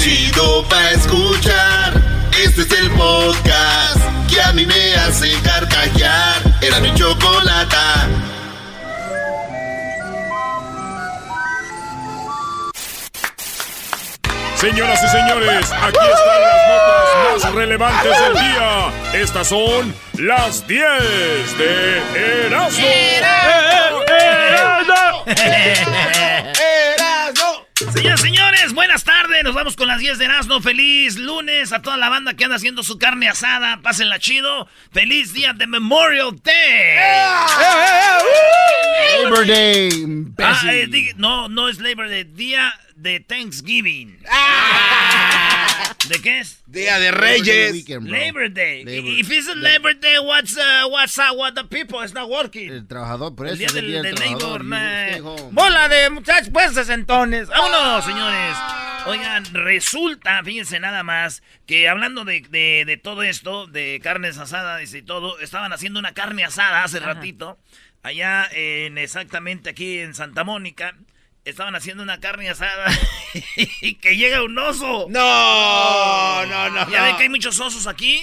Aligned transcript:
chido 0.00 0.64
pa' 0.68 0.90
escuchar. 0.92 1.92
Este 2.42 2.62
es 2.62 2.72
el 2.72 2.90
podcast 2.92 4.00
que 4.30 4.40
a 4.40 4.52
mí 4.52 4.64
me 4.64 4.94
hace 4.94 5.30
carcajear. 5.42 6.36
Era 6.62 6.80
mi 6.80 6.94
chocolata. 6.94 8.08
Señoras 14.54 15.02
y 15.02 15.08
señores, 15.08 15.72
aquí 15.72 15.98
están 15.98 16.40
las 16.42 16.68
notas 16.68 17.44
más 17.44 17.54
relevantes 17.54 18.20
del 18.20 18.32
día. 18.34 18.92
Estas 19.14 19.48
son 19.48 19.94
las 20.18 20.66
10 20.66 21.58
de 21.58 22.46
Erasmo. 22.46 22.86
Señoras 27.92 28.20
y 28.20 28.22
señores, 28.22 28.72
buenas 28.72 29.04
tardes. 29.04 29.42
Nos 29.42 29.54
vamos 29.54 29.74
con 29.74 29.88
las 29.88 29.98
10 29.98 30.18
de 30.18 30.24
Erasmo. 30.26 30.60
Feliz 30.60 31.16
lunes 31.16 31.72
a 31.72 31.82
toda 31.82 31.96
la 31.96 32.08
banda 32.08 32.34
que 32.34 32.44
anda 32.44 32.56
haciendo 32.56 32.82
su 32.82 32.98
carne 32.98 33.28
asada. 33.28 33.80
Pásenla 33.82 34.18
chido. 34.18 34.68
Feliz 34.92 35.32
día 35.32 35.52
de 35.52 35.66
Memorial 35.66 36.40
Day. 36.42 36.96
Labor 39.24 39.46
Day. 39.46 39.90
Ah, 40.38 40.60
eh, 40.72 41.14
no, 41.16 41.48
no 41.48 41.68
es 41.68 41.80
Labor 41.80 42.08
Day, 42.08 42.24
día 42.24 42.72
de 42.94 43.20
Thanksgiving. 43.20 44.18
¿De 46.08 46.20
qué 46.22 46.40
es? 46.40 46.62
Día 46.66 46.98
de 46.98 47.10
Labor 47.12 47.20
Reyes. 47.20 47.72
weekend. 47.72 48.08
Labor 48.08 48.50
Day. 48.52 48.84
Labor- 48.84 49.10
If 49.20 49.30
it's 49.30 49.48
a 49.48 49.54
Labor 49.54 49.94
Day, 49.94 50.18
what's 50.18 50.56
uh, 50.56 50.88
what's 50.88 51.18
uh, 51.18 51.32
what 51.36 51.54
the 51.54 51.64
people 51.64 52.02
is 52.04 52.12
not 52.14 52.28
working? 52.28 52.70
El 52.70 52.86
trabajador, 52.86 53.34
por 53.36 53.46
El 53.46 53.54
eso 53.54 53.58
día 53.58 53.68
el 53.68 53.74
del, 53.74 53.86
día 53.86 54.02
del 54.02 54.14
del 54.14 54.30
labor, 54.32 54.60
home. 54.62 55.48
Bola 55.52 55.88
de 55.88 56.10
muchachos, 56.10 56.50
pues 56.52 56.72
sesentones. 56.74 57.48
Vámonos, 57.48 58.04
señores. 58.04 58.56
Oigan, 59.06 59.44
resulta, 59.54 60.42
fíjense 60.44 60.78
nada 60.78 61.02
más, 61.02 61.42
que 61.66 61.88
hablando 61.88 62.24
de, 62.24 62.40
de- 62.50 62.84
de 62.86 62.96
todo 62.96 63.22
esto, 63.22 63.66
de 63.66 63.98
carnes 64.02 64.36
asadas 64.38 64.92
y 64.94 65.02
todo, 65.02 65.38
estaban 65.40 65.72
haciendo 65.72 65.98
una 66.00 66.12
carne 66.12 66.44
asada 66.44 66.84
hace 66.84 67.00
ratito, 67.00 67.58
allá 68.02 68.46
en 68.52 68.98
exactamente 68.98 69.70
aquí 69.70 69.98
en 70.00 70.14
Santa 70.14 70.44
Mónica. 70.44 70.94
Estaban 71.50 71.74
haciendo 71.74 72.02
una 72.02 72.20
carne 72.20 72.48
asada 72.48 72.86
y 73.80 73.94
que 73.94 74.16
llega 74.16 74.42
un 74.42 74.58
oso. 74.58 75.06
No, 75.10 76.46
no, 76.46 76.70
no. 76.70 76.90
Ya 76.90 77.02
ven 77.02 77.12
no. 77.12 77.16
que 77.16 77.22
hay 77.24 77.28
muchos 77.28 77.60
osos 77.60 77.86
aquí. 77.86 78.22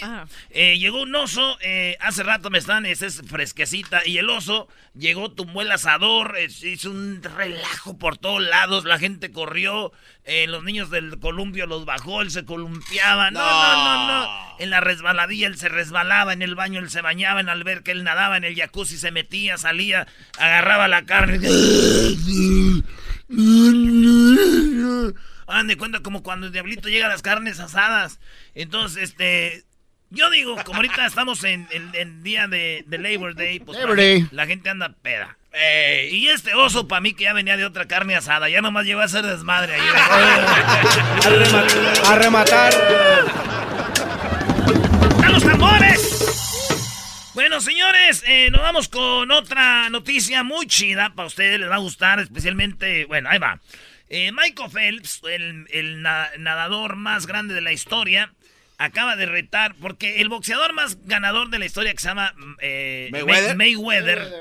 Eh, 0.49 0.77
llegó 0.79 1.01
un 1.01 1.13
oso, 1.15 1.57
eh, 1.61 1.97
hace 1.99 2.23
rato 2.23 2.49
me 2.49 2.57
están, 2.57 2.85
esa 2.85 3.05
es 3.05 3.21
fresquecita. 3.27 4.01
Y 4.05 4.17
el 4.17 4.29
oso 4.29 4.67
llegó, 4.95 5.31
tumbó 5.31 5.61
el 5.61 5.71
asador, 5.71 6.35
eh, 6.37 6.47
hizo 6.63 6.89
un 6.91 7.21
relajo 7.21 7.97
por 7.97 8.17
todos 8.17 8.41
lados. 8.41 8.85
La 8.85 8.99
gente 8.99 9.31
corrió, 9.31 9.91
eh, 10.25 10.47
los 10.47 10.63
niños 10.63 10.89
del 10.89 11.19
columpio 11.19 11.67
los 11.67 11.85
bajó, 11.85 12.21
él 12.21 12.31
se 12.31 12.45
columpiaba. 12.45 13.31
No, 13.31 13.39
no, 13.39 13.75
no, 13.75 14.07
no. 14.07 14.47
En 14.59 14.69
la 14.69 14.79
resbaladilla 14.79 15.47
él 15.47 15.57
se 15.57 15.69
resbalaba, 15.69 16.33
en 16.33 16.41
el 16.41 16.55
baño 16.55 16.79
él 16.79 16.89
se 16.89 17.01
bañaba, 17.01 17.39
en 17.39 17.45
la 17.45 17.51
alberca 17.51 17.91
él 17.91 18.03
nadaba, 18.03 18.37
en 18.37 18.43
el 18.43 18.55
jacuzzi 18.55 18.97
se 18.97 19.11
metía, 19.11 19.57
salía, 19.57 20.07
agarraba 20.39 20.87
la 20.87 21.05
carne. 21.05 21.39
Hagan 25.47 25.67
de 25.67 25.77
cuenta 25.77 25.99
como 26.01 26.23
cuando 26.23 26.47
el 26.47 26.53
diablito 26.53 26.89
llega 26.89 27.05
a 27.05 27.09
las 27.09 27.21
carnes 27.21 27.59
asadas. 27.59 28.19
Entonces, 28.55 29.03
este. 29.03 29.63
Yo 30.09 30.29
digo, 30.29 30.55
como 30.63 30.77
ahorita 30.77 31.05
estamos 31.05 31.43
en 31.43 31.67
el 31.71 32.23
día 32.23 32.47
de, 32.47 32.85
de 32.87 32.97
Labor 32.97 33.35
Day, 33.35 33.59
pues 33.59 33.77
Labor 33.77 33.97
la, 33.97 34.03
Day. 34.03 34.27
la 34.31 34.45
gente 34.45 34.69
anda 34.69 34.95
peda. 35.01 35.37
Y 36.11 36.27
este 36.27 36.53
oso, 36.53 36.87
para 36.87 37.01
mí, 37.01 37.13
que 37.13 37.23
ya 37.25 37.33
venía 37.33 37.57
de 37.57 37.65
otra 37.65 37.87
carne 37.87 38.15
asada, 38.15 38.47
ya 38.47 38.61
nomás 38.61 38.85
llegó 38.85 39.01
a 39.01 39.05
hacer 39.05 39.25
desmadre 39.25 39.73
ahí. 39.75 39.81
A 42.05 42.15
rematar. 42.15 42.73
¡A 45.23 45.29
los 45.29 45.43
tambores! 45.43 45.86
Bueno, 47.37 47.61
señores, 47.61 48.23
eh, 48.25 48.49
nos 48.49 48.61
vamos 48.61 48.87
con 48.87 49.29
otra 49.29 49.91
noticia 49.91 50.41
muy 50.41 50.65
chida. 50.65 51.13
Para 51.13 51.27
ustedes 51.27 51.59
les 51.59 51.69
va 51.69 51.75
a 51.75 51.77
gustar, 51.77 52.19
especialmente. 52.19 53.05
Bueno, 53.05 53.29
ahí 53.29 53.37
va. 53.37 53.59
Eh, 54.09 54.31
Michael 54.31 54.71
Phelps, 54.71 55.21
el, 55.29 55.67
el 55.69 56.01
na- 56.01 56.31
nadador 56.39 56.95
más 56.95 57.27
grande 57.27 57.53
de 57.53 57.61
la 57.61 57.71
historia, 57.71 58.33
acaba 58.79 59.15
de 59.15 59.27
retar. 59.27 59.75
Porque 59.79 60.19
el 60.21 60.29
boxeador 60.29 60.73
más 60.73 61.05
ganador 61.05 61.51
de 61.51 61.59
la 61.59 61.65
historia, 61.67 61.93
que 61.93 61.99
se 61.99 62.07
llama 62.07 62.33
mm, 62.35 62.53
eh, 62.59 63.09
Mayweather. 63.11 63.55
May- 63.55 63.75
Mayweather, 63.75 64.33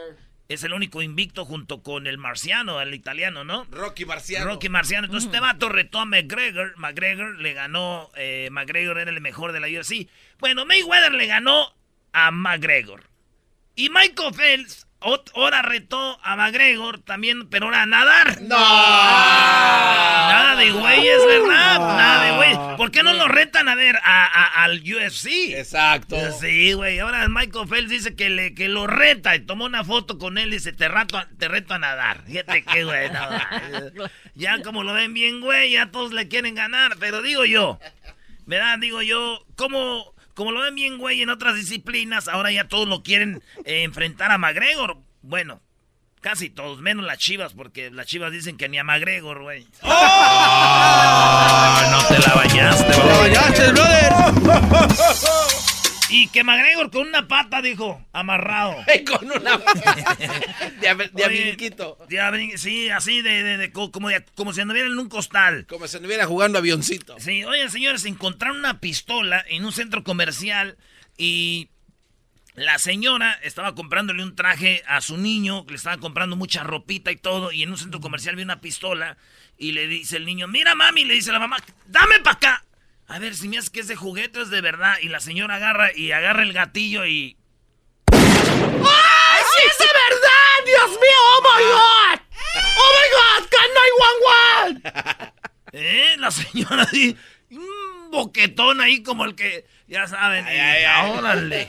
es 0.49 0.65
el 0.65 0.73
único 0.73 1.03
invicto 1.03 1.45
junto 1.45 1.83
con 1.83 2.07
el 2.07 2.17
marciano, 2.17 2.81
el 2.81 2.95
italiano, 2.95 3.45
¿no? 3.45 3.67
Rocky 3.73 4.07
Marciano. 4.07 4.47
Rocky 4.47 4.71
Marciano. 4.71 5.05
Entonces 5.05 5.27
este 5.27 5.41
vato 5.41 5.69
retó 5.69 5.99
a 6.01 6.07
McGregor. 6.07 6.73
McGregor 6.79 7.39
le 7.41 7.53
ganó. 7.53 8.11
eh, 8.17 8.49
McGregor 8.51 8.99
era 8.99 9.11
el 9.11 9.21
mejor 9.21 9.53
de 9.53 9.61
la 9.61 9.67
UFC. 9.67 10.09
Bueno, 10.39 10.65
Mayweather 10.65 11.13
le 11.13 11.27
ganó 11.27 11.77
a 12.17 12.31
McGregor. 12.31 13.11
Y 13.75 13.91
Michael 13.91 14.35
Phelps 14.35 14.87
ahora 15.35 15.61
retó 15.63 16.19
a 16.25 16.35
McGregor 16.35 17.01
también, 17.03 17.49
pero 17.51 17.67
ahora 17.67 17.83
a 17.83 17.87
nadar. 17.87 18.41
No. 18.43 18.57
Nada 18.59 20.57
de 20.57 20.71
güeyes, 20.71 21.27
¿verdad? 21.27 21.79
Nada 21.79 22.25
de 22.25 22.37
güeyes. 22.37 22.59
¿Por 22.77 22.91
qué 22.91 23.03
no 23.03 23.13
lo 23.13 23.29
retan 23.29 23.69
a 23.69 23.75
ver 23.75 23.97
a- 24.03 24.25
a- 24.25 24.65
al 24.65 24.81
UFC? 24.83 25.55
Exacto. 25.59 26.17
Sí, 26.41 26.73
güey. 26.73 26.99
Ahora 26.99 27.29
Michael 27.29 27.69
Phelps 27.69 27.91
dice 27.91 28.17
que, 28.17 28.31
le, 28.31 28.55
que 28.55 28.69
lo 28.69 28.87
reta 28.87 29.37
y 29.37 29.41
tomó 29.41 29.67
una 29.67 29.85
foto 29.85 30.19
con 30.19 30.39
él 30.39 30.49
y 30.49 30.53
dice, 30.57 30.73
te, 30.73 30.89
rato 30.89 31.23
te 31.39 31.49
reto 31.49 31.75
a 31.75 31.79
nadar. 31.79 32.23
Fíjate 32.27 32.65
qué 32.65 32.85
güey. 32.85 33.11
no, 33.11 34.09
ya 34.35 34.63
como 34.63 34.83
lo 34.83 34.93
ven 34.95 35.15
bien, 35.15 35.41
güey, 35.41 35.73
ya 35.73 35.91
todos 35.91 36.13
le 36.13 36.29
quieren 36.29 36.55
ganar. 36.55 36.97
Pero 36.99 37.23
digo 37.23 37.45
yo, 37.45 37.79
¿verdad? 38.47 38.79
Digo 38.79 39.03
yo, 39.03 39.45
como, 39.57 40.15
como 40.37 40.53
lo 40.53 40.61
ven 40.61 40.77
bien, 40.77 40.99
güey, 40.99 41.23
en 41.23 41.31
otras 41.31 41.57
disciplinas, 41.57 42.29
ahora 42.29 42.53
ya 42.53 42.69
todos 42.69 42.87
lo 42.87 43.03
quieren 43.03 43.43
eh, 43.65 43.83
enfrentar 43.83 44.31
a 44.31 44.39
McGregor. 44.39 44.99
Bueno, 45.23 45.61
casi 46.21 46.49
todos, 46.51 46.81
menos 46.81 47.05
las 47.07 47.19
chivas, 47.19 47.55
porque 47.55 47.91
las 47.91 48.07
chivas 48.07 48.31
dicen 48.31 48.57
que 48.57 48.69
ni 48.69 48.79
a 48.79 48.85
McGregor, 48.85 49.43
güey. 49.43 49.67
Ah, 49.83 51.89
no 51.91 52.05
te 52.07 52.19
la 52.29 52.35
bañaste, 52.35 52.93
¡Te 52.93 53.01
bro. 53.01 53.19
bañaste, 53.19 53.73
brother! 53.73 54.13
Y 56.11 56.29
que 56.29 56.45
McGregor 56.45 56.91
con 56.91 57.09
una 57.09 57.27
pata, 57.27 57.61
dijo, 57.63 58.05
amarrado. 58.13 58.77
Con 59.07 59.31
una. 59.31 59.55
ab- 59.59 61.11
de 61.11 61.25
Oye, 61.25 61.25
abiniquito. 61.25 61.99
de 62.09 62.17
abri- 62.21 62.57
sí, 62.57 62.89
así 62.91 63.23
de, 63.23 63.43
de- 63.43 63.57
de 63.57 63.73
co- 63.73 63.91
como, 63.91 64.09
si 64.53 64.61
anduviera 64.61 64.89
en 64.89 64.99
un 64.99 65.09
costal. 65.09 65.67
Como 65.67 65.87
si 65.89 65.97
estuviera 65.97 66.27
jugando 66.27 66.59
avioncito. 66.59 67.17
Sí, 67.19 67.45
oye, 67.45 67.69
señores, 67.71 68.05
encontraron 68.05 68.59
una 68.59 68.79
pistola 68.81 69.45
en 69.49 69.65
un 69.65 69.73
centro 69.73 70.05
comercial 70.05 70.77
y 71.19 71.71
la 72.55 72.79
señora 72.79 73.33
estaba 73.43 73.75
comprándole 73.75 74.23
un 74.23 74.35
traje 74.37 74.83
a 74.87 75.01
su 75.01 75.17
niño, 75.19 75.67
le 75.69 75.75
estaba 75.77 75.99
comprando 75.99 76.37
mucha 76.37 76.63
ropita 76.63 77.11
y 77.11 77.17
todo, 77.17 77.53
y 77.53 77.63
en 77.65 77.71
un 77.71 77.79
centro 77.79 78.01
comercial 78.01 78.37
vio 78.37 78.45
una 78.45 78.61
pistola 78.61 79.17
y 79.59 79.73
le 79.73 79.87
dice 79.89 80.17
el 80.19 80.25
niño, 80.25 80.47
mira 80.49 80.75
mami, 80.75 81.05
le 81.05 81.15
dice 81.15 81.33
la 81.33 81.39
mamá, 81.39 81.57
dame 81.87 82.21
para 82.21 82.37
acá. 82.37 82.65
A 83.09 83.19
ver, 83.19 83.35
si 83.37 83.49
me 83.49 83.59
hace 83.59 83.71
que 83.71 83.81
es 83.81 83.89
de 83.89 83.97
juguete, 83.97 84.43
es 84.43 84.51
de 84.51 84.61
verdad. 84.61 84.95
Y 85.01 85.09
la 85.09 85.21
señora 85.21 85.57
agarra 85.57 85.91
y 85.95 86.13
agarra 86.13 86.43
el 86.43 86.53
gatillo 86.53 87.07
y... 87.07 87.37
¡Ay, 88.13 89.43
sí 89.55 89.63
es 89.71 89.79
de 89.79 89.87
verdad! 89.87 90.65
¡Dios 90.67 90.91
mío! 90.91 91.21
¡Oh, 91.21 91.43
my 91.43 91.65
God! 91.65 92.21
¡Oh, 92.79 92.93
my 92.97 93.09
God! 93.17 93.49
¡Can 93.51 94.83
911! 94.83 95.33
¿Eh? 95.73 96.17
La 96.19 96.31
señora 96.31 96.87
ahí, 96.93 97.17
un 97.51 98.11
boquetón 98.11 98.81
ahí 98.81 99.03
como 99.03 99.25
el 99.25 99.35
que, 99.35 99.67
ya 99.87 100.07
saben, 100.09 100.47
y, 100.47 100.49
ay, 100.51 100.85
ay. 100.85 101.11
órale, 101.11 101.69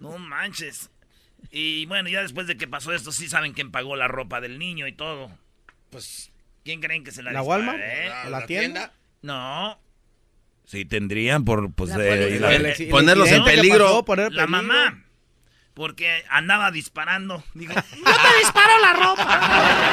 no 0.00 0.16
manches. 0.18 0.90
Y 1.50 1.84
bueno, 1.86 2.08
ya 2.08 2.22
después 2.22 2.46
de 2.46 2.56
que 2.56 2.68
pasó 2.68 2.92
esto, 2.94 3.10
sí 3.12 3.28
saben 3.28 3.52
quién 3.52 3.72
pagó 3.72 3.96
la 3.96 4.06
ropa 4.08 4.40
del 4.40 4.58
niño 4.58 4.86
y 4.86 4.92
todo. 4.92 5.30
Pues, 5.90 6.30
¿quién 6.64 6.80
creen 6.80 7.02
que 7.02 7.10
se 7.10 7.22
la 7.24 7.32
¿La 7.32 7.40
disparó, 7.40 7.64
Walmart? 7.64 7.80
eh? 7.82 8.12
¿O 8.26 8.30
la 8.30 8.46
tienda? 8.46 8.92
No, 9.22 9.78
Sí, 10.70 10.84
tendrían 10.84 11.44
por, 11.44 11.72
pues, 11.72 11.90
La 11.90 12.04
eh, 12.04 12.38
la- 12.38 12.54
El 12.54 12.66
el 12.66 12.88
Ponerlos 12.88 13.28
en 13.30 13.42
que 13.42 13.50
peligro. 13.50 13.86
pasó, 13.86 14.04
poner 14.04 14.26
en 14.28 14.36
la 14.36 14.46
peligro. 14.46 14.62
mamá. 14.68 15.04
Porque 15.74 16.22
andaba 16.30 16.70
disparando. 16.70 17.42
Digo, 17.54 17.72
¡Yo 17.96 18.04
te 18.04 18.38
disparo 18.38 18.78
la 18.80 18.92
ropa! 18.92 19.90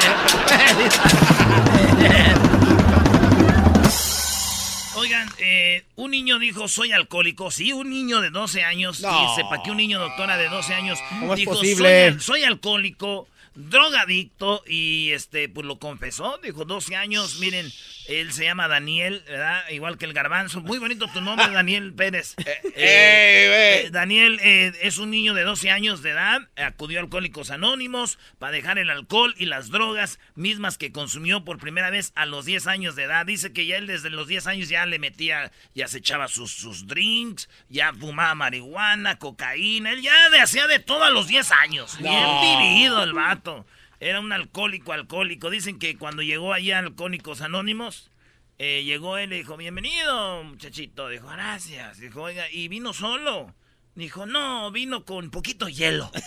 Oigan, 4.94 5.28
eh, 5.38 5.84
un 5.94 6.10
niño 6.10 6.38
dijo, 6.40 6.66
soy 6.66 6.92
alcohólico. 6.92 7.50
Sí, 7.52 7.72
un 7.72 7.88
niño 7.90 8.20
de 8.20 8.30
12 8.30 8.64
años. 8.64 9.00
No. 9.00 9.28
Dice, 9.30 9.42
¿para 9.48 9.62
qué 9.62 9.70
un 9.70 9.76
niño 9.76 10.00
doctora 10.00 10.36
de 10.36 10.48
12 10.48 10.74
años 10.74 10.98
¿Cómo 11.08 11.34
es 11.34 11.38
dijo, 11.40 11.52
posible? 11.52 12.12
Soy, 12.12 12.20
soy 12.20 12.42
alcohólico? 12.44 13.28
drogadicto 13.60 14.62
y 14.68 15.10
este 15.10 15.48
pues 15.48 15.66
lo 15.66 15.80
confesó, 15.80 16.38
dijo 16.44 16.64
12 16.64 16.94
años, 16.94 17.40
miren, 17.40 17.68
él 18.08 18.32
se 18.32 18.44
llama 18.44 18.68
Daniel, 18.68 19.22
¿verdad? 19.28 19.68
Igual 19.68 19.98
que 19.98 20.06
el 20.06 20.14
garbanzo, 20.14 20.62
muy 20.62 20.78
bonito 20.78 21.08
tu 21.08 21.20
nombre, 21.20 21.46
Daniel 21.52 21.92
Pérez. 21.92 22.34
Eh, 22.38 22.60
eh, 22.74 23.88
Daniel 23.92 24.40
eh, 24.42 24.72
es 24.80 24.96
un 24.96 25.10
niño 25.10 25.34
de 25.34 25.42
12 25.42 25.70
años 25.70 26.02
de 26.02 26.10
edad, 26.10 26.40
acudió 26.56 26.98
a 26.98 27.02
Alcohólicos 27.02 27.50
Anónimos 27.50 28.18
para 28.38 28.52
dejar 28.52 28.78
el 28.78 28.88
alcohol 28.88 29.34
y 29.36 29.44
las 29.44 29.68
drogas 29.68 30.18
mismas 30.34 30.78
que 30.78 30.90
consumió 30.90 31.44
por 31.44 31.58
primera 31.58 31.90
vez 31.90 32.12
a 32.14 32.24
los 32.24 32.46
10 32.46 32.66
años 32.66 32.96
de 32.96 33.04
edad. 33.04 33.26
Dice 33.26 33.52
que 33.52 33.66
ya 33.66 33.76
él 33.76 33.86
desde 33.86 34.08
los 34.08 34.26
10 34.26 34.46
años 34.46 34.68
ya 34.70 34.86
le 34.86 34.98
metía, 34.98 35.52
ya 35.74 35.86
se 35.86 35.98
echaba 35.98 36.28
sus, 36.28 36.50
sus 36.50 36.86
drinks, 36.86 37.50
ya 37.68 37.92
fumaba 37.92 38.34
marihuana, 38.34 39.18
cocaína, 39.18 39.92
él 39.92 40.00
ya 40.00 40.14
hacía 40.42 40.66
de 40.66 40.78
todo 40.78 41.04
a 41.04 41.10
los 41.10 41.28
10 41.28 41.52
años. 41.52 41.98
Bien 41.98 42.26
vivido 42.40 43.02
el 43.02 43.12
vato. 43.12 43.66
Era 44.00 44.20
un 44.20 44.32
alcohólico, 44.32 44.92
alcohólico. 44.92 45.50
Dicen 45.50 45.78
que 45.78 45.96
cuando 45.96 46.22
llegó 46.22 46.52
allá 46.52 46.78
Alcohólicos 46.78 47.40
Anónimos, 47.40 48.10
eh, 48.58 48.84
llegó 48.84 49.18
él 49.18 49.32
y 49.32 49.38
dijo, 49.38 49.56
bienvenido, 49.56 50.44
muchachito. 50.44 51.08
Dijo, 51.08 51.26
gracias. 51.28 51.98
Dijo, 51.98 52.22
oiga, 52.22 52.44
¿y 52.50 52.68
vino 52.68 52.92
solo? 52.92 53.54
Dijo, 53.96 54.26
no, 54.26 54.70
vino 54.70 55.04
con 55.04 55.30
poquito 55.30 55.68
hielo. 55.68 56.12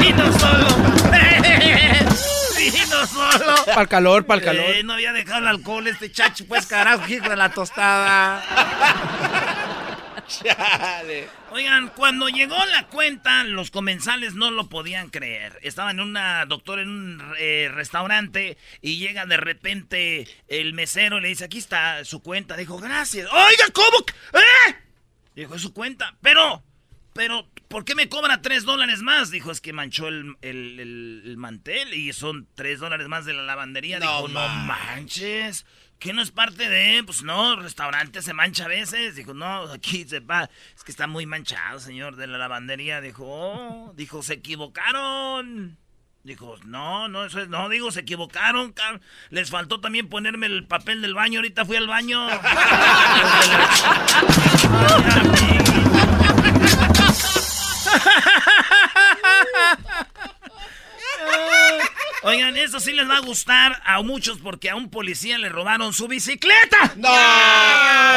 vino 0.00 0.32
solo. 0.38 0.66
vino 2.56 3.06
solo. 3.06 3.54
Para 3.66 3.82
el 3.82 3.88
calor, 3.88 4.24
para 4.24 4.38
el 4.38 4.44
calor. 4.46 4.64
Eh, 4.70 4.82
no 4.82 4.94
había 4.94 5.12
dejado 5.12 5.40
el 5.40 5.48
alcohol 5.48 5.86
este 5.86 6.10
chacho, 6.10 6.46
pues 6.46 6.64
carajo, 6.64 7.06
hijo 7.06 7.28
de 7.28 7.36
la 7.36 7.50
tostada. 7.50 8.42
Oigan, 11.50 11.88
cuando 11.88 12.28
llegó 12.28 12.56
la 12.66 12.86
cuenta, 12.88 13.44
los 13.44 13.70
comensales 13.70 14.34
no 14.34 14.50
lo 14.50 14.68
podían 14.68 15.08
creer. 15.08 15.58
Estaba 15.62 15.90
en 15.90 16.00
una 16.00 16.44
doctora 16.46 16.82
en 16.82 16.88
un 16.88 17.34
eh, 17.38 17.70
restaurante 17.72 18.58
y 18.80 18.98
llega 18.98 19.26
de 19.26 19.36
repente 19.36 20.28
el 20.48 20.74
mesero 20.74 21.18
y 21.18 21.22
le 21.22 21.28
dice, 21.28 21.44
aquí 21.44 21.58
está 21.58 22.04
su 22.04 22.20
cuenta. 22.22 22.56
Dijo, 22.56 22.78
gracias. 22.78 23.28
Oiga, 23.30 23.64
¿cómo? 23.72 24.04
¿Eh? 24.32 24.74
Dijo, 25.34 25.54
es 25.54 25.62
su 25.62 25.72
cuenta. 25.72 26.16
Pero, 26.20 26.62
pero, 27.12 27.48
¿por 27.68 27.84
qué 27.84 27.94
me 27.94 28.08
cobra 28.08 28.42
tres 28.42 28.64
dólares 28.64 29.02
más? 29.02 29.30
Dijo, 29.30 29.50
es 29.50 29.60
que 29.60 29.72
manchó 29.72 30.08
el, 30.08 30.36
el, 30.42 31.22
el, 31.24 31.36
mantel 31.36 31.94
y 31.94 32.12
son 32.12 32.48
tres 32.54 32.80
dólares 32.80 33.08
más 33.08 33.24
de 33.24 33.34
la 33.34 33.42
lavandería. 33.42 34.00
Dijo, 34.00 34.28
no 34.28 34.48
manches. 34.48 35.64
¿Qué 35.98 36.12
no 36.12 36.20
es 36.20 36.30
parte 36.30 36.68
de? 36.68 37.02
Pues 37.04 37.22
no, 37.22 37.56
restaurante 37.56 38.20
se 38.20 38.34
mancha 38.34 38.66
a 38.66 38.68
veces. 38.68 39.16
Dijo, 39.16 39.32
no, 39.32 39.62
aquí 39.72 40.04
se 40.06 40.20
va. 40.20 40.50
Es 40.74 40.84
que 40.84 40.90
está 40.90 41.06
muy 41.06 41.24
manchado, 41.26 41.80
señor, 41.80 42.16
de 42.16 42.26
la 42.26 42.36
lavandería. 42.38 43.00
Dijo, 43.00 43.24
oh, 43.26 43.92
dijo, 43.96 44.22
se 44.22 44.34
equivocaron. 44.34 45.78
Dijo, 46.22 46.56
no, 46.64 47.08
no, 47.08 47.24
eso 47.24 47.40
es, 47.40 47.48
no, 47.48 47.68
digo, 47.68 47.90
se 47.92 48.00
equivocaron. 48.00 48.74
Les 49.30 49.48
faltó 49.48 49.80
también 49.80 50.08
ponerme 50.08 50.46
el 50.46 50.66
papel 50.66 51.00
del 51.00 51.14
baño. 51.14 51.38
Ahorita 51.38 51.64
fui 51.64 51.76
al 51.76 51.86
baño. 51.86 52.26
Oigan, 62.26 62.56
eso 62.56 62.80
sí 62.80 62.92
les 62.92 63.08
va 63.08 63.18
a 63.18 63.20
gustar 63.20 63.80
a 63.84 64.02
muchos 64.02 64.38
porque 64.38 64.68
a 64.68 64.74
un 64.74 64.90
policía 64.90 65.38
le 65.38 65.48
robaron 65.48 65.92
su 65.92 66.08
bicicleta. 66.08 66.94
¡No! 66.96 67.08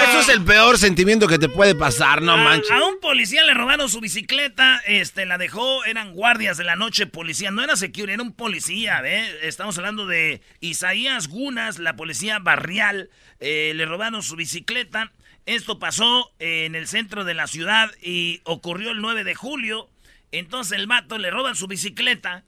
Eso 0.10 0.22
es 0.22 0.30
el 0.30 0.44
peor 0.44 0.80
sentimiento 0.80 1.28
que 1.28 1.38
te 1.38 1.48
puede 1.48 1.76
pasar, 1.76 2.24
no 2.24 2.36
manches. 2.36 2.72
A 2.72 2.84
un 2.86 3.00
policía 3.00 3.44
le 3.44 3.54
robaron 3.54 3.88
su 3.88 4.00
bicicleta, 4.00 4.82
este, 4.88 5.28
la 5.28 5.38
dejó, 5.38 5.86
eran 5.86 6.16
guardias 6.16 6.58
de 6.58 6.64
la 6.64 6.76
noche, 6.76 7.06
policía, 7.06 7.52
no 7.52 7.64
era 7.64 7.76
security, 7.76 8.14
era 8.14 8.24
un 8.24 8.34
policía, 8.34 9.00
¿eh? 9.06 9.30
Estamos 9.44 9.78
hablando 9.78 10.08
de 10.08 10.42
Isaías 10.60 11.28
Gunas, 11.28 11.78
la 11.78 11.96
policía 11.96 12.40
barrial, 12.40 13.12
eh, 13.40 13.74
le 13.76 13.86
robaron 13.86 14.24
su 14.24 14.36
bicicleta. 14.36 15.12
Esto 15.46 15.78
pasó 15.78 16.32
en 16.40 16.74
el 16.74 16.88
centro 16.88 17.26
de 17.26 17.36
la 17.36 17.46
ciudad 17.46 17.92
y 18.02 18.42
ocurrió 18.44 18.90
el 18.90 19.02
9 19.02 19.24
de 19.24 19.36
julio. 19.36 19.88
Entonces 20.32 20.80
el 20.80 20.88
mato 20.88 21.20
le 21.20 21.30
roban 21.30 21.54
su 21.54 21.68
bicicleta 21.68 22.44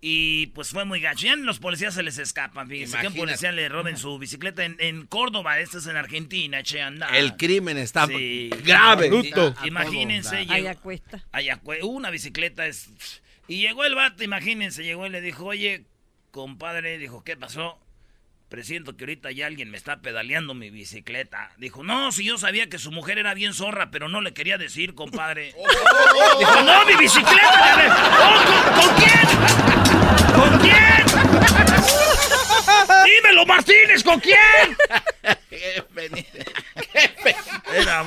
y 0.00 0.48
pues 0.48 0.70
fue 0.70 0.84
muy 0.84 1.00
gacho. 1.00 1.26
los 1.36 1.58
policías 1.58 1.94
se 1.94 2.02
les 2.02 2.18
escapan. 2.18 2.68
Fíjense 2.68 2.98
que 2.98 3.08
un 3.08 3.14
policía 3.14 3.50
le 3.52 3.68
roben 3.68 3.96
su 3.96 4.18
bicicleta 4.18 4.64
en, 4.64 5.06
Córdoba. 5.06 5.58
Esto 5.58 5.78
es 5.78 5.86
en 5.86 5.96
Argentina, 5.96 6.62
che, 6.62 6.82
anda. 6.82 7.08
El 7.08 7.36
crimen 7.36 7.78
está 7.78 8.06
grave. 8.06 9.10
imagínense. 9.64 10.46
Ayacuesta. 10.48 11.24
Una 11.82 12.10
bicicleta 12.10 12.66
es. 12.66 12.88
Y 13.48 13.60
llegó 13.60 13.84
el 13.84 13.94
vato, 13.94 14.24
imagínense, 14.24 14.82
llegó 14.82 15.06
y 15.06 15.10
le 15.10 15.20
dijo, 15.20 15.44
oye, 15.44 15.84
compadre, 16.32 16.98
dijo, 16.98 17.22
¿qué 17.22 17.36
pasó? 17.36 17.78
Presiento 18.48 18.96
que 18.96 19.04
ahorita 19.04 19.30
ya 19.30 19.46
alguien 19.46 19.70
me 19.70 19.76
está 19.76 20.00
pedaleando 20.00 20.52
mi 20.54 20.70
bicicleta. 20.70 21.52
Dijo, 21.56 21.84
no, 21.84 22.10
si 22.12 22.24
yo 22.24 22.38
sabía 22.38 22.68
que 22.68 22.78
su 22.78 22.90
mujer 22.90 23.18
era 23.18 23.34
bien 23.34 23.54
zorra, 23.54 23.90
pero 23.90 24.08
no 24.08 24.20
le 24.20 24.34
quería 24.34 24.58
decir, 24.58 24.94
compadre. 24.94 25.54
Dijo, 26.38 26.62
no, 26.62 26.86
mi 26.86 26.96
bicicleta. 26.96 27.94
Oh, 28.20 28.80
¿con, 28.80 28.96
quién? 28.96 29.75
¿Con 30.36 30.58
quién? 30.58 31.06
Dímelo, 33.04 33.46
Martínez, 33.46 34.02
¿con 34.04 34.20
quién? 34.20 34.76
Era, 37.72 38.04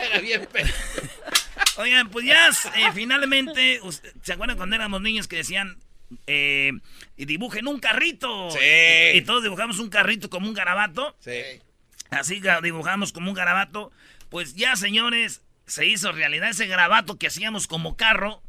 Era 0.00 0.20
bien 0.20 0.48
Oigan, 1.76 2.08
pues 2.10 2.24
ya 2.24 2.48
eh, 2.48 2.90
finalmente, 2.94 3.80
¿se 4.22 4.32
acuerdan 4.32 4.56
cuando 4.56 4.76
éramos 4.76 5.02
niños 5.02 5.28
que 5.28 5.36
decían, 5.36 5.78
eh, 6.26 6.72
y 7.16 7.24
dibujen 7.24 7.66
un 7.68 7.80
carrito. 7.80 8.48
Y, 9.14 9.20
todos 9.22 9.42
dibujamos 9.42 9.78
un 9.78 9.90
carrito 9.90 10.30
como 10.30 10.48
un 10.48 10.54
garabato. 10.54 11.16
Sí. 11.20 11.42
Así 12.10 12.40
dibujamos 12.62 13.12
como 13.12 13.30
un 13.30 13.34
garabato. 13.34 13.92
Pues 14.30 14.54
ya, 14.54 14.76
señores, 14.76 15.42
se 15.66 15.86
hizo 15.86 16.12
realidad 16.12 16.50
ese 16.50 16.66
garabato 16.66 17.18
que 17.18 17.26
hacíamos 17.26 17.66
como 17.66 17.96
carro 17.96 18.42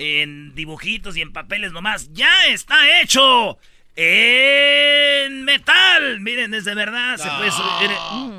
en 0.00 0.54
dibujitos 0.54 1.16
y 1.16 1.20
en 1.20 1.32
papeles 1.32 1.72
nomás. 1.72 2.08
¡Ya 2.12 2.46
está 2.48 3.00
hecho! 3.02 3.58
En 3.96 5.44
metal. 5.44 6.20
Miren, 6.20 6.54
es 6.54 6.64
de 6.64 6.74
verdad. 6.74 7.18
Se 7.18 7.28
puede 7.36 7.50
subir. 7.50 7.90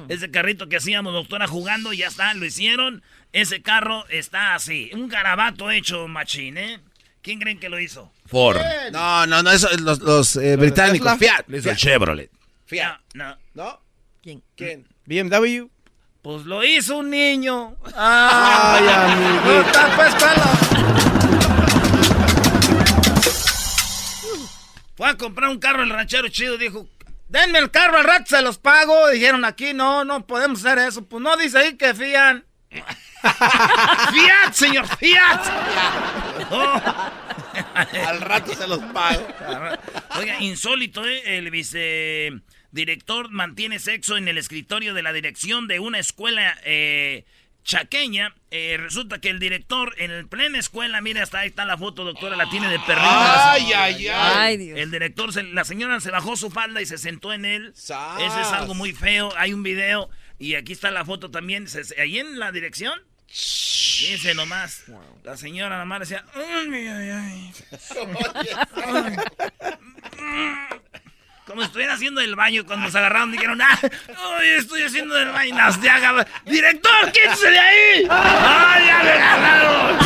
Ese 0.09 0.31
carrito 0.31 0.67
que 0.67 0.77
hacíamos, 0.77 1.13
doctora, 1.13 1.47
jugando, 1.47 1.93
ya 1.93 2.07
está, 2.07 2.33
lo 2.33 2.45
hicieron. 2.45 3.03
Ese 3.31 3.61
carro 3.61 4.07
está 4.09 4.55
así. 4.55 4.89
Un 4.93 5.07
garabato 5.07 5.69
hecho, 5.69 6.07
machín, 6.07 6.57
¿eh? 6.57 6.79
¿Quién 7.21 7.39
creen 7.39 7.59
que 7.59 7.69
lo 7.69 7.79
hizo? 7.79 8.11
Ford. 8.25 8.59
No, 8.91 9.27
no, 9.27 9.43
no, 9.43 9.51
eso, 9.51 9.69
los, 9.77 9.99
los 9.99 10.35
eh, 10.37 10.55
británicos. 10.55 11.15
Fiat. 11.19 11.43
Lo 11.47 11.57
hizo 11.57 11.69
el 11.69 11.77
Chevrolet. 11.77 12.31
Fiat. 12.65 12.99
No, 13.13 13.37
no. 13.53 13.79
¿Quién? 14.23 14.41
¿Quién? 14.55 14.87
BMW. 15.05 15.67
Pues 16.23 16.45
lo 16.45 16.63
hizo 16.63 16.97
un 16.97 17.11
niño. 17.11 17.75
Ay, 17.95 18.87
amigo. 18.95 20.70
Fue 25.01 25.09
a 25.09 25.17
comprar 25.17 25.49
un 25.49 25.57
carro 25.57 25.81
el 25.81 25.89
ranchero 25.89 26.27
chido. 26.27 26.59
Dijo, 26.59 26.87
denme 27.27 27.57
el 27.57 27.71
carro 27.71 27.97
al 27.97 28.03
rato, 28.03 28.25
se 28.27 28.39
los 28.43 28.59
pago. 28.59 29.09
Dijeron 29.09 29.43
aquí, 29.45 29.73
no, 29.73 30.05
no 30.05 30.27
podemos 30.27 30.63
hacer 30.63 30.77
eso. 30.77 31.03
Pues 31.03 31.23
no 31.23 31.35
dice 31.37 31.57
ahí 31.57 31.75
que 31.75 31.95
fían. 31.95 32.45
Fiat, 32.69 34.53
señor, 34.53 34.85
Fiat. 34.97 35.43
Al 38.07 38.21
rato 38.21 38.53
se 38.53 38.67
los 38.67 38.77
pago. 38.93 39.27
Oiga, 40.19 40.39
insólito, 40.39 41.03
¿eh? 41.03 41.39
El 41.39 41.49
vicedirector 41.49 43.31
mantiene 43.31 43.79
sexo 43.79 44.17
en 44.17 44.27
el 44.27 44.37
escritorio 44.37 44.93
de 44.93 45.01
la 45.01 45.13
dirección 45.13 45.67
de 45.67 45.79
una 45.79 45.97
escuela 45.97 46.55
eh, 46.63 47.25
chaqueña. 47.63 48.35
Eh, 48.49 48.77
resulta 48.77 49.19
que 49.19 49.29
el 49.29 49.39
director 49.39 49.93
en 49.97 50.11
el 50.11 50.27
plena 50.27 50.59
escuela, 50.59 51.01
mire, 51.01 51.21
hasta 51.21 51.39
ahí 51.39 51.49
está 51.49 51.65
la 51.65 51.77
foto, 51.77 52.03
doctora, 52.03 52.35
la 52.35 52.49
tiene 52.49 52.69
de 52.69 52.79
perrito. 52.79 53.07
Ay, 53.07 53.71
ay, 53.73 54.07
ay. 54.07 54.69
El 54.75 54.91
director, 54.91 55.33
la 55.45 55.63
señora 55.63 55.99
se 55.99 56.11
bajó 56.11 56.35
su 56.35 56.49
falda 56.49 56.81
y 56.81 56.85
se 56.85 56.97
sentó 56.97 57.33
en 57.33 57.45
él. 57.45 57.73
Ese 57.75 58.41
es 58.41 58.51
algo 58.51 58.73
muy 58.73 58.93
feo. 58.93 59.33
Hay 59.37 59.53
un 59.53 59.63
video 59.63 60.09
y 60.39 60.55
aquí 60.55 60.73
está 60.73 60.91
la 60.91 61.05
foto 61.05 61.31
también. 61.31 61.67
Ahí 61.97 62.19
en 62.19 62.39
la 62.39 62.51
dirección 62.51 62.99
Fíjense 63.31 64.35
nomás. 64.35 64.83
La 65.23 65.37
señora 65.37 65.77
nomás 65.77 66.01
decía. 66.01 66.25
Como 71.45 71.63
estuviera 71.63 71.93
haciendo 71.93 72.21
el 72.21 72.35
baño 72.35 72.65
cuando 72.65 72.89
se 72.91 72.97
agarraron 72.97 73.31
dijeron, 73.31 73.61
ah, 73.61 73.79
estoy 74.57 74.83
haciendo 74.83 75.17
el 75.17 75.29
baño. 75.29 75.55
Director, 76.45 77.11
quítese 77.11 77.49
de 77.49 77.59
ahí. 77.59 78.07
¡Ay, 78.09 78.85
ya 78.85 79.03
me 79.03 79.11
agarraron! 79.11 79.97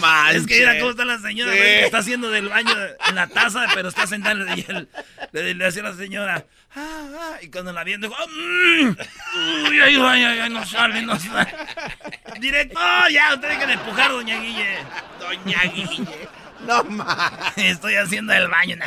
No 0.00 0.30
Es 0.30 0.46
que 0.46 0.58
mira 0.58 0.78
cómo 0.78 0.90
está 0.92 1.04
la 1.04 1.18
señora, 1.18 1.52
güey, 1.52 1.80
está 1.80 1.98
haciendo 1.98 2.30
del 2.30 2.48
baño 2.48 2.72
en 3.08 3.14
la 3.14 3.26
taza, 3.26 3.66
pero 3.74 3.90
está 3.90 4.06
sentada 4.06 4.56
y 4.56 4.64
él, 4.66 4.88
le, 5.32 5.54
le 5.54 5.64
decía 5.64 5.82
a 5.82 5.90
la 5.90 5.94
señora, 5.94 6.46
ah, 6.74 7.02
ah, 7.18 7.36
y 7.42 7.50
cuando 7.50 7.72
la 7.72 7.84
viendo, 7.84 8.08
oh, 8.08 8.28
mm, 8.28 8.96
uy, 9.68 9.80
ay, 9.82 9.96
ay, 9.96 10.24
ay, 10.40 10.50
no 10.50 10.64
sale, 10.64 11.02
no 11.02 11.18
sale. 11.18 11.54
Directo, 12.38 12.80
ya, 13.10 13.34
usted 13.34 13.48
tiene 13.48 13.66
que 13.66 13.72
empujar, 13.72 14.10
doña 14.10 14.40
Guille. 14.40 14.78
Doña 15.20 15.62
Guille. 15.64 16.28
No 16.66 16.84
más. 16.84 17.32
Estoy 17.56 17.94
haciendo 17.94 18.32
el 18.32 18.48
baño. 18.48 18.76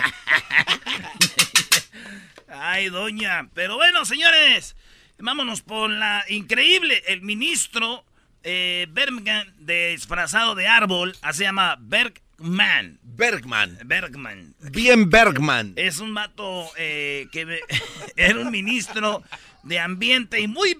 Ay, 2.47 2.89
doña. 2.89 3.49
Pero 3.53 3.75
bueno, 3.75 4.05
señores, 4.05 4.75
vámonos 5.17 5.61
por 5.61 5.89
la 5.89 6.23
increíble. 6.29 7.03
El 7.07 7.21
ministro 7.21 8.05
eh, 8.43 8.87
Bergman, 8.91 9.53
disfrazado 9.57 10.55
de 10.55 10.67
árbol, 10.67 11.15
ah, 11.21 11.33
se 11.33 11.43
llama 11.43 11.77
Bergman. 11.79 12.99
Bergman. 13.01 13.79
Bergman. 13.85 14.55
Bien 14.71 15.09
Bergman. 15.09 15.73
Es 15.75 15.99
un 15.99 16.13
vato 16.13 16.69
eh, 16.77 17.27
que 17.31 17.61
era 18.15 18.39
un 18.39 18.51
ministro 18.51 19.23
de 19.63 19.79
ambiente 19.79 20.39
y 20.39 20.47
muy, 20.47 20.79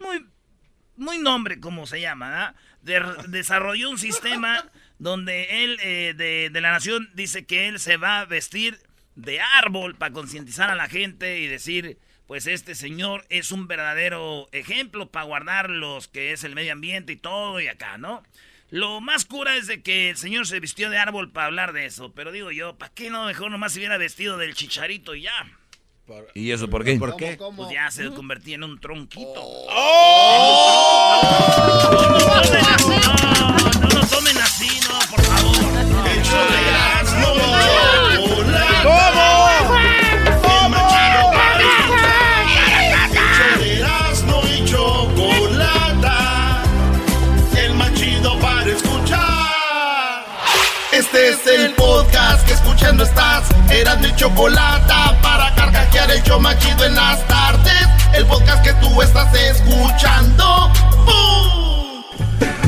muy, 0.00 0.26
muy 0.96 1.18
nombre, 1.18 1.60
como 1.60 1.86
se 1.86 2.00
llama, 2.00 2.54
desarrolló 3.26 3.90
un 3.90 3.98
sistema 3.98 4.64
donde 4.98 5.64
él, 5.64 5.78
eh, 5.82 6.14
de, 6.16 6.50
de 6.50 6.60
la 6.60 6.72
nación, 6.72 7.10
dice 7.14 7.44
que 7.46 7.68
él 7.68 7.78
se 7.78 7.96
va 7.96 8.20
a 8.20 8.24
vestir 8.24 8.78
de 9.14 9.40
árbol 9.40 9.96
para 9.96 10.12
concientizar 10.12 10.70
a 10.70 10.74
la 10.74 10.88
gente 10.88 11.40
y 11.40 11.46
decir, 11.46 11.98
pues 12.26 12.46
este 12.46 12.74
señor 12.74 13.24
es 13.28 13.50
un 13.52 13.68
verdadero 13.68 14.48
ejemplo 14.52 15.10
para 15.10 15.26
guardar 15.26 15.70
los 15.70 16.08
que 16.08 16.32
es 16.32 16.44
el 16.44 16.54
medio 16.54 16.72
ambiente 16.72 17.12
y 17.12 17.16
todo 17.16 17.60
y 17.60 17.68
acá, 17.68 17.98
¿no? 17.98 18.22
Lo 18.70 19.00
más 19.00 19.24
cura 19.24 19.56
es 19.56 19.68
de 19.68 19.80
que 19.82 20.10
el 20.10 20.16
señor 20.16 20.46
se 20.46 20.58
vistió 20.58 20.90
de 20.90 20.98
árbol 20.98 21.30
para 21.30 21.46
hablar 21.46 21.72
de 21.72 21.86
eso, 21.86 22.12
pero 22.12 22.32
digo 22.32 22.50
yo, 22.50 22.76
¿para 22.76 22.92
qué 22.92 23.10
no 23.10 23.26
mejor 23.26 23.50
nomás 23.50 23.72
se 23.72 23.78
hubiera 23.78 23.96
vestido 23.96 24.38
del 24.38 24.54
chicharito 24.54 25.14
y 25.14 25.22
ya? 25.22 25.46
¿Y 26.34 26.50
eso 26.50 26.68
por 26.68 26.84
qué? 26.84 26.96
¿Por 26.96 27.16
qué? 27.16 27.38
Pues 27.56 27.70
ya 27.72 27.90
se 27.90 28.10
convertía 28.10 28.56
en 28.56 28.64
un 28.64 28.80
tronquito. 28.80 29.34
¡Oh! 29.36 29.72
Es 51.48 51.60
el 51.60 51.74
podcast 51.74 52.46
que 52.46 52.52
escuchando 52.54 53.04
estás. 53.04 53.44
Eran 53.70 54.00
mi 54.00 54.14
chocolata 54.16 55.16
para 55.22 55.54
carcajear 55.54 56.10
el 56.10 56.22
show 56.22 56.40
más 56.40 56.58
chido 56.58 56.84
en 56.84 56.94
las 56.94 57.26
tardes. 57.26 57.72
El 58.14 58.26
podcast 58.26 58.62
que 58.64 58.72
tú 58.74 59.02
estás 59.02 59.32
escuchando. 59.34 60.70
¡Bum! 61.04 62.02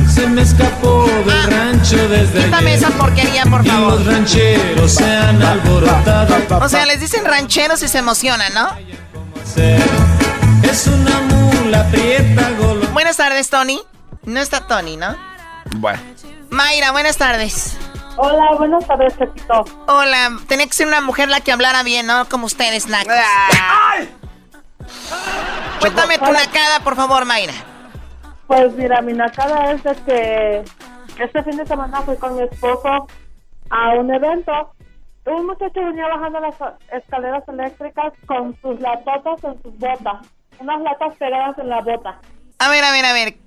Se 0.07 0.27
me 0.27 0.41
escapó 0.41 1.05
del 1.25 1.43
rancho 1.43 2.07
desde 2.09 2.45
Quítame 2.45 2.71
ayer. 2.73 2.83
esa 2.83 2.97
porquería, 2.97 3.45
por 3.45 3.65
Y 3.65 3.69
favor. 3.69 3.93
los 3.93 4.05
rancheros 4.05 4.91
se 4.93 5.05
han 5.05 5.41
alborotado. 5.41 6.59
O 6.63 6.69
sea, 6.69 6.85
les 6.85 6.99
dicen 6.99 7.25
rancheros 7.25 7.81
y 7.83 7.87
se 7.87 7.97
emocionan, 7.99 8.53
¿no? 8.53 8.69
Es 10.63 10.87
una 10.87 11.19
mula 11.21 11.85
prieta 11.87 12.49
golo. 12.59 12.87
Buenas 12.89 13.17
tardes, 13.17 13.49
Tony. 13.49 13.81
No 14.25 14.39
está 14.39 14.67
Tony, 14.67 14.97
¿no? 14.97 15.15
Bueno. 15.77 15.99
Mayra, 16.49 16.91
buenas 16.91 17.17
tardes. 17.17 17.75
Hola, 18.21 18.53
buenas 18.57 18.85
tardes, 18.85 19.13
Pepito. 19.13 19.63
Hola, 19.87 20.31
tenía 20.49 20.67
que 20.67 20.73
ser 20.73 20.87
una 20.87 20.99
mujer 20.99 21.29
la 21.29 21.39
que 21.39 21.53
hablara 21.53 21.83
bien, 21.83 22.05
¿no? 22.05 22.27
Como 22.27 22.47
ustedes, 22.47 22.87
nacos. 22.87 23.13
Cuéntame 25.79 26.17
tu 26.17 26.29
nacada, 26.29 26.81
por 26.83 26.97
favor, 26.97 27.23
Mayra. 27.23 27.53
Pues 28.45 28.73
mira, 28.73 29.01
mi 29.01 29.13
nacada 29.13 29.71
es 29.71 29.81
de 29.83 29.95
que 30.05 30.65
este 31.23 31.43
fin 31.43 31.55
de 31.55 31.65
semana 31.65 32.01
fui 32.01 32.17
con 32.17 32.35
mi 32.35 32.41
esposo 32.43 33.07
a 33.69 33.89
un 33.93 34.13
evento. 34.13 34.73
Un 35.25 35.45
muchacho 35.45 35.79
venía 35.81 36.07
bajando 36.09 36.41
las 36.41 36.55
escaleras 36.91 37.47
eléctricas 37.47 38.11
con 38.25 38.53
sus 38.61 38.81
latotas 38.81 39.41
en 39.45 39.63
sus 39.63 39.79
botas. 39.79 40.27
Unas 40.59 40.81
latas 40.81 41.15
pegadas 41.17 41.57
en 41.57 41.69
la 41.69 41.79
bota. 41.79 42.19
A 42.57 42.67
ver, 42.67 42.83
a 42.83 42.91
ver, 42.91 43.05
a 43.05 43.13
ver. 43.13 43.37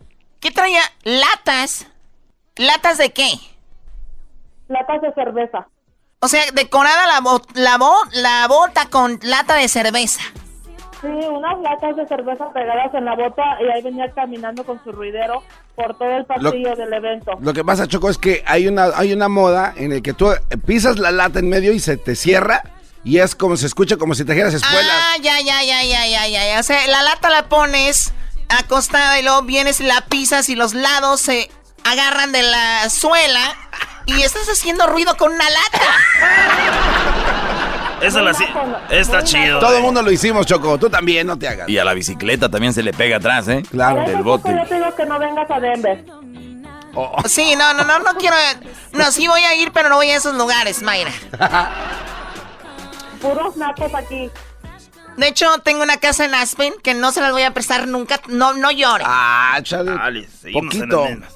¿Qué 0.41 0.51
traía? 0.51 0.81
¿Latas? 1.03 1.87
¿Latas 2.57 2.97
de 2.97 3.13
qué? 3.13 3.52
Latas 4.73 5.03
de 5.03 5.13
cerveza. 5.15 5.67
O 6.21 6.29
sea, 6.29 6.43
decorada 6.53 7.07
la, 7.07 7.21
bo- 7.21 7.43
la, 7.55 7.79
bo- 7.79 8.05
la 8.13 8.47
bota 8.49 8.87
con 8.89 9.19
lata 9.23 9.55
de 9.57 9.69
cerveza. 9.69 10.21
Sí, 11.01 11.09
unas 11.09 11.59
latas 11.61 11.97
de 11.97 12.07
cerveza 12.07 12.53
pegadas 12.53 12.95
en 12.95 13.05
la 13.05 13.17
bota 13.17 13.43
y 13.61 13.69
ahí 13.69 13.83
venía 13.83 14.09
caminando 14.13 14.65
con 14.65 14.83
su 14.85 14.93
ruidero 14.93 15.43
por 15.75 15.99
todo 15.99 16.17
el 16.17 16.25
pasillo 16.25 16.77
del 16.77 16.93
evento. 16.93 17.33
Lo 17.41 17.53
que 17.53 17.65
pasa, 17.65 17.89
Choco, 17.89 18.09
es 18.09 18.19
que 18.19 18.45
hay 18.47 18.69
una, 18.69 18.85
hay 18.95 19.13
una 19.13 19.29
moda 19.29 19.75
en 19.77 19.91
el 19.93 20.01
que 20.03 20.13
tú 20.13 20.33
pisas 20.65 20.99
la 21.01 21.11
lata 21.11 21.41
en 21.41 21.49
medio 21.49 21.73
y 21.73 21.81
se 21.81 21.97
te 21.97 22.15
cierra 22.15 22.63
y 23.03 23.19
es 23.19 23.35
como 23.35 23.57
se 23.57 23.67
escucha 23.67 23.97
como 23.97 24.15
si 24.15 24.25
trajeras 24.25 24.55
espuelas. 24.55 24.87
Ah, 24.93 25.17
ya, 25.21 25.41
ya, 25.41 25.61
ya, 25.65 25.83
ya, 25.83 26.07
ya, 26.07 26.29
ya, 26.29 26.47
ya. 26.55 26.61
O 26.61 26.63
sea, 26.63 26.87
la 26.87 27.03
lata 27.03 27.31
la 27.31 27.49
pones 27.49 28.15
acostada 28.49 29.19
y 29.19 29.25
luego 29.25 29.43
vienes 29.43 29.81
y 29.81 29.85
la 29.85 30.03
pisas 30.03 30.49
y 30.51 30.55
los 30.55 30.73
lados 30.73 31.21
se 31.21 31.51
agarran 31.83 32.31
de 32.31 32.45
la 32.45 32.89
suela 32.91 33.57
y 34.07 34.23
estás 34.23 34.49
haciendo 34.49 34.87
ruido 34.87 35.17
con 35.17 35.33
una 35.33 35.45
lata. 35.49 35.81
Esa 38.01 38.21
la 38.21 38.35
sí. 38.35 38.45
Está 38.91 39.23
chido. 39.23 39.61
Todo 39.61 39.77
el 39.77 39.83
mundo 39.83 40.03
lo 40.03 40.11
hicimos, 40.11 40.45
Choco. 40.47 40.77
Tú 40.79 40.91
también, 40.91 41.27
no 41.27 41.39
te 41.39 41.47
hagas. 41.47 41.69
Y 41.69 41.79
a 41.79 41.85
la 41.85 41.95
bicicleta 41.95 42.49
también 42.49 42.73
se 42.73 42.83
le 42.83 42.93
pega 42.93 43.19
atrás, 43.19 43.47
¿eh? 43.49 43.63
Claro. 43.71 44.03
Del 44.09 44.23
bote. 44.23 44.53
Yo 44.53 44.67
te 44.67 44.75
digo 44.75 44.95
que 44.97 45.07
no 45.07 45.19
vengas 45.19 45.49
a 45.51 45.61
Denver. 45.61 46.05
Sí, 47.27 47.55
no, 47.57 47.73
no, 47.75 47.85
no, 47.85 48.01
no 48.01 48.15
quiero. 48.19 48.37
No, 48.93 49.11
sí 49.13 49.29
voy 49.29 49.43
a 49.43 49.55
ir, 49.55 49.73
pero 49.73 49.89
no 49.89 49.97
voy 49.97 50.11
a 50.11 50.17
esos 50.17 50.35
lugares, 50.35 50.83
Mayra. 50.83 51.13
Puros 53.21 53.57
nacos 53.57 53.95
aquí. 53.95 54.31
De 55.17 55.29
hecho, 55.29 55.47
tengo 55.63 55.83
una 55.83 55.99
casa 55.99 56.25
en 56.25 56.35
Aspen 56.35 56.75
que 56.83 56.95
no 56.95 57.13
se 57.13 57.21
las 57.21 57.33
voy 57.33 57.43
a 57.43 57.53
prestar 57.53 57.87
nunca. 57.87 58.21
No, 58.29 58.55
no 58.55 58.71
llore. 58.71 59.05
Ah, 59.07 59.59
chale. 59.63 59.93
Dale, 59.93 60.29
en 60.45 60.53
Poquito. 60.53 61.05
mismas. 61.05 61.35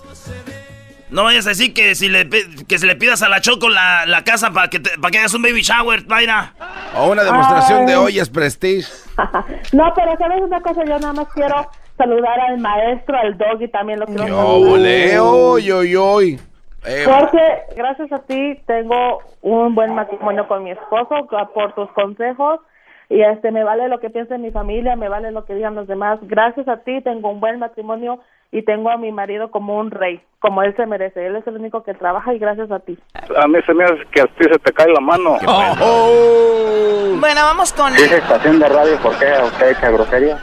No 1.10 1.22
vayas 1.24 1.46
a 1.46 1.50
decir 1.50 1.72
que 1.72 1.94
si 1.94 2.08
le 2.08 2.28
que 2.68 2.78
se 2.78 2.86
le 2.86 2.96
pidas 2.96 3.22
a 3.22 3.28
la 3.28 3.40
Choco 3.40 3.68
la, 3.68 4.06
la 4.06 4.24
casa 4.24 4.50
para 4.50 4.68
que 4.68 4.80
te- 4.80 4.98
para 4.98 5.10
que 5.12 5.18
hagas 5.18 5.34
un 5.34 5.42
baby 5.42 5.62
shower, 5.62 6.04
Mayra. 6.06 6.52
O 6.96 7.10
una 7.12 7.22
demostración 7.22 7.86
de 7.86 7.92
Ay. 7.92 7.98
ollas 7.98 8.28
Prestige. 8.28 8.86
No, 9.72 9.92
pero 9.94 10.16
sabes 10.18 10.40
una 10.42 10.60
cosa, 10.60 10.84
yo 10.84 10.98
nada 10.98 11.12
más 11.12 11.28
quiero 11.32 11.70
saludar 11.96 12.38
al 12.40 12.58
maestro, 12.58 13.16
al 13.16 13.38
doggy 13.38 13.68
también 13.68 14.00
lo 14.00 14.06
quiero. 14.06 14.38
¡Oy, 14.38 15.70
oy, 15.70 15.96
oy! 15.96 16.40
Eh, 16.84 17.04
Porque 17.04 17.40
gracias 17.76 18.12
a 18.12 18.18
ti 18.20 18.60
tengo 18.66 19.20
un 19.42 19.74
buen 19.74 19.94
matrimonio 19.94 20.46
con 20.46 20.62
mi 20.64 20.70
esposo 20.72 21.26
por 21.54 21.74
tus 21.74 21.90
consejos 21.92 22.60
y 23.08 23.22
este 23.22 23.50
me 23.52 23.64
vale 23.64 23.88
lo 23.88 24.00
que 24.00 24.10
piense 24.10 24.38
mi 24.38 24.50
familia, 24.50 24.96
me 24.96 25.08
vale 25.08 25.30
lo 25.30 25.44
que 25.44 25.54
digan 25.54 25.74
los 25.74 25.86
demás. 25.86 26.18
Gracias 26.22 26.66
a 26.68 26.78
ti 26.78 27.00
tengo 27.02 27.30
un 27.30 27.40
buen 27.40 27.58
matrimonio 27.58 28.20
y 28.52 28.62
tengo 28.62 28.90
a 28.90 28.96
mi 28.96 29.12
marido 29.12 29.50
como 29.50 29.78
un 29.78 29.90
rey, 29.90 30.20
como 30.38 30.62
él 30.62 30.74
se 30.76 30.86
merece. 30.86 31.26
Él 31.26 31.36
es 31.36 31.46
el 31.46 31.56
único 31.56 31.82
que 31.82 31.94
trabaja 31.94 32.34
y 32.34 32.38
gracias 32.38 32.70
a 32.70 32.80
ti. 32.80 32.98
A 33.14 33.46
mí 33.46 33.58
se 33.64 33.74
me 33.74 33.84
hace 33.84 34.02
que 34.12 34.22
a 34.22 34.26
ti 34.26 34.44
se 34.50 34.58
te 34.58 34.72
cae 34.72 34.88
la 34.92 35.00
mano. 35.00 35.36
oh. 35.80 37.16
Bueno, 37.18 37.42
vamos 37.42 37.72
con. 37.72 37.92
Dice 37.94 38.18
estación 38.18 38.58
de 38.58 38.68
radio, 38.68 38.96
¿por 38.98 39.16
qué 39.18 39.26
usted 39.44 39.70
echa 39.70 39.90
grosería? 39.90 40.38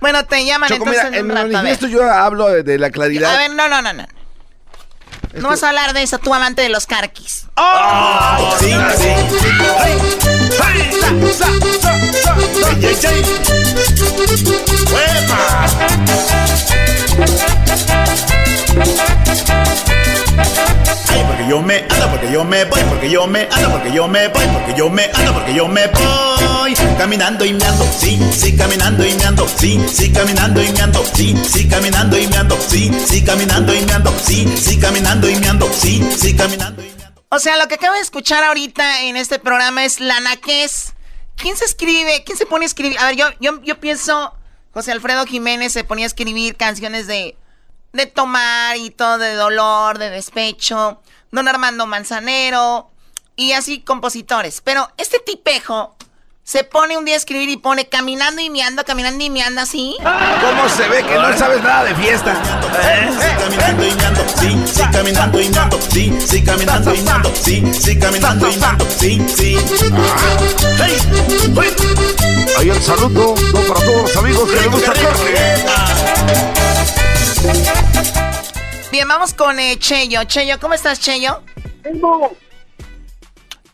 Bueno, 0.00 0.24
te 0.24 0.44
llaman 0.44 0.68
Choco, 0.68 0.84
entonces 0.84 1.10
mira, 1.10 1.18
en 1.20 1.30
en 1.30 1.36
rato. 1.36 1.48
Manifiesto 1.52 1.86
yo 1.88 2.02
hablo 2.02 2.48
de, 2.48 2.62
de 2.62 2.78
la 2.78 2.90
claridad. 2.90 3.34
A 3.34 3.38
ver, 3.38 3.50
no, 3.54 3.68
no, 3.68 3.82
no, 3.82 3.92
no. 3.92 4.04
No 5.36 5.48
vas 5.48 5.62
a 5.62 5.68
hablar 5.68 5.92
de 5.92 6.02
eso, 6.02 6.18
tú 6.18 6.34
amante 6.34 6.62
de 6.62 6.68
los 6.68 6.86
carquis. 6.86 7.46
Sí, 8.60 8.72
sí. 8.98 9.08
Ay, 9.78 10.90
ay, 20.38 21.24
porque 21.26 21.46
yo 21.48 21.62
me 21.62 21.86
ando, 21.90 22.10
porque 22.10 22.30
yo 22.32 22.44
me 22.44 22.64
voy, 22.64 22.80
porque 22.88 23.10
yo 23.10 23.26
me 23.26 23.48
ando, 23.50 23.70
porque 23.72 23.92
yo 23.92 24.08
me 24.08 24.28
voy, 24.28 24.46
porque 24.46 24.74
yo 24.74 24.90
me 24.90 25.04
ando, 25.14 25.34
porque 25.34 25.54
yo 25.54 25.68
me 25.68 25.86
voy. 25.86 26.74
Caminando 26.98 27.44
y 27.44 27.52
meando, 27.52 27.84
sí, 27.98 28.18
sí, 28.32 28.56
caminando 28.56 29.06
y 29.06 29.14
meando, 29.14 29.46
sí, 29.48 29.80
sí, 29.92 30.12
caminando 30.12 30.62
y 30.62 30.72
meando, 30.72 31.04
sí, 31.14 31.34
sí, 31.46 31.68
caminando 31.68 32.18
y 32.18 32.26
meando, 32.26 32.56
sí, 32.68 32.90
sí, 33.06 33.22
caminando 33.24 33.74
y 33.74 33.84
meando, 33.84 34.14
sí, 34.18 34.48
sí, 34.56 34.78
caminando 34.78 35.28
y 35.28 35.36
meando, 35.36 35.72
sí, 35.72 36.08
sí, 36.16 36.34
caminando 36.34 36.82
y 36.82 36.86
meando. 36.86 37.22
O 37.28 37.38
sea, 37.38 37.56
lo 37.58 37.68
que 37.68 37.74
acabo 37.74 37.94
de 37.94 38.00
escuchar 38.00 38.44
ahorita 38.44 39.02
en 39.02 39.16
este 39.16 39.38
programa 39.38 39.84
es 39.84 40.00
la 40.00 40.20
naquez. 40.20 40.94
¿Quién 41.36 41.56
se 41.56 41.64
escribe? 41.64 42.22
¿Quién 42.24 42.38
se 42.38 42.46
pone 42.46 42.64
a 42.64 42.66
escribir? 42.66 42.98
A 43.00 43.06
ver, 43.06 43.16
yo, 43.16 43.26
yo, 43.40 43.60
yo 43.62 43.80
pienso, 43.80 44.34
José 44.72 44.92
Alfredo 44.92 45.26
Jiménez 45.26 45.72
se 45.72 45.82
ponía 45.82 46.04
a 46.04 46.06
escribir 46.06 46.56
canciones 46.56 47.06
de 47.06 47.36
de 47.94 48.06
tomar 48.06 48.76
y 48.76 48.90
todo, 48.90 49.18
de 49.18 49.34
dolor, 49.34 49.98
de 49.98 50.10
despecho. 50.10 51.00
Don 51.30 51.48
Armando 51.48 51.86
Manzanero 51.86 52.90
y 53.36 53.52
así 53.52 53.80
compositores. 53.80 54.60
Pero 54.60 54.90
este 54.98 55.18
tipejo 55.20 55.96
se 56.42 56.62
pone 56.62 56.98
un 56.98 57.04
día 57.06 57.14
a 57.14 57.16
escribir 57.16 57.48
y 57.48 57.56
pone 57.56 57.88
caminando 57.88 58.42
y 58.42 58.50
miando, 58.50 58.84
caminando 58.84 59.24
y 59.24 59.30
miando 59.30 59.62
así. 59.62 59.96
¿Cómo 59.98 60.68
se 60.68 60.86
ve 60.88 61.02
que 61.02 61.14
no 61.14 61.36
sabes 61.36 61.62
nada 61.62 61.84
de 61.84 61.94
fiesta? 61.94 62.36
Sí, 62.42 63.26
caminando 63.40 63.86
y 63.86 63.94
meando, 63.94 64.24
sí, 64.28 64.62
sí, 64.66 64.82
caminando 64.92 65.40
y 65.40 65.48
meando, 65.48 65.80
sí, 65.80 66.18
sí, 66.20 66.44
caminando 66.44 66.94
y 66.94 67.02
meando, 67.02 67.34
sí, 67.34 67.72
sí, 67.72 67.98
caminando 67.98 68.50
y 68.50 68.56
meando, 68.56 68.86
sí, 68.90 69.26
sí. 69.34 69.56
Ahí 72.58 72.68
el 72.70 72.82
saludo 72.82 73.34
no 73.52 73.60
para 73.60 73.80
todos 73.80 74.02
los 74.02 74.16
amigos 74.16 74.50
que 74.50 74.56
les 74.56 74.70
gusta 74.70 74.92
Bien, 78.90 79.06
vamos 79.08 79.34
con 79.34 79.58
eh, 79.58 79.76
Cheyo. 79.78 80.24
Cheyo, 80.24 80.58
¿cómo 80.60 80.74
estás, 80.74 81.00
Cheyo? 81.00 81.42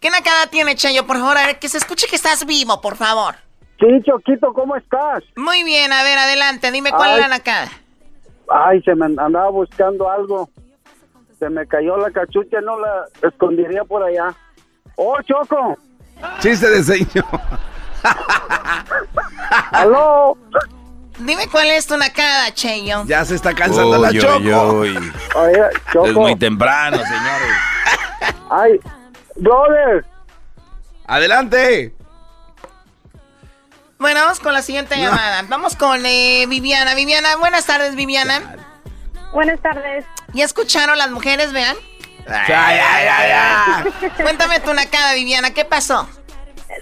¿Qué 0.01 0.11
nacada 0.11 0.47
tiene, 0.51 0.75
Cheyo? 0.75 1.07
Por 1.07 1.19
favor, 1.19 1.37
a 1.37 1.47
ver, 1.47 1.59
que 1.59 1.69
se 1.69 1.79
escuche 1.79 2.07
que 2.09 2.17
estás 2.17 2.47
vivo, 2.47 2.81
por 2.81 2.97
favor. 2.97 3.35
Sí, 3.79 3.87
Choquito, 4.05 4.53
¿cómo 4.53 4.77
estás? 4.77 5.23
Muy 5.37 5.63
bien, 5.63 5.93
a 5.93 6.03
ver, 6.03 6.19
adelante, 6.19 6.71
dime 6.73 6.91
cuál 6.91 7.11
Ay. 7.11 7.15
es 7.15 7.21
la 7.21 7.29
nacada. 7.29 7.71
Ay, 8.49 8.83
se 8.83 8.95
me 8.95 9.07
andaba 9.07 9.51
buscando 9.51 10.11
algo. 10.11 10.51
Se 11.39 11.49
me 11.49 11.67
cayó 11.67 11.97
la 11.97 12.11
cachucha, 12.11 12.61
no 12.61 12.79
la 12.79 13.07
escondería 13.23 13.85
por 13.85 14.03
allá. 14.03 14.35
¡Oh, 14.97 15.17
Choco! 15.23 15.79
Chiste 16.41 16.69
de 16.69 16.83
señor. 16.83 17.25
¡Aló! 19.73 20.37
Dime 21.21 21.49
cuál 21.49 21.69
es 21.69 21.87
tu 21.87 21.97
nacada, 21.97 22.53
Cheyo. 22.55 23.05
Ya 23.07 23.25
se 23.25 23.35
está 23.35 23.55
cansando 23.55 23.99
la 23.99 24.09
uy, 24.09 24.19
Choco. 24.19 24.73
uy. 24.73 25.13
Oye, 25.35 25.63
Choco. 25.93 26.07
Es 26.07 26.15
muy 26.15 26.37
temprano, 26.37 26.97
señores. 26.97 27.57
Ay, 28.51 28.81
brother. 29.37 30.05
Adelante. 31.07 31.95
Bueno, 33.99 34.21
vamos 34.21 34.41
con 34.41 34.55
la 34.55 34.63
siguiente 34.63 34.97
llamada. 34.97 35.43
Vamos 35.49 35.77
con 35.77 36.05
eh, 36.07 36.47
Viviana. 36.49 36.95
Viviana, 36.95 37.37
buenas 37.37 37.67
tardes, 37.67 37.97
Viviana. 37.97 38.57
Buenas 39.33 39.61
tardes. 39.61 40.07
¿Ya 40.33 40.45
escucharon 40.45 40.97
las 40.97 41.11
mujeres, 41.11 41.53
vean? 41.53 41.77
Ya, 42.27 42.47
ya, 42.49 43.29
ya. 43.29 43.85
Cuéntame 44.23 44.61
tu 44.61 44.73
nacada, 44.73 45.15
Viviana, 45.15 45.51
¿qué 45.53 45.65
pasó? 45.65 46.09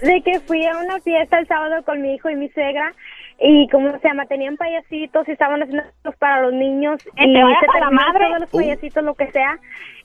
De 0.01 0.21
que 0.23 0.39
fui 0.41 0.65
a 0.65 0.77
una 0.77 0.99
fiesta 1.01 1.39
el 1.39 1.47
sábado 1.47 1.83
con 1.85 2.01
mi 2.01 2.13
hijo 2.15 2.29
y 2.29 2.35
mi 2.35 2.49
suegra 2.49 2.93
y 3.41 3.67
como 3.69 3.91
se 3.99 4.07
llama, 4.07 4.25
tenían 4.25 4.57
payasitos 4.57 5.27
y 5.27 5.31
estaban 5.31 5.61
haciendo 5.63 5.83
cosas 6.03 6.19
para 6.19 6.41
los 6.41 6.53
niños 6.53 7.01
y 7.15 7.33
se 7.33 7.39
a 7.39 7.79
la 7.79 7.89
madre. 7.89 8.25
todos 8.27 8.39
los 8.41 8.49
payasitos, 8.49 9.03
lo 9.03 9.15
que 9.15 9.31
sea, 9.31 9.59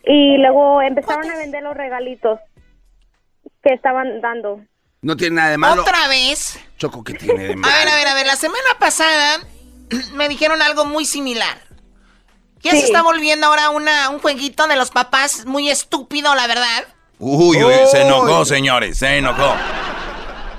y 0.04 0.38
luego 0.38 0.82
empezaron 0.82 1.30
a 1.30 1.36
vender 1.36 1.62
los 1.62 1.76
regalitos 1.76 2.38
que 3.62 3.74
estaban 3.74 4.20
dando. 4.20 4.60
No 5.02 5.16
tiene 5.16 5.36
nada 5.36 5.50
de 5.50 5.58
malo. 5.58 5.82
¿Otra 5.82 6.08
vez? 6.08 6.58
Choco, 6.78 7.02
¿qué 7.02 7.14
tiene 7.14 7.42
de 7.44 7.52
A 7.54 7.56
malo? 7.56 7.74
ver, 7.74 7.88
a 7.88 7.96
ver, 7.96 8.06
a 8.08 8.14
ver, 8.14 8.26
la 8.26 8.36
semana 8.36 8.70
pasada 8.78 9.38
me 10.14 10.28
dijeron 10.28 10.62
algo 10.62 10.84
muy 10.84 11.04
similar. 11.04 11.58
Ya 12.60 12.70
se 12.70 12.78
está 12.78 13.02
volviendo 13.02 13.46
ahora 13.46 13.68
una, 13.68 14.08
un 14.08 14.20
jueguito 14.20 14.66
de 14.66 14.76
los 14.76 14.90
papás 14.90 15.44
muy 15.44 15.68
estúpido, 15.68 16.34
la 16.34 16.46
verdad. 16.46 16.84
Uy, 17.18 17.62
uy, 17.62 17.74
se 17.90 18.00
enojó, 18.02 18.46
señores, 18.46 18.96
se 18.96 19.18
enojó. 19.18 19.54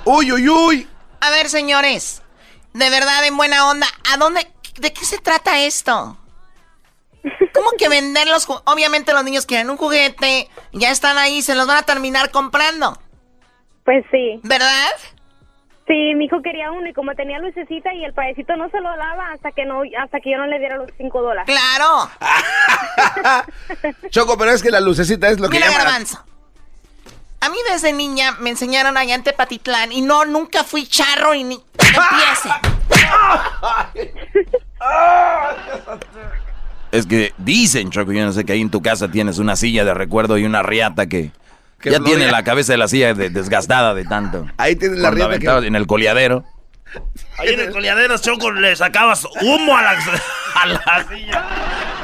Uy, 0.04 0.30
uy, 0.30 0.48
uy. 0.48 0.88
A 1.20 1.30
ver, 1.30 1.48
señores, 1.48 2.22
de 2.76 2.90
verdad, 2.90 3.24
en 3.24 3.36
buena 3.36 3.68
onda, 3.68 3.86
¿a 4.12 4.18
dónde, 4.18 4.46
de 4.78 4.92
qué 4.92 5.04
se 5.04 5.18
trata 5.18 5.60
esto? 5.60 6.18
¿Cómo 7.54 7.70
que 7.78 7.88
vender 7.88 8.28
los 8.28 8.46
Obviamente 8.48 9.12
los 9.12 9.24
niños 9.24 9.46
quieren 9.46 9.70
un 9.70 9.78
juguete, 9.78 10.48
ya 10.72 10.90
están 10.90 11.16
ahí, 11.16 11.42
se 11.42 11.54
los 11.54 11.66
van 11.66 11.78
a 11.78 11.82
terminar 11.82 12.30
comprando. 12.30 12.98
Pues 13.84 14.04
sí. 14.10 14.40
¿Verdad? 14.42 14.90
Sí, 15.86 16.14
mi 16.16 16.26
hijo 16.26 16.42
quería 16.42 16.70
uno 16.70 16.88
y 16.88 16.92
como 16.92 17.14
tenía 17.14 17.38
lucecita 17.38 17.94
y 17.94 18.04
el 18.04 18.12
payasito 18.12 18.56
no 18.56 18.68
se 18.70 18.80
lo 18.80 18.88
daba 18.96 19.30
hasta 19.32 19.52
que 19.52 19.64
no 19.64 19.82
hasta 19.98 20.20
que 20.20 20.32
yo 20.32 20.36
no 20.36 20.46
le 20.46 20.58
diera 20.58 20.76
los 20.76 20.90
cinco 20.98 21.22
dólares. 21.22 21.46
Claro. 21.46 22.10
Choco, 24.10 24.36
pero 24.36 24.50
es 24.50 24.62
que 24.62 24.70
la 24.70 24.80
lucecita 24.80 25.28
es 25.28 25.40
lo 25.40 25.48
que 25.48 25.58
Mira, 25.58 25.70
llama. 25.70 25.84
Garbanzo. 25.84 26.25
A 27.46 27.48
mí 27.48 27.58
desde 27.70 27.92
niña 27.92 28.36
me 28.40 28.50
enseñaron 28.50 28.96
allá 28.96 29.14
en 29.14 29.22
Tepatitlán 29.22 29.92
y 29.92 30.02
no, 30.02 30.24
nunca 30.24 30.64
fui 30.64 30.84
charro 30.84 31.32
y 31.32 31.44
ni 31.44 31.54
empiece. 31.78 32.48
Es 36.90 37.06
que 37.06 37.32
dicen, 37.38 37.90
Choco, 37.90 38.10
yo 38.10 38.24
no 38.24 38.32
sé 38.32 38.44
que 38.44 38.52
ahí 38.52 38.60
en 38.60 38.70
tu 38.70 38.82
casa 38.82 39.08
tienes 39.08 39.38
una 39.38 39.54
silla 39.54 39.84
de 39.84 39.94
recuerdo 39.94 40.38
y 40.38 40.44
una 40.44 40.64
riata 40.64 41.06
que, 41.06 41.30
Que 41.80 41.90
ya 41.92 42.00
tiene 42.00 42.30
la 42.32 42.42
cabeza 42.42 42.72
de 42.72 42.78
la 42.78 42.88
silla 42.88 43.14
de- 43.14 43.30
desgastada 43.30 43.94
de 43.94 44.04
tanto. 44.04 44.46
Ahí 44.56 44.74
tienes 44.74 44.98
la 44.98 45.12
riata 45.12 45.38
que... 45.38 45.66
en 45.68 45.76
el 45.76 45.86
coleadero. 45.86 46.44
Ahí 47.38 47.50
en 47.54 47.60
el 47.60 47.70
coleadero, 47.70 48.18
Choco, 48.18 48.50
le 48.50 48.74
sacabas 48.74 49.24
humo 49.42 49.76
a 49.76 49.82
la, 49.82 49.90
a 50.54 50.66
la 50.66 51.06
silla. 51.08 51.44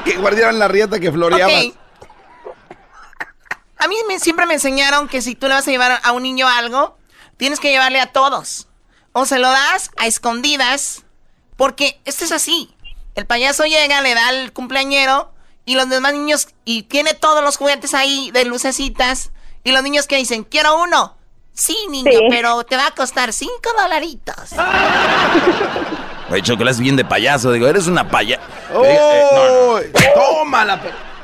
que 0.05 0.16
guardaban 0.19 0.61
la 0.61 0.69
riata 0.69 1.01
que 1.01 1.11
floreaba. 1.11 1.53
Ok. 1.53 1.75
A 3.83 3.88
mí 3.88 3.97
me- 4.09 4.18
siempre 4.21 4.47
me 4.47 4.55
enseñaron 4.55 5.09
que 5.09 5.23
si 5.23 5.35
tú 5.35 5.49
le 5.49 5.55
vas 5.55 5.66
a 5.66 5.71
llevar 5.71 6.01
a 6.03 6.12
un 6.12 6.23
niño 6.23 6.47
algo, 6.49 6.97
tienes 7.37 7.59
que 7.61 7.71
llevarle 7.71 8.01
a 8.01 8.07
todos. 8.12 8.68
O 9.12 9.27
se 9.27 9.38
lo 9.38 9.51
das 9.51 9.90
a 9.97 10.07
escondidas, 10.07 11.03
porque 11.57 12.01
esto 12.05 12.25
es 12.25 12.33
así. 12.33 12.75
El 13.14 13.27
payaso 13.27 13.64
llega, 13.64 14.01
le 14.01 14.14
da 14.14 14.29
al 14.29 14.53
cumpleañero 14.53 15.33
y 15.64 15.75
los 15.75 15.88
demás 15.88 16.12
niños, 16.14 16.49
y 16.64 16.85
tiene 16.85 17.14
todos 17.14 17.42
los 17.42 17.57
juguetes 17.57 17.95
ahí 17.95 18.31
de 18.33 18.45
lucecitas, 18.45 19.31
y 19.64 19.73
los 19.73 19.83
niños 19.83 20.07
que 20.07 20.16
dicen, 20.16 20.45
quiero 20.45 20.81
uno. 20.83 21.16
Sí, 21.55 21.77
niño, 21.90 22.11
Sí. 22.11 22.27
pero 22.31 22.64
te 22.64 22.77
va 22.77 22.87
a 22.87 22.90
costar 22.95 23.33
cinco 23.33 23.71
dolaritos. 23.81 24.53
Oye, 26.31 26.42
Choco, 26.42 26.66
es 26.66 26.81
bien 26.81 26.97
de 26.97 27.05
payaso. 27.05 27.53
Digo, 27.53 27.66
eres 27.66 27.87
una 27.87 28.09
paya. 28.09 28.40
¡Oh! 28.75 28.83
Eh, 28.85 28.97
eh, 28.97 29.27
no, 29.35 29.81
no. 29.81 30.14
¡Tómala! 30.14 30.81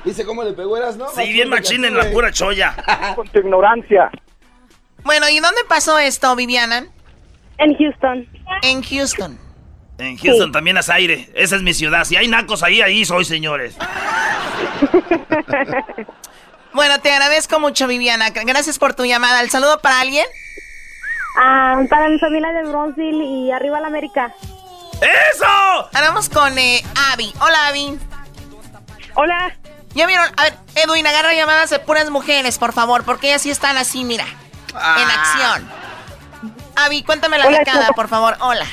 ¿Viste 0.08 0.24
cómo 0.24 0.42
le 0.42 0.54
pegó 0.54 0.74
eras, 0.74 0.96
no? 0.96 1.06
Sí, 1.10 1.30
bien 1.34 1.50
machín 1.50 1.84
en 1.84 1.94
la 1.94 2.10
pura 2.10 2.32
cholla. 2.32 2.74
Con 3.14 3.28
tu 3.28 3.40
ignorancia. 3.40 4.10
Bueno, 5.04 5.28
¿y 5.28 5.38
dónde 5.38 5.60
pasó 5.68 5.98
esto, 5.98 6.34
Viviana? 6.34 6.86
En 7.58 7.76
Houston. 7.76 8.26
En 8.62 8.82
Houston. 8.82 9.38
En 9.98 10.16
Houston 10.16 10.50
también 10.50 10.78
hace 10.78 10.94
aire. 10.94 11.28
Esa 11.34 11.56
es 11.56 11.62
mi 11.62 11.74
ciudad. 11.74 12.04
Si 12.04 12.16
hay 12.16 12.26
nacos 12.26 12.62
ahí, 12.62 12.80
ahí 12.80 13.04
soy, 13.04 13.26
señores. 13.26 13.76
Bueno, 16.74 17.00
te 17.00 17.10
agradezco 17.10 17.58
mucho, 17.58 17.88
Viviana. 17.88 18.30
Gracias 18.30 18.78
por 18.78 18.94
tu 18.94 19.04
llamada. 19.04 19.40
¿El 19.40 19.50
saludo 19.50 19.80
para 19.80 20.00
alguien? 20.00 20.26
Ah, 21.36 21.80
para 21.88 22.08
mi 22.08 22.18
familia 22.20 22.52
de 22.52 22.68
Bronzeville 22.68 23.24
y 23.24 23.50
arriba 23.50 23.80
la 23.80 23.88
América. 23.88 24.32
¡Eso! 25.32 25.46
Ahora 25.46 26.08
vamos 26.08 26.28
con 26.28 26.56
eh, 26.56 26.82
Abby. 27.10 27.32
Hola, 27.40 27.68
Abby. 27.68 27.98
Hola. 29.14 29.56
¿Ya 29.98 30.06
vieron? 30.06 30.26
A 30.36 30.44
ver, 30.44 30.54
Edwin, 30.76 31.04
agarra 31.08 31.34
llamadas 31.34 31.70
de 31.70 31.80
puras 31.80 32.08
mujeres, 32.08 32.56
por 32.56 32.72
favor, 32.72 33.02
porque 33.02 33.26
ellas 33.26 33.42
sí 33.42 33.50
están 33.50 33.76
así, 33.76 34.04
mira. 34.04 34.24
En 34.70 35.08
acción. 35.10 35.68
Abby, 36.76 37.02
cuéntame 37.02 37.36
la 37.36 37.46
Choco. 37.64 37.94
por 37.96 38.06
favor. 38.06 38.36
Hola. 38.40 38.64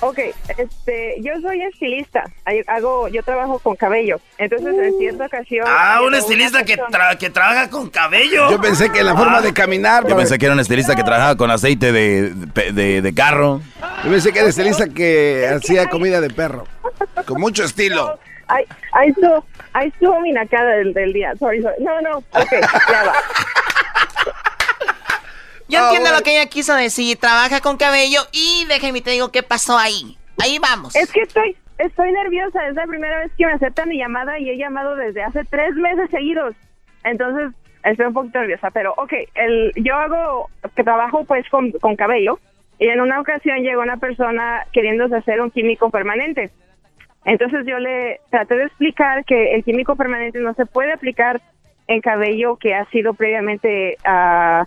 Ok, 0.00 0.18
este, 0.58 1.14
yo 1.22 1.32
soy 1.40 1.62
estilista, 1.62 2.24
Ay- 2.44 2.60
hago, 2.66 3.08
yo 3.08 3.22
trabajo 3.22 3.58
con 3.60 3.74
cabello, 3.76 4.20
entonces 4.36 4.74
en 4.78 4.98
cierta 4.98 5.24
ocasión... 5.24 5.64
Ah, 5.66 6.02
un 6.06 6.14
estilista 6.14 6.62
que, 6.64 6.76
tra- 6.76 7.16
que 7.16 7.30
trabaja 7.30 7.70
con 7.70 7.88
cabello. 7.88 8.50
Yo 8.50 8.60
pensé 8.60 8.92
que 8.92 9.02
la 9.02 9.16
forma 9.16 9.40
de 9.40 9.54
caminar. 9.54 10.06
Yo 10.06 10.14
pensé 10.14 10.36
que 10.36 10.44
era 10.44 10.52
un 10.54 10.60
estilista 10.60 10.94
que 10.94 11.02
trabajaba 11.02 11.36
con 11.36 11.50
aceite 11.50 11.92
de, 11.92 12.28
de, 12.34 12.72
de- 12.72 13.00
de 13.00 13.14
carro. 13.14 13.62
Yo 14.04 14.10
pensé 14.10 14.34
que 14.34 14.40
era 14.40 14.48
estilista 14.50 14.86
que 14.90 15.48
hacía 15.56 15.88
comida 15.88 16.20
de 16.20 16.28
perro. 16.28 16.66
Con 17.26 17.40
mucho 17.40 17.64
estilo. 17.64 18.18
Ay, 18.48 18.64
ahí 18.92 19.08
estuvo, 19.08 19.44
ahí 19.76 19.88
estuvo 19.88 20.20
mi 20.20 20.32
nacada 20.32 20.70
del, 20.76 20.92
del 20.94 21.12
día, 21.12 21.34
sorry, 21.36 21.62
sorry. 21.62 21.82
No, 21.84 22.00
no, 22.00 22.18
ok, 22.18 22.52
ya 22.90 23.04
va. 23.04 23.12
Yo 25.68 25.80
Ah, 25.80 25.82
entiendo 25.84 26.10
bueno. 26.10 26.18
lo 26.18 26.22
que 26.22 26.30
ella 26.38 26.48
quiso 26.48 26.74
decir. 26.74 27.18
Trabaja 27.18 27.60
con 27.60 27.76
cabello 27.76 28.20
y 28.32 28.64
déjeme 28.68 29.00
te 29.00 29.10
digo 29.10 29.32
qué 29.32 29.42
pasó 29.42 29.76
ahí. 29.76 30.16
Ahí 30.42 30.58
vamos. 30.60 30.94
Es 30.94 31.10
que 31.10 31.22
estoy, 31.22 31.56
estoy 31.78 32.12
nerviosa, 32.12 32.68
es 32.68 32.74
la 32.74 32.86
primera 32.86 33.18
vez 33.18 33.32
que 33.36 33.46
me 33.46 33.52
aceptan 33.52 33.88
mi 33.88 33.98
llamada 33.98 34.38
y 34.38 34.48
he 34.50 34.56
llamado 34.56 34.94
desde 34.94 35.22
hace 35.24 35.44
tres 35.44 35.74
meses 35.74 36.08
seguidos. 36.10 36.54
Entonces, 37.02 37.50
estoy 37.82 38.06
un 38.06 38.12
poquito 38.14 38.38
nerviosa, 38.38 38.70
pero 38.70 38.94
ok, 38.96 39.12
el, 39.34 39.72
yo 39.76 39.96
hago, 39.96 40.50
que 40.76 40.84
trabajo 40.84 41.24
pues 41.24 41.48
con, 41.48 41.72
con 41.72 41.96
cabello 41.96 42.38
y 42.78 42.88
en 42.88 43.00
una 43.00 43.20
ocasión 43.20 43.58
llegó 43.62 43.80
una 43.82 43.96
persona 43.96 44.64
queriéndose 44.72 45.16
hacer 45.16 45.40
un 45.40 45.50
químico 45.50 45.90
permanente. 45.90 46.50
Entonces 47.26 47.66
yo 47.66 47.78
le 47.78 48.20
traté 48.30 48.56
de 48.56 48.64
explicar 48.64 49.24
que 49.24 49.54
el 49.54 49.64
químico 49.64 49.96
permanente 49.96 50.38
no 50.38 50.54
se 50.54 50.64
puede 50.64 50.92
aplicar 50.92 51.40
en 51.88 52.00
cabello 52.00 52.56
que 52.56 52.74
ha 52.74 52.84
sido 52.86 53.14
previamente 53.14 53.96
ah, 54.04 54.64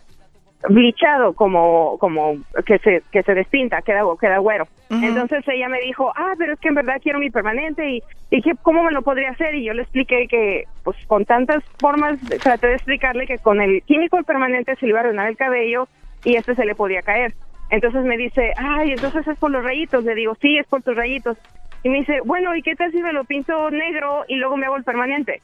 blichado, 0.67 1.33
como, 1.33 1.97
como 1.99 2.35
que 2.65 2.77
se, 2.79 3.01
que 3.11 3.23
se 3.23 3.33
despinta, 3.33 3.81
queda, 3.81 4.01
queda 4.19 4.39
güero. 4.39 4.67
Entonces 4.89 5.47
ella 5.47 5.69
me 5.69 5.79
dijo, 5.81 6.11
ah, 6.15 6.33
pero 6.37 6.53
es 6.53 6.59
que 6.59 6.67
en 6.67 6.75
verdad 6.75 6.99
quiero 7.01 7.19
mi 7.19 7.29
permanente 7.29 7.89
y 7.89 8.03
dije, 8.29 8.51
¿cómo 8.61 8.83
me 8.83 8.91
lo 8.91 9.03
podría 9.03 9.29
hacer? 9.29 9.55
Y 9.55 9.63
yo 9.63 9.73
le 9.73 9.83
expliqué 9.83 10.27
que, 10.27 10.65
pues 10.83 10.97
con 11.07 11.23
tantas 11.25 11.63
formas, 11.79 12.19
traté 12.41 12.67
de 12.67 12.75
explicarle 12.75 13.25
que 13.25 13.37
con 13.37 13.61
el 13.61 13.83
químico 13.83 14.17
el 14.17 14.25
permanente 14.25 14.75
se 14.75 14.85
le 14.85 14.89
iba 14.89 14.99
a 14.99 15.03
arruinar 15.03 15.29
el 15.29 15.37
cabello 15.37 15.87
y 16.25 16.35
este 16.35 16.55
se 16.55 16.65
le 16.65 16.75
podía 16.75 17.03
caer. 17.03 17.33
Entonces 17.69 18.03
me 18.03 18.17
dice, 18.17 18.51
ay, 18.57 18.91
entonces 18.91 19.27
es 19.27 19.37
por 19.37 19.51
los 19.51 19.63
rayitos. 19.63 20.03
Le 20.03 20.15
digo, 20.15 20.35
sí, 20.41 20.57
es 20.57 20.67
por 20.67 20.81
tus 20.81 20.95
rayitos. 20.95 21.37
Y 21.83 21.89
me 21.89 21.99
dice, 21.99 22.19
bueno, 22.25 22.55
¿y 22.55 22.61
qué 22.61 22.75
tal 22.75 22.91
si 22.91 22.97
me 22.97 23.13
lo 23.13 23.23
pinto 23.23 23.69
negro 23.71 24.25
y 24.27 24.35
luego 24.35 24.57
me 24.57 24.65
hago 24.65 24.75
el 24.77 24.83
permanente? 24.83 25.41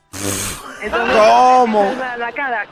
Entonces, 0.82 1.16
¿Cómo? 1.18 1.84
es 1.86 1.98
la 1.98 2.18
nacada. 2.18 2.66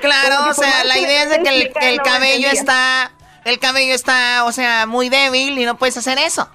Claro, 0.00 0.50
o 0.50 0.54
sea, 0.54 0.84
la 0.84 0.98
idea 0.98 1.24
es 1.24 1.30
de 1.30 1.42
que 1.42 1.48
el, 1.62 1.72
que 1.72 1.96
cabello 2.04 2.48
está, 2.50 3.10
el 3.44 3.58
cabello 3.58 3.94
está, 3.94 4.44
o 4.44 4.52
sea, 4.52 4.86
muy 4.86 5.08
débil 5.08 5.58
y 5.58 5.64
no 5.64 5.76
puedes 5.76 5.96
hacer 5.96 6.18
eso. 6.18 6.48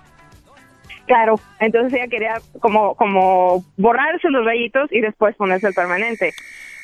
Claro, 1.07 1.39
entonces 1.59 1.91
ella 1.93 2.07
quería 2.07 2.39
como, 2.61 2.95
como 2.95 3.65
borrarse 3.77 4.29
los 4.29 4.45
rayitos 4.45 4.89
y 4.91 5.01
después 5.01 5.35
ponerse 5.35 5.67
el 5.67 5.73
permanente. 5.73 6.31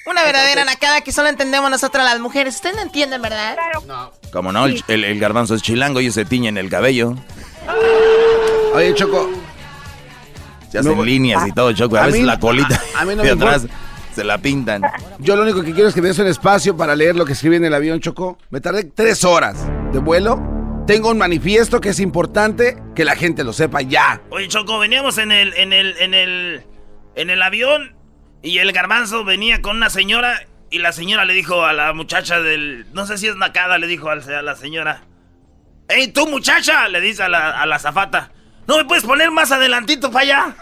Una 0.07 0.23
verdadera 0.23 0.65
nacada 0.65 1.01
que 1.01 1.11
solo 1.11 1.29
entendemos 1.29 1.69
nosotras 1.69 2.03
las 2.05 2.19
mujeres. 2.19 2.55
Ustedes 2.55 2.75
no 2.75 2.81
entienden, 2.81 3.21
¿verdad? 3.21 3.55
Claro. 3.55 4.11
Como 4.31 4.51
no, 4.51 4.65
el, 4.65 4.83
el- 4.87 5.03
el 5.03 5.19
garbanzo 5.19 5.55
es 5.55 5.61
chilango 5.61 5.99
y 6.01 6.11
se 6.11 6.25
tiñe 6.25 6.49
en 6.49 6.57
el 6.57 6.69
cabello. 6.69 7.15
Oye, 8.75 8.93
Choco. 8.93 9.29
Se 10.69 10.79
hacen 10.79 10.95
No, 10.97 11.03
líneas 11.03 11.47
y 11.47 11.51
todo, 11.51 11.71
Choco. 11.73 11.95
A, 11.97 12.03
a 12.03 12.05
veces 12.07 12.21
mí- 12.21 12.27
la 12.27 12.39
colita 12.39 12.81
a- 12.95 13.01
a 13.01 13.05
mí 13.05 13.15
no 13.15 13.23
de 13.23 13.35
me 13.35 13.43
atrás 13.43 13.63
importa. 13.63 13.83
se 14.13 14.23
la 14.23 14.37
pintan. 14.37 14.81
Yo 15.19 15.35
lo 15.35 15.43
único 15.43 15.61
que 15.63 15.73
quiero 15.73 15.87
es 15.89 15.95
que 15.95 16.01
me 16.01 16.09
des 16.09 16.19
un 16.19 16.27
espacio 16.27 16.75
para 16.75 16.95
leer 16.95 17.15
lo 17.15 17.25
que 17.25 17.33
escribí 17.33 17.55
en 17.55 17.65
el 17.65 17.73
avión, 17.73 17.99
Choco. 17.99 18.37
Me 18.49 18.59
tardé 18.61 18.83
tres 18.83 19.23
horas 19.23 19.65
de 19.93 19.99
vuelo. 19.99 20.41
Tengo 20.87 21.09
un 21.09 21.17
manifiesto 21.17 21.79
que 21.81 21.89
es 21.89 21.99
importante 21.99 22.77
que 22.93 23.05
la 23.05 23.15
gente 23.15 23.43
lo 23.43 23.53
sepa 23.53 23.81
ya. 23.81 24.21
Oye, 24.29 24.47
Choco, 24.47 24.77
veníamos 24.77 25.17
en 25.17 25.31
el, 25.31 25.53
en 25.55 25.73
el, 25.73 25.97
en 25.97 26.13
el, 26.13 26.63
en 27.15 27.29
el 27.29 27.41
avión 27.41 27.95
y 28.43 28.59
el 28.59 28.71
garbanzo 28.71 29.23
venía 29.23 29.61
con 29.61 29.77
una 29.77 29.89
señora 29.89 30.41
y 30.69 30.79
la 30.79 30.91
señora 30.91 31.25
le 31.25 31.33
dijo 31.33 31.63
a 31.63 31.73
la 31.73 31.93
muchacha 31.93 32.39
del, 32.41 32.85
no 32.93 33.05
sé 33.07 33.17
si 33.17 33.27
es 33.27 33.35
nacada, 33.37 33.77
le 33.79 33.87
dijo 33.87 34.09
a 34.09 34.15
la 34.15 34.39
a 34.39 34.41
la 34.43 34.55
señora, 34.55 35.01
¡Ey, 35.87 36.07
tú 36.09 36.27
muchacha! 36.27 36.87
Le 36.87 36.99
dice 36.99 37.23
a 37.23 37.29
la, 37.29 37.51
a 37.61 37.65
la 37.67 37.77
zafata, 37.79 38.31
¿no 38.67 38.77
me 38.77 38.85
puedes 38.85 39.03
poner 39.03 39.31
más 39.31 39.51
adelantito 39.51 40.11
para 40.11 40.23
allá? 40.23 40.55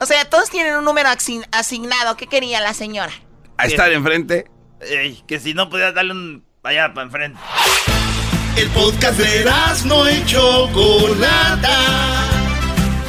O 0.00 0.06
sea, 0.06 0.24
todos 0.24 0.48
tienen 0.48 0.76
un 0.76 0.84
número 0.84 1.08
asign- 1.10 1.46
asignado. 1.52 2.16
¿Qué 2.16 2.26
quería 2.26 2.60
la 2.60 2.72
señora? 2.72 3.12
A 3.58 3.66
estar 3.66 3.92
enfrente. 3.92 4.46
Ey, 4.80 5.22
que 5.26 5.38
si 5.38 5.52
no 5.52 5.68
podías 5.68 5.94
darle 5.94 6.12
un, 6.12 6.44
allá 6.62 6.94
para 6.94 7.04
enfrente. 7.06 7.38
El 8.56 8.68
podcast 8.70 9.18
de 9.18 9.44
no 9.84 10.10
y 10.10 10.24
Chocolata. 10.24 11.76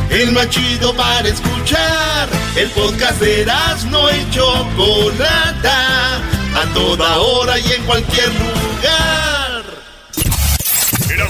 El 0.10 0.34
más 0.34 0.50
chido 0.50 0.94
para 0.96 1.28
escuchar. 1.30 2.28
El 2.58 2.70
podcast 2.72 3.22
de 3.22 3.46
no 3.90 4.12
y 4.12 4.30
Chocolata. 4.32 6.18
A 6.18 6.66
toda 6.74 7.18
hora 7.20 7.58
y 7.58 7.72
en 7.72 7.84
cualquier 7.86 8.28
lugar. 8.34 9.41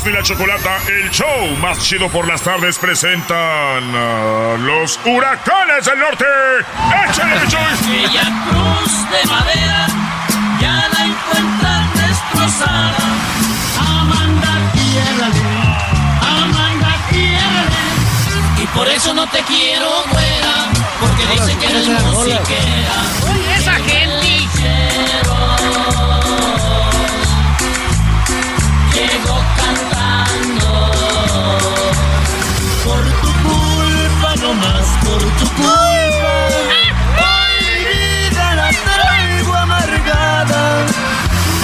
Erasmo 0.02 0.10
y 0.10 0.14
la 0.14 0.24
Chocolata, 0.24 0.78
el 0.88 1.12
show 1.12 1.58
más 1.62 1.80
chido 1.80 2.10
por 2.10 2.28
las 2.28 2.42
tardes, 2.42 2.78
presentan 2.78 3.96
a 3.96 4.56
los 4.58 5.00
huracanes 5.06 5.86
del 5.86 6.00
norte. 6.00 6.26
¡Échale, 7.10 7.42
Chuy! 7.48 7.60
Aquella 7.60 8.46
cruz 8.50 8.92
de 9.12 9.30
madera 9.30 9.88
ya 10.60 10.90
la 10.94 11.06
encuentran 11.06 11.94
destrozada. 11.94 12.98
Amanda, 13.80 14.72
quiérale, 14.74 15.42
Amanda, 16.22 16.96
quiérale. 17.10 18.64
Y 18.64 18.68
por 18.68 18.88
eso 18.88 19.14
no 19.14 19.28
te 19.28 19.42
quiero, 19.44 19.88
güera, 20.12 20.72
porque 21.00 21.26
dicen 21.34 21.60
que 21.60 21.66
eres 21.68 21.88
musiquera. 21.88 22.96
Oye, 23.30 23.56
esa 23.56 23.74
gente. 23.74 24.22
Llego 28.94 29.41
más 34.54 34.88
por 35.04 35.22
tu 35.40 35.46
culpa. 35.56 36.34
Hoy 37.18 37.54
mi 37.66 37.76
vida 37.92 38.56
la 38.56 38.70
traigo 38.70 39.54
amargada. 39.56 40.86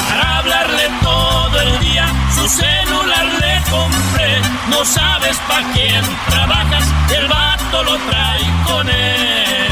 Para 0.10 0.38
hablarle 0.38 0.90
todo 1.02 1.62
el 1.62 1.80
día, 1.80 2.06
su 2.36 2.48
celular 2.48 3.26
le 3.40 3.62
compré. 3.70 4.42
No 4.70 4.86
sabes 4.86 5.38
pa' 5.48 5.64
quién 5.74 6.04
trabajas, 6.30 6.86
el 7.18 7.28
vato 7.28 7.84
lo 7.84 7.98
trae 8.10 8.46
con 8.66 8.90
él. 8.90 9.72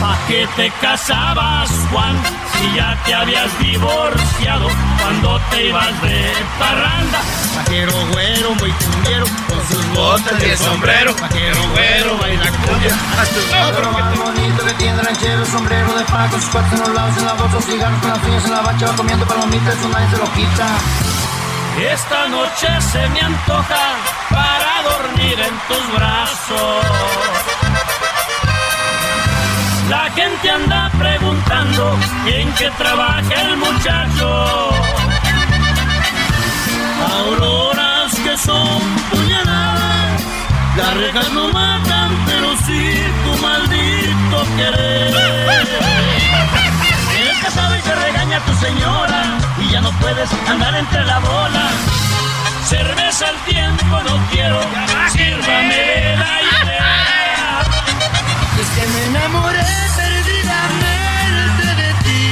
¿Pa' 0.00 0.18
qué 0.28 0.48
te 0.56 0.70
casabas, 0.80 1.70
Juan? 1.90 2.33
Si 2.64 2.74
ya 2.74 2.98
te 3.04 3.14
habías 3.14 3.58
divorciado 3.58 4.68
cuando 5.02 5.38
te 5.50 5.66
ibas 5.66 6.00
de 6.00 6.32
parranda. 6.58 7.20
Vaquero 7.56 7.92
güero, 8.10 8.54
muy 8.54 8.70
cumbiero, 8.70 9.26
con 9.48 9.68
sus 9.68 9.92
botas 9.92 10.42
y 10.42 10.46
el 10.48 10.56
sombrero. 10.56 11.14
Vaquero 11.20 11.58
güero, 11.72 12.16
baila 12.16 12.50
cumbia. 12.64 12.96
Otro 13.68 13.92
más 13.92 14.18
bonito 14.18 14.64
que 14.64 14.72
tiene 14.74 15.02
ranchero, 15.02 15.44
sombrero 15.44 15.92
de 15.92 16.04
paco, 16.04 16.40
sus 16.40 16.48
cuates 16.48 16.72
en 16.72 16.80
los 16.80 16.88
lados, 16.94 17.18
en 17.18 17.26
la 17.26 17.34
bolsa, 17.34 17.60
cigarros 17.60 18.00
con 18.00 18.10
las 18.10 18.22
uñas 18.24 18.44
en 18.46 18.50
la 18.50 18.60
bacha, 18.62 18.86
va 18.86 18.96
comiendo 18.96 19.26
palomitas, 19.26 19.74
eso 19.76 19.88
nadie 19.90 20.08
se 20.08 20.16
lo 20.16 20.32
quita. 20.32 20.66
Esta 21.92 22.28
noche 22.28 22.80
se 22.80 23.08
me 23.10 23.20
antoja 23.20 23.96
para 24.30 24.82
dormir 24.96 25.38
en 25.38 25.54
tus 25.68 25.94
brazos. 25.94 27.53
La 29.88 30.10
gente 30.10 30.50
anda 30.50 30.90
preguntando 30.98 31.98
en 32.26 32.52
qué 32.54 32.70
trabaja 32.78 33.34
el 33.42 33.56
muchacho. 33.58 34.70
Auroras 37.12 38.14
que 38.14 38.36
son 38.38 38.80
puñaladas, 39.10 40.22
las 40.76 40.94
rejas 40.96 41.32
no 41.32 41.48
matan, 41.48 42.10
pero 42.26 42.56
sí 42.66 42.94
tu 43.24 43.42
maldito 43.42 44.56
querer. 44.56 45.14
Eres 47.20 47.38
casado 47.42 47.76
y 47.76 47.80
te 47.80 47.94
regaña 47.94 48.40
tu 48.40 48.54
señora 48.54 49.38
y 49.58 49.70
ya 49.70 49.80
no 49.82 49.90
puedes 50.00 50.30
andar 50.48 50.74
entre 50.76 51.04
la 51.04 51.18
bola. 51.18 51.68
Cerveza 52.66 53.28
al 53.28 53.36
tiempo 53.44 54.02
no 54.02 54.18
quiero, 54.30 54.60
sírvame 55.12 55.76
de 55.76 56.16
la 56.16 56.42
idea. 56.42 57.03
Que 58.74 58.86
me 58.88 59.04
enamoré 59.06 59.64
perdidamente 59.96 61.66
de 61.82 61.90
ti. 62.04 62.26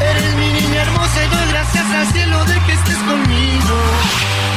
Eres 0.00 0.34
mi 0.36 0.48
niña 0.60 0.82
hermosa 0.82 1.24
y 1.24 1.28
doy 1.28 1.46
gracias 1.52 1.86
al 1.98 2.06
cielo 2.12 2.44
de 2.44 2.60
que 2.64 2.72
estés 2.72 2.98
conmigo. 3.10 3.76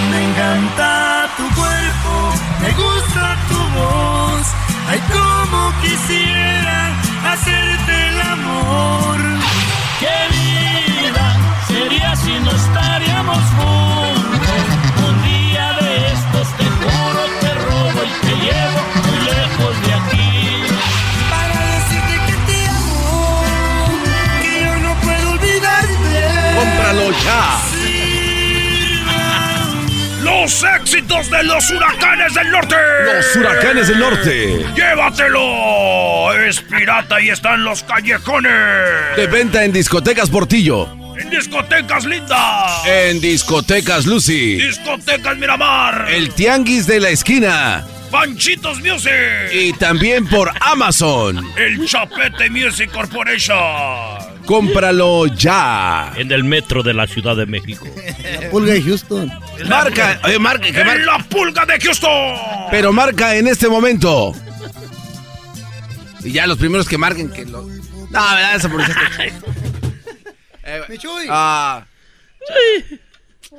Me 0.10 0.24
encanta 0.30 1.28
tu 1.38 1.44
cuerpo, 1.60 2.34
me 2.62 2.72
gusta 2.72 3.38
tu 3.50 3.60
voz. 3.78 4.46
Ay, 4.90 5.02
como 5.12 5.74
quisiera 5.82 6.94
hacerte 7.32 8.08
el 8.10 8.22
amor. 8.22 9.18
Qué 10.00 10.18
vida 10.38 11.26
sería 11.68 12.16
si 12.16 12.40
no 12.40 12.52
estaríamos 12.52 13.44
juntos. 13.58 14.19
Éxitos 31.00 31.30
de 31.30 31.44
los 31.44 31.72
huracanes 31.72 32.34
del 32.34 32.52
norte. 32.52 32.76
Los 33.06 33.36
huracanes 33.36 33.88
del 33.88 34.00
norte. 34.00 34.66
¡Llévatelo! 34.76 36.34
Es 36.34 36.62
pirata 36.62 37.22
y 37.22 37.30
está 37.30 37.56
en 37.56 37.64
los 37.64 37.84
callejones. 37.84 38.52
De 39.16 39.28
venta 39.28 39.64
en 39.64 39.72
discotecas 39.72 40.30
Portillo. 40.30 40.90
En 41.18 41.30
discotecas 41.30 42.06
lindas. 42.06 42.86
En 42.86 43.20
discotecas 43.22 44.06
Lucy. 44.06 44.56
Discotecas 44.56 45.38
Miramar. 45.38 46.08
El 46.10 46.34
Tianguis 46.34 46.86
de 46.88 47.00
la 47.00 47.10
esquina. 47.10 47.86
Panchitos 48.12 48.80
Music. 48.82 49.12
Y 49.54 49.74
también 49.74 50.26
por 50.28 50.52
Amazon. 50.62 51.46
El 51.58 51.86
Chapete 51.86 52.50
Music 52.50 52.92
Corporation. 52.92 54.29
Cómpralo 54.50 55.28
ya. 55.28 56.12
En 56.18 56.32
el 56.32 56.44
metro 56.44 56.82
de 56.82 56.96
la 56.96 57.06
Ciudad 57.06 57.36
de 57.36 57.46
México. 57.46 57.86
Pulga 58.50 58.74
de 58.74 58.82
Houston. 58.82 59.32
Marca, 59.68 60.20
oye, 60.24 60.40
marca, 60.40 60.72
que 60.72 60.84
marca. 60.84 61.06
la 61.06 61.20
pulga 61.20 61.68
de 61.68 61.80
Houston. 61.80 62.36
Pero 62.72 62.92
marca 62.92 63.36
en 63.36 63.48
este 63.48 63.70
momento. 63.70 64.34
Y 66.24 66.32
ya 66.32 66.48
los 66.48 66.58
primeros 66.58 66.88
que 66.88 66.98
marquen 66.98 67.30
que 67.30 67.46
lo. 67.46 67.62
No, 67.62 67.68
¿verdad? 68.10 68.56
Eso 68.56 68.70
por 68.72 68.82
eh, 70.64 70.82
Michuy. 70.90 71.28
Ah. 71.30 71.86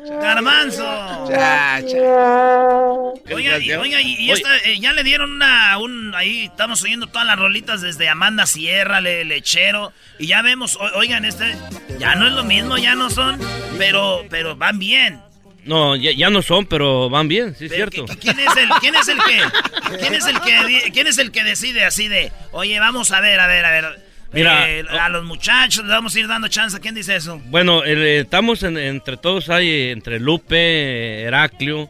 Garmanzo. 0.09 0.85
Cha, 1.29 1.81
cha. 1.87 3.35
Oiga, 3.35 3.59
y, 3.59 3.73
oiga, 3.73 4.01
y, 4.01 4.15
y 4.17 4.31
esta, 4.31 4.57
eh, 4.65 4.79
ya 4.81 4.93
le 4.93 5.03
dieron 5.05 5.33
una, 5.33 5.77
un, 5.79 6.15
ahí 6.15 6.47
estamos 6.47 6.83
oyendo 6.83 7.07
todas 7.07 7.27
las 7.27 7.39
rolitas 7.39 7.81
desde 7.81 8.09
Amanda 8.09 8.47
Sierra, 8.47 9.01
Le- 9.01 9.25
Lechero, 9.25 9.93
y 10.19 10.27
ya 10.27 10.43
vemos, 10.43 10.77
o- 10.77 10.99
oigan, 10.99 11.25
este, 11.25 11.55
ya 11.99 12.15
no 12.15 12.27
es 12.27 12.33
lo 12.33 12.45
mismo, 12.45 12.77
ya 12.79 12.95
no 12.95 13.11
son, 13.11 13.39
pero, 13.79 14.25
pero 14.31 14.57
van 14.57 14.79
bien. 14.79 15.21
No, 15.65 15.95
ya, 15.95 16.11
ya 16.13 16.31
no 16.31 16.41
son, 16.43 16.65
pero 16.67 17.11
van 17.11 17.29
bien, 17.29 17.55
sí 17.55 17.67
es 17.67 17.73
cierto. 17.75 18.07
¿qui- 18.07 18.19
¿Quién 18.19 18.39
es 18.41 18.57
el, 18.57 18.69
quién 18.81 18.95
es 18.95 19.09
el 19.09 19.19
que, 19.19 19.99
quién 19.99 20.15
es 20.15 20.27
el 20.27 20.41
que, 20.41 20.91
quién 20.93 21.07
es 21.07 21.19
el 21.19 21.31
que 21.31 21.45
decide 21.45 21.85
así 21.85 22.09
de, 22.09 22.33
oye, 22.53 22.81
vamos 22.81 23.13
a 23.13 23.21
ver, 23.21 23.39
a 23.41 23.47
ver, 23.47 23.65
a 23.65 23.71
ver, 23.71 24.10
Mira, 24.33 24.71
eh, 24.71 24.85
a 24.89 25.09
los 25.09 25.25
muchachos 25.25 25.85
le 25.85 25.91
vamos 25.91 26.15
a 26.15 26.21
ir 26.21 26.29
dando 26.29 26.47
chance, 26.49 26.79
¿quién 26.81 26.95
dice 26.95 27.17
eso? 27.17 27.41
Bueno, 27.47 27.83
el, 27.83 27.99
eh, 27.99 28.21
estamos 28.21 28.63
en- 28.63 28.79
entre 28.79 29.17
todos 29.17 29.49
ahí, 29.51 29.89
entre 29.91 30.21
Lupe, 30.21 31.23
Heraclio, 31.23 31.89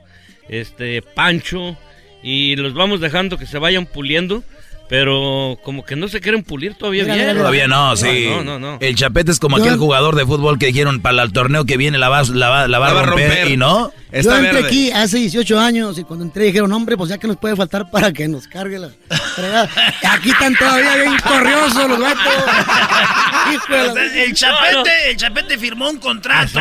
este, 0.49 1.03
Pancho, 1.03 1.77
y 2.23 2.57
los 2.57 2.73
vamos 2.75 3.01
dejando 3.01 3.37
que 3.37 3.47
se 3.47 3.59
vayan 3.59 3.85
puliendo, 3.87 4.43
pero 4.91 5.57
como 5.63 5.85
que 5.85 5.95
no 5.97 6.09
se 6.09 6.21
quieren 6.21 6.43
pulir 6.43 6.75
todavía 6.75 7.05
Mira, 7.05 7.15
bien. 7.15 7.27
mira. 7.29 7.39
Todavía 7.39 7.69
no, 7.69 7.97
sí. 7.97 8.27
No, 8.29 8.43
no, 8.45 8.59
no. 8.59 8.79
El 8.81 8.95
Chapete 8.97 9.31
es 9.31 9.39
como 9.39 9.57
Yo- 9.57 9.65
aquel 9.65 9.79
jugador 9.79 10.17
de 10.17 10.27
fútbol 10.27 10.59
que 10.59 10.67
dijeron 10.67 11.01
para 11.01 11.23
el 11.23 11.33
torneo 11.33 11.65
que 11.65 11.77
viene 11.79 11.97
la 11.97 12.09
va, 12.09 12.23
la 12.25 12.49
va, 12.51 12.69
la 12.69 12.79
va 12.81 12.91
a 12.91 13.03
romper, 13.05 13.49
y 13.49 13.57
no. 13.57 13.93
Yo 14.13 14.37
entré 14.37 14.59
aquí 14.67 14.91
hace 14.91 15.19
18 15.19 15.61
años 15.61 15.97
y 15.97 16.03
cuando 16.03 16.25
entré 16.25 16.47
dijeron, 16.47 16.73
hombre, 16.73 16.97
pues 16.97 17.09
ya 17.11 17.19
que 17.19 17.29
nos 17.29 17.37
puede 17.37 17.55
faltar 17.55 17.89
para 17.93 18.13
que 18.13 18.27
nos 18.27 18.49
cargue 18.49 18.81
la 18.81 18.91
fregada. 19.37 19.71
Aquí 20.11 20.31
están 20.31 20.57
todavía 20.57 20.97
bien 20.97 21.17
corriosos 21.19 21.89
los 21.89 22.01
gatos. 22.01 22.33
El 24.15 24.35
chapete, 24.35 25.11
el 25.11 25.17
chapete 25.17 25.59
firmó 25.59 25.89
un 25.91 25.99
contrato 25.99 26.61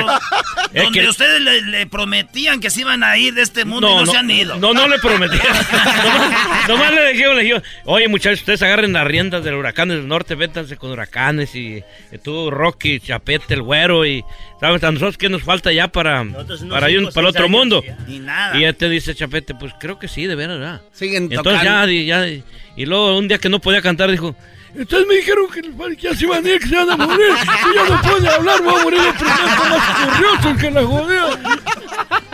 Es 0.73 0.83
donde 0.83 1.01
que- 1.01 1.07
ustedes 1.09 1.41
le, 1.41 1.61
le 1.61 1.85
prometían 1.87 2.59
que 2.59 2.69
se 2.69 2.81
iban 2.81 3.03
a 3.03 3.17
ir 3.17 3.33
de 3.33 3.41
este 3.43 3.65
mundo 3.65 3.89
y 4.01 4.05
no, 4.05 4.11
se 4.11 4.17
han 4.17 4.29
ido. 4.31 4.57
No, 4.57 4.73
no 4.73 4.87
le 4.87 4.97
prometí. 4.99 5.37
nomás, 6.03 6.67
nomás 6.67 6.91
le 6.93 7.13
dije, 7.13 7.33
le 7.33 7.41
dije, 7.43 7.61
oye 7.85 8.07
muchachos, 8.07 8.18
ustedes 8.27 8.61
agarren 8.61 8.93
las 8.93 9.05
riendas 9.05 9.43
del 9.43 9.55
huracán 9.55 9.89
del 9.89 10.07
norte, 10.07 10.35
vétanse 10.35 10.77
con 10.77 10.91
huracanes 10.91 11.55
y, 11.55 11.83
y 12.11 12.17
tú, 12.17 12.51
Rocky, 12.51 12.99
Chapete, 12.99 13.53
el 13.53 13.61
güero 13.61 14.05
y, 14.05 14.23
¿sabes? 14.59 14.83
A 14.83 14.91
nosotros 14.91 15.17
qué 15.17 15.29
nos 15.29 15.43
falta 15.43 15.71
ya 15.71 15.87
para, 15.87 16.25
para, 16.69 16.89
ir 16.89 17.09
para 17.09 17.21
el 17.21 17.25
otro 17.27 17.49
mundo. 17.49 17.83
Ni 18.07 18.19
nada. 18.19 18.57
Y 18.57 18.61
ya 18.61 18.73
te 18.73 18.89
dice 18.89 19.15
Chapete, 19.15 19.55
pues 19.55 19.73
creo 19.79 19.97
que 19.99 20.07
sí, 20.07 20.27
de 20.27 20.35
veras, 20.35 20.59
¿verdad? 20.59 20.81
Siguen 20.91 21.23
Entonces 21.31 21.63
ya, 21.63 21.81
tocando. 21.81 21.91
ya, 21.91 22.27
y 22.27 22.85
luego 22.85 23.17
un 23.17 23.27
día 23.27 23.37
que 23.37 23.49
no 23.49 23.59
podía 23.59 23.81
cantar 23.81 24.11
dijo, 24.11 24.35
Ustedes 24.75 25.07
me 25.07 25.15
dijeron 25.15 25.47
que 25.49 25.61
ya 25.97 26.13
se 26.13 26.25
iban 26.25 26.45
a 26.45 26.49
ir, 26.49 26.59
que 26.59 26.67
se 26.67 26.75
iban 26.75 26.91
a 26.91 26.97
morir. 26.97 27.25
Y 27.29 27.75
ya 27.75 27.95
no 27.95 28.01
puede 28.01 28.29
hablar, 28.29 28.61
voy 28.61 28.79
a 28.79 28.83
morir 28.83 28.99
está 28.99 29.25
más 29.25 30.15
curioso 30.15 30.57
que 30.61 30.71
la 30.71 30.83
jodida. 30.83 31.39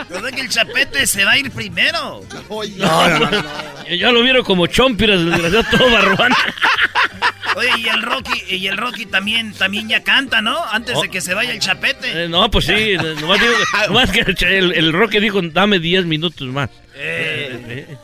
¿Verdad 0.08 0.30
que 0.30 0.40
el 0.40 0.48
chapete 0.48 1.06
se 1.06 1.24
va 1.24 1.32
a 1.32 1.38
ir 1.38 1.50
primero? 1.50 2.24
No, 2.48 3.08
no, 3.08 3.30
no. 3.30 3.42
Ya 3.88 4.12
lo 4.12 4.22
vieron 4.22 4.44
como 4.44 4.66
chompiras, 4.66 5.24
desgraciado, 5.24 5.64
todo 5.76 5.90
barruán. 5.90 6.32
Oye, 7.56 7.70
y 7.78 7.88
el 7.88 8.02
Rocky, 8.02 8.54
y 8.54 8.66
el 8.66 8.76
Rocky 8.76 9.06
también, 9.06 9.54
también 9.54 9.88
ya 9.88 10.02
canta, 10.02 10.42
¿no? 10.42 10.62
Antes 10.70 11.00
de 11.00 11.08
que 11.08 11.20
se 11.22 11.32
vaya 11.32 11.52
el 11.52 11.58
chapete. 11.58 12.24
Eh, 12.24 12.28
no, 12.28 12.50
pues 12.50 12.66
sí, 12.66 12.96
nomás, 13.20 13.40
digo, 13.40 13.54
nomás 13.88 14.10
que 14.10 14.20
el, 14.20 14.36
el, 14.44 14.72
el 14.72 14.92
Rocky 14.92 15.20
dijo, 15.20 15.40
dame 15.42 15.78
10 15.78 16.04
minutos 16.04 16.46
más. 16.48 16.68
Eh, 16.94 17.96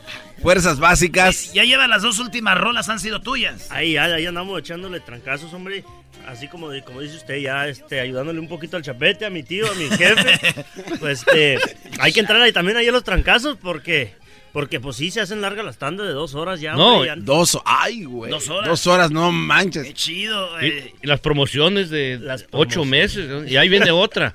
Fuerzas 0.42 0.80
básicas. 0.80 1.52
ya 1.52 1.64
lleva 1.64 1.86
las 1.86 2.02
dos 2.02 2.18
últimas 2.18 2.58
rolas, 2.58 2.88
han 2.88 2.98
sido 2.98 3.20
tuyas. 3.20 3.70
Ahí, 3.70 3.92
ya, 3.92 4.04
ahí 4.04 4.26
andamos 4.26 4.58
echándole 4.58 5.00
trancazos, 5.00 5.52
hombre. 5.54 5.84
Así 6.26 6.48
como, 6.48 6.68
como 6.84 7.00
dice 7.00 7.16
usted, 7.16 7.36
ya 7.38 7.66
este, 7.68 8.00
ayudándole 8.00 8.38
un 8.38 8.48
poquito 8.48 8.76
al 8.76 8.82
chapete, 8.82 9.24
a 9.24 9.30
mi 9.30 9.42
tío, 9.42 9.70
a 9.70 9.74
mi 9.74 9.88
jefe. 9.88 10.64
pues 11.00 11.20
este, 11.20 11.58
hay 11.98 12.12
que 12.12 12.20
entrar 12.20 12.40
ahí 12.40 12.52
también 12.52 12.76
ahí 12.76 12.86
a 12.88 12.92
los 12.92 13.02
trancazos 13.02 13.56
porque, 13.60 14.14
porque 14.52 14.78
pues 14.78 14.96
sí 14.96 15.10
se 15.10 15.20
hacen 15.20 15.40
largas 15.40 15.64
las 15.64 15.78
tandas 15.78 16.06
de 16.06 16.12
dos 16.12 16.34
horas 16.34 16.60
ya. 16.60 16.74
No, 16.74 16.96
hombre, 16.96 17.08
ya- 17.08 17.16
Dos, 17.16 17.58
ay, 17.64 18.04
güey. 18.04 18.30
Dos 18.30 18.48
horas. 18.48 18.68
Dos 18.68 18.86
horas, 18.86 19.10
no 19.10 19.32
manches. 19.32 19.84
Qué 19.84 19.94
chido. 19.94 20.60
Y, 20.62 20.66
eh. 20.66 20.94
y 21.02 21.06
las 21.06 21.20
promociones 21.20 21.90
de 21.90 22.20
ocho 22.52 22.84
meses, 22.84 23.50
y 23.50 23.56
ahí 23.56 23.68
viene 23.68 23.90
otra. 23.90 24.34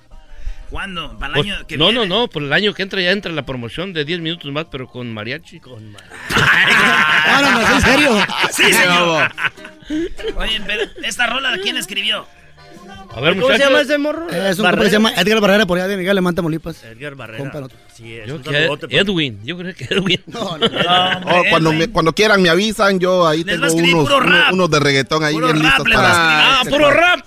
¿Cuándo? 0.70 1.18
¿Para 1.18 1.34
el 1.38 1.44
Pues, 1.44 1.56
año 1.56 1.68
que 1.68 1.78
no, 1.78 1.86
viene? 1.90 2.08
no, 2.08 2.20
no, 2.22 2.28
por 2.28 2.44
el 2.44 2.52
año 2.54 2.74
que 2.74 2.84
entra 2.84 3.02
ya 3.02 3.12
entra 3.12 3.32
la 3.32 3.46
promoción 3.46 3.94
de 3.94 4.04
10 4.06 4.20
minutos 4.20 4.52
más, 4.52 4.66
pero 4.72 4.88
con 4.88 5.14
mariachi. 5.14 5.60
Con 5.60 5.92
mariachi. 5.92 6.16
Ahora 7.28 7.52
no, 7.52 7.76
¿en 7.76 7.82
serio? 7.82 8.26
Sí, 8.52 8.74
señor. 8.74 9.32
Oye, 10.36 10.62
pero 10.68 10.84
esta 11.04 11.28
rola, 11.28 11.52
¿de 11.52 11.62
quién 11.62 11.78
escribió? 11.78 12.28
A 13.18 13.22
ver, 13.22 13.36
¿Cómo 13.40 13.52
se 13.52 13.58
llama 13.58 13.82
ese 13.82 13.98
morro? 13.98 14.30
Es 14.30 14.60
un 14.60 14.66
compa 14.66 14.78
que 14.82 14.86
se 14.86 14.92
llama 14.92 15.12
Edgar 15.18 15.42
Barrera 15.42 15.66
por 15.66 15.78
allá 15.80 15.88
de 15.88 15.98
Miguel 15.98 16.12
Alemán, 16.12 16.36
Tamaulipas. 16.36 16.84
Edgar 16.84 17.16
Barrera. 17.16 17.40
Compa, 17.40 17.62
no. 17.62 17.68
Sí, 17.96 18.14
es 18.16 18.28
Yo 18.28 18.36
un 18.36 18.44
que 18.44 18.52
saludote, 18.52 18.88
pues. 18.88 19.02
Edwin, 19.02 19.40
yo 19.44 19.58
creo 19.58 19.74
que 19.74 19.86
Edwin. 19.86 20.22
No, 20.28 20.58
no. 20.58 20.68
Oh, 21.26 21.44
cuando, 21.50 21.74
me- 21.74 21.88
cuando 21.90 22.14
quieran 22.14 22.42
me 22.44 22.50
avisan, 22.50 23.00
yo 23.00 23.26
ahí 23.28 23.44
Les 23.44 23.56
va 23.60 23.66
a 23.66 23.70
tengo 23.70 23.76
escribir 23.80 23.96
unos, 23.96 24.08
puro 24.10 24.18
unos, 24.18 24.40
rap. 24.40 24.54
unos 24.54 24.70
de 24.70 24.80
reggaetón 24.80 25.24
ahí 25.24 25.34
Puro 25.34 25.48
bien 25.48 25.64
rap 25.64 25.66
listos 25.66 25.88
les 25.88 25.98
va 25.98 26.02
a 26.02 26.04
para... 26.04 26.60
Ah, 26.60 26.64
puro 26.70 26.92
rap. 26.92 27.20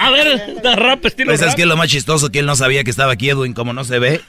A 0.00 0.10
ver, 0.10 0.60
da 0.62 0.74
rap, 0.76 1.06
estilo 1.06 1.30
Pues 1.30 1.40
es 1.40 1.46
rap. 1.46 1.54
que 1.56 1.62
es 1.62 1.68
lo 1.68 1.76
más 1.76 1.88
chistoso 1.88 2.30
que 2.32 2.40
él 2.40 2.46
no 2.46 2.56
sabía 2.56 2.82
que 2.82 2.90
estaba 2.90 3.12
aquí 3.12 3.30
Edwin, 3.30 3.52
como 3.54 3.72
no 3.72 3.84
se 3.84 3.98
ve. 4.00 4.20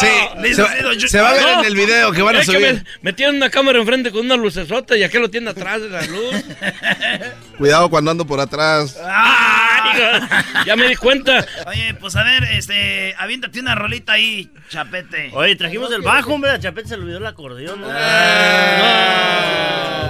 Sí, 0.00 0.54
se, 0.54 0.62
va- 0.62 0.70
se 1.08 1.18
a 1.18 1.32
ver 1.32 1.42
No, 1.42 1.60
en 1.60 1.64
el 1.66 1.74
video 1.76 2.12
que 2.12 2.22
van 2.22 2.36
a 2.36 2.44
subir. 2.44 2.60
me, 2.74 2.84
me 3.02 3.12
tienen 3.12 3.36
una 3.36 3.50
cámara 3.50 3.78
enfrente 3.78 4.10
con 4.10 4.24
una 4.26 4.36
lucesota 4.36 4.96
y 4.96 5.02
aquel 5.02 5.22
lo 5.22 5.30
tiene 5.30 5.50
atrás 5.50 5.80
de 5.82 5.88
la 5.88 6.02
luz. 6.02 6.34
Cuidado 7.58 7.88
cuando 7.88 8.10
ando 8.10 8.26
por 8.26 8.40
atrás. 8.40 8.98
Ay, 9.02 10.20
ya 10.66 10.76
me 10.76 10.88
di 10.88 10.96
cuenta. 10.96 11.46
Oye, 11.66 11.94
pues 11.94 12.16
a 12.16 12.22
ver, 12.24 12.44
este, 12.44 13.14
aviéntate 13.18 13.60
una 13.60 13.74
rolita 13.74 14.12
ahí, 14.12 14.50
chapete. 14.68 15.30
Oye, 15.32 15.56
trajimos 15.56 15.90
el 15.92 16.02
bajo, 16.02 16.34
hombre. 16.34 16.50
A 16.50 16.58
Chapete 16.60 16.88
se 16.88 16.96
le 16.96 17.02
olvidó 17.04 17.18
el 17.18 17.26
acordeón. 17.26 17.80
¿no? 17.80 17.86
No, 17.88 17.94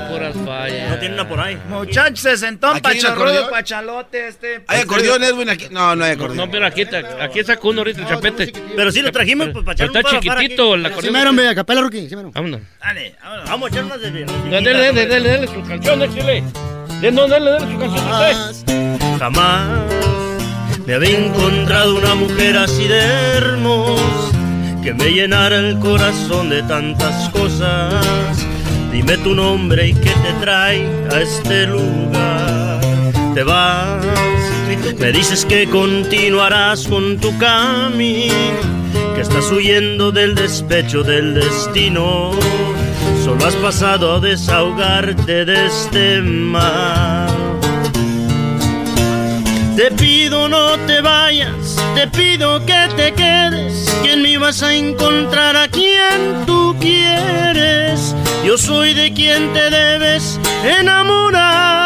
puras 0.08 0.34
fallas. 0.44 0.90
No 0.90 0.98
tiene 0.98 1.14
una 1.14 1.28
por 1.28 1.40
ahí. 1.40 1.56
Muchachos, 1.68 2.20
se 2.20 2.36
sentó 2.36 2.68
¿Aquí 2.68 3.04
acordeón? 3.06 3.50
pachalote, 3.50 4.28
este. 4.28 4.64
¿Hay 4.66 4.80
acordeón, 4.80 5.22
Edwin? 5.22 5.50
Aquí? 5.50 5.66
No, 5.70 5.94
no 5.94 6.04
hay 6.04 6.16
No, 6.16 6.24
acordeón. 6.24 6.50
pero 6.50 6.66
aquí, 6.66 6.82
está- 6.82 7.22
aquí 7.22 7.44
sacó 7.44 7.68
uno 7.68 7.80
ahorita 7.80 8.00
el 8.02 8.08
chapete. 8.08 8.52
Pero 8.74 8.90
sí 8.92 9.02
lo 9.02 9.12
trajimos 9.12 9.48
pues, 9.52 9.64
echar 9.84 9.86
Está 9.96 9.98
un 10.16 10.20
chiquitito 10.20 10.74
el 10.74 10.80
Sí, 10.82 10.86
acordeón. 10.88 11.12
mero, 11.14 11.30
hombre, 11.30 11.54
capela, 11.54 11.80
Rookie. 11.82 12.08
Sí, 12.08 12.16
mero. 12.16 12.30
Vámonos. 12.34 12.60
Dale, 12.80 13.14
vámonos. 13.22 13.48
Vamos 13.50 13.66
a 13.66 13.72
echar 13.72 13.84
unas 13.84 14.00
de... 14.00 14.10
Dale, 14.50 14.72
dale, 14.72 15.06
dale, 15.06 15.28
dale, 15.28 15.46
su 15.46 15.62
canción. 15.62 15.98
Dale, 16.00 17.12
no, 17.12 17.28
dale, 17.28 17.50
dale 17.50 17.72
su 17.72 17.78
canción 17.78 18.04
usted. 18.10 19.18
Jamás 19.18 19.68
me 20.86 20.94
había 20.94 21.18
encontrado 21.18 21.96
una 21.96 22.14
mujer 22.14 22.56
así 22.58 22.86
de 22.88 23.00
hermosa 23.00 24.30
que 24.82 24.94
me 24.94 25.10
llenara 25.10 25.56
el 25.56 25.78
corazón 25.80 26.48
de 26.48 26.62
tantas 26.62 27.28
cosas. 27.30 28.46
Dime 28.92 29.18
tu 29.18 29.34
nombre 29.34 29.88
y 29.88 29.94
qué 29.94 30.10
te 30.10 30.32
trae 30.40 30.86
a 31.12 31.20
este 31.20 31.66
lugar. 31.66 32.80
Te 33.34 33.42
vas, 33.42 34.04
me 34.98 35.12
dices 35.12 35.44
que 35.44 35.68
continuarás 35.68 36.86
con 36.86 37.18
tu 37.18 37.36
camino, 37.36 38.32
que 39.16 39.22
estás 39.22 39.50
huyendo 39.50 40.12
del 40.12 40.34
despecho 40.34 41.02
del 41.02 41.32
destino. 41.32 42.32
Solo 43.24 43.46
has 43.46 43.54
pasado 43.56 44.14
a 44.14 44.20
desahogarte 44.20 45.46
de 45.46 45.66
este 45.66 46.20
mar. 46.20 47.30
Te 49.74 49.90
pido 49.92 50.48
no 50.50 50.76
te 50.86 51.00
vayas, 51.00 51.82
te 51.94 52.06
pido 52.08 52.64
que 52.66 52.88
te 52.94 53.14
quedes, 53.14 53.90
quien 54.02 54.20
me 54.20 54.36
vas 54.36 54.62
a 54.62 54.74
encontrar 54.74 55.56
a 55.56 55.68
quien 55.68 56.44
tú 56.44 56.76
quieres. 56.78 58.14
Yo 58.44 58.58
soy 58.58 58.92
de 58.92 59.14
quien 59.14 59.50
te 59.54 59.70
debes 59.70 60.38
enamorar. 60.78 61.85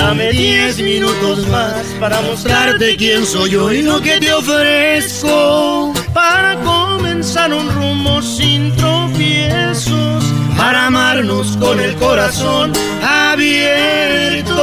Dame 0.00 0.32
diez 0.32 0.80
minutos 0.80 1.46
más 1.48 1.84
para 2.00 2.22
mostrarte 2.22 2.96
quién 2.96 3.26
soy 3.26 3.50
yo 3.50 3.70
y 3.70 3.82
lo 3.82 4.00
que 4.00 4.18
te 4.18 4.32
ofrezco. 4.32 5.92
Para 6.14 6.58
comenzar 6.62 7.52
un 7.52 7.68
rumbo 7.68 8.22
sin 8.22 8.74
tropiezos, 8.76 10.24
para 10.56 10.86
amarnos 10.86 11.54
con 11.58 11.78
el 11.78 11.94
corazón 11.96 12.72
abierto. 13.02 14.60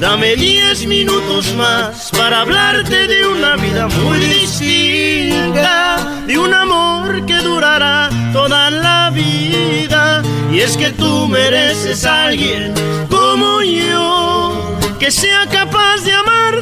Dame 0.00 0.36
diez 0.36 0.86
minutos 0.86 1.52
más 1.56 2.10
para 2.16 2.42
hablarte 2.42 3.08
de 3.08 3.26
una 3.26 3.56
vida 3.56 3.88
muy 3.88 4.18
distinta, 4.18 6.22
de 6.26 6.38
un 6.38 6.54
amor 6.54 7.26
que 7.26 7.34
durará 7.38 8.08
toda 8.32 8.70
la 8.70 9.10
vida. 9.10 10.22
Y 10.52 10.60
es 10.60 10.76
que 10.76 10.90
tú 10.90 11.26
mereces 11.26 12.04
a 12.04 12.26
alguien 12.26 12.72
como 13.10 13.60
yo, 13.62 14.78
que 15.00 15.10
sea 15.10 15.46
capaz 15.46 16.04
de 16.04 16.12
amar 16.12 16.60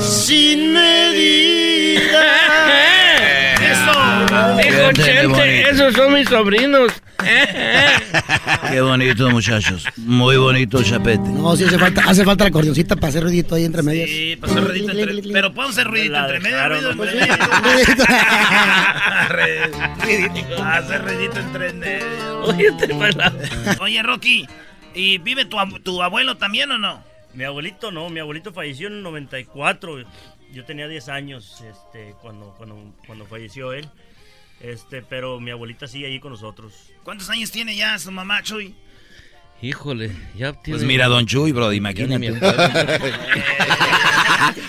sin 0.00 0.74
medida. 0.74 2.38
Dijo 4.62 4.92
Chente. 4.92 5.70
esos 5.70 5.94
son 5.94 6.12
mis 6.12 6.28
sobrinos. 6.28 6.92
Qué 8.70 8.80
bonito, 8.80 9.30
muchachos. 9.30 9.84
Muy 9.96 10.36
bonito, 10.36 10.82
chapete. 10.82 11.18
No, 11.18 11.56
sí 11.56 11.64
hace 11.64 11.78
falta, 11.78 12.02
hace 12.06 12.24
falta 12.24 12.44
la 12.44 12.48
acordeoncita 12.48 12.96
para 12.96 13.08
hacer 13.08 13.22
ruidito 13.22 13.54
ahí 13.54 13.64
entre 13.64 13.82
medias. 13.82 14.08
Sí, 14.08 14.36
para 14.36 14.52
hacer 14.52 14.64
ruidito 14.64 14.92
entre... 14.92 15.32
Pero 15.32 15.54
podemos 15.54 15.76
hacer 15.76 15.88
ruidito 15.88 16.16
entre 16.16 16.40
dejaron, 16.40 16.78
ruido 16.78 16.90
entre. 16.90 17.20
Hacer 20.62 21.02
ruidito 21.02 21.38
entre 21.38 21.72
medio. 21.72 22.40
Oye, 22.42 22.72
te 22.72 22.92
Oye, 23.80 24.02
Rocky, 24.02 24.46
¿y 24.94 25.18
vive 25.18 25.44
tu, 25.44 25.56
tu 25.82 26.02
abuelo 26.02 26.36
también 26.36 26.70
o 26.72 26.78
no? 26.78 27.02
Mi 27.34 27.44
abuelito 27.44 27.92
no, 27.92 28.08
mi 28.10 28.20
abuelito 28.20 28.52
falleció 28.52 28.88
en 28.88 28.94
el 28.94 29.02
94. 29.02 29.98
Yo 30.52 30.64
tenía 30.64 30.88
10 30.88 31.08
años 31.08 31.62
este, 31.68 32.14
cuando, 32.22 32.54
cuando, 32.56 32.94
cuando 33.06 33.26
falleció 33.26 33.72
él. 33.72 33.88
Este, 34.60 35.02
pero 35.02 35.38
mi 35.40 35.50
abuelita 35.50 35.86
sigue 35.86 36.06
ahí 36.06 36.18
con 36.20 36.32
nosotros. 36.32 36.72
¿Cuántos 37.04 37.30
años 37.30 37.50
tiene 37.50 37.76
ya 37.76 37.98
su 37.98 38.10
mamá, 38.10 38.42
Chuy? 38.42 38.74
Híjole, 39.62 40.10
ya 40.36 40.52
tiene... 40.52 40.62
Pues 40.78 40.82
mira, 40.88 41.06
Don 41.08 41.26
Chuy, 41.26 41.52
bro, 41.52 41.70
Ya 41.72 41.76
imagínate. 41.76 42.18
me 42.18 42.28
acuerdo. 42.36 42.62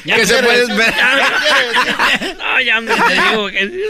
¿Qué 0.05 0.25
se 0.25 0.43
puede 0.43 0.61
esperar? 0.63 1.31
No, 2.37 2.61
ya 2.61 2.81
me 2.81 2.93
te 2.95 3.13
digo 3.13 3.47
que... 3.47 3.89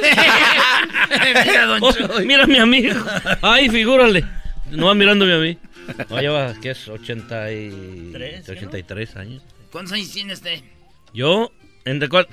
Mira, 1.45 1.65
don 1.65 1.83
Oh, 1.83 1.91
Chuy. 1.93 2.25
mira 2.25 2.43
a 2.43 2.47
mi 2.47 2.57
amigo. 2.57 2.95
Ay, 3.41 3.69
figúrale. 3.69 4.25
No 4.71 4.87
va 4.87 4.93
mirándome 4.95 5.33
a 5.33 5.37
mí. 5.37 5.57
No, 6.09 6.19
lleva, 6.21 6.53
¿qué 6.61 6.71
es? 6.71 6.87
80 6.87 7.51
y... 7.51 8.09
Tres, 8.13 8.47
¿no? 8.47 8.53
83 8.53 9.15
años. 9.15 9.43
¿Cuántos 9.71 9.93
años 9.93 10.11
tiene 10.11 10.33
este? 10.33 10.63
Yo, 11.13 11.51
¿entre 11.85 12.07
cuál? 12.09 12.27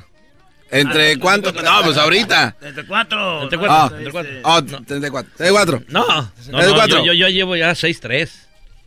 ¿Entre 0.70 1.18
cuánto? 1.18 1.52
No, 1.52 1.82
pues 1.84 1.96
ahorita. 1.96 2.56
Entre 2.60 2.84
cuatro. 2.86 3.42
Entre 3.44 3.56
¿no? 3.58 3.64
cuatro, 3.66 3.76
Ah. 3.94 3.98
entre 3.98 4.10
cuatro. 4.12 4.32
Oh, 4.42 4.62
34. 4.64 5.32
34. 5.36 5.82
No, 5.88 6.06
no, 6.06 6.32
¿Es 6.38 6.48
no, 6.68 6.74
cuatro? 6.74 6.98
yo, 6.98 7.04
yo, 7.06 7.12
yo 7.12 7.28
llevo 7.28 7.56
ya 7.56 7.70
6'3". 7.74 8.30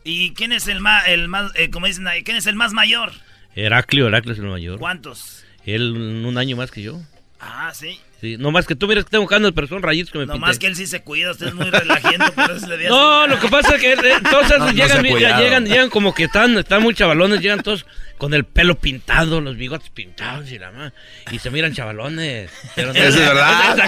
¿Y 0.03 0.33
quién 0.33 0.51
es 0.51 0.67
el 0.67 0.79
más, 0.81 1.07
el 1.07 1.27
más, 1.27 1.51
eh, 1.55 1.69
como 1.69 1.85
dicen 1.87 2.07
ahí, 2.07 2.23
quién 2.23 2.37
es 2.37 2.47
el 2.47 2.55
más 2.55 2.73
mayor? 2.73 3.11
Heraclio, 3.55 4.07
Heraclio 4.07 4.33
es 4.33 4.39
el 4.39 4.45
mayor. 4.45 4.79
¿Cuántos? 4.79 5.43
Él 5.65 6.23
un 6.25 6.37
año 6.37 6.55
más 6.57 6.71
que 6.71 6.81
yo. 6.81 6.99
Ah, 7.39 7.71
sí. 7.73 7.99
Sí, 8.21 8.35
no 8.37 8.51
más 8.51 8.65
que 8.67 8.75
tú 8.75 8.85
miras 8.87 9.05
que 9.05 9.11
tengo 9.11 9.25
canas, 9.27 9.53
pero 9.55 9.65
son 9.67 9.81
rayitos 9.81 10.11
que 10.11 10.17
me 10.19 10.25
No 10.25 10.33
pinté. 10.33 10.45
más 10.47 10.59
que 10.59 10.67
él 10.67 10.75
sí 10.75 10.87
se 10.87 11.01
cuida, 11.03 11.31
usted 11.31 11.47
es 11.47 11.53
muy 11.53 11.69
relajiento, 11.69 12.31
por 12.33 12.51
eso 12.51 12.67
le 12.67 12.77
No, 12.89 13.27
lo 13.27 13.39
que 13.39 13.47
pasa 13.47 13.75
es 13.75 13.81
que 13.81 13.93
eh, 13.93 13.97
No, 14.23 14.41
no 14.57 14.71
llegan, 14.73 14.97
ha 14.99 15.01
mira, 15.01 15.39
llegan, 15.39 15.65
llegan 15.65 15.89
como 15.89 16.13
que 16.13 16.25
están, 16.25 16.57
están 16.57 16.83
muy 16.83 16.93
chavalones, 16.93 17.39
llegan 17.39 17.61
todos 17.63 17.85
con 18.17 18.33
el 18.33 18.43
pelo 18.43 18.75
pintado, 18.75 19.39
los 19.39 19.55
bigotes 19.55 19.89
pintados 19.91 20.51
y 20.51 20.59
la 20.59 20.69
ma- 20.71 20.91
y 21.31 21.39
se 21.39 21.49
miran 21.49 21.73
chavalones. 21.73 22.51
Pero 22.75 22.91
no- 22.91 22.99
Eso 22.99 23.07
es 23.07 23.25
verdad. 23.29 23.79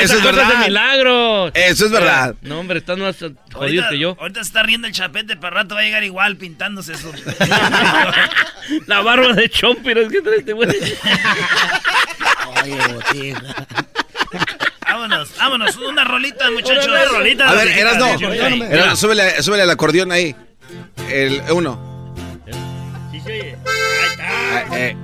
Eso 0.00 0.14
es 0.18 0.22
verdad. 0.22 0.48
de 0.60 0.64
milagros. 0.68 1.50
Eso 1.54 1.86
es 1.86 1.90
verdad. 1.90 2.36
No, 2.42 2.60
hombre, 2.60 2.78
están 2.78 3.00
más 3.00 3.16
jodidos 3.18 3.36
Ahorita, 3.52 3.88
que 3.90 3.98
yo. 3.98 4.16
ahorita 4.20 4.44
se 4.44 4.46
está 4.46 4.62
riendo 4.62 4.86
el 4.86 4.92
chapete, 4.92 5.36
para 5.36 5.56
rato 5.56 5.74
va 5.74 5.80
a 5.80 5.84
llegar 5.84 6.04
igual 6.04 6.36
pintándose 6.36 6.94
su... 6.96 7.12
La 8.86 9.00
barba 9.00 9.32
de 9.32 9.48
Chompiras 9.50 10.08
que 10.12 10.20
trae 10.22 10.36
este 10.38 10.52
güey. 10.52 10.68
Oye, 12.62 12.78
botija. 12.94 13.40
vámonos, 14.86 15.36
vámonos, 15.38 15.76
una 15.76 16.04
rolita, 16.04 16.50
muchachos. 16.50 16.86
Una 16.86 17.04
rolita. 17.06 17.48
A 17.48 17.54
ver, 17.54 17.68
eras 17.68 17.96
no. 17.98 18.18
Sí, 18.18 18.24
Erasno, 18.24 18.96
súbele, 18.96 19.42
súbele 19.42 19.62
al 19.62 19.70
acordeón 19.70 20.12
ahí. 20.12 20.34
El 21.10 21.42
uno. 21.52 21.92
Sí, 23.10 23.20
sí, 23.20 23.30
oye. 23.30 23.56
Ahí 23.66 24.10
está. 24.10 24.24
Ah, 24.24 24.64
eh, 24.76 24.96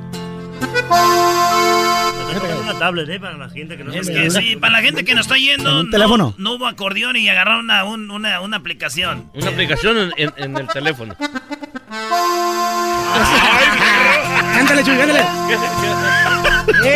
una 2.62 2.78
tablet, 2.78 3.08
¿eh? 3.08 3.20
Para 3.20 3.36
la 3.36 3.48
gente 3.48 3.76
que 3.76 3.84
no 3.84 3.92
Es 3.92 4.08
que 4.08 4.30
sí, 4.30 4.56
para 4.56 4.72
la 4.74 4.80
gente 4.80 5.04
que 5.04 5.14
nos 5.14 5.26
está 5.26 5.36
yendo, 5.36 5.70
¿En 5.70 5.76
un 5.76 5.84
no- 5.86 5.90
teléfono? 5.90 6.34
No, 6.38 6.54
hubo 6.54 6.66
acordeón 6.66 7.16
y 7.16 7.28
agarraron 7.28 7.64
una, 7.64 7.84
un- 7.84 8.10
una, 8.10 8.40
una 8.40 8.56
aplicación. 8.58 9.30
Una 9.34 9.50
aplicación 9.50 9.96
en, 9.98 10.12
en- 10.16 10.32
en 10.36 10.56
el 10.56 10.66
teléfono. 10.68 11.16
Ándale, 14.58 14.82
Chuy, 14.82 15.00
ándale. 15.00 15.24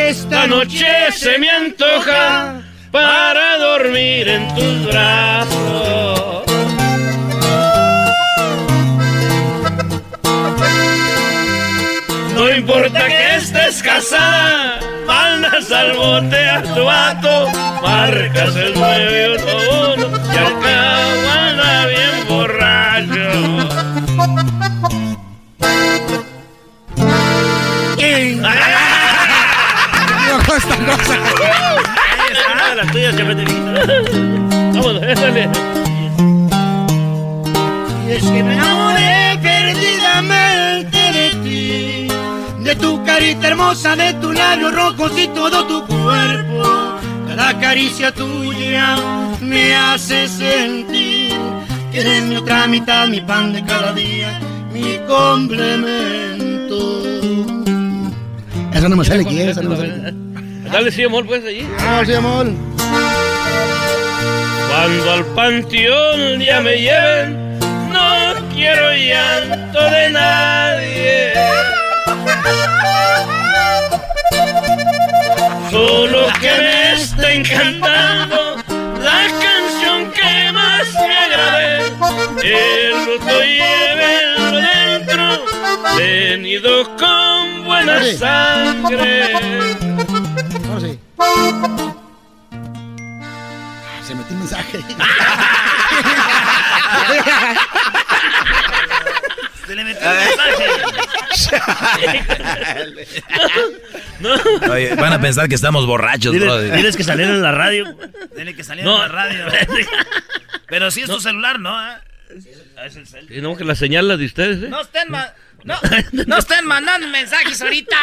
Esta 0.08 0.46
noche 0.46 1.12
se 1.12 1.38
me 1.38 1.48
antoja 1.48 2.60
para 2.90 3.58
dormir 3.58 4.28
en 4.28 4.54
tus 4.54 4.86
brazos. 4.86 6.42
No 12.34 12.50
importa 12.52 13.06
que 13.06 13.36
estés 13.36 13.82
casada, 13.82 14.80
mandas 15.06 15.70
al 15.70 15.92
bote 15.92 16.48
a 16.48 16.62
tu 16.62 16.84
vato, 16.84 17.48
marcas 17.80 18.56
el 18.56 18.74
911 18.74 20.34
y 20.34 20.36
al 20.36 20.60
Esta 30.82 30.96
cosa. 30.96 31.16
Una 32.74 32.84
de. 35.30 35.48
Y 38.06 38.10
es 38.10 38.24
que 38.24 38.42
me 38.42 38.54
enamoré 38.54 39.38
perdidamente 39.40 40.98
de 40.98 41.30
ti, 41.44 42.08
de 42.64 42.76
tu 42.76 43.04
carita 43.04 43.48
hermosa, 43.48 43.94
de 43.94 44.14
tu 44.14 44.32
labio 44.32 44.70
rojos 44.70 45.12
y 45.16 45.28
todo 45.28 45.64
tu 45.66 45.86
cuerpo. 45.86 46.98
Cada 47.28 47.58
caricia 47.60 48.12
tuya 48.12 48.96
me 49.40 49.74
hace 49.74 50.26
sentir 50.26 51.38
que 51.92 52.00
eres 52.00 52.24
mi 52.24 52.36
otra 52.36 52.66
mitad, 52.66 53.06
mi 53.06 53.20
pan 53.20 53.52
de 53.52 53.64
cada 53.64 53.92
día, 53.92 54.40
mi 54.72 54.98
complemento. 55.06 57.02
Eso 58.72 58.88
no 58.88 58.96
me 58.96 59.04
sale 59.04 59.22
aquí, 59.22 59.40
eso 59.40 59.62
no 59.62 59.70
me 59.70 59.76
sale. 59.76 60.31
Dale, 60.72 60.90
sí, 60.90 61.04
amor, 61.04 61.26
pues 61.26 61.44
allí. 61.44 61.68
Ah, 61.80 62.02
sí, 62.04 62.14
amor. 62.14 62.46
Cuando 64.70 65.12
al 65.12 65.24
panteón 65.34 66.40
ya 66.40 66.60
me 66.60 66.76
lleven, 66.80 67.58
no 67.90 68.48
quiero 68.54 68.94
llanto 68.94 69.80
de 69.90 70.10
nadie. 70.10 71.32
Solo 75.70 76.26
que 76.40 76.50
me 76.58 76.92
esté 76.94 77.34
encantando 77.34 78.56
la 79.02 79.26
canción 79.44 80.10
que 80.12 80.52
más 80.52 80.88
me 80.94 81.16
agrade. 81.18 81.92
El 82.42 83.04
luto 83.06 83.40
llévenlo 83.42 84.52
dentro, 84.58 85.44
venido 85.96 86.96
con 86.96 87.64
buena 87.64 88.02
Sí. 88.04 88.16
sangre. 88.16 89.32
Se 94.06 94.14
metió 94.14 94.32
un 94.34 94.38
mensaje. 94.40 94.78
Se 99.66 99.74
le 99.76 99.84
metió 99.84 100.08
un 100.08 100.16
mensaje. 100.16 100.64
Oye, 104.70 104.94
van 104.96 105.12
a 105.12 105.20
pensar 105.20 105.48
que 105.48 105.54
estamos 105.54 105.86
borrachos, 105.86 106.34
Dile- 106.34 106.44
brother. 106.44 106.76
Diles 106.76 106.96
que 106.96 107.04
salieron 107.04 107.34
en 107.36 107.42
la 107.42 107.52
radio. 107.52 107.96
Tiene 108.34 108.54
que 108.54 108.64
salir 108.64 108.84
No. 108.84 108.94
en 108.96 109.00
la 109.02 109.08
radio. 109.08 109.46
Pero 110.66 110.90
si 110.90 111.02
es 111.02 111.08
tu 111.10 111.20
celular, 111.20 111.60
¿no? 111.60 111.90
¿Eh? 111.92 111.96
Es 112.86 112.96
el 112.96 113.06
cel. 113.06 113.30
Y 113.30 113.40
no, 113.40 113.56
que 113.56 113.64
la 113.64 113.74
señal 113.74 114.08
la 114.08 114.16
de 114.16 114.24
ustedes, 114.24 114.62
¿eh? 114.62 114.68
No 114.68 114.80
estén, 114.80 115.08
ma- 115.10 115.32
no, 115.64 115.78
no 116.26 116.38
estén 116.38 116.64
mandando 116.66 117.06
mensajes 117.08 117.60
ahorita. 117.62 117.96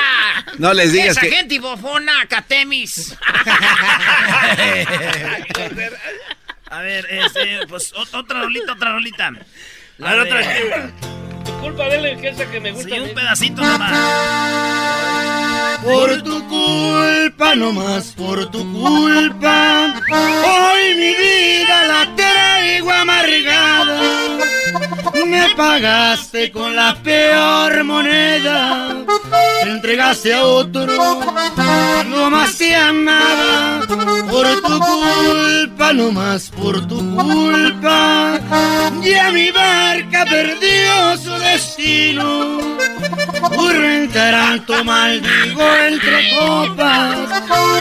No 0.57 0.73
les 0.73 0.91
digas 0.93 1.11
Esa 1.17 1.21
que- 1.21 1.31
gente 1.31 1.59
bofona, 1.59 2.25
Catemis. 2.27 3.15
A 6.71 6.81
ver, 6.81 7.05
este, 7.09 7.65
pues 7.67 7.93
ot- 7.93 8.13
otra 8.13 8.41
rolita, 8.43 8.73
otra 8.73 8.91
rolita. 8.93 9.27
A 9.27 10.13
ver, 10.13 10.19
otra. 10.19 10.91
Disculpa, 11.45 11.85
dele 11.89 12.17
que 12.21 12.29
esa 12.29 12.45
que 12.49 12.59
me 12.59 12.71
gusta. 12.71 12.89
Sí, 12.95 12.99
un 13.01 13.13
pedacito 13.13 13.61
nomás. 13.61 13.91
Por 15.83 16.21
tu 16.23 16.47
culpa, 16.47 17.55
no 17.55 17.71
más 17.73 18.07
por 18.15 18.51
tu 18.51 18.59
culpa. 18.71 19.93
Hoy 20.11 20.95
mi 20.95 21.15
vida 21.15 21.83
la 21.85 22.15
traigo 22.15 22.91
amargada. 22.91 24.38
Me 25.25 25.49
pagaste 25.55 26.51
con 26.51 26.75
la 26.75 26.95
peor 27.03 27.83
moneda. 27.83 28.95
Te 29.63 29.69
entregaste 29.69 30.33
a 30.33 30.43
otro. 30.43 31.21
No 32.09 32.29
más 32.29 32.57
te 32.57 32.75
amaba. 32.75 33.81
Por 34.29 34.47
tu 34.61 34.79
culpa, 34.79 35.93
no 35.93 36.11
más 36.11 36.49
por 36.49 36.87
tu 36.87 36.97
culpa. 37.15 38.39
Ya 39.01 39.31
mi 39.31 39.51
barca 39.51 40.25
perdió 40.25 41.17
su 41.17 41.31
destino. 41.39 42.59
En 43.99 44.09
taranto 44.11 44.83
maldigo 44.83 45.61
entre 45.87 46.29
copas 46.35 47.17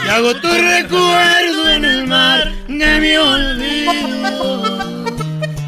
Y 0.05 0.09
hago 0.09 0.35
tu 0.35 0.47
recuerdo 0.47 1.69
en 1.69 1.85
el 1.85 2.07
mar 2.07 2.51
de 2.67 2.99
mi 2.99 3.15
olvido. 3.15 4.61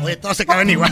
Oye, 0.03 0.15
todos 0.17 0.37
se 0.37 0.45
caben 0.45 0.69
igual. 0.69 0.91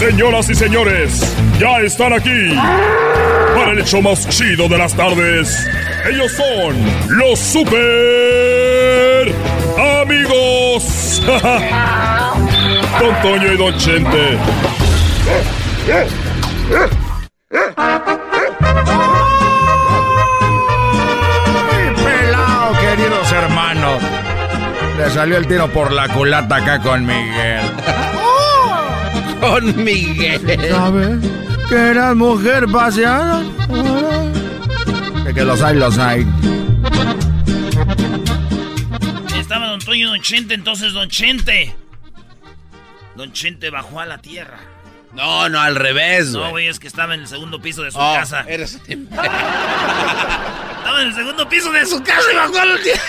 Señoras 0.00 0.48
y 0.48 0.54
señores, 0.54 1.36
ya 1.58 1.78
están 1.80 2.14
aquí 2.14 2.54
para 3.54 3.72
el 3.72 3.80
hecho 3.80 4.00
más 4.00 4.26
chido 4.30 4.66
de 4.66 4.78
las 4.78 4.94
tardes. 4.94 5.68
Ellos 6.10 6.32
son 6.32 6.74
los 7.18 7.38
super 7.38 9.30
amigos. 10.00 11.22
Don 12.98 13.14
Toño 13.20 13.52
y 13.52 13.56
Don 13.58 13.76
Chente. 13.76 14.38
Pelao, 22.02 22.72
queridos 22.80 23.32
hermanos. 23.32 24.02
Le 24.96 25.10
salió 25.10 25.36
el 25.36 25.46
tiro 25.46 25.68
por 25.68 25.92
la 25.92 26.08
culata 26.08 26.56
acá 26.56 26.80
con 26.80 27.04
Miguel. 27.04 27.60
Con 29.40 29.84
Miguel. 29.84 30.40
¿Sabe? 30.70 31.18
Que 31.68 31.74
eras 31.76 32.16
mujer 32.16 32.66
paseada. 32.68 33.42
De 35.24 35.34
que 35.34 35.44
los 35.44 35.60
hay, 35.62 35.76
los 35.76 35.98
hay. 35.98 36.26
Estaba 39.38 39.68
Don 39.68 39.80
Toño 39.80 39.96
y 39.96 40.02
Don 40.10 40.20
Chente, 40.22 40.54
entonces 40.54 40.92
Don 40.92 41.08
Chente. 41.08 41.74
Don 43.16 43.32
Chente 43.32 43.70
bajó 43.70 44.00
a 44.00 44.06
la 44.06 44.18
tierra. 44.18 44.58
No, 45.12 45.48
no, 45.48 45.60
al 45.60 45.74
revés, 45.74 46.28
No, 46.30 46.38
güey. 46.40 46.50
güey, 46.50 46.68
es 46.68 46.78
que 46.78 46.86
estaba 46.86 47.14
en 47.14 47.20
el 47.22 47.26
segundo 47.26 47.60
piso 47.60 47.82
de 47.82 47.90
su 47.90 47.98
Oh, 47.98 48.14
casa. 48.14 48.44
eres- 48.46 48.74
Estaba 48.86 49.26
en 51.02 51.08
el 51.08 51.14
segundo 51.14 51.48
piso 51.48 51.72
de 51.72 51.84
su 51.84 52.00
casa 52.02 52.32
y 52.32 52.36
bajó 52.36 52.58
a 52.60 52.64
la 52.64 52.78
tierra. 52.80 53.02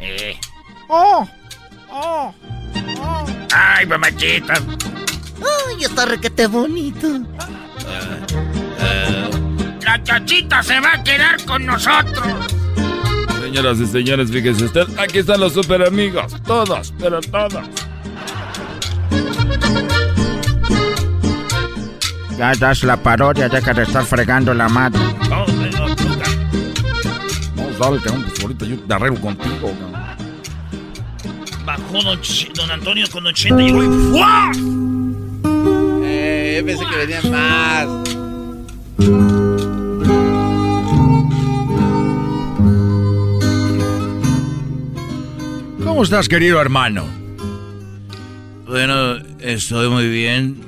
Eh. 0.00 0.38
¡Oh! 0.88 1.26
¡Oh! 1.90 2.34
Ay, 3.58 3.86
mamachita. 3.86 4.54
¡Ay, 4.54 5.84
está 5.84 6.04
requete 6.04 6.46
bonito! 6.46 7.08
La 9.82 10.02
chachita 10.02 10.62
se 10.62 10.78
va 10.80 10.92
a 10.94 11.02
quedar 11.02 11.42
con 11.46 11.64
nosotros. 11.64 12.26
Señoras 13.40 13.78
y 13.78 13.86
señores, 13.86 14.30
fíjense 14.30 14.64
usted, 14.64 14.86
aquí 14.98 15.18
están 15.20 15.40
los 15.40 15.54
super 15.54 15.82
amigos. 15.86 16.36
Todos, 16.44 16.92
pero 16.98 17.20
todos. 17.20 17.66
Ya 22.36 22.52
das 22.56 22.82
la 22.82 22.98
parodia, 22.98 23.48
deja 23.48 23.72
de 23.72 23.84
estar 23.84 24.04
fregando 24.04 24.52
la 24.52 24.68
madre. 24.68 25.00
Vamos, 25.30 25.58
venga, 25.58 25.86
puta. 25.96 26.30
Vamos, 27.54 27.78
dale, 27.78 28.22
pues 28.26 28.42
ahorita 28.42 28.66
yo 28.66 28.78
te 28.80 28.94
arreglo 28.94 29.20
contigo, 29.20 29.72
cabrón. 29.80 30.05
Bajó 31.66 32.00
don, 32.00 32.70
Antonio 32.70 33.06
con 33.10 33.24
Don 33.24 33.34
Chente 33.34 33.64
y 33.64 33.66
llegó 33.66 33.82
y 33.82 33.88
¡fua! 34.12 34.52
Eh, 36.04 36.58
yo 36.60 36.66
pensé 36.66 36.84
que 36.86 36.96
venían 36.96 37.30
más. 37.32 37.86
¿Cómo 45.82 46.04
estás, 46.04 46.28
querido 46.28 46.60
hermano? 46.60 47.04
Bueno, 48.68 49.16
estoy 49.40 49.88
muy 49.88 50.08
bien. 50.08 50.60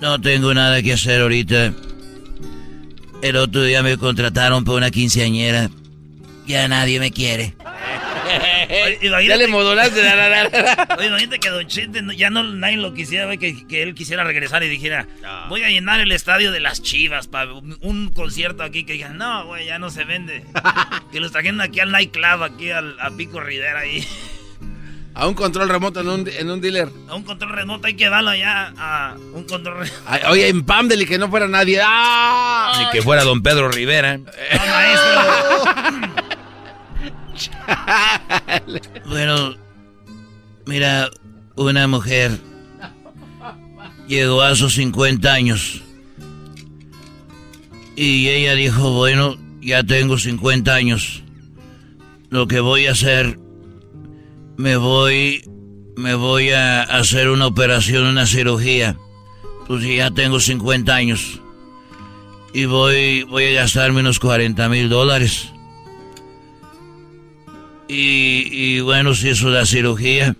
No 0.00 0.20
tengo 0.20 0.52
nada 0.54 0.82
que 0.82 0.94
hacer 0.94 1.20
ahorita. 1.20 1.72
El 3.22 3.36
otro 3.36 3.62
día 3.62 3.84
me 3.84 3.96
contrataron 3.96 4.64
por 4.64 4.76
una 4.76 4.90
quinceañera. 4.90 5.70
Ya 6.48 6.66
nadie 6.66 6.98
me 6.98 7.12
quiere. 7.12 7.54
Oye, 8.68 8.98
imagínate- 9.02 9.26
Ya 9.28 9.36
le 9.36 9.46
modulaste. 9.48 10.02
la, 10.02 10.14
la, 10.14 10.28
la, 10.28 10.42
la. 10.48 10.88
Oye, 10.98 11.08
imagínate 11.08 11.38
que 11.38 11.48
Don 11.50 11.66
Chente 11.66 12.02
no- 12.02 12.12
ya 12.12 12.30
no 12.30 12.42
nadie 12.42 12.76
lo 12.76 12.94
quisiera, 12.94 13.36
que, 13.36 13.66
que 13.66 13.82
él 13.82 13.94
quisiera 13.94 14.24
regresar 14.24 14.62
y 14.62 14.68
dijera, 14.68 15.06
voy 15.48 15.62
a 15.62 15.68
llenar 15.68 16.00
el 16.00 16.12
estadio 16.12 16.52
de 16.52 16.60
las 16.60 16.82
Chivas 16.82 17.26
para 17.28 17.52
un, 17.52 18.10
concierto 18.14 18.62
aquí 18.62 18.84
que 18.84 18.94
digan, 18.94 19.16
no, 19.18 19.46
güey, 19.46 19.66
ya 19.66 19.78
no 19.78 19.90
se 19.90 20.04
vende. 20.04 20.44
que 21.12 21.20
los 21.20 21.32
trajeron 21.32 21.60
aquí 21.60 21.80
al 21.80 21.90
nightclub, 21.92 22.42
aquí 22.42 22.70
al, 22.70 22.98
a 23.00 23.10
Pico 23.10 23.40
Rivera 23.40 23.80
ahí. 23.80 24.06
A 25.14 25.26
un 25.26 25.34
control 25.34 25.68
remoto 25.68 26.00
en 26.00 26.08
un, 26.08 26.26
en 26.26 26.50
un 26.50 26.58
dealer. 26.62 26.88
A 27.06 27.14
un 27.14 27.22
control 27.22 27.52
remoto 27.52 27.86
hay 27.86 27.92
que 27.96 28.08
darlo 28.08 28.30
allá 28.30 28.72
a 28.78 29.14
un 29.34 29.44
control 29.44 29.80
remoto. 29.86 30.30
Oye, 30.30 30.48
en 30.48 30.64
Pamdel 30.64 31.02
y 31.02 31.04
que 31.06 31.18
no 31.18 31.28
fuera 31.28 31.46
nadie. 31.46 31.82
¡Ah! 31.84 32.72
Ni 32.78 32.90
que 32.92 33.02
fuera 33.02 33.22
don 33.22 33.42
Pedro 33.42 33.70
Rivera. 33.70 34.18
Bueno, 39.08 39.56
mira, 40.66 41.10
una 41.56 41.86
mujer 41.86 42.38
llegó 44.08 44.42
a 44.42 44.54
sus 44.56 44.74
50 44.74 45.32
años. 45.32 45.82
Y 47.96 48.28
ella 48.28 48.54
dijo, 48.54 48.90
bueno, 48.92 49.36
ya 49.60 49.82
tengo 49.82 50.18
50 50.18 50.74
años. 50.74 51.22
Lo 52.30 52.46
que 52.46 52.60
voy 52.60 52.86
a 52.86 52.92
hacer, 52.92 53.38
me 54.56 54.76
voy, 54.76 55.44
me 55.96 56.14
voy 56.14 56.50
a 56.50 56.82
hacer 56.82 57.28
una 57.28 57.46
operación, 57.46 58.06
una 58.06 58.26
cirugía. 58.26 58.96
Pues 59.66 59.84
ya 59.84 60.10
tengo 60.10 60.40
50 60.40 60.94
años. 60.94 61.40
Y 62.54 62.64
voy, 62.66 63.22
voy 63.24 63.44
a 63.44 63.62
gastarme 63.62 64.00
unos 64.00 64.18
40 64.18 64.68
mil 64.68 64.88
dólares. 64.88 65.52
Y, 67.92 68.48
y 68.50 68.80
bueno, 68.80 69.14
se 69.14 69.30
hizo 69.30 69.50
la 69.50 69.66
cirugía. 69.66 70.34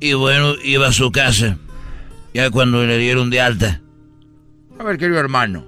Y 0.00 0.14
bueno, 0.14 0.54
iba 0.64 0.88
a 0.88 0.92
su 0.92 1.12
casa. 1.12 1.58
Ya 2.32 2.50
cuando 2.50 2.86
le 2.86 2.96
dieron 2.96 3.28
de 3.28 3.42
alta. 3.42 3.82
A 4.78 4.82
ver, 4.82 4.96
querido 4.96 5.20
hermano. 5.20 5.66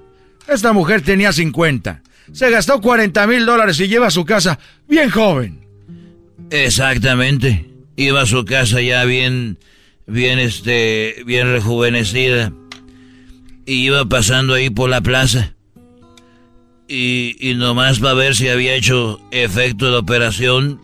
Esta 0.49 0.73
mujer 0.73 1.03
tenía 1.03 1.35
50. 1.35 2.03
Se 2.33 2.51
gastó 2.51 2.81
40 2.81 3.27
mil 3.27 3.45
dólares 3.45 3.79
y 3.79 3.89
lleva 3.89 4.07
a 4.07 4.11
su 4.11 4.25
casa 4.25 4.59
bien 4.89 5.11
joven. 5.11 5.61
Exactamente. 6.51 7.67
Iba 7.97 8.23
a 8.23 8.27
su 8.27 8.47
casa 8.47 8.81
ya 8.81 9.05
bien, 9.05 9.59
bien 10.07 10.39
este, 10.39 11.25
bien 11.27 11.53
rejuvenecida. 11.53 12.55
Y 13.67 13.85
iba 13.85 14.07
pasando 14.07 14.55
ahí 14.55 14.71
por 14.71 14.89
la 14.89 15.03
plaza. 15.03 15.56
Y, 16.89 17.37
y 17.41 17.55
nomás 17.55 17.99
para 17.99 18.15
ver 18.15 18.37
si 18.37 18.49
había 18.49 18.75
hecho 18.75 19.21
efecto 19.33 19.91
de 19.91 19.97
operación, 19.99 20.81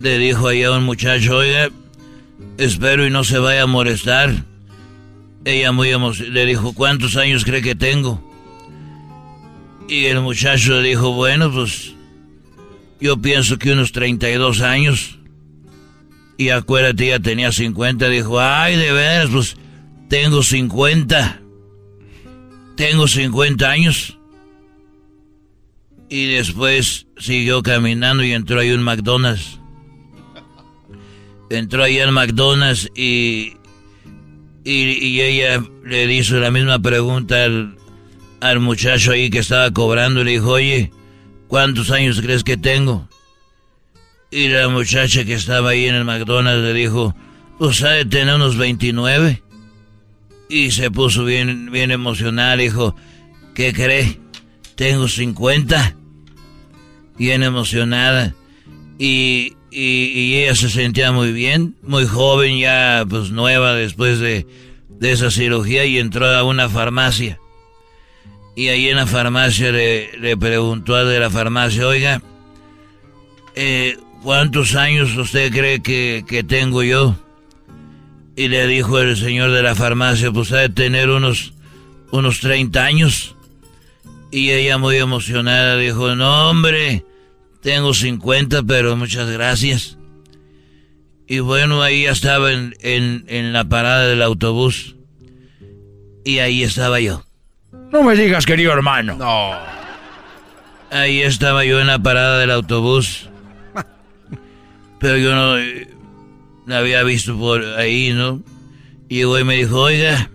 le 0.00 0.18
dijo 0.18 0.48
ahí 0.48 0.62
a 0.62 0.70
un 0.72 0.84
muchacho, 0.84 1.36
oiga, 1.38 1.70
espero 2.58 3.06
y 3.06 3.10
no 3.10 3.24
se 3.24 3.38
vaya 3.38 3.62
a 3.62 3.66
molestar. 3.66 4.44
Ella 5.44 5.72
muy 5.72 5.88
emo- 5.88 6.12
le 6.16 6.46
dijo, 6.46 6.72
¿cuántos 6.74 7.16
años 7.16 7.44
cree 7.44 7.60
que 7.60 7.74
tengo? 7.74 8.22
Y 9.88 10.06
el 10.06 10.20
muchacho 10.20 10.80
le 10.80 10.90
dijo, 10.90 11.12
bueno, 11.12 11.50
pues 11.52 11.92
yo 13.00 13.20
pienso 13.20 13.58
que 13.58 13.72
unos 13.72 13.92
32 13.92 14.60
años. 14.62 15.18
Y 16.38 16.48
acuérdate, 16.50 17.08
ya 17.08 17.18
tenía 17.20 17.52
50. 17.52 18.08
Dijo, 18.08 18.40
ay, 18.40 18.76
de 18.76 18.92
veras, 18.92 19.28
pues 19.30 19.56
tengo 20.08 20.42
50. 20.42 21.40
Tengo 22.76 23.06
50 23.06 23.70
años. 23.70 24.18
Y 26.14 26.26
después 26.26 27.08
siguió 27.18 27.60
caminando 27.64 28.22
y 28.22 28.30
entró 28.30 28.60
ahí 28.60 28.70
un 28.70 28.84
McDonald's. 28.84 29.58
Entró 31.50 31.82
ahí 31.82 31.98
al 31.98 32.12
McDonald's 32.12 32.88
y, 32.94 33.54
y, 34.62 35.20
ella 35.20 35.60
le 35.84 36.14
hizo 36.14 36.36
la 36.36 36.52
misma 36.52 36.78
pregunta 36.78 37.42
al, 37.42 37.76
al 38.40 38.60
muchacho 38.60 39.10
ahí 39.10 39.28
que 39.28 39.40
estaba 39.40 39.72
cobrando. 39.72 40.22
Le 40.22 40.30
dijo, 40.30 40.50
oye, 40.50 40.92
¿cuántos 41.48 41.90
años 41.90 42.20
crees 42.20 42.44
que 42.44 42.56
tengo? 42.56 43.08
Y 44.30 44.46
la 44.46 44.68
muchacha 44.68 45.24
que 45.24 45.34
estaba 45.34 45.70
ahí 45.70 45.86
en 45.86 45.96
el 45.96 46.04
McDonald's 46.04 46.62
le 46.62 46.74
dijo, 46.74 47.12
pues 47.58 47.82
ha 47.82 47.90
de 47.90 48.04
tener 48.04 48.36
unos 48.36 48.56
29. 48.56 49.42
Y 50.48 50.70
se 50.70 50.92
puso 50.92 51.24
bien, 51.24 51.72
bien 51.72 51.90
emocional, 51.90 52.60
dijo, 52.60 52.94
¿qué 53.56 53.72
cree? 53.72 54.20
Tengo 54.76 55.08
50. 55.08 55.96
Bien 57.18 57.42
emocionada. 57.42 58.34
Y, 58.98 59.56
y, 59.70 60.36
ella 60.36 60.54
se 60.54 60.70
sentía 60.70 61.12
muy 61.12 61.32
bien, 61.32 61.74
muy 61.82 62.06
joven, 62.06 62.58
ya 62.58 63.04
pues 63.08 63.30
nueva 63.30 63.74
después 63.74 64.20
de, 64.20 64.46
de 64.88 65.12
esa 65.12 65.30
cirugía 65.30 65.84
y 65.84 65.98
entró 65.98 66.26
a 66.26 66.44
una 66.44 66.68
farmacia. 66.68 67.38
Y 68.56 68.68
ahí 68.68 68.88
en 68.88 68.96
la 68.96 69.06
farmacia 69.06 69.72
le, 69.72 70.16
le 70.18 70.36
preguntó 70.36 70.94
a 70.94 71.04
de 71.04 71.18
la 71.18 71.28
farmacia, 71.28 71.88
oiga, 71.88 72.22
eh, 73.56 73.96
¿cuántos 74.22 74.74
años 74.74 75.16
usted 75.16 75.52
cree 75.52 75.80
que, 75.80 76.24
que 76.26 76.44
tengo 76.44 76.82
yo? 76.82 77.16
Y 78.36 78.48
le 78.48 78.66
dijo 78.66 78.98
el 78.98 79.16
señor 79.16 79.50
de 79.50 79.62
la 79.62 79.74
farmacia, 79.74 80.30
pues 80.32 80.52
ha 80.52 80.58
de 80.58 80.68
tener 80.68 81.10
unos, 81.10 81.52
unos 82.10 82.40
30 82.40 82.84
años. 82.84 83.33
Y 84.34 84.50
ella 84.50 84.78
muy 84.78 84.96
emocionada 84.96 85.76
dijo, 85.76 86.16
no 86.16 86.50
hombre, 86.50 87.04
tengo 87.62 87.94
50, 87.94 88.64
pero 88.64 88.96
muchas 88.96 89.30
gracias. 89.30 89.96
Y 91.28 91.38
bueno, 91.38 91.80
ahí 91.82 92.02
ya 92.02 92.10
estaba 92.10 92.50
en, 92.50 92.74
en, 92.80 93.26
en 93.28 93.52
la 93.52 93.62
parada 93.68 94.08
del 94.08 94.22
autobús. 94.22 94.96
Y 96.24 96.40
ahí 96.40 96.64
estaba 96.64 96.98
yo. 96.98 97.24
No 97.92 98.02
me 98.02 98.16
digas, 98.16 98.44
querido 98.44 98.72
hermano. 98.72 99.14
No. 99.14 99.52
Ahí 100.90 101.22
estaba 101.22 101.64
yo 101.64 101.80
en 101.80 101.86
la 101.86 102.00
parada 102.00 102.40
del 102.40 102.50
autobús. 102.50 103.28
Pero 104.98 105.16
yo 105.16 105.32
no 105.32 105.58
eh, 105.58 105.88
la 106.66 106.78
había 106.78 107.04
visto 107.04 107.38
por 107.38 107.62
ahí, 107.78 108.12
¿no? 108.12 108.42
Y 109.08 109.18
llegó 109.18 109.38
y 109.38 109.44
me 109.44 109.54
dijo, 109.54 109.80
oiga, 109.80 110.28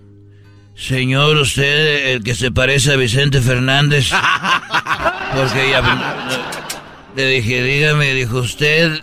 señor, 0.80 1.38
usted, 1.38 2.14
el 2.14 2.24
que 2.24 2.34
se 2.34 2.52
parece 2.52 2.94
a 2.94 2.96
Vicente 2.96 3.42
Fernández. 3.42 4.10
Porque 5.36 5.68
ella... 5.68 5.84
Le 7.16 7.28
dije, 7.28 7.64
dígame, 7.64 8.14
dijo 8.14 8.38
usted, 8.40 9.02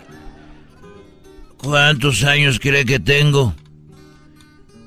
¿cuántos 1.59 2.25
años 2.25 2.59
cree 2.61 2.85
que 2.85 2.99
tengo? 2.99 3.55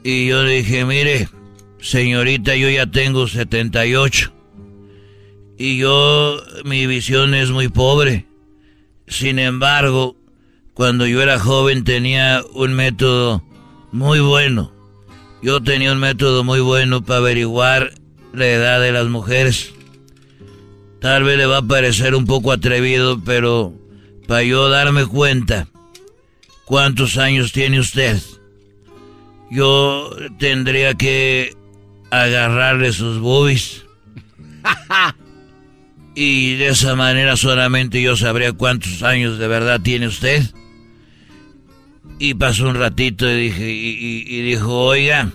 Y 0.03 0.27
yo 0.27 0.43
le 0.43 0.63
dije, 0.63 0.85
mire, 0.85 1.29
señorita, 1.79 2.55
yo 2.55 2.69
ya 2.69 2.87
tengo 2.87 3.27
78. 3.27 4.33
Y 5.57 5.77
yo, 5.77 6.41
mi 6.63 6.87
visión 6.87 7.35
es 7.35 7.51
muy 7.51 7.67
pobre. 7.67 8.25
Sin 9.07 9.37
embargo, 9.37 10.15
cuando 10.73 11.05
yo 11.05 11.21
era 11.21 11.37
joven 11.37 11.83
tenía 11.83 12.41
un 12.53 12.73
método 12.73 13.43
muy 13.91 14.21
bueno. 14.21 14.78
Yo 15.41 15.61
tenía 15.61 15.93
un 15.93 15.99
método 15.99 16.43
muy 16.43 16.59
bueno 16.59 17.01
para 17.03 17.19
averiguar 17.19 17.93
la 18.33 18.45
edad 18.45 18.81
de 18.81 18.91
las 18.91 19.07
mujeres. 19.07 19.73
Tal 20.99 21.23
vez 21.23 21.37
le 21.37 21.45
va 21.45 21.57
a 21.57 21.67
parecer 21.67 22.13
un 22.13 22.25
poco 22.25 22.51
atrevido, 22.51 23.21
pero 23.23 23.73
para 24.27 24.43
yo 24.43 24.69
darme 24.69 25.05
cuenta 25.05 25.67
cuántos 26.65 27.17
años 27.17 27.53
tiene 27.53 27.79
usted, 27.79 28.19
yo 29.49 30.11
tendría 30.37 30.93
que 30.95 31.55
agarrarle 32.11 32.91
sus 32.91 33.19
boobies. 33.19 33.85
y 36.15 36.55
de 36.55 36.67
esa 36.67 36.95
manera 36.95 37.37
solamente 37.37 38.01
yo 38.01 38.17
sabría 38.17 38.51
cuántos 38.51 39.03
años 39.03 39.39
de 39.39 39.47
verdad 39.47 39.79
tiene 39.81 40.07
usted. 40.07 40.43
Y 42.19 42.33
pasó 42.33 42.67
un 42.67 42.75
ratito 42.75 43.29
y, 43.31 43.43
dije, 43.43 43.71
y, 43.71 44.41
dijo, 44.41 44.73
oiga, 44.73 45.31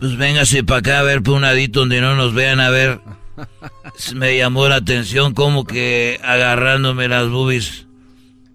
pues 0.00 0.16
véngase 0.16 0.64
para 0.64 0.78
acá 0.78 0.98
a 1.00 1.02
ver 1.02 1.22
por 1.22 1.34
un 1.34 1.42
ladito 1.42 1.80
donde 1.80 2.00
no 2.00 2.16
nos 2.16 2.32
vean 2.32 2.60
a 2.60 2.70
ver. 2.70 3.00
Me 4.14 4.38
llamó 4.38 4.68
la 4.68 4.76
atención 4.76 5.34
como 5.34 5.66
que 5.66 6.18
agarrándome 6.24 7.08
las 7.08 7.28
boobies. 7.28 7.86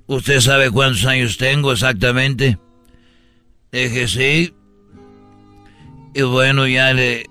¿Usted 0.07 0.39
sabe 0.39 0.71
cuántos 0.71 1.05
años 1.05 1.37
tengo 1.37 1.71
exactamente? 1.71 2.57
Dije, 3.71 4.07
sí. 4.07 4.53
Y 6.15 6.21
bueno, 6.23 6.67
ya 6.67 6.91
le... 6.93 7.29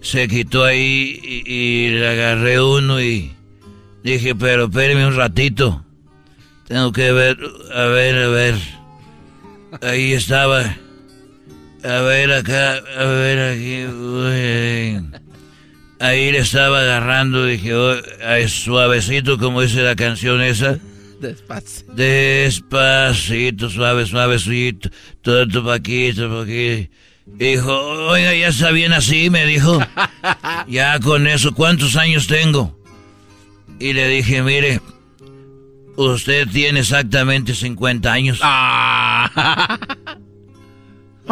Se 0.00 0.28
quitó 0.28 0.64
ahí 0.64 1.20
y, 1.22 1.52
y 1.52 1.88
le 1.90 2.08
agarré 2.08 2.58
uno 2.58 3.02
y 3.02 3.32
dije, 4.02 4.34
pero 4.34 4.64
espéreme 4.64 5.06
un 5.06 5.14
ratito. 5.14 5.84
Tengo 6.70 6.92
que 6.92 7.10
ver, 7.10 7.36
a 7.74 7.86
ver, 7.86 8.16
a 8.16 8.28
ver. 8.28 8.54
Ahí 9.82 10.12
estaba. 10.12 10.76
A 11.82 12.00
ver 12.02 12.32
acá, 12.32 12.76
a 12.96 13.04
ver 13.06 13.56
aquí. 13.56 13.86
uy. 13.86 15.04
Ahí 15.98 16.30
le 16.30 16.38
estaba 16.38 16.82
agarrando, 16.82 17.44
dije, 17.44 17.74
oh, 17.74 17.96
ay, 18.24 18.48
suavecito, 18.48 19.36
como 19.36 19.62
dice 19.62 19.82
la 19.82 19.96
canción 19.96 20.40
esa. 20.42 20.78
Despacio. 21.20 21.86
Despacito, 21.92 23.68
suave, 23.68 24.06
suavecito, 24.06 24.90
todo 25.22 25.64
pa' 25.64 25.74
aquí, 25.74 26.12
todo 26.12 26.36
pa' 26.36 26.42
aquí. 26.44 26.88
Dijo, 27.26 27.76
oiga, 28.10 28.32
ya 28.32 28.46
está 28.46 28.70
bien 28.70 28.92
así, 28.92 29.28
me 29.28 29.44
dijo. 29.44 29.80
Ya 30.68 31.00
con 31.00 31.26
eso, 31.26 31.52
¿cuántos 31.52 31.96
años 31.96 32.28
tengo? 32.28 32.78
Y 33.80 33.92
le 33.92 34.06
dije, 34.06 34.42
mire, 34.42 34.80
usted 35.96 36.48
tiene 36.48 36.80
exactamente 36.80 37.54
50 37.54 38.12
años. 38.12 38.40
A 38.42 39.78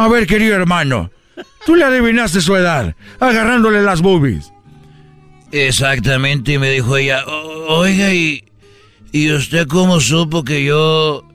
ver, 0.09 0.27
querido 0.27 0.55
hermano, 0.55 1.11
tú 1.65 1.75
le 1.75 1.83
adivinaste 1.83 2.41
su 2.41 2.55
edad, 2.55 2.95
agarrándole 3.19 3.81
las 3.83 4.01
boobies. 4.01 4.51
Exactamente, 5.51 6.53
y 6.53 6.57
me 6.59 6.71
dijo 6.71 6.95
ella, 6.97 7.23
"O- 7.25 7.79
oiga, 7.79 8.13
¿y, 8.13 8.43
¿y 9.11 9.31
usted 9.31 9.67
cómo 9.67 9.99
supo 9.99 10.43
que 10.43 10.63
yo, 10.63 11.27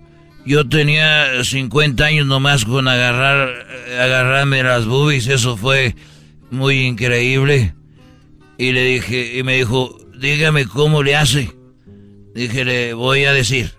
yo 0.46 0.68
tenía 0.68 1.42
50 1.44 2.04
años 2.06 2.26
nomás 2.26 2.64
con 2.64 2.86
agarrar, 2.88 3.66
agarrarme 4.00 4.62
las 4.62 4.86
boobies? 4.86 5.26
Eso 5.26 5.56
fue 5.56 5.96
muy 6.50 6.80
increíble. 6.82 7.74
Y 8.56 8.70
le 8.72 8.84
dije, 8.84 9.36
y 9.38 9.42
me 9.42 9.56
dijo, 9.56 9.98
dígame 10.16 10.66
cómo 10.66 11.02
le 11.02 11.16
hace. 11.16 11.50
Dije, 12.34 12.64
le 12.64 12.94
voy 12.94 13.24
a 13.24 13.32
decir, 13.32 13.74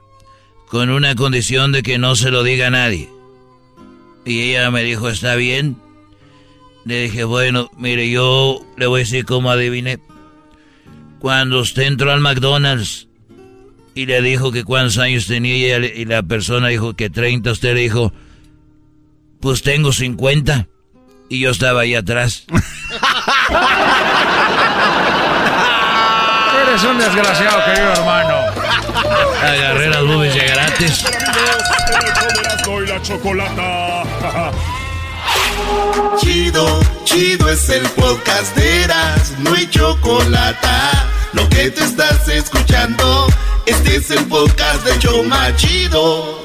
con 0.70 0.90
una 0.90 1.16
condición 1.16 1.74
de 1.74 1.84
que 1.84 1.98
no 1.98 2.16
se 2.16 2.32
lo 2.32 2.44
diga 2.44 2.68
a 2.68 2.72
nadie. 2.72 3.10
Y 4.24 4.42
ella 4.42 4.72
me 4.72 4.84
dijo, 4.84 5.10
está 5.10 5.36
bien. 5.36 5.76
Le 6.86 7.04
dije, 7.04 7.26
bueno, 7.26 7.70
mire, 7.78 8.10
yo 8.10 8.66
le 8.78 8.88
voy 8.88 9.02
a 9.02 9.04
decir 9.04 9.26
cómo 9.26 9.52
adiviné. 9.52 10.00
Cuando 11.20 11.60
usted 11.60 11.84
entró 11.84 12.12
al 12.12 12.22
McDonald's 12.22 13.08
y 13.94 14.06
le 14.06 14.22
dijo 14.22 14.52
que 14.52 14.64
cuántos 14.64 14.98
años 15.00 15.28
tenía 15.28 15.78
y, 15.78 16.06
la 16.06 16.24
persona 16.24 16.70
dijo 16.70 16.96
que 16.96 17.10
30, 17.10 17.52
usted 17.52 17.74
le 17.74 17.82
dijo, 17.82 18.14
pues 19.42 19.64
tengo 19.64 19.92
50. 19.92 20.68
Y 21.28 21.40
yo 21.40 21.50
estaba 21.50 21.82
ahí 21.82 21.96
atrás. 21.96 22.46
Eres 26.76 26.88
un 26.90 26.98
desgraciado, 26.98 27.64
querido 27.64 27.94
hermano. 27.94 28.36
Agarré 29.42 29.90
las 29.92 30.04
boobies 30.04 30.34
de 30.34 30.46
gratis. 30.46 31.06
La 32.86 33.02
chocolata. 33.02 34.04
Chido, 36.18 36.82
chido 37.06 37.50
es 37.50 37.70
el 37.70 37.88
podcast 37.92 38.54
de 38.58 38.84
Eras, 38.84 39.36
no 39.40 39.54
hay 39.54 39.70
chocolate. 39.70 40.68
Lo 41.32 41.48
que 41.48 41.72
te 41.72 41.82
estás 41.82 42.28
escuchando, 42.28 43.28
este 43.66 43.96
es 43.96 44.12
el 44.12 44.26
podcast 44.26 44.84
de 44.84 45.00
Choma 45.00 45.56
Chido. 45.56 46.45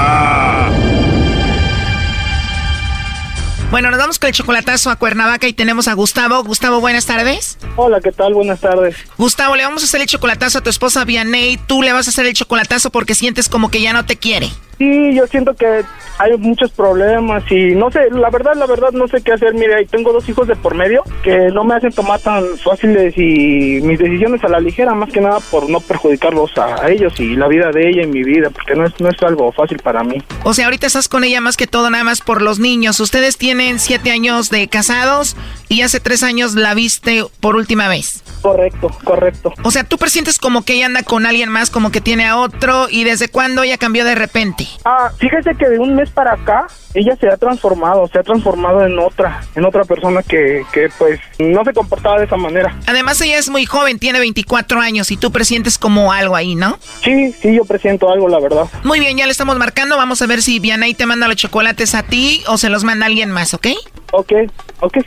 Bueno, 3.71 3.89
nos 3.89 3.99
vamos 4.01 4.19
con 4.19 4.27
el 4.27 4.33
chocolatazo 4.33 4.89
a 4.89 4.97
Cuernavaca 4.97 5.47
y 5.47 5.53
tenemos 5.53 5.87
a 5.87 5.93
Gustavo. 5.93 6.43
Gustavo, 6.43 6.81
buenas 6.81 7.05
tardes. 7.05 7.57
Hola, 7.77 8.01
¿qué 8.01 8.11
tal? 8.11 8.33
Buenas 8.33 8.59
tardes. 8.59 8.97
Gustavo, 9.17 9.55
le 9.55 9.63
vamos 9.63 9.81
a 9.81 9.85
hacer 9.85 10.01
el 10.01 10.07
chocolatazo 10.07 10.57
a 10.57 10.61
tu 10.61 10.69
esposa 10.69 11.05
Vianey. 11.05 11.55
Tú 11.67 11.81
le 11.81 11.93
vas 11.93 12.05
a 12.05 12.09
hacer 12.09 12.25
el 12.25 12.33
chocolatazo 12.33 12.89
porque 12.89 13.15
sientes 13.15 13.47
como 13.47 13.71
que 13.71 13.81
ya 13.81 13.93
no 13.93 14.05
te 14.05 14.17
quiere. 14.17 14.49
Sí, 14.81 15.13
yo 15.13 15.27
siento 15.27 15.53
que 15.53 15.83
hay 16.17 16.37
muchos 16.39 16.71
problemas 16.71 17.43
y 17.51 17.75
no 17.75 17.91
sé, 17.91 18.09
la 18.09 18.31
verdad, 18.31 18.55
la 18.55 18.65
verdad 18.65 18.89
no 18.93 19.07
sé 19.07 19.21
qué 19.21 19.31
hacer. 19.31 19.53
Mire, 19.53 19.85
tengo 19.85 20.11
dos 20.11 20.27
hijos 20.27 20.47
de 20.47 20.55
por 20.55 20.73
medio 20.73 21.03
que 21.21 21.49
no 21.53 21.63
me 21.63 21.75
hacen 21.75 21.91
tomar 21.91 22.19
tan 22.19 22.43
fáciles 22.57 23.13
y 23.15 23.79
mis 23.83 23.99
decisiones 23.99 24.43
a 24.43 24.47
la 24.47 24.59
ligera, 24.59 24.95
más 24.95 25.11
que 25.11 25.21
nada 25.21 25.39
por 25.51 25.69
no 25.69 25.81
perjudicarlos 25.81 26.57
a, 26.57 26.83
a 26.83 26.89
ellos 26.89 27.19
y 27.19 27.35
la 27.35 27.47
vida 27.47 27.69
de 27.71 27.89
ella 27.89 28.01
y 28.01 28.07
mi 28.07 28.23
vida, 28.23 28.49
porque 28.49 28.73
no 28.73 28.87
es, 28.87 28.99
no 28.99 29.09
es 29.09 29.21
algo 29.21 29.51
fácil 29.51 29.77
para 29.77 30.03
mí. 30.03 30.17
O 30.43 30.55
sea, 30.55 30.65
ahorita 30.65 30.87
estás 30.87 31.07
con 31.07 31.23
ella 31.23 31.41
más 31.41 31.57
que 31.57 31.67
todo 31.67 31.87
nada 31.91 32.03
más 32.03 32.21
por 32.21 32.41
los 32.41 32.57
niños. 32.57 32.99
Ustedes 32.99 33.37
tienen 33.37 33.77
siete 33.77 34.09
años 34.09 34.49
de 34.49 34.67
casados 34.67 35.35
y 35.69 35.83
hace 35.83 35.99
tres 35.99 36.23
años 36.23 36.55
la 36.55 36.73
viste 36.73 37.23
por 37.39 37.55
última 37.55 37.87
vez. 37.87 38.23
Correcto, 38.41 38.89
correcto. 39.03 39.53
O 39.63 39.69
sea, 39.69 39.83
tú 39.83 39.99
presientes 39.99 40.39
como 40.39 40.65
que 40.65 40.73
ella 40.73 40.87
anda 40.87 41.03
con 41.03 41.27
alguien 41.27 41.49
más, 41.49 41.69
como 41.69 41.91
que 41.91 42.01
tiene 42.01 42.25
a 42.25 42.37
otro 42.37 42.87
y 42.89 43.03
desde 43.03 43.29
cuándo 43.29 43.61
ella 43.61 43.77
cambió 43.77 44.03
de 44.03 44.15
repente. 44.15 44.67
Ah, 44.85 45.11
fíjese 45.17 45.55
que 45.55 45.69
de 45.69 45.79
un 45.79 45.95
mes 45.95 46.09
para 46.09 46.33
acá 46.33 46.67
ella 46.93 47.15
se 47.15 47.29
ha 47.29 47.37
transformado, 47.37 48.07
se 48.07 48.19
ha 48.19 48.23
transformado 48.23 48.85
en 48.85 48.97
otra, 48.99 49.41
en 49.55 49.65
otra 49.65 49.83
persona 49.83 50.23
que, 50.23 50.63
que 50.71 50.89
pues 50.97 51.19
no 51.39 51.63
se 51.63 51.73
comportaba 51.73 52.19
de 52.19 52.25
esa 52.25 52.37
manera. 52.37 52.75
Además 52.87 53.21
ella 53.21 53.37
es 53.37 53.49
muy 53.49 53.65
joven, 53.65 53.99
tiene 53.99 54.19
24 54.19 54.79
años 54.79 55.11
y 55.11 55.17
tú 55.17 55.31
presientes 55.31 55.77
como 55.77 56.11
algo 56.11 56.35
ahí, 56.35 56.55
¿no? 56.55 56.77
Sí, 57.03 57.33
sí, 57.33 57.55
yo 57.55 57.65
presiento 57.65 58.09
algo, 58.11 58.27
la 58.27 58.39
verdad. 58.39 58.67
Muy 58.83 58.99
bien, 58.99 59.17
ya 59.17 59.25
le 59.25 59.31
estamos 59.31 59.57
marcando, 59.57 59.97
vamos 59.97 60.21
a 60.21 60.27
ver 60.27 60.41
si 60.41 60.59
Vianey 60.59 60.93
te 60.93 61.05
manda 61.05 61.27
los 61.27 61.37
chocolates 61.37 61.95
a 61.95 62.03
ti 62.03 62.43
o 62.47 62.57
se 62.57 62.69
los 62.69 62.83
manda 62.83 63.05
alguien 63.05 63.31
más, 63.31 63.53
¿ok? 63.53 63.67
Ok, 64.11 64.33
ok. 64.81 64.97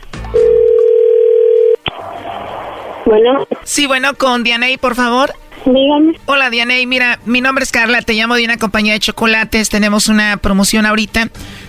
Bueno. 3.06 3.46
Sí, 3.64 3.86
bueno, 3.86 4.14
con 4.14 4.42
Dianey, 4.44 4.78
por 4.78 4.94
favor. 4.94 5.34
Dígame. 5.64 6.18
Hola, 6.26 6.50
Dianey. 6.50 6.86
Mira, 6.86 7.18
mi 7.24 7.40
nombre 7.40 7.64
es 7.64 7.72
Carla, 7.72 8.02
te 8.02 8.12
llamo 8.14 8.34
de 8.34 8.44
una 8.44 8.58
compañía 8.58 8.92
de 8.92 9.00
chocolates. 9.00 9.68
Tenemos 9.68 10.08
una 10.08 10.36
promoción 10.36 10.86
ahorita 10.86 11.28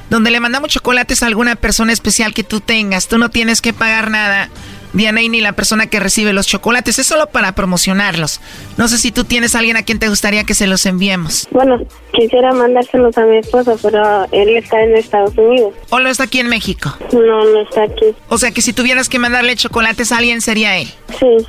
donde 0.09 0.31
le 0.31 0.39
mandamos 0.39 0.69
chocolates 0.69 1.23
a 1.23 1.27
alguna 1.27 1.55
persona 1.55 1.93
especial 1.93 2.33
que 2.33 2.43
tú 2.43 2.59
tengas. 2.59 3.07
Tú 3.07 3.17
no 3.17 3.29
tienes 3.29 3.61
que 3.61 3.73
pagar 3.73 4.11
nada. 4.11 4.49
Dianey 4.95 5.27
ni 5.27 5.41
la 5.41 5.51
persona 5.51 5.87
que 5.87 5.99
recibe 5.99 6.31
los 6.31 6.47
chocolates, 6.47 6.99
es 6.99 7.07
solo 7.07 7.27
para 7.27 7.53
promocionarlos. 7.53 8.39
No 8.77 8.87
sé 8.87 8.97
si 8.97 9.11
tú 9.11 9.25
tienes 9.25 9.53
a 9.53 9.59
alguien 9.59 9.75
a 9.75 9.83
quien 9.83 9.99
te 9.99 10.07
gustaría 10.07 10.45
que 10.45 10.53
se 10.53 10.67
los 10.67 10.85
enviemos. 10.85 11.49
Bueno, 11.51 11.77
quisiera 12.13 12.53
mandárselos 12.53 13.17
a 13.17 13.25
mi 13.25 13.37
esposo, 13.37 13.77
pero 13.81 14.25
él 14.31 14.55
está 14.55 14.81
en 14.81 14.95
Estados 14.95 15.37
Unidos. 15.37 15.73
¿O 15.89 15.99
lo 15.99 16.07
está 16.07 16.23
aquí 16.23 16.39
en 16.39 16.47
México? 16.47 16.95
No, 17.11 17.43
no 17.43 17.61
está 17.61 17.83
aquí. 17.83 18.15
O 18.29 18.37
sea 18.37 18.51
que 18.51 18.61
si 18.61 18.71
tuvieras 18.71 19.09
que 19.09 19.19
mandarle 19.19 19.57
chocolates 19.57 20.13
a 20.13 20.17
alguien 20.17 20.39
sería 20.39 20.77
él. 20.77 20.89
Sí. 21.19 21.45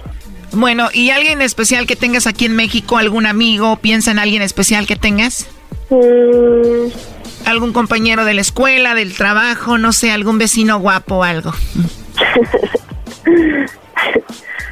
Bueno, 0.53 0.89
¿y 0.93 1.11
alguien 1.11 1.43
especial 1.43 1.87
que 1.87 1.97
tengas 1.97 2.27
aquí 2.27 2.47
en 2.47 2.57
México? 2.57 2.97
¿Algún 2.97 3.27
amigo? 3.27 3.77
¿Piensa 3.77 4.11
en 4.11 4.19
alguien 4.19 4.43
especial 4.43 4.87
que 4.87 4.97
tengas? 4.97 5.47
Mm, 5.91 6.89
¿Algún 7.45 7.73
compañero 7.73 8.25
de 8.25 8.35
la 8.35 8.41
escuela, 8.41 8.95
del 8.95 9.15
trabajo? 9.15 9.79
No 9.79 9.93
sé, 9.93 10.11
algún 10.11 10.39
vecino 10.39 10.79
guapo 10.79 11.17
o 11.17 11.23
algo. 11.25 11.53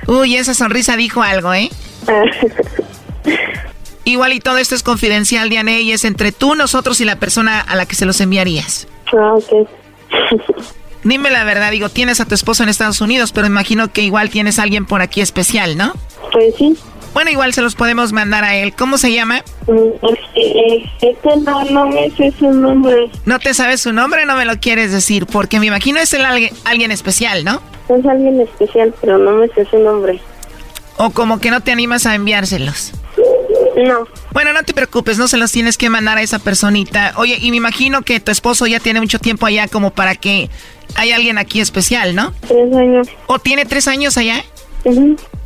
Uy, 0.07 0.37
esa 0.37 0.55
sonrisa 0.55 0.97
dijo 0.97 1.22
algo, 1.22 1.55
¿eh? 1.55 1.70
Igual 4.05 4.35
y 4.35 4.41
todo 4.41 4.59
esto 4.59 4.75
es 4.75 4.83
confidencial, 4.83 5.49
Diane, 5.49 5.81
y 5.81 5.93
es 5.93 6.05
entre 6.05 6.31
tú, 6.31 6.55
nosotros 6.55 7.01
y 7.01 7.07
la 7.07 7.16
persona 7.16 7.61
a 7.61 7.75
la 7.75 7.87
que 7.87 7.95
se 7.95 8.05
los 8.05 8.20
enviarías. 8.20 8.87
ah, 9.12 9.35
ok. 9.35 9.68
Dime 11.05 11.30
la 11.30 11.44
verdad, 11.44 11.70
digo, 11.70 11.90
tienes 11.90 12.20
a 12.20 12.24
tu 12.24 12.34
esposo 12.34 12.62
en 12.62 12.68
Estados 12.70 13.00
Unidos, 13.00 13.30
pero 13.32 13.46
imagino 13.46 13.92
que 13.92 14.02
igual 14.02 14.30
tienes 14.30 14.59
a 14.59 14.62
alguien 14.62 14.86
por 14.86 15.02
aquí 15.02 15.20
especial, 15.20 15.76
¿no? 15.76 15.92
Pues 16.32 16.55
sí. 16.57 16.76
Bueno, 17.12 17.30
igual 17.30 17.55
se 17.55 17.62
los 17.62 17.76
podemos 17.76 18.12
mandar 18.12 18.42
a 18.42 18.57
él. 18.57 18.74
¿Cómo 18.74 18.98
se 18.98 19.12
llama? 19.12 19.44
Mm, 19.68 20.05
eh, 20.34 20.84
Este 21.00 21.36
no, 21.44 21.62
no 21.66 21.86
me 21.86 22.11
sé 22.11 22.32
su 22.36 22.50
nombre. 22.50 23.09
¿No 23.24 23.38
te 23.38 23.55
sabes 23.55 23.82
su 23.82 23.92
nombre? 23.92 24.26
No 24.26 24.34
me 24.36 24.44
lo 24.44 24.59
quieres 24.59 24.90
decir, 24.90 25.26
porque 25.26 25.61
me 25.61 25.66
imagino 25.66 26.00
es 26.00 26.12
el 26.12 26.24
alguien, 26.24 26.52
alguien 26.64 26.90
especial, 26.90 27.44
¿no? 27.44 27.62
Es 27.88 28.05
alguien 28.05 28.40
especial, 28.40 28.92
pero 29.00 29.18
no 29.18 29.32
me 29.32 29.46
sé 29.48 29.64
su 29.70 29.78
nombre. 29.78 30.20
O 30.96 31.11
como 31.11 31.38
que 31.38 31.50
no 31.50 31.61
te 31.61 31.70
animas 31.70 32.07
a 32.07 32.14
enviárselos. 32.14 32.92
No. 33.77 34.07
Bueno, 34.33 34.53
no 34.53 34.62
te 34.62 34.72
preocupes, 34.72 35.18
no 35.18 35.29
se 35.29 35.37
los 35.37 35.51
tienes 35.51 35.77
que 35.77 35.91
mandar 35.91 36.18
a 36.18 36.22
esa 36.22 36.39
personita. 36.39 37.12
Oye, 37.16 37.39
y 37.41 37.51
me 37.51 37.57
imagino 37.57 38.03
que 38.03 38.20
tu 38.20 38.31
esposo 38.31 38.66
ya 38.66 38.81
tiene 38.81 39.01
mucho 39.01 39.18
tiempo 39.18 39.47
allá 39.47 39.68
como 39.68 39.91
para 39.91 40.14
que 40.14 40.51
haya 40.95 41.16
alguien 41.16 41.39
aquí 41.39 41.61
especial, 41.61 42.14
¿no? 42.14 42.33
Tres 42.47 42.75
años. 42.75 43.09
¿O 43.27 43.39
tiene 43.39 43.64
tres 43.64 43.89
años 43.89 44.16
allá? 44.16 44.45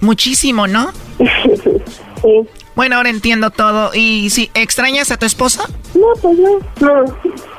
Muchísimo, 0.01 0.67
¿no? 0.67 0.93
sí. 1.19 2.49
Bueno, 2.75 2.97
ahora 2.97 3.11
entiendo 3.11 3.51
todo. 3.51 3.91
¿Y 3.95 4.31
si 4.31 4.51
extrañas 4.55 5.11
a 5.11 5.17
tu 5.17 5.27
esposo? 5.27 5.65
No, 5.95 6.07
pues 6.21 6.39
no. 6.39 6.59
No. 6.81 7.17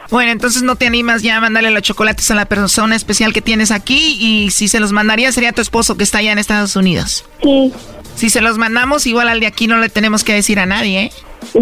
Bueno, 0.10 0.32
entonces 0.32 0.64
no 0.64 0.76
te 0.76 0.88
animas 0.88 1.22
ya 1.22 1.38
a 1.38 1.42
mandarle 1.42 1.70
los 1.72 1.84
chocolates 1.84 2.32
a 2.32 2.36
la 2.36 2.46
persona 2.46 2.96
especial 2.96 3.32
que 3.32 3.42
tienes 3.42 3.72
aquí 3.72 4.18
y 4.20 4.50
si 4.52 4.68
se 4.68 4.80
los 4.80 4.92
mandaría 4.92 5.32
sería 5.32 5.52
tu 5.52 5.62
esposo 5.62 5.98
que 5.98 6.04
está 6.04 6.18
allá 6.18 6.32
en 6.32 6.40
Estados 6.40 6.76
Unidos. 6.76 7.26
Sí. 7.44 7.72
Si 8.16 8.30
se 8.30 8.42
los 8.42 8.58
mandamos, 8.58 9.06
igual 9.06 9.30
al 9.30 9.40
de 9.40 9.48
aquí 9.48 9.68
no 9.68 9.78
le 9.78 9.90
tenemos 9.90 10.24
que 10.24 10.34
decir 10.34 10.60
a 10.60 10.66
nadie, 10.66 11.04
¿eh? 11.04 11.12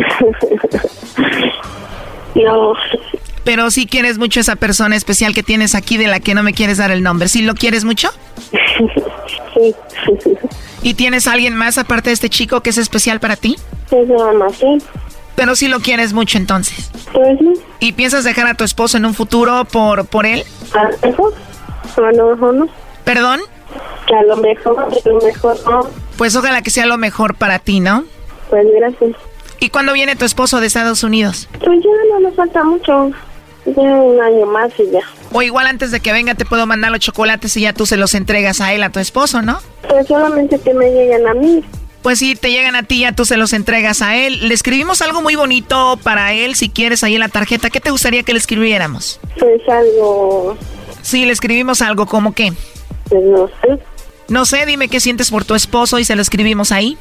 no. 2.35 2.73
Pero 3.43 3.69
sí 3.69 3.85
quieres 3.85 4.17
mucho 4.17 4.39
a 4.39 4.41
esa 4.41 4.55
persona 4.55 4.95
especial 4.95 5.33
que 5.33 5.43
tienes 5.43 5.75
aquí 5.75 5.97
de 5.97 6.07
la 6.07 6.19
que 6.19 6.33
no 6.33 6.43
me 6.43 6.53
quieres 6.53 6.77
dar 6.77 6.91
el 6.91 7.03
nombre. 7.03 7.27
¿Sí 7.27 7.41
lo 7.41 7.53
quieres 7.53 7.83
mucho? 7.83 8.09
Sí. 9.53 9.75
¿Y 10.83 10.93
tienes 10.93 11.27
a 11.27 11.33
alguien 11.33 11.55
más 11.55 11.77
aparte 11.77 12.09
de 12.09 12.13
este 12.13 12.29
chico 12.29 12.61
que 12.61 12.69
es 12.69 12.77
especial 12.77 13.19
para 13.19 13.35
ti? 13.35 13.55
Pues 13.89 14.07
nada 14.07 14.33
más, 14.33 14.55
sí. 14.55 14.77
Pero 15.35 15.55
sí 15.55 15.67
lo 15.67 15.79
quieres 15.79 16.13
mucho 16.13 16.37
entonces. 16.37 16.89
Pues. 17.13 17.39
¿Y 17.79 17.93
piensas 17.93 18.23
dejar 18.23 18.47
a 18.47 18.53
tu 18.53 18.63
esposo 18.63 18.97
en 18.97 19.05
un 19.05 19.13
futuro 19.13 19.65
por, 19.65 20.05
por 20.05 20.25
él? 20.25 20.43
A 20.73 20.83
lo 20.89 20.97
mejor. 21.09 21.33
A 21.97 22.11
lo 22.11 22.35
mejor 22.35 22.53
no. 22.53 22.67
¿Perdón? 23.03 23.41
Que 24.07 24.15
a 24.15 24.23
lo 24.23 24.37
mejor, 24.37 24.79
a 24.79 25.09
lo 25.09 25.21
mejor 25.21 25.57
no. 25.65 25.87
Pues 26.17 26.35
ojalá 26.35 26.61
que 26.61 26.69
sea 26.69 26.85
lo 26.85 26.97
mejor 26.97 27.35
para 27.35 27.59
ti, 27.59 27.79
¿no? 27.79 28.03
Pues 28.49 28.65
gracias. 28.75 29.15
¿Y 29.59 29.69
cuándo 29.69 29.93
viene 29.93 30.15
tu 30.15 30.25
esposo 30.25 30.59
de 30.59 30.67
Estados 30.67 31.03
Unidos? 31.03 31.49
Pues 31.59 31.79
ya 31.83 31.89
no 32.13 32.19
nos 32.19 32.35
falta 32.35 32.63
mucho. 32.63 33.11
Ya 33.65 33.81
un 33.81 34.21
año 34.21 34.45
más 34.45 34.71
y 34.79 34.89
ya. 34.91 35.01
O 35.33 35.41
igual 35.41 35.67
antes 35.67 35.91
de 35.91 35.99
que 35.99 36.13
venga 36.13 36.35
te 36.35 36.45
puedo 36.45 36.65
mandar 36.65 36.91
los 36.91 37.01
chocolates 37.01 37.57
y 37.57 37.61
ya 37.61 37.73
tú 37.73 37.85
se 37.85 37.97
los 37.97 38.15
entregas 38.15 38.61
a 38.61 38.73
él, 38.73 38.83
a 38.83 38.91
tu 38.91 38.99
esposo, 38.99 39.41
¿no? 39.41 39.59
Pues 39.89 40.07
solamente 40.07 40.57
que 40.59 40.73
me 40.73 40.89
lleguen 40.89 41.27
a 41.27 41.33
mí. 41.33 41.63
Pues 42.01 42.19
sí, 42.19 42.35
te 42.35 42.51
llegan 42.51 42.75
a 42.75 42.83
ti, 42.83 42.99
ya 43.01 43.11
tú 43.11 43.25
se 43.25 43.37
los 43.37 43.53
entregas 43.53 44.01
a 44.01 44.15
él. 44.15 44.47
Le 44.47 44.53
escribimos 44.53 45.01
algo 45.01 45.21
muy 45.21 45.35
bonito 45.35 45.99
para 46.03 46.33
él, 46.33 46.55
si 46.55 46.69
quieres, 46.69 47.03
ahí 47.03 47.15
en 47.15 47.19
la 47.19 47.29
tarjeta. 47.29 47.69
¿Qué 47.69 47.79
te 47.79 47.91
gustaría 47.91 48.23
que 48.23 48.33
le 48.33 48.39
escribiéramos? 48.39 49.19
Pues 49.37 49.61
algo... 49.67 50.57
Sí, 51.01 51.25
le 51.25 51.31
escribimos 51.31 51.81
algo, 51.81 52.05
¿como 52.05 52.33
qué? 52.33 52.53
Pues 53.09 53.23
no 53.23 53.47
sé. 53.47 53.79
No 54.29 54.45
sé, 54.45 54.65
dime 54.65 54.89
qué 54.89 54.99
sientes 54.99 55.31
por 55.31 55.45
tu 55.45 55.55
esposo 55.55 55.99
y 55.99 56.05
se 56.05 56.15
lo 56.15 56.21
escribimos 56.21 56.71
ahí. 56.71 56.97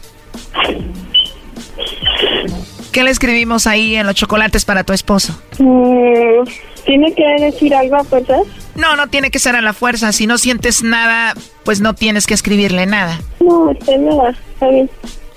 ¿Qué 2.93 3.03
le 3.03 3.11
escribimos 3.11 3.67
ahí 3.67 3.97
en 3.97 4.07
los 4.07 4.15
chocolates 4.15 4.65
para 4.65 4.83
tu 4.83 4.93
esposo? 4.93 5.39
Mm, 5.59 6.49
¿Tiene 6.87 7.13
que 7.15 7.25
decir 7.41 7.75
algo 7.75 7.97
a 7.97 8.05
fuerzas? 8.05 8.43
No, 8.77 8.95
no 8.95 9.09
tiene 9.09 9.31
que 9.31 9.41
ser 9.41 9.57
a 9.57 9.61
la 9.61 9.73
fuerza. 9.73 10.13
Si 10.13 10.27
no 10.27 10.39
sientes 10.39 10.83
nada, 10.85 11.35
pues 11.65 11.81
no 11.81 11.95
tienes 11.95 12.27
que 12.27 12.35
escribirle 12.35 12.87
nada. 12.87 13.21
No, 13.41 13.73
está 13.73 13.99
nada. 13.99 14.31
Está 14.55 14.69
bien. 14.69 14.89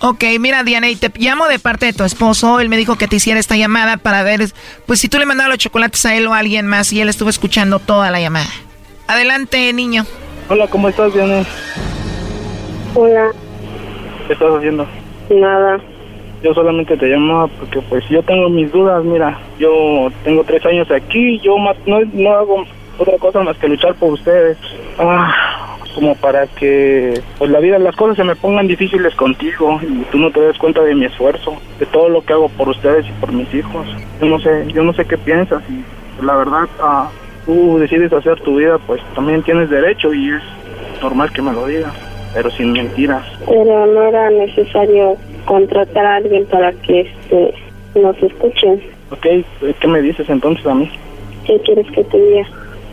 Ok, 0.02 0.24
mira 0.40 0.64
Diana, 0.64 0.90
y 0.90 0.96
te 0.96 1.12
llamo 1.18 1.48
de 1.48 1.60
parte 1.60 1.88
de 1.88 1.94
tu 1.94 2.04
esposo. 2.04 2.60
Él 2.60 2.70
me 2.70 2.78
dijo 2.78 2.98
que 2.98 3.08
te 3.08 3.18
hiciera 3.18 3.40
esta 3.40 3.58
llamada 3.58 3.98
para 3.98 4.24
ver, 4.24 4.50
pues 4.86 5.00
si 5.00 5.10
tú 5.10 5.18
le 5.18 5.26
mandabas 5.26 5.50
los 5.50 5.58
chocolates 5.58 6.06
a 6.06 6.16
él 6.16 6.28
o 6.28 6.34
a 6.34 6.38
alguien 6.38 6.68
más 6.68 6.94
y 6.94 7.02
él 7.02 7.10
estuvo 7.10 7.30
escuchando 7.30 7.80
toda 7.80 8.10
la 8.10 8.22
llamada. 8.22 8.50
Adelante, 9.08 9.74
niño. 9.74 10.06
Hola, 10.48 10.68
¿cómo 10.68 10.88
estás, 10.88 11.14
Diana? 11.14 11.44
Hola. 12.96 13.32
¿Qué 14.28 14.34
estás 14.34 14.54
haciendo? 14.56 14.88
Nada. 15.30 15.82
Yo 16.44 16.54
solamente 16.54 16.96
te 16.96 17.08
llamaba 17.08 17.48
porque 17.48 17.82
pues 17.90 18.08
yo 18.10 18.24
tengo 18.24 18.50
mis 18.50 18.72
dudas, 18.72 19.04
mira, 19.04 19.38
yo 19.60 20.10
tengo 20.24 20.44
tres 20.44 20.66
años 20.66 20.90
aquí, 20.90 21.40
yo 21.40 21.56
no, 21.86 22.00
no 22.14 22.32
hago 22.32 22.64
otra 22.98 23.18
cosa 23.18 23.42
más 23.42 23.58
que 23.58 23.68
luchar 23.68 23.94
por 23.96 24.14
ustedes. 24.14 24.58
Ah, 24.98 25.70
como 25.96 26.16
para 26.16 26.48
que 26.48 27.20
pues 27.38 27.50
la 27.52 27.60
vida, 27.60 27.80
las 27.80 27.96
cosas 27.96 28.16
se 28.16 28.24
me 28.24 28.36
pongan 28.36 28.68
difíciles 28.68 29.14
contigo 29.16 29.80
y 29.82 30.04
tú 30.12 30.18
no 30.18 30.32
te 30.32 30.40
des 30.40 30.58
cuenta 30.58 30.82
de 30.82 30.96
mi 30.96 31.06
esfuerzo, 31.06 31.58
de 31.80 31.86
todo 31.88 32.10
lo 32.10 32.22
que 32.22 32.34
hago 32.34 32.48
por 32.50 32.70
ustedes 32.70 33.06
y 33.08 33.12
por 33.14 33.32
mis 33.34 33.54
hijos. 33.54 33.86
Yo 34.22 34.28
no 34.28 34.40
sé, 34.40 34.66
yo 34.74 34.84
no 34.84 34.94
sé 34.94 35.06
qué 35.06 35.18
piensas 35.18 35.62
y 35.70 35.84
pues, 36.16 36.26
la 36.26 36.36
verdad, 36.36 36.68
ah, 36.82 37.10
tú 37.46 37.78
decides 37.80 38.14
hacer 38.14 38.40
tu 38.42 38.58
vida, 38.58 38.78
pues 38.86 39.02
también 39.16 39.44
tienes 39.44 39.70
derecho 39.70 40.14
y 40.14 40.30
es 40.30 40.44
normal 41.02 41.32
que 41.32 41.42
me 41.42 41.52
lo 41.52 41.66
digas, 41.66 41.94
pero 42.34 42.50
sin 42.52 42.72
mentiras. 42.72 43.26
Pero 43.46 43.86
no 43.88 44.04
era 44.04 44.30
necesario 44.30 45.18
contratar 45.50 46.06
a 46.06 46.16
alguien 46.18 46.46
para 46.46 46.72
que 46.74 47.02
este, 47.02 47.54
nos 47.96 48.16
escuchen. 48.22 48.80
Ok, 49.10 49.26
¿qué 49.80 49.88
me 49.88 50.00
dices 50.02 50.30
entonces 50.30 50.64
a 50.68 50.76
mí? 50.76 50.88
¿Qué 51.44 51.60
quieres 51.62 51.88
que 51.92 52.04
te 52.04 52.18
diga? 52.22 52.48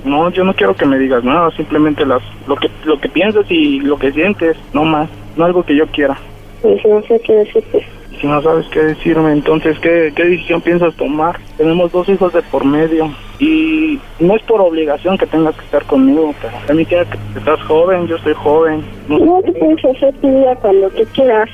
No, 0.07 0.31
yo 0.31 0.43
no 0.43 0.55
quiero 0.55 0.75
que 0.75 0.87
me 0.87 0.99
digas 0.99 1.23
nada, 1.23 1.51
simplemente 1.51 2.07
las, 2.07 2.23
lo 2.49 2.57
que 2.57 2.71
lo 2.85 2.99
que 2.99 3.11
piensas 3.11 3.45
y 3.51 3.81
lo 3.81 3.99
que 3.99 4.11
sientes, 4.13 4.57
no 4.73 4.85
más, 4.85 5.11
no 5.37 5.45
algo 5.45 5.65
que 5.65 5.77
yo 5.77 5.87
quiera. 5.89 6.17
Pues 6.63 6.83
no 6.87 7.03
sé 7.03 7.21
qué 7.27 7.35
decirte. 7.35 7.87
si 8.19 8.27
no 8.27 8.41
sabes 8.41 8.67
qué 8.69 8.81
decirme, 8.81 9.33
entonces, 9.33 9.79
¿qué, 9.81 10.11
qué 10.17 10.25
decisión 10.25 10.63
piensas 10.63 10.95
tomar? 10.97 11.39
Tenemos 11.59 11.93
dos 11.93 12.09
hijos 12.09 12.33
de 12.33 12.41
por 12.41 12.65
medio 12.65 13.11
y 13.39 13.99
no 14.19 14.35
es 14.35 14.43
por 14.45 14.63
obligación 14.63 15.19
que 15.19 15.27
tengas 15.27 15.55
que 15.57 15.65
estar 15.67 15.85
conmigo, 15.85 16.35
pero 16.41 16.55
a 16.71 16.73
mí 16.73 16.87
quiero 16.87 17.05
que 17.11 17.19
estás 17.39 17.61
joven, 17.65 18.07
yo 18.07 18.17
soy 18.19 18.33
joven. 18.33 18.83
No, 19.09 19.19
No 19.19 19.43
te 19.43 19.53
puedes 19.53 19.85
hacer 19.85 20.15
tu 20.23 20.29
vida 20.29 20.57
cuando 20.57 20.89
tú 20.89 21.05
quieras. 21.15 21.51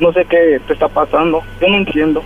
No 0.00 0.12
sé 0.12 0.24
qué 0.26 0.60
te 0.66 0.72
está 0.72 0.88
pasando, 0.88 1.42
yo 1.60 1.68
no 1.68 1.76
entiendo. 1.76 2.22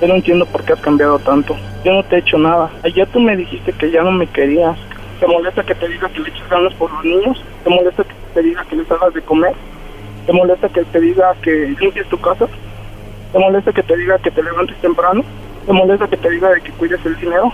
Yo 0.00 0.08
no 0.08 0.14
entiendo 0.14 0.44
por 0.46 0.62
qué 0.64 0.74
has 0.74 0.80
cambiado 0.80 1.18
tanto. 1.20 1.56
Yo 1.84 1.94
no 1.94 2.02
te 2.04 2.16
he 2.16 2.18
hecho 2.18 2.36
nada. 2.36 2.70
Ayer 2.82 3.08
tú 3.08 3.20
me 3.20 3.36
dijiste 3.36 3.72
que 3.72 3.90
ya 3.90 4.02
no 4.02 4.12
me 4.12 4.26
querías. 4.26 4.76
¿Te 5.18 5.26
molesta 5.26 5.62
que 5.62 5.74
te 5.74 5.88
diga 5.88 6.08
que 6.10 6.20
le 6.20 6.28
eches 6.28 6.48
ganas 6.50 6.74
por 6.74 6.92
los 6.92 7.04
niños? 7.04 7.42
¿Te 7.64 7.70
molesta 7.70 8.04
que 8.04 8.14
te 8.34 8.42
diga 8.42 8.64
que 8.68 8.76
les 8.76 8.90
hagas 8.90 9.14
de 9.14 9.22
comer? 9.22 9.54
¿Te 10.26 10.32
molesta 10.34 10.68
que 10.68 10.84
te 10.84 11.00
diga 11.00 11.34
que 11.40 11.74
limpies 11.80 12.06
tu 12.08 12.18
casa? 12.20 12.46
¿Te 13.32 13.38
molesta 13.38 13.72
que 13.72 13.82
te 13.82 13.96
diga 13.96 14.18
que 14.18 14.30
te 14.30 14.42
levantes 14.42 14.76
temprano? 14.82 15.24
¿Te 15.64 15.72
molesta 15.72 16.08
que 16.08 16.16
te 16.18 16.30
diga 16.30 16.50
de 16.50 16.60
que 16.60 16.70
cuides 16.72 17.04
el 17.06 17.16
dinero? 17.16 17.50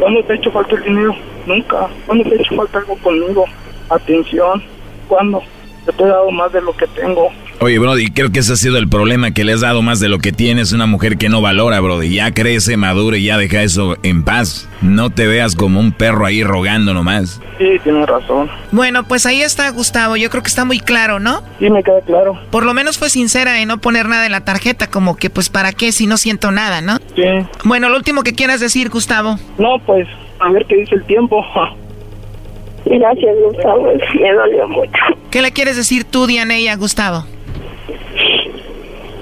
¿Cuándo 0.00 0.24
te 0.24 0.32
ha 0.32 0.36
hecho 0.36 0.50
falta 0.50 0.74
el 0.74 0.82
dinero? 0.82 1.14
Nunca. 1.46 1.88
¿Cuándo 2.06 2.24
te 2.24 2.34
ha 2.34 2.40
hecho 2.40 2.56
falta 2.56 2.78
algo 2.78 2.96
conmigo? 2.96 3.44
Atención. 3.88 4.64
¿Cuándo? 5.06 5.40
Yo 5.86 5.92
te 5.92 6.04
he 6.04 6.06
dado 6.06 6.30
más 6.30 6.52
de 6.52 6.60
lo 6.60 6.72
que 6.76 6.86
tengo. 6.88 7.30
Oye, 7.60 7.78
Brody, 7.78 8.10
creo 8.10 8.30
que 8.30 8.40
ese 8.40 8.54
ha 8.54 8.56
sido 8.56 8.76
el 8.76 8.88
problema, 8.88 9.30
que 9.30 9.44
le 9.44 9.52
has 9.52 9.60
dado 9.60 9.82
más 9.82 10.00
de 10.00 10.08
lo 10.08 10.18
que 10.18 10.32
tienes. 10.32 10.72
Una 10.72 10.86
mujer 10.86 11.16
que 11.16 11.28
no 11.28 11.40
valora, 11.40 11.80
Brody. 11.80 12.14
Ya 12.14 12.32
crece, 12.32 12.76
madura 12.76 13.16
y 13.16 13.24
ya 13.24 13.38
deja 13.38 13.62
eso 13.62 13.96
en 14.02 14.24
paz. 14.24 14.68
No 14.80 15.10
te 15.10 15.26
veas 15.26 15.54
como 15.54 15.78
un 15.78 15.92
perro 15.92 16.26
ahí 16.26 16.42
rogando 16.42 16.92
nomás. 16.92 17.40
Sí, 17.58 17.66
tienes 17.84 18.08
razón. 18.08 18.50
Bueno, 18.72 19.04
pues 19.04 19.26
ahí 19.26 19.42
está 19.42 19.70
Gustavo. 19.70 20.16
Yo 20.16 20.28
creo 20.30 20.42
que 20.42 20.48
está 20.48 20.64
muy 20.64 20.80
claro, 20.80 21.20
¿no? 21.20 21.42
Sí, 21.60 21.70
me 21.70 21.82
queda 21.84 22.00
claro. 22.00 22.36
Por 22.50 22.64
lo 22.64 22.74
menos 22.74 22.98
fue 22.98 23.10
sincera 23.10 23.60
en 23.60 23.68
no 23.68 23.78
poner 23.78 24.08
nada 24.08 24.26
en 24.26 24.32
la 24.32 24.44
tarjeta, 24.44 24.88
como 24.88 25.16
que 25.16 25.30
pues 25.30 25.48
para 25.48 25.72
qué 25.72 25.92
si 25.92 26.06
no 26.06 26.16
siento 26.16 26.50
nada, 26.50 26.80
¿no? 26.80 26.98
Sí. 27.14 27.22
Bueno, 27.64 27.88
lo 27.88 27.96
último 27.96 28.22
que 28.22 28.34
quieras 28.34 28.58
decir, 28.60 28.88
Gustavo. 28.88 29.38
No, 29.58 29.78
pues, 29.86 30.08
a 30.40 30.50
ver 30.50 30.66
qué 30.66 30.76
dice 30.76 30.96
el 30.96 31.04
tiempo. 31.04 31.44
Gracias, 32.84 33.36
Gustavo. 33.44 33.92
Me 34.20 34.32
dolió 34.32 34.68
mucho. 34.68 35.00
¿Qué 35.30 35.42
le 35.42 35.52
quieres 35.52 35.76
decir 35.76 36.04
tú, 36.04 36.26
Dianey, 36.26 36.68
a 36.68 36.76
Gustavo? 36.76 37.24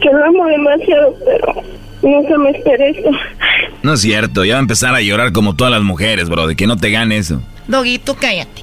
Que 0.01 0.11
lo 0.11 0.25
amo 0.25 0.47
demasiado, 0.47 1.15
pero 1.25 1.63
nunca 2.03 2.39
me 2.39 2.51
esperé 2.51 2.91
esto. 2.91 3.11
No 3.83 3.95
es 3.95 4.01
cierto, 4.01 4.45
ya 4.45 4.55
va 4.55 4.59
a 4.59 4.63
empezar 4.63 4.95
a 4.95 5.01
llorar 5.01 5.33
como 5.33 5.55
todas 5.57 5.73
las 5.73 5.83
mujeres, 5.83 6.29
Brody. 6.29 6.57
Que 6.57 6.67
no 6.67 6.77
te 6.77 6.91
gane 6.91 7.19
eso. 7.19 7.41
Doggy, 7.69 7.99
tú 7.99 8.15
cállate. 8.19 8.63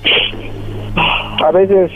A 0.95 1.51
veces, 1.51 1.91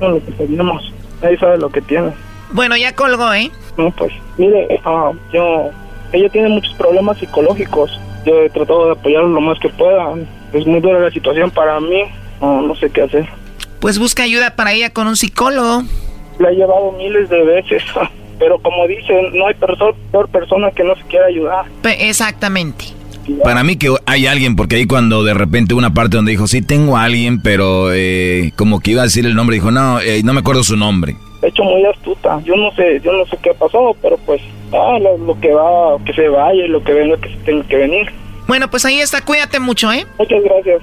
no 0.00 0.10
lo 0.10 0.24
que 0.24 0.32
tenemos. 0.32 0.92
Nadie 1.22 1.38
sabe 1.38 1.58
lo 1.58 1.68
que 1.68 1.80
tiene. 1.82 2.10
Bueno, 2.52 2.76
ya 2.76 2.94
colgó, 2.94 3.32
¿eh? 3.34 3.50
No, 3.76 3.90
pues, 3.90 4.12
mire, 4.38 4.80
ah, 4.84 5.12
yo, 5.32 5.70
ella 6.12 6.28
tiene 6.28 6.48
muchos 6.48 6.72
problemas 6.74 7.18
psicológicos. 7.18 8.00
Yo 8.24 8.42
he 8.42 8.50
tratado 8.50 8.86
de 8.86 8.92
apoyarla 8.92 9.28
lo 9.28 9.40
más 9.40 9.58
que 9.58 9.68
pueda. 9.68 10.14
Es 10.52 10.66
muy 10.66 10.80
dura 10.80 11.00
la 11.00 11.10
situación 11.10 11.50
para 11.50 11.80
mí. 11.80 12.04
No, 12.40 12.62
no 12.62 12.74
sé 12.76 12.90
qué 12.90 13.02
hacer. 13.02 13.28
Pues 13.80 13.98
busca 13.98 14.22
ayuda 14.22 14.56
para 14.56 14.72
ella 14.72 14.90
con 14.90 15.06
un 15.06 15.16
psicólogo. 15.16 15.82
La 16.38 16.50
he 16.50 16.54
llevado 16.54 16.92
miles 16.92 17.28
de 17.28 17.42
veces. 17.44 17.82
Pero 18.38 18.58
como 18.58 18.86
dicen, 18.88 19.36
no 19.36 19.46
hay 19.46 19.54
perso- 19.54 19.94
peor 20.10 20.28
persona 20.28 20.70
que 20.72 20.82
no 20.82 20.96
se 20.96 21.02
quiera 21.04 21.26
ayudar. 21.26 21.66
Pe- 21.82 22.08
exactamente. 22.08 22.86
Para 23.42 23.62
mí 23.64 23.76
que 23.76 23.88
hay 24.04 24.26
alguien, 24.26 24.54
porque 24.56 24.76
ahí 24.76 24.86
cuando 24.86 25.22
de 25.24 25.32
repente 25.32 25.72
una 25.72 25.94
parte 25.94 26.16
donde 26.16 26.32
dijo, 26.32 26.46
sí, 26.46 26.60
tengo 26.60 26.96
a 26.98 27.04
alguien, 27.04 27.40
pero 27.40 27.90
eh, 27.94 28.52
como 28.56 28.80
que 28.80 28.90
iba 28.90 29.00
a 29.00 29.04
decir 29.04 29.24
el 29.24 29.34
nombre, 29.34 29.54
dijo, 29.54 29.70
no, 29.70 29.98
eh, 30.00 30.20
no 30.24 30.34
me 30.34 30.40
acuerdo 30.40 30.62
su 30.62 30.76
nombre. 30.76 31.16
De 31.40 31.48
hecho, 31.48 31.62
muy 31.62 31.84
astuta. 31.86 32.40
Yo 32.44 32.54
no 32.56 32.70
sé, 32.72 33.00
yo 33.02 33.12
no 33.12 33.24
sé 33.26 33.38
qué 33.42 33.54
pasó, 33.54 33.96
pero 34.02 34.18
pues, 34.26 34.42
ah, 34.72 34.98
lo, 35.00 35.16
lo 35.16 35.40
que 35.40 35.52
va, 35.54 35.96
que 36.04 36.12
se 36.12 36.28
vaya 36.28 36.64
y 36.64 36.68
lo 36.68 36.82
que 36.84 36.92
venga, 36.92 37.16
que 37.18 37.30
se 37.30 37.36
tenga 37.46 37.66
que 37.66 37.76
venir. 37.76 38.10
Bueno, 38.46 38.68
pues 38.68 38.84
ahí 38.84 38.98
está. 39.00 39.22
Cuídate 39.24 39.58
mucho, 39.58 39.90
¿eh? 39.92 40.04
Muchas 40.18 40.42
gracias. 40.42 40.82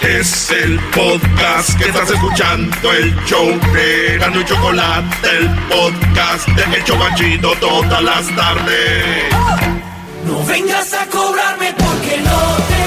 Es 0.00 0.50
el 0.50 0.78
podcast 0.94 1.76
que 1.76 1.88
estás 1.88 2.08
escuchando, 2.10 2.92
el 2.92 3.14
show 3.24 3.46
de 3.72 4.16
Gano 4.18 4.40
y 4.40 4.44
Chocolate, 4.44 5.28
el 5.38 5.48
podcast 5.68 6.48
de 6.48 6.76
El 6.76 6.84
Chocachito 6.84 7.52
todas 7.60 8.02
las 8.02 8.26
tardes. 8.36 9.24
No 10.24 10.44
vengas 10.46 10.94
a 10.94 11.06
cobrarme 11.06 11.74
porque 11.74 12.18
no 12.18 12.56
te 12.68 12.77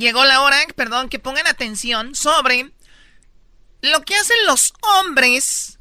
llegó 0.00 0.24
la 0.24 0.40
hora, 0.42 0.56
perdón, 0.74 1.08
que 1.08 1.18
pongan 1.18 1.46
atención 1.46 2.14
sobre 2.14 2.72
lo 3.82 4.02
que 4.02 4.16
hacen 4.16 4.36
los 4.46 4.72
hombres 4.98 5.78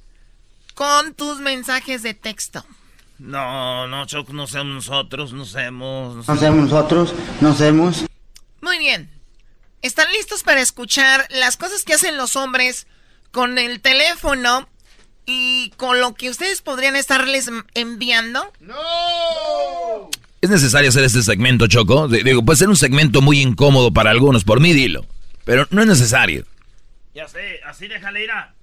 con 0.76 1.14
tus 1.16 1.40
mensajes 1.40 2.04
de 2.04 2.14
texto. 2.14 2.64
No, 3.18 3.88
no, 3.88 4.06
Choc, 4.06 4.30
no 4.30 4.48
somos 4.48 4.88
nosotros, 4.88 5.34
no 5.34 5.46
somos. 5.46 6.28
No 6.28 6.38
somos 6.38 6.70
nosotros, 6.70 7.14
no 7.42 7.54
somos. 7.54 8.06
Muy 8.62 8.78
bien. 8.78 9.10
¿Están 9.82 10.12
listos 10.12 10.44
para 10.44 10.62
escuchar 10.62 11.26
las 11.30 11.58
cosas 11.58 11.84
que 11.84 11.94
hacen 11.94 12.18
los 12.18 12.36
hombres 12.36 12.88
con 13.32 13.58
el 13.58 13.82
teléfono 13.82 14.68
y 15.26 15.72
con 15.78 16.00
lo 16.00 16.16
que 16.16 16.30
ustedes 16.30 16.62
podrían 16.62 16.96
estarles 16.96 17.50
enviando? 17.74 18.52
¿Es 20.42 20.50
necesario 20.50 20.90
hacer 20.90 21.04
este 21.04 21.22
segmento, 21.22 21.68
Choco? 21.68 22.08
Digo, 22.08 22.44
puede 22.44 22.58
ser 22.58 22.70
un 22.70 22.78
segmento 22.78 23.22
muy 23.22 23.42
incómodo 23.42 23.92
para 23.92 24.12
algunos, 24.12 24.44
por 24.44 24.60
mí 24.60 24.74
dilo. 24.74 25.06
Pero 25.44 25.68
no 25.72 25.82
es 25.82 25.88
necesario. 25.88 26.46
Ya 27.14 27.28
sé, 27.28 27.60
así 27.66 27.88
déjale 27.88 28.24
ir 28.24 28.32
a. 28.32 28.54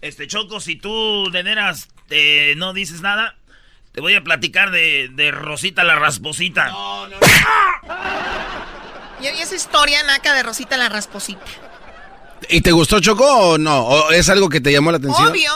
Este 0.00 0.26
Choco, 0.26 0.60
si 0.60 0.76
tú 0.76 1.30
de 1.32 1.42
veras 1.42 1.88
eh, 2.10 2.54
no 2.56 2.72
dices 2.74 3.00
nada, 3.00 3.36
te 3.92 4.00
voy 4.00 4.14
a 4.14 4.22
platicar 4.22 4.70
de, 4.70 5.08
de 5.12 5.30
Rosita 5.30 5.82
la 5.82 5.96
Rasposita. 5.96 6.68
No, 6.68 7.08
no, 7.08 7.16
Y 9.20 9.24
y 9.24 9.40
esa 9.40 9.54
historia 9.54 10.02
naca 10.02 10.34
de 10.34 10.42
Rosita 10.42 10.76
la 10.76 10.88
Rasposita. 10.88 11.40
¿Y 12.50 12.60
te 12.60 12.72
gustó 12.72 13.00
Choco 13.00 13.24
o 13.26 13.58
no? 13.58 13.80
¿O 13.84 14.10
es 14.10 14.28
algo 14.28 14.48
que 14.50 14.60
te 14.60 14.70
llamó 14.70 14.90
la 14.90 14.98
atención? 14.98 15.28
Obvio 15.28 15.52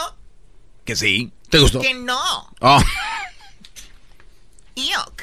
Que 0.83 0.95
sí. 0.95 1.31
¿Te 1.49 1.59
gustó? 1.59 1.79
que 1.79 1.93
no. 1.93 2.19
Oh. 2.61 2.81
Yuck. 4.75 5.18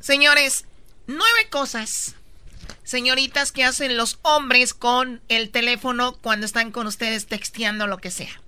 Señores, 0.00 0.64
nueve 1.06 1.48
cosas, 1.50 2.14
señoritas, 2.84 3.52
que 3.52 3.64
hacen 3.64 3.96
los 3.96 4.18
hombres 4.22 4.74
con 4.74 5.20
el 5.28 5.50
teléfono 5.50 6.12
cuando 6.20 6.46
están 6.46 6.72
con 6.72 6.86
ustedes 6.86 7.26
texteando 7.26 7.86
lo 7.86 7.98
que 7.98 8.10
sea. 8.10 8.40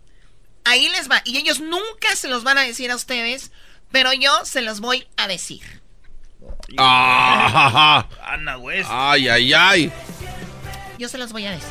Ahí 0.64 0.88
les 0.90 1.11
va. 1.11 1.22
Y 1.24 1.36
ellos 1.38 1.61
nunca 1.61 2.14
se 2.16 2.28
los 2.28 2.44
van 2.44 2.59
a 2.59 2.62
decir 2.62 2.90
a 2.90 2.96
ustedes, 2.96 3.50
pero 3.90 4.12
yo 4.12 4.30
se 4.44 4.62
los 4.62 4.80
voy 4.80 5.07
a 5.16 5.26
decir. 5.28 5.61
Ah, 6.78 8.07
Ana 8.26 8.57
West. 8.59 8.88
ay, 8.90 9.28
ay, 9.28 9.53
ay. 9.53 9.92
Yo 10.98 11.09
se 11.09 11.18
los 11.18 11.32
voy 11.32 11.46
a 11.46 11.50
decir. 11.53 11.68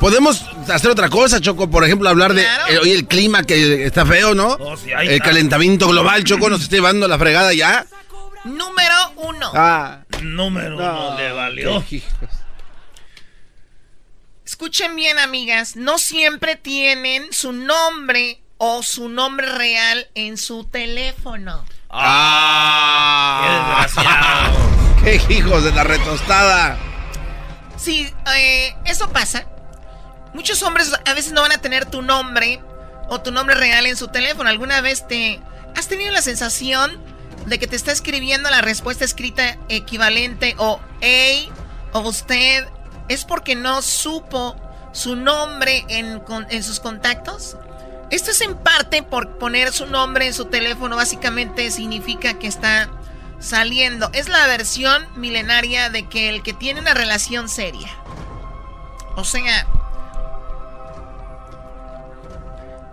Podemos 0.00 0.44
hacer 0.68 0.90
otra 0.90 1.08
cosa, 1.08 1.40
Choco. 1.40 1.70
Por 1.70 1.84
ejemplo, 1.84 2.08
hablar 2.08 2.34
de 2.34 2.42
Claro. 2.42 2.66
eh, 2.68 2.78
oye, 2.78 2.94
el 2.94 3.06
clima 3.06 3.42
que 3.44 3.86
está 3.86 4.04
feo, 4.04 4.34
¿no? 4.34 4.48
Oh, 4.60 4.76
sí, 4.76 4.90
el 4.90 5.08
está. 5.10 5.26
calentamiento 5.28 5.88
global, 5.88 6.24
Choco, 6.24 6.50
nos 6.50 6.62
está 6.62 6.76
llevando 6.76 7.06
la 7.08 7.18
fregada 7.18 7.52
ya. 7.54 7.86
Número 8.44 8.94
uno. 9.16 9.50
Ah. 9.54 10.00
Número 10.22 10.76
uno 10.76 11.16
le 11.16 11.32
valió. 11.32 11.84
qué 11.88 11.96
hijos. 11.96 12.30
Escuchen 14.44 14.94
bien, 14.94 15.18
amigas. 15.18 15.76
No 15.76 15.98
siempre 15.98 16.56
tienen 16.56 17.32
su 17.32 17.52
nombre 17.52 18.42
o 18.58 18.82
su 18.82 19.08
nombre 19.08 19.46
real 19.46 20.08
en 20.14 20.36
su 20.36 20.64
teléfono. 20.64 21.64
Ah. 21.88 23.40
Qué 23.42 23.92
desgraciado. 23.92 24.74
Qué 25.04 25.34
hijos 25.34 25.64
de 25.64 25.72
la 25.72 25.84
retostada. 25.84 26.78
Sí, 27.76 28.12
eh, 28.36 28.74
eso 28.84 29.10
pasa. 29.10 29.46
Muchos 30.34 30.62
hombres 30.62 30.92
a 31.04 31.14
veces 31.14 31.32
no 31.32 31.42
van 31.42 31.52
a 31.52 31.58
tener 31.58 31.86
tu 31.86 32.02
nombre 32.02 32.60
o 33.08 33.20
tu 33.20 33.30
nombre 33.30 33.54
real 33.54 33.86
en 33.86 33.96
su 33.96 34.08
teléfono. 34.08 34.48
¿Alguna 34.50 34.80
vez 34.80 35.06
te 35.06 35.40
has 35.76 35.88
tenido 35.88 36.12
la 36.12 36.22
sensación 36.22 37.13
de 37.46 37.58
que 37.58 37.66
te 37.66 37.76
está 37.76 37.92
escribiendo 37.92 38.50
la 38.50 38.62
respuesta 38.62 39.04
escrita 39.04 39.58
equivalente 39.68 40.54
o 40.58 40.80
hey 41.00 41.50
o 41.92 42.00
usted, 42.00 42.66
es 43.08 43.24
porque 43.24 43.54
no 43.54 43.82
supo 43.82 44.56
su 44.92 45.16
nombre 45.16 45.84
en, 45.88 46.22
en 46.50 46.62
sus 46.62 46.80
contactos? 46.80 47.56
Esto 48.10 48.30
es 48.30 48.40
en 48.40 48.56
parte 48.56 49.02
por 49.02 49.38
poner 49.38 49.72
su 49.72 49.86
nombre 49.86 50.26
en 50.26 50.34
su 50.34 50.46
teléfono, 50.46 50.96
básicamente 50.96 51.70
significa 51.70 52.38
que 52.38 52.46
está 52.46 52.90
saliendo. 53.40 54.10
Es 54.12 54.28
la 54.28 54.46
versión 54.46 55.06
milenaria 55.16 55.90
de 55.90 56.08
que 56.08 56.28
el 56.28 56.42
que 56.42 56.52
tiene 56.52 56.80
una 56.80 56.94
relación 56.94 57.48
seria. 57.48 57.88
O 59.16 59.24
sea, 59.24 59.66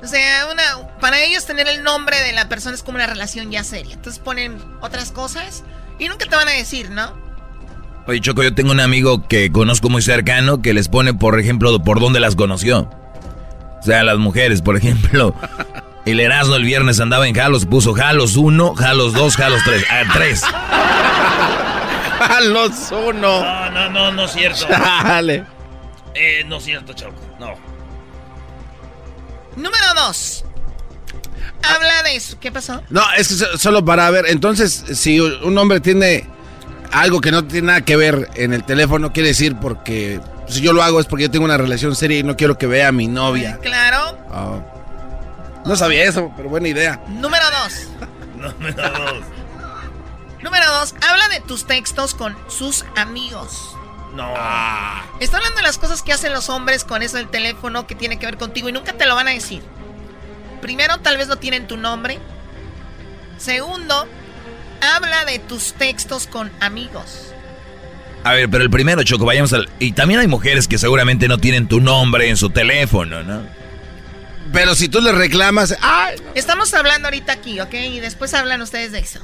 o 0.04 0.08
sea, 0.08 0.47
una, 0.52 0.97
para 0.99 1.22
ellos 1.22 1.45
tener 1.45 1.68
el 1.68 1.84
nombre 1.84 2.20
de 2.22 2.34
la 2.34 2.49
persona 2.49 2.76
es 2.76 2.84
como 2.84 2.95
una 2.95 3.08
relación 3.08 3.52
ya 3.52 3.64
seria. 3.64 3.93
Entonces 3.93 4.20
ponen 4.20 4.58
otras 4.82 5.12
cosas 5.12 5.64
y 5.99 6.08
nunca 6.08 6.26
te 6.26 6.36
van 6.36 6.47
a 6.47 6.52
decir, 6.52 6.89
¿no? 6.89 7.14
Oye, 8.08 8.20
Choco, 8.20 8.41
yo 8.41 8.54
tengo 8.56 8.72
un 8.72 8.80
amigo 8.80 9.28
que 9.28 9.52
conozco 9.52 9.89
muy 9.89 10.02
cercano 10.02 10.62
que 10.62 10.74
les 10.74 10.88
pone, 10.88 11.14
por 11.14 11.39
ejemplo, 11.39 11.84
por 11.84 11.99
dónde 11.99 12.20
las 12.20 12.36
conoció. 12.36 12.89
O 13.80 13.84
sea, 13.84 14.04
las 14.04 14.18
mujeres, 14.18 14.62
por 14.62 14.76
ejemplo. 14.76 15.36
El 16.06 16.20
Erasmo 16.20 16.56
el 16.56 16.64
viernes 16.64 16.99
andaba 16.99 17.28
en 17.28 17.36
Jalos, 17.36 17.68
puso 17.68 17.93
Jalos 17.93 18.36
1, 18.36 18.74
Jalos 18.74 19.14
2, 19.14 19.38
Jalos 19.38 19.62
3. 19.64 19.86
Ah, 19.88 20.04
3. 20.12 20.41
Jalos 22.28 22.91
1. 22.91 23.14
No, 23.14 23.70
no, 23.70 23.89
no, 23.91 24.12
no 24.12 24.26
es 24.26 24.32
cierto. 24.32 24.66
Dale. 24.68 25.45
Eh, 26.16 26.43
no 26.47 26.58
es 26.58 26.64
cierto, 26.64 26.93
Choco. 26.93 27.22
No. 27.39 27.54
Número 29.56 29.86
2. 29.95 30.45
Habla 31.64 32.04
de 32.04 32.16
eso. 32.16 32.39
¿Qué 32.39 32.52
pasó? 32.52 32.82
No, 32.89 33.02
es 33.18 33.28
que 33.28 33.58
solo 33.58 33.86
para 33.86 34.10
ver. 34.10 34.26
Entonces, 34.28 34.84
si 34.93 35.20
un 35.20 35.58
hombre 35.58 35.80
tiene 35.80 36.28
algo 36.91 37.22
que 37.22 37.32
no 37.32 37.45
tiene 37.45 37.68
nada 37.68 37.82
que 37.82 37.95
ver 37.95 38.30
en 38.36 38.54
el 38.54 38.64
teléfono, 38.64 39.14
quiere 39.14 39.30
decir 39.30 39.56
porque 39.56 40.20
si 40.47 40.62
yo 40.62 40.74
lo 40.74 40.84
hago 40.84 40.99
es 40.99 41.06
porque 41.06 41.24
yo 41.24 41.32
tengo 41.32 41.45
una 41.45 41.58
relación 41.58 41.95
seria 41.95 42.20
y 42.20 42.24
no 42.24 42.36
quiero 42.36 42.58
que 42.58 42.68
vea 42.68 42.89
a 42.89 42.91
mi 42.91 43.08
novia. 43.08 43.60
Claro. 43.62 44.18
Oh. 44.32 44.62
No 45.66 45.76
sabía 45.76 46.04
eso, 46.04 46.32
pero 46.36 46.49
buena 46.49 46.68
idea. 46.68 47.02
Número 47.08 47.45
2. 47.64 47.88
Número 48.60 48.89
2. 48.89 49.14
Número 50.41 50.66
2. 50.80 50.95
Habla 51.08 51.30
de 51.30 51.39
tus 51.41 51.66
textos 51.66 52.16
con 52.16 52.36
sus 52.47 52.86
amigos. 52.95 53.76
No. 54.16 54.34
Está 55.20 55.38
hablando 55.38 55.57
de 55.57 55.64
las 55.64 55.78
cosas 55.78 56.01
que 56.01 56.14
hacen 56.14 56.34
los 56.34 56.49
hombres 56.49 56.84
con 56.84 57.01
eso 57.01 57.18
del 57.18 57.30
teléfono 57.30 57.88
que 57.88 57.95
tiene 57.95 58.20
que 58.20 58.26
ver 58.26 58.38
contigo 58.38 58.70
y 58.70 58.72
nunca 58.72 58.93
te 58.93 59.05
lo 59.05 59.16
van 59.16 59.28
a 59.28 59.32
decir. 59.32 59.62
Primero, 60.62 60.97
tal 60.99 61.18
vez 61.18 61.28
no 61.28 61.38
tienen 61.38 61.68
tu 61.68 61.78
nombre. 61.78 62.20
Segundo, 63.38 64.07
habla 64.82 65.26
de 65.26 65.39
tus 65.39 65.74
textos 65.74 66.28
con 66.28 66.51
amigos. 66.59 67.34
A 68.24 68.34
ver, 68.34 68.49
pero 68.49 68.64
el 68.64 68.70
primero, 68.70 69.01
Choco, 69.03 69.26
vayamos 69.26 69.51
al... 69.53 69.68
Y 69.80 69.93
también 69.93 70.20
hay 70.20 70.28
mujeres 70.28 70.68
que 70.68 70.78
seguramente 70.78 71.28
no 71.28 71.39
tienen 71.39 71.68
tu 71.68 71.80
nombre 71.80 72.30
en 72.30 72.38
su 72.38 72.51
teléfono, 72.51 73.24
¿no? 73.24 73.41
Pero 74.53 74.76
si 74.76 74.89
tú 74.89 75.01
le 75.01 75.12
reclamas... 75.12 75.76
¡ay! 75.82 76.18
Estamos 76.36 76.74
hablando 76.74 77.07
ahorita 77.07 77.34
aquí, 77.34 77.59
¿ok? 77.59 77.74
Y 77.74 77.99
después 77.99 78.34
hablan 78.34 78.62
ustedes 78.62 78.91
de 78.91 78.99
eso. 78.99 79.22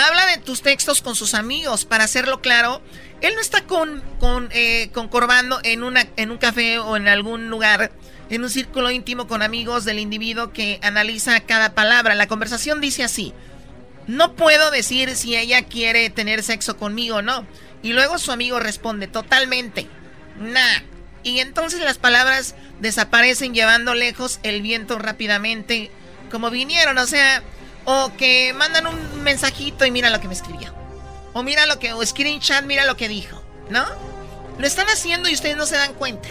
Habla 0.00 0.24
de 0.24 0.38
tus 0.38 0.62
textos 0.62 1.02
con 1.02 1.14
sus 1.14 1.34
amigos, 1.34 1.84
para 1.84 2.04
hacerlo 2.04 2.40
claro. 2.40 2.80
Él 3.20 3.34
no 3.34 3.40
está 3.42 3.66
con, 3.66 4.02
con, 4.18 4.48
eh, 4.50 4.90
en, 5.64 5.82
una, 5.82 6.06
en 6.16 6.30
un 6.30 6.38
café 6.38 6.78
o 6.78 6.96
en 6.96 7.06
algún 7.06 7.50
lugar, 7.50 7.92
en 8.30 8.42
un 8.42 8.48
círculo 8.48 8.90
íntimo 8.90 9.26
con 9.26 9.42
amigos 9.42 9.84
del 9.84 9.98
individuo 9.98 10.54
que 10.54 10.80
analiza 10.82 11.38
cada 11.40 11.74
palabra. 11.74 12.14
La 12.14 12.28
conversación 12.28 12.80
dice 12.80 13.04
así. 13.04 13.34
No 14.06 14.36
puedo 14.36 14.70
decir 14.70 15.14
si 15.16 15.36
ella 15.36 15.66
quiere 15.66 16.08
tener 16.08 16.42
sexo 16.42 16.78
conmigo 16.78 17.16
o 17.16 17.22
no. 17.22 17.46
Y 17.82 17.92
luego 17.92 18.18
su 18.18 18.32
amigo 18.32 18.58
responde, 18.58 19.06
totalmente. 19.06 19.86
Nah. 20.38 20.80
Y 21.22 21.40
entonces 21.40 21.80
las 21.80 21.98
palabras 21.98 22.54
desaparecen 22.80 23.52
llevando 23.52 23.94
lejos 23.94 24.40
el 24.44 24.62
viento 24.62 24.98
rápidamente, 24.98 25.90
como 26.30 26.48
vinieron, 26.50 26.96
o 26.96 27.06
sea, 27.06 27.42
o 27.84 28.12
que 28.16 28.52
mandan 28.54 28.86
un 28.86 29.22
mensajito 29.22 29.84
y 29.84 29.90
mira 29.90 30.10
lo 30.10 30.20
que 30.20 30.28
me 30.28 30.34
escribió. 30.34 30.72
O 31.32 31.42
mira 31.42 31.66
lo 31.66 31.78
que, 31.78 31.92
o 31.92 32.04
screenshot, 32.04 32.64
mira 32.64 32.84
lo 32.84 32.96
que 32.96 33.08
dijo, 33.08 33.42
¿no? 33.70 33.84
Lo 34.58 34.66
están 34.66 34.86
haciendo 34.88 35.28
y 35.28 35.34
ustedes 35.34 35.56
no 35.56 35.66
se 35.66 35.76
dan 35.76 35.94
cuenta. 35.94 36.28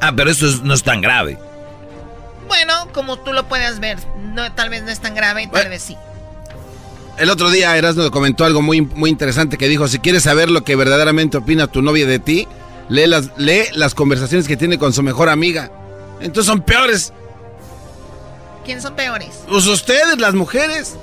Ah, 0.00 0.12
pero 0.14 0.30
eso 0.30 0.46
no 0.62 0.74
es 0.74 0.82
tan 0.82 1.00
grave. 1.00 1.38
Bueno, 2.48 2.88
como 2.92 3.18
tú 3.18 3.32
lo 3.32 3.48
puedas 3.48 3.80
ver, 3.80 3.98
no, 4.34 4.52
tal 4.52 4.68
vez 4.68 4.82
no 4.82 4.90
es 4.90 5.00
tan 5.00 5.14
grave, 5.14 5.48
tal 5.52 5.68
vez 5.68 5.82
sí. 5.82 5.96
El 7.18 7.30
otro 7.30 7.50
día 7.50 7.76
Erasmo 7.76 8.10
comentó 8.10 8.44
algo 8.44 8.62
muy, 8.62 8.80
muy 8.80 9.10
interesante 9.10 9.58
que 9.58 9.68
dijo, 9.68 9.86
si 9.88 9.98
quieres 9.98 10.22
saber 10.22 10.50
lo 10.50 10.64
que 10.64 10.76
verdaderamente 10.76 11.36
opina 11.36 11.66
tu 11.66 11.82
novia 11.82 12.06
de 12.06 12.18
ti, 12.18 12.48
lee 12.88 13.06
las, 13.06 13.30
lee 13.36 13.64
las 13.74 13.94
conversaciones 13.94 14.48
que 14.48 14.56
tiene 14.56 14.78
con 14.78 14.92
su 14.92 15.02
mejor 15.02 15.28
amiga. 15.28 15.70
Entonces 16.20 16.46
son 16.46 16.62
peores. 16.62 17.12
¿Quiénes 18.64 18.82
son 18.84 18.94
peores? 18.96 19.40
Pues 19.48 19.66
ustedes, 19.66 20.18
las 20.18 20.34
mujeres. 20.34 20.94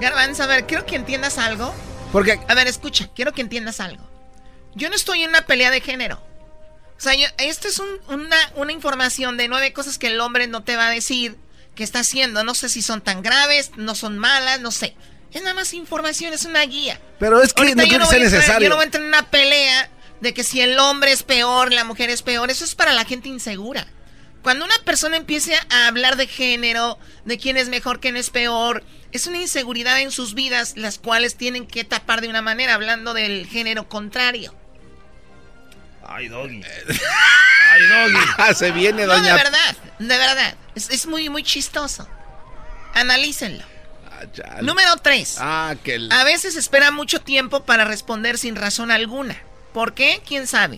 Garbanzo, 0.00 0.42
a 0.42 0.46
ver, 0.46 0.66
quiero 0.66 0.84
que 0.86 0.96
entiendas 0.96 1.38
algo. 1.38 1.74
Porque... 2.12 2.38
A 2.48 2.54
ver, 2.54 2.66
escucha, 2.66 3.08
quiero 3.14 3.32
que 3.32 3.40
entiendas 3.42 3.80
algo. 3.80 4.02
Yo 4.74 4.88
no 4.88 4.94
estoy 4.94 5.22
en 5.22 5.30
una 5.30 5.46
pelea 5.46 5.70
de 5.70 5.80
género. 5.80 6.16
O 6.96 7.00
sea, 7.00 7.14
yo, 7.14 7.26
esto 7.38 7.68
es 7.68 7.80
una, 8.08 8.36
una 8.56 8.72
información 8.72 9.36
de 9.36 9.48
nueve 9.48 9.72
cosas 9.72 9.98
que 9.98 10.08
el 10.08 10.20
hombre 10.20 10.46
no 10.46 10.62
te 10.64 10.76
va 10.76 10.88
a 10.88 10.90
decir 10.90 11.36
que 11.74 11.84
está 11.84 12.00
haciendo. 12.00 12.42
No 12.44 12.54
sé 12.54 12.68
si 12.68 12.82
son 12.82 13.00
tan 13.02 13.22
graves, 13.22 13.70
no 13.76 13.94
son 13.94 14.18
malas, 14.18 14.60
no 14.60 14.70
sé. 14.70 14.96
Es 15.32 15.42
nada 15.42 15.54
más 15.54 15.74
información, 15.74 16.32
es 16.32 16.44
una 16.44 16.62
guía. 16.62 16.98
Pero 17.18 17.42
es 17.42 17.52
que 17.52 17.62
Ahorita 17.62 17.82
no 17.82 17.88
creo 17.88 17.98
que 18.00 18.04
voy 18.04 18.14
sea 18.14 18.18
entrar- 18.18 18.32
necesario. 18.40 18.64
yo 18.64 18.70
no 18.70 18.76
voy 18.76 18.82
a 18.82 18.86
entrar 18.86 19.02
en 19.02 19.08
una 19.08 19.30
pelea 19.30 19.90
de 20.20 20.32
que 20.34 20.44
si 20.44 20.60
el 20.62 20.78
hombre 20.78 21.12
es 21.12 21.22
peor, 21.22 21.72
la 21.72 21.84
mujer 21.84 22.08
es 22.10 22.22
peor. 22.22 22.50
Eso 22.50 22.64
es 22.64 22.74
para 22.74 22.92
la 22.92 23.04
gente 23.04 23.28
insegura. 23.28 23.86
Cuando 24.46 24.64
una 24.64 24.78
persona 24.84 25.16
empiece 25.16 25.56
a 25.70 25.88
hablar 25.88 26.14
de 26.14 26.28
género, 26.28 27.00
de 27.24 27.36
quién 27.36 27.56
es 27.56 27.68
mejor, 27.68 27.98
quién 27.98 28.16
es 28.16 28.30
peor, 28.30 28.84
es 29.10 29.26
una 29.26 29.38
inseguridad 29.38 30.00
en 30.00 30.12
sus 30.12 30.34
vidas, 30.34 30.74
las 30.76 31.00
cuales 31.00 31.34
tienen 31.34 31.66
que 31.66 31.82
tapar 31.82 32.20
de 32.20 32.28
una 32.28 32.42
manera, 32.42 32.74
hablando 32.74 33.12
del 33.12 33.48
género 33.48 33.88
contrario. 33.88 34.54
Ay, 36.06 36.28
doggy. 36.28 36.62
Ay, 36.62 37.82
doggy. 37.88 38.54
Se 38.54 38.70
viene, 38.70 39.04
No, 39.04 39.14
de 39.14 39.18
doña... 39.18 39.34
verdad, 39.34 39.76
de 39.98 40.16
verdad. 40.16 40.54
Es, 40.76 40.90
es 40.90 41.06
muy, 41.06 41.28
muy 41.28 41.42
chistoso. 41.42 42.08
Analícenlo. 42.94 43.64
Número 44.62 44.96
3. 44.98 45.38
Ah, 45.40 45.74
que... 45.82 45.96
el- 45.96 46.12
A 46.12 46.22
veces 46.22 46.54
espera 46.54 46.92
mucho 46.92 47.20
tiempo 47.20 47.64
para 47.64 47.84
responder 47.84 48.38
sin 48.38 48.54
razón 48.54 48.92
alguna. 48.92 49.42
¿Por 49.72 49.92
qué? 49.92 50.22
¿Quién 50.24 50.46
sabe? 50.46 50.76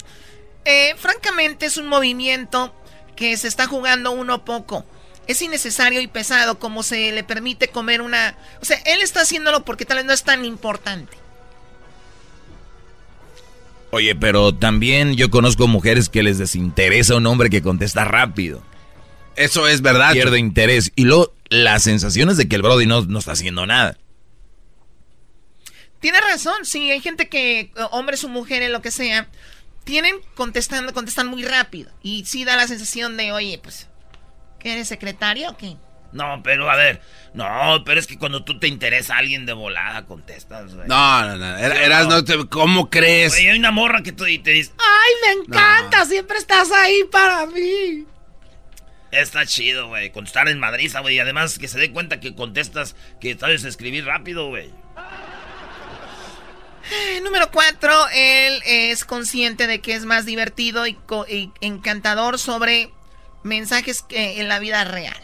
Eh, 0.64 0.94
francamente 0.98 1.66
es 1.66 1.76
un 1.76 1.86
movimiento 1.86 2.74
que 3.18 3.36
se 3.36 3.48
está 3.48 3.66
jugando 3.66 4.12
uno 4.12 4.44
poco. 4.44 4.86
Es 5.26 5.42
innecesario 5.42 6.00
y 6.00 6.06
pesado 6.06 6.60
como 6.60 6.84
se 6.84 7.10
le 7.10 7.24
permite 7.24 7.66
comer 7.66 8.00
una... 8.00 8.36
O 8.62 8.64
sea, 8.64 8.78
él 8.86 9.02
está 9.02 9.22
haciéndolo 9.22 9.64
porque 9.64 9.84
tal 9.84 9.96
vez 9.96 10.06
no 10.06 10.12
es 10.12 10.22
tan 10.22 10.44
importante. 10.44 11.16
Oye, 13.90 14.14
pero 14.14 14.54
también 14.54 15.16
yo 15.16 15.30
conozco 15.30 15.66
mujeres 15.66 16.08
que 16.08 16.22
les 16.22 16.38
desinteresa 16.38 17.16
un 17.16 17.26
hombre 17.26 17.50
que 17.50 17.60
contesta 17.60 18.04
rápido. 18.04 18.62
Eso 19.34 19.66
es 19.66 19.82
verdad. 19.82 20.12
Pierde 20.12 20.38
interés. 20.38 20.92
Y 20.94 21.04
luego 21.04 21.32
la 21.48 21.80
sensación 21.80 22.30
es 22.30 22.36
de 22.36 22.48
que 22.48 22.54
el 22.54 22.62
Brody 22.62 22.86
no, 22.86 23.02
no 23.02 23.18
está 23.18 23.32
haciendo 23.32 23.66
nada. 23.66 23.98
Tiene 25.98 26.20
razón, 26.20 26.64
sí, 26.64 26.92
hay 26.92 27.00
gente 27.00 27.28
que, 27.28 27.72
hombres 27.90 28.22
o 28.22 28.28
mujeres, 28.28 28.70
lo 28.70 28.80
que 28.80 28.92
sea, 28.92 29.26
tienen 29.88 30.16
contestando, 30.34 30.92
contestan 30.92 31.28
muy 31.28 31.42
rápido. 31.42 31.90
Y 32.02 32.26
sí 32.26 32.44
da 32.44 32.56
la 32.56 32.68
sensación 32.68 33.16
de, 33.16 33.32
oye, 33.32 33.58
pues, 33.62 33.88
¿qué 34.60 34.72
eres 34.74 34.86
secretario 34.86 35.48
o 35.48 35.56
qué? 35.56 35.76
No, 36.12 36.42
pero 36.44 36.70
a 36.70 36.76
ver. 36.76 37.00
No, 37.32 37.82
pero 37.86 37.98
es 37.98 38.06
que 38.06 38.18
cuando 38.18 38.44
tú 38.44 38.58
te 38.58 38.68
interesa 38.68 39.14
a 39.14 39.18
alguien 39.18 39.46
de 39.46 39.54
volada, 39.54 40.04
contestas, 40.04 40.74
güey. 40.74 40.86
No, 40.88 41.22
no, 41.22 41.36
no. 41.38 41.56
Era- 41.56 41.82
Erasmo, 41.82 42.22
te- 42.22 42.46
¿cómo 42.48 42.90
crees? 42.90 43.32
Güey, 43.32 43.48
hay 43.48 43.58
una 43.58 43.70
morra 43.70 44.02
que 44.02 44.12
tú 44.12 44.26
y 44.26 44.38
te 44.38 44.50
dice, 44.50 44.72
Ay, 44.78 45.36
me 45.36 45.42
encanta, 45.42 46.04
siempre 46.04 46.36
estás 46.36 46.70
ahí 46.70 47.04
para 47.10 47.46
mí. 47.46 48.04
está 49.10 49.46
chido, 49.46 49.88
güey. 49.88 50.10
Contestar 50.12 50.48
en 50.48 50.58
Madrid, 50.60 50.92
güey. 51.00 51.16
Y 51.16 51.20
además 51.20 51.58
que 51.58 51.66
se 51.68 51.78
dé 51.78 51.92
cuenta 51.92 52.20
que 52.20 52.34
contestas, 52.34 52.94
que 53.22 53.38
sabes 53.38 53.64
escribir 53.64 54.04
rápido, 54.04 54.48
güey. 54.48 54.70
Eh, 56.90 57.20
número 57.22 57.50
cuatro, 57.50 57.92
él 58.14 58.62
es 58.64 59.04
consciente 59.04 59.66
de 59.66 59.80
que 59.80 59.94
es 59.94 60.04
más 60.04 60.24
divertido 60.24 60.86
y, 60.86 60.94
co- 60.94 61.26
y 61.28 61.52
encantador 61.60 62.38
sobre 62.38 62.92
mensajes 63.42 64.02
que 64.02 64.40
en 64.40 64.48
la 64.48 64.58
vida 64.58 64.84
real. 64.84 65.16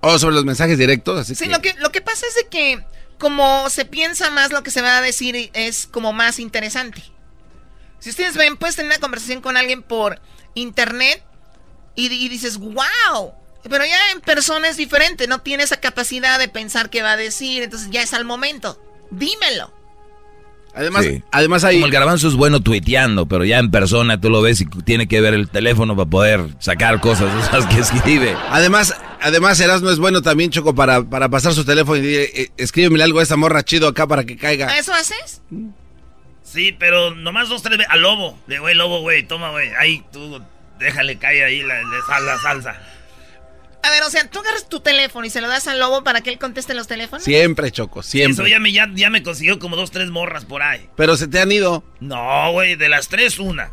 O 0.00 0.08
Oh, 0.12 0.18
sobre 0.18 0.34
los 0.36 0.44
mensajes 0.44 0.78
directos, 0.78 1.18
así 1.20 1.34
Sí, 1.34 1.44
que... 1.46 1.50
lo 1.50 1.60
que, 1.60 1.74
lo 1.74 1.90
que 1.90 2.00
pasa 2.00 2.26
es 2.28 2.34
de 2.34 2.48
que 2.48 2.84
como 3.18 3.68
se 3.70 3.84
piensa 3.84 4.30
más 4.30 4.52
lo 4.52 4.62
que 4.62 4.70
se 4.70 4.82
va 4.82 4.98
a 4.98 5.02
decir 5.02 5.50
es 5.54 5.86
como 5.86 6.12
más 6.12 6.38
interesante. 6.38 7.02
Si 7.98 8.10
ustedes 8.10 8.36
ven, 8.36 8.56
puedes 8.56 8.76
tener 8.76 8.92
una 8.92 9.00
conversación 9.00 9.40
con 9.40 9.56
alguien 9.56 9.82
por 9.82 10.20
internet 10.54 11.22
y, 11.94 12.06
y 12.12 12.28
dices, 12.28 12.58
wow, 12.58 13.32
Pero 13.68 13.84
ya 13.84 14.10
en 14.12 14.20
persona 14.20 14.68
es 14.68 14.76
diferente, 14.76 15.26
no 15.26 15.40
tiene 15.40 15.64
esa 15.64 15.80
capacidad 15.80 16.38
de 16.38 16.48
pensar 16.48 16.88
qué 16.90 17.02
va 17.02 17.12
a 17.12 17.16
decir, 17.16 17.62
entonces 17.64 17.88
ya 17.90 18.02
es 18.02 18.12
al 18.14 18.24
momento. 18.24 18.80
Dímelo. 19.10 19.72
Además, 20.76 21.06
además 21.32 21.64
hay... 21.64 21.76
Como 21.76 21.86
el 21.86 21.92
garbanzo 21.92 22.28
es 22.28 22.34
bueno 22.34 22.60
tuiteando, 22.60 23.26
pero 23.26 23.44
ya 23.44 23.58
en 23.58 23.70
persona 23.70 24.20
tú 24.20 24.28
lo 24.28 24.42
ves 24.42 24.60
y 24.60 24.66
tiene 24.84 25.08
que 25.08 25.22
ver 25.22 25.32
el 25.32 25.48
teléfono 25.48 25.96
para 25.96 26.10
poder 26.10 26.40
sacar 26.58 27.00
cosas 27.00 27.32
esas 27.46 27.64
que 27.66 27.80
escribe. 27.80 28.36
Además, 28.50 28.94
además 29.22 29.58
Erasmo 29.58 29.90
es 29.90 29.98
bueno 29.98 30.20
también, 30.20 30.50
Choco, 30.50 30.74
para, 30.74 31.02
para 31.02 31.30
pasar 31.30 31.54
su 31.54 31.64
teléfono 31.64 31.96
y 31.96 32.02
decir, 32.02 32.30
eh, 32.34 32.50
escríbeme 32.58 33.02
algo 33.02 33.20
a 33.20 33.22
esa 33.22 33.36
morra 33.36 33.62
chido 33.64 33.88
acá 33.88 34.06
para 34.06 34.24
que 34.24 34.36
caiga. 34.36 34.68
¿A 34.68 34.78
eso 34.78 34.92
haces? 34.92 35.40
Sí, 36.42 36.76
pero 36.78 37.14
nomás 37.14 37.48
dos, 37.48 37.62
tres 37.62 37.78
veces. 37.78 37.92
Al 37.92 38.02
lobo. 38.02 38.38
Le 38.46 38.58
güey, 38.58 38.74
lobo, 38.74 39.00
güey, 39.00 39.26
toma, 39.26 39.50
güey. 39.50 39.70
Ahí, 39.78 40.04
tú, 40.12 40.42
déjale 40.78 41.16
caer 41.16 41.44
ahí 41.44 41.62
la, 41.62 41.74
la, 41.82 42.20
la 42.20 42.38
salsa. 42.38 42.80
A 43.86 43.90
ver, 43.90 44.02
o 44.02 44.10
sea, 44.10 44.28
tú 44.28 44.40
agarras 44.40 44.68
tu 44.68 44.80
teléfono 44.80 45.26
y 45.26 45.30
se 45.30 45.40
lo 45.40 45.48
das 45.48 45.66
al 45.68 45.78
lobo 45.78 46.02
para 46.02 46.20
que 46.20 46.30
él 46.30 46.38
conteste 46.38 46.74
los 46.74 46.86
teléfonos. 46.88 47.22
Siempre, 47.24 47.70
Choco, 47.70 48.02
siempre. 48.02 48.32
Eso 48.32 48.46
ya 48.46 48.58
me, 48.58 48.72
ya, 48.72 48.88
ya 48.94 49.10
me 49.10 49.22
consiguió 49.22 49.58
como 49.58 49.76
dos, 49.76 49.90
tres 49.90 50.10
morras 50.10 50.44
por 50.44 50.62
ahí. 50.62 50.88
Pero 50.96 51.16
se 51.16 51.28
te 51.28 51.40
han 51.40 51.52
ido. 51.52 51.84
No, 52.00 52.50
güey, 52.52 52.76
de 52.76 52.88
las 52.88 53.08
tres, 53.08 53.38
una. 53.38 53.70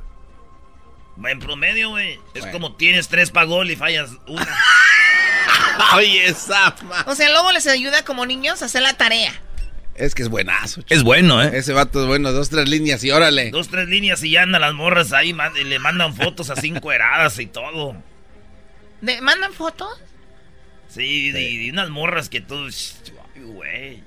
En 1.28 1.40
promedio, 1.40 1.90
güey. 1.90 2.20
Es 2.34 2.46
como 2.48 2.76
tienes 2.76 3.08
tres 3.08 3.32
pa' 3.32 3.44
gol 3.44 3.70
y 3.72 3.76
fallas 3.76 4.10
una. 4.28 4.48
Oye, 5.96 6.26
esa. 6.28 6.76
O 7.06 7.16
sea, 7.16 7.28
el 7.28 7.34
lobo 7.34 7.52
les 7.52 7.68
ayuda 7.68 8.04
como 8.04 8.26
niños 8.26 8.62
a 8.62 8.66
hacer 8.66 8.82
la 8.82 8.94
tarea. 8.96 9.34
Es 9.96 10.16
que 10.16 10.24
es 10.24 10.30
buenazo. 10.30 10.82
Choco. 10.82 10.94
Es 10.94 11.04
bueno, 11.04 11.42
¿eh? 11.44 11.52
Ese 11.54 11.72
vato 11.74 12.02
es 12.02 12.08
bueno, 12.08 12.32
dos, 12.32 12.50
tres 12.50 12.68
líneas 12.68 13.04
y 13.04 13.12
órale. 13.12 13.52
Dos, 13.52 13.70
tres 13.70 13.88
líneas 13.88 14.24
y 14.24 14.32
ya 14.32 14.42
andan 14.44 14.62
las 14.62 14.74
morras 14.74 15.14
ahí 15.14 15.34
man- 15.34 15.54
y 15.56 15.64
le 15.64 15.78
mandan 15.80 16.16
fotos 16.16 16.50
así 16.50 16.68
encueradas 16.76 17.38
y 17.40 17.46
todo. 17.46 17.96
¿De- 19.04 19.20
¿Mandan 19.22 19.54
fotos? 19.54 19.90
Sí, 20.88 21.32
Y, 21.36 21.38
y 21.66 21.70
unas 21.72 21.90
morras 21.90 22.30
que 22.30 22.40
tú... 22.40 22.56
ay, 23.36 23.42
güey. 23.42 24.04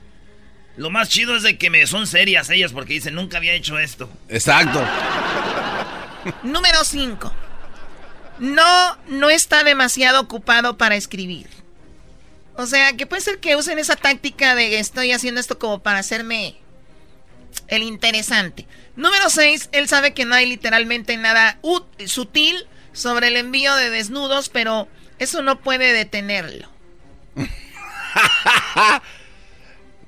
Lo 0.78 0.88
más 0.90 1.09
chido 1.11 1.36
es 1.36 1.42
de 1.42 1.59
que 1.59 1.68
me 1.70 1.86
son 1.86 2.07
serias 2.07 2.49
ellas 2.51 2.72
porque 2.72 2.94
dicen, 2.94 3.14
nunca 3.14 3.36
había 3.36 3.53
hecho 3.53 3.78
esto. 3.78 4.11
Exacto. 4.28 4.82
Número 6.42 6.82
5. 6.84 7.32
No, 8.38 8.99
no 9.09 9.30
está 9.30 9.64
demasiado 9.64 10.20
ocupado 10.20 10.76
para 10.78 10.97
escribir. 10.97 11.49
O 12.55 12.66
sea, 12.66 12.94
que 12.94 13.07
puede 13.07 13.20
ser 13.22 13.38
que 13.38 13.57
usen 13.57 13.78
esa 13.78 13.97
táctica 13.97 14.55
de 14.55 14.78
estoy 14.78 15.12
haciendo 15.12 15.40
esto 15.40 15.59
como 15.59 15.82
para 15.82 15.99
hacerme 15.99 16.57
el 17.68 17.82
interesante. 17.82 18.66
Número 18.97 19.28
6. 19.28 19.70
Él 19.72 19.88
sabe 19.88 20.14
que 20.14 20.24
no 20.24 20.34
hay 20.34 20.47
literalmente 20.47 21.16
nada 21.18 21.59
ut- 21.62 22.07
sutil 22.07 22.66
sobre 22.97 23.28
el 23.28 23.36
envío 23.36 23.74
de 23.76 23.90
desnudos, 23.90 24.49
pero 24.49 24.88
eso 25.18 25.42
no 25.42 25.61
puede 25.61 25.92
detenerlo. 25.92 26.68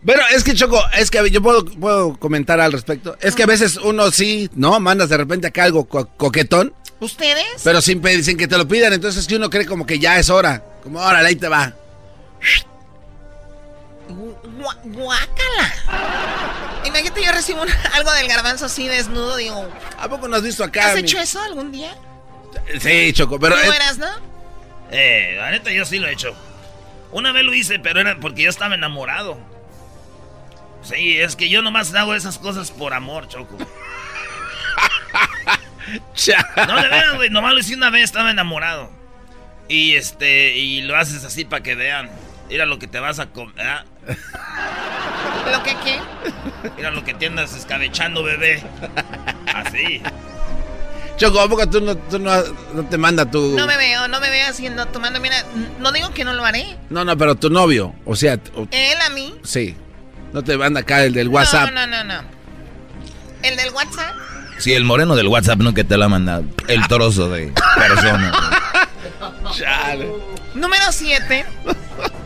Pero 0.06 0.22
es 0.30 0.44
que, 0.44 0.54
Choco, 0.54 0.80
es 0.96 1.10
que 1.10 1.28
yo 1.30 1.42
puedo, 1.42 1.64
puedo 1.64 2.16
comentar 2.18 2.60
al 2.60 2.70
respecto. 2.72 3.16
Es 3.20 3.34
que 3.34 3.42
a 3.42 3.46
veces 3.46 3.76
uno 3.76 4.10
sí, 4.12 4.48
¿no? 4.54 4.78
Mandas 4.78 5.08
de 5.08 5.16
repente 5.16 5.48
acá 5.48 5.64
algo 5.64 5.86
co- 5.88 6.06
coquetón, 6.16 6.72
¿Ustedes? 7.00 7.44
pero 7.64 7.80
sin, 7.82 8.00
sin 8.22 8.36
que 8.38 8.46
te 8.46 8.56
lo 8.56 8.66
pidan. 8.68 8.92
Entonces 8.92 9.26
que 9.26 9.34
uno 9.36 9.50
cree 9.50 9.66
como 9.66 9.84
que 9.86 9.98
ya 9.98 10.16
es 10.18 10.30
hora. 10.30 10.62
Como, 10.84 11.00
órale, 11.00 11.28
ahí 11.28 11.36
te 11.36 11.48
va. 11.48 11.74
Gua- 14.08 14.78
guácala. 14.84 15.74
Imagínate, 16.86 17.22
yo 17.24 17.32
recibo 17.32 17.62
un- 17.62 17.68
algo 17.94 18.12
del 18.12 18.28
garbanzo 18.28 18.66
así 18.66 18.86
desnudo, 18.86 19.36
digo. 19.36 19.68
¿A 19.98 20.08
poco 20.08 20.28
no 20.28 20.36
has 20.36 20.42
visto 20.42 20.62
acá? 20.62 20.90
¿Has 20.90 20.94
mi- 20.94 21.00
hecho 21.00 21.18
eso 21.18 21.42
algún 21.42 21.72
día? 21.72 21.94
Sí, 22.80 23.12
Choco, 23.12 23.38
pero... 23.38 23.56
¿Tú 23.56 23.72
eras, 23.72 23.98
no? 23.98 24.08
Eh, 24.90 25.34
la 25.38 25.50
neta 25.50 25.70
yo 25.70 25.84
sí 25.84 25.98
lo 25.98 26.08
he 26.08 26.12
hecho. 26.12 26.34
Una 27.10 27.32
vez 27.32 27.44
lo 27.44 27.54
hice, 27.54 27.78
pero 27.78 28.00
era 28.00 28.18
porque 28.20 28.42
yo 28.42 28.50
estaba 28.50 28.74
enamorado. 28.74 29.38
Sí, 30.82 31.18
es 31.18 31.36
que 31.36 31.48
yo 31.48 31.62
nomás 31.62 31.94
hago 31.94 32.14
esas 32.14 32.38
cosas 32.38 32.70
por 32.70 32.94
amor, 32.94 33.28
Choco. 33.28 33.56
No, 36.66 36.76
de 36.82 36.88
veras, 36.88 37.14
güey, 37.14 37.30
nomás 37.30 37.54
lo 37.54 37.60
hice 37.60 37.74
una 37.74 37.88
vez, 37.88 38.04
estaba 38.04 38.30
enamorado. 38.30 38.90
Y 39.68 39.94
este, 39.96 40.54
y 40.56 40.82
lo 40.82 40.96
haces 40.96 41.24
así 41.24 41.46
para 41.46 41.62
que 41.62 41.74
vean. 41.74 42.10
Mira 42.48 42.66
lo 42.66 42.78
que 42.78 42.86
te 42.86 42.98
vas 42.98 43.18
a 43.18 43.26
comer. 43.26 43.84
¿Lo 45.52 45.62
que 45.62 45.76
qué? 45.84 45.98
Mira 46.76 46.90
lo 46.90 47.04
que 47.04 47.14
te 47.14 47.26
andas 47.26 47.54
escabechando, 47.54 48.22
bebé. 48.22 48.62
Así. 49.54 50.02
Choco, 51.18 51.40
¿a 51.40 51.48
poco 51.48 51.68
tú 51.68 51.80
no, 51.80 51.96
tú 51.96 52.18
no, 52.18 52.32
no 52.74 52.84
te 52.84 52.96
manda 52.96 53.28
tu... 53.28 53.56
No 53.56 53.66
me 53.66 53.76
veo, 53.76 54.06
no 54.08 54.20
me 54.20 54.30
veo 54.30 54.48
haciendo, 54.48 54.86
tomando. 54.86 55.20
Mira, 55.20 55.36
no 55.80 55.90
digo 55.92 56.10
que 56.14 56.24
no 56.24 56.32
lo 56.32 56.44
haré. 56.44 56.76
No, 56.90 57.04
no, 57.04 57.16
pero 57.18 57.34
tu 57.34 57.50
novio, 57.50 57.94
o 58.04 58.14
sea, 58.16 58.38
o- 58.54 58.68
Él 58.70 58.98
a 59.04 59.10
mí. 59.10 59.34
sí. 59.42 59.76
No 60.32 60.44
te 60.44 60.56
manda 60.58 60.80
acá 60.80 61.02
el 61.04 61.14
del 61.14 61.28
WhatsApp. 61.28 61.70
No, 61.72 61.86
no, 61.86 62.04
no, 62.04 62.04
no. 62.04 62.28
El 63.42 63.56
del 63.56 63.70
WhatsApp. 63.72 64.14
Sí, 64.58 64.74
el 64.74 64.84
moreno 64.84 65.16
del 65.16 65.26
WhatsApp 65.28 65.58
nunca 65.58 65.82
te 65.84 65.96
lo 65.96 66.04
ha 66.04 66.08
mandado. 66.08 66.44
El 66.68 66.86
trozo 66.86 67.30
de 67.30 67.50
persona. 67.76 68.32
Número 70.54 70.84
7. 70.92 71.44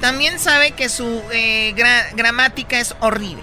También 0.00 0.38
sabe 0.40 0.72
que 0.72 0.88
su 0.88 1.22
eh, 1.32 1.74
gra- 1.76 2.08
gramática 2.16 2.80
es 2.80 2.94
horrible. 3.00 3.42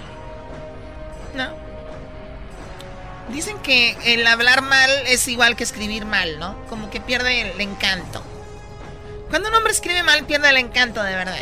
Dicen 3.32 3.58
que 3.60 3.96
el 4.04 4.26
hablar 4.26 4.62
mal 4.62 4.90
es 5.06 5.26
igual 5.28 5.56
que 5.56 5.64
escribir 5.64 6.04
mal, 6.04 6.38
¿no? 6.38 6.56
Como 6.68 6.90
que 6.90 7.00
pierde 7.00 7.52
el 7.52 7.60
encanto. 7.60 8.22
Cuando 9.30 9.48
un 9.48 9.54
hombre 9.54 9.72
escribe 9.72 10.02
mal, 10.02 10.24
pierde 10.24 10.50
el 10.50 10.56
encanto, 10.56 11.02
de 11.02 11.14
verdad. 11.14 11.38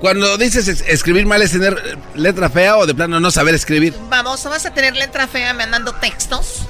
Cuando 0.00 0.36
dices 0.36 0.68
es- 0.68 0.82
escribir 0.82 1.24
mal 1.24 1.40
es 1.40 1.52
tener 1.52 1.98
letra 2.14 2.50
fea 2.50 2.76
o 2.76 2.84
de 2.86 2.94
plano 2.94 3.20
no 3.20 3.30
saber 3.30 3.54
escribir. 3.54 3.94
Vamos, 4.10 4.44
vas 4.44 4.66
a 4.66 4.74
tener 4.74 4.94
letra 4.94 5.26
fea 5.26 5.54
mandando 5.54 5.92
textos. 5.94 6.66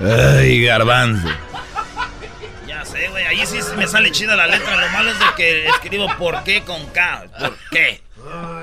Ay, 0.00 0.64
garbanzo. 0.64 1.28
Ya 2.66 2.84
sé, 2.84 3.08
güey, 3.08 3.24
ahí 3.26 3.44
sí 3.46 3.58
me 3.76 3.86
sale 3.86 4.10
chida 4.12 4.34
la 4.36 4.46
letra. 4.46 4.76
Lo 4.76 4.88
malo 4.88 5.10
es 5.10 5.18
de 5.18 5.24
que 5.36 5.66
escribo 5.68 6.06
por 6.18 6.42
qué 6.44 6.62
con 6.62 6.84
K. 6.86 7.24
¿Por 7.38 7.56
qué? 7.70 8.00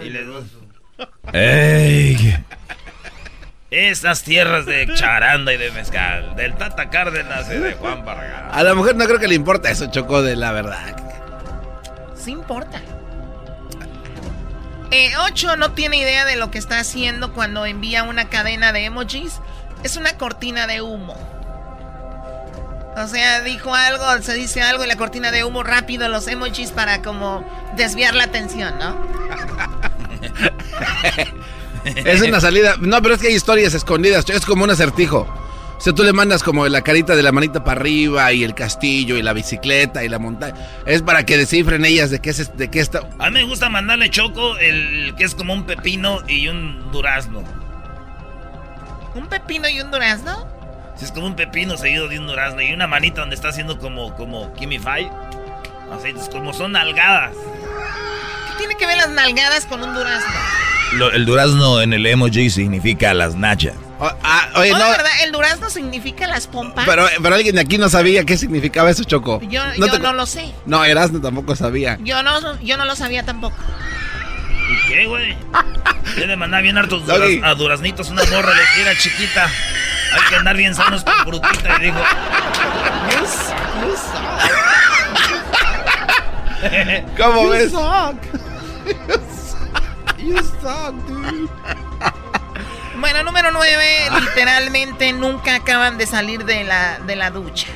Y 0.04 0.10
le 0.10 0.24
digo, 0.24 0.44
Ey. 1.34 2.36
Estas 3.72 4.24
tierras 4.24 4.66
de 4.66 4.86
charanda 4.96 5.54
y 5.54 5.58
de 5.58 5.72
mezcal, 5.72 6.36
del 6.36 6.56
Tata 6.56 6.90
Cárdenas 6.90 7.48
y 7.50 7.56
de 7.58 7.74
Juan 7.76 8.04
Vargas. 8.04 8.52
A 8.52 8.64
la 8.64 8.74
mujer 8.74 8.98
no 8.98 9.06
creo 9.06 9.18
que 9.18 9.30
le 9.30 9.36
importa 9.36 9.72
eso, 9.72 9.90
Chocó, 9.90 10.22
de 10.22 10.36
la 10.36 10.52
verdad. 10.52 10.96
Sí 12.16 12.32
importa. 12.32 12.82
Eh, 14.92 15.14
8 15.26 15.56
no 15.56 15.72
tiene 15.72 15.98
idea 15.98 16.26
de 16.26 16.36
lo 16.36 16.52
que 16.52 16.58
está 16.58 16.80
haciendo 16.80 17.34
cuando 17.34 17.66
envía 17.66 18.04
una 18.04 18.28
cadena 18.28 18.74
de 18.74 18.84
emojis. 18.84 19.40
Es 19.84 19.96
una 19.96 20.18
cortina 20.18 20.68
de 20.68 20.82
humo. 20.82 21.16
O 22.98 23.08
sea, 23.08 23.40
dijo 23.40 23.74
algo, 23.74 24.04
se 24.22 24.34
dice 24.34 24.62
algo 24.62 24.84
y 24.84 24.88
la 24.88 24.98
cortina 24.98 25.32
de 25.32 25.46
humo 25.46 25.64
rápido 25.64 26.10
los 26.10 26.28
emojis 26.28 26.72
para 26.72 27.02
como 27.02 27.46
desviar 27.78 28.16
la 28.16 28.26
atención, 28.26 28.78
¿no? 28.80 28.98
Es 31.84 32.22
una 32.22 32.40
salida. 32.40 32.76
No, 32.80 33.02
pero 33.02 33.16
es 33.16 33.22
que 33.22 33.28
hay 33.28 33.34
historias 33.34 33.74
escondidas. 33.74 34.30
Es 34.30 34.46
como 34.46 34.64
un 34.64 34.70
acertijo. 34.70 35.28
O 35.82 35.84
sea, 35.84 35.94
tú 35.94 36.04
le 36.04 36.14
mandas 36.14 36.44
como 36.44 36.68
la 36.68 36.84
carita 36.84 37.16
de 37.16 37.24
la 37.24 37.32
manita 37.32 37.64
para 37.64 37.82
arriba 37.82 38.32
y 38.34 38.44
el 38.44 38.54
castillo 38.54 39.18
y 39.18 39.24
la 39.24 39.34
bicicleta 39.34 40.04
y 40.04 40.10
la 40.10 40.20
montaña. 40.20 40.54
Es 40.86 41.02
para 41.02 41.26
que 41.26 41.38
descifren 41.38 41.86
ellas 41.86 42.12
de 42.12 42.20
qué, 42.20 42.30
es, 42.30 42.56
de 42.56 42.70
qué 42.70 42.82
está. 42.82 43.02
A 43.18 43.32
mí 43.32 43.40
me 43.40 43.44
gusta 43.46 43.68
mandarle 43.68 44.12
choco 44.12 44.60
el 44.60 45.16
que 45.18 45.24
es 45.24 45.34
como 45.34 45.56
un 45.56 45.66
pepino 45.66 46.20
y 46.28 46.48
un 46.50 46.92
durazno. 46.92 47.44
¿Un 49.16 49.26
pepino 49.26 49.68
y 49.70 49.82
un 49.82 49.90
durazno? 49.90 50.48
Si 50.98 51.06
es 51.06 51.12
como 51.12 51.26
un 51.26 51.36
pepino 51.36 51.76
seguido 51.78 52.08
de 52.08 52.20
un 52.20 52.28
durazno 52.28 52.62
y 52.62 52.72
una 52.74 52.86
manita 52.86 53.22
donde 53.22 53.36
está 53.36 53.50
haciendo 53.50 53.80
como, 53.80 54.14
como 54.16 54.54
Kimmy 54.54 54.78
Five. 54.78 55.10
Así, 55.92 56.10
es 56.10 56.30
como 56.30 56.54
son 56.54 56.74
nalgadas. 56.74 57.36
¿Qué 58.62 58.68
tiene 58.68 58.76
que 58.78 58.86
ver 58.86 58.98
las 58.98 59.10
nalgadas 59.10 59.66
con 59.66 59.82
un 59.82 59.94
durazno? 59.96 60.30
Lo- 60.94 61.12
el 61.12 61.26
durazno 61.26 61.82
en 61.82 61.94
el 61.94 62.06
emoji 62.06 62.50
significa 62.52 63.14
las 63.14 63.34
nachas. 63.36 63.74
ah, 64.00 64.50
oye, 64.56 64.72
Oh, 64.74 64.78
no. 64.78 64.86
de 64.86 64.92
verdad, 64.92 65.12
el 65.24 65.32
durazno 65.32 65.70
significa 65.70 66.28
las 66.28 66.46
pompas. 66.48 66.86
Pero, 66.86 67.08
pero 67.24 67.36
alguien 67.36 67.56
de 67.56 67.62
aquí 67.62 67.78
no 67.80 67.90
sabía 67.90 68.24
qué 68.24 68.38
significaba 68.38 68.90
eso, 68.92 69.04
Choco. 69.04 69.42
yo 69.50 69.66
no, 69.66 69.74
yo 69.88 69.92
te- 69.94 70.00
no 70.00 70.14
lo 70.14 70.26
sé. 70.28 70.54
no, 70.66 70.84
Erasmo 70.86 71.20
tampoco 71.22 71.56
sabía. 71.56 71.98
Yo 72.04 72.22
no, 72.24 72.60
yo 72.62 72.78
no 72.78 72.86
lo 72.86 72.96
sabía 72.96 73.24
tampoco. 73.24 73.56
¿Y 74.70 74.88
qué, 74.88 75.06
güey? 75.08 75.36
Yo 76.18 76.26
le 76.28 76.36
mandaba 76.36 76.62
bien 76.62 76.78
hartos 76.78 77.06
duraz- 77.08 77.42
a 77.44 77.56
duraznitos 77.56 78.10
una 78.10 78.24
morra, 78.26 78.54
le 78.54 78.82
era 78.82 78.96
chiquita. 78.98 79.46
Hay 79.46 80.30
que 80.30 80.36
andar 80.36 80.56
bien 80.58 80.76
sanos 80.76 81.04
con 81.04 81.14
frutita. 81.26 81.78
Y 81.80 81.86
dijo, 81.86 82.00
¿Cómo 87.18 87.44
You 87.44 87.50
ves? 87.50 87.72
You 90.18 90.38
suck, 90.38 90.94
dude. 91.08 91.50
Bueno, 93.00 93.24
número 93.24 93.52
9, 93.52 94.10
literalmente 94.22 95.12
nunca 95.14 95.56
acaban 95.56 95.98
de 95.98 96.06
salir 96.06 96.46
de 96.46 96.64
la, 96.64 97.00
de 97.00 97.16
la 97.16 97.32
ducha. 97.32 97.68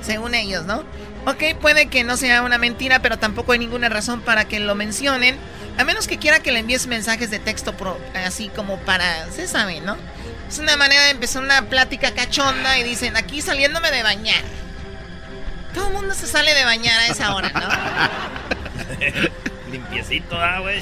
Según 0.00 0.34
ellos, 0.34 0.64
¿no? 0.64 0.82
Ok, 1.26 1.42
puede 1.60 1.86
que 1.86 2.02
no 2.04 2.16
sea 2.16 2.42
una 2.42 2.58
mentira, 2.58 2.98
pero 3.00 3.18
tampoco 3.18 3.52
hay 3.52 3.58
ninguna 3.60 3.88
razón 3.88 4.20
para 4.20 4.46
que 4.46 4.58
lo 4.60 4.74
mencionen. 4.74 5.38
A 5.78 5.84
menos 5.84 6.06
que 6.08 6.18
quiera 6.18 6.40
que 6.40 6.52
le 6.52 6.58
envíes 6.60 6.86
mensajes 6.86 7.30
de 7.30 7.38
texto 7.38 7.76
pro- 7.76 7.98
así 8.26 8.48
como 8.48 8.78
para... 8.80 9.30
Se 9.30 9.46
sabe, 9.48 9.80
¿no? 9.80 9.96
Es 10.48 10.58
una 10.58 10.76
manera 10.76 11.04
de 11.04 11.10
empezar 11.10 11.42
una 11.42 11.62
plática 11.62 12.12
cachonda 12.12 12.78
y 12.78 12.82
dicen, 12.82 13.16
aquí 13.16 13.40
saliéndome 13.42 13.90
de 13.90 14.02
bañar. 14.02 14.42
Todo 15.72 15.86
el 15.88 15.92
mundo 15.94 16.14
se 16.14 16.26
sale 16.26 16.52
de 16.54 16.64
bañar 16.64 16.98
a 17.00 17.06
esa 17.06 17.34
hora, 17.34 17.50
¿no? 17.50 17.68
Limpiecito, 19.74 20.36
ah, 20.40 20.60
güey. 20.60 20.80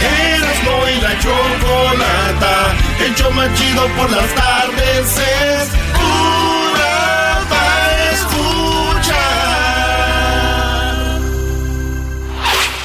Erasmo 0.00 0.88
y 0.88 1.00
la 1.02 1.18
chocolata, 1.20 2.74
el 3.04 3.14
show 3.14 3.30
más 3.32 3.52
chido 3.58 3.86
por 3.88 4.10
las 4.10 4.34
tardes 4.34 5.18
es 5.18 5.68
pura 5.92 7.40
para 7.50 8.10
escuchar. 8.12 9.18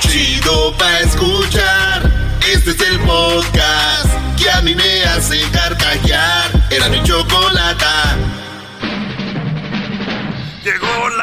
Chido 0.02 0.76
para 0.78 1.00
escuchar, 1.00 2.12
este 2.54 2.72
es 2.72 2.82
el 2.82 3.00
podcast 3.00 4.10
que 4.38 4.52
a 4.52 4.60
mí 4.64 4.76
me 4.76 5.06
hace 5.06 5.50
carcajear. 5.50 6.52
Era 6.70 6.90
mi 6.90 7.02
chocolata. 7.04 8.18
Llegó 10.62 11.10
la 11.18 11.23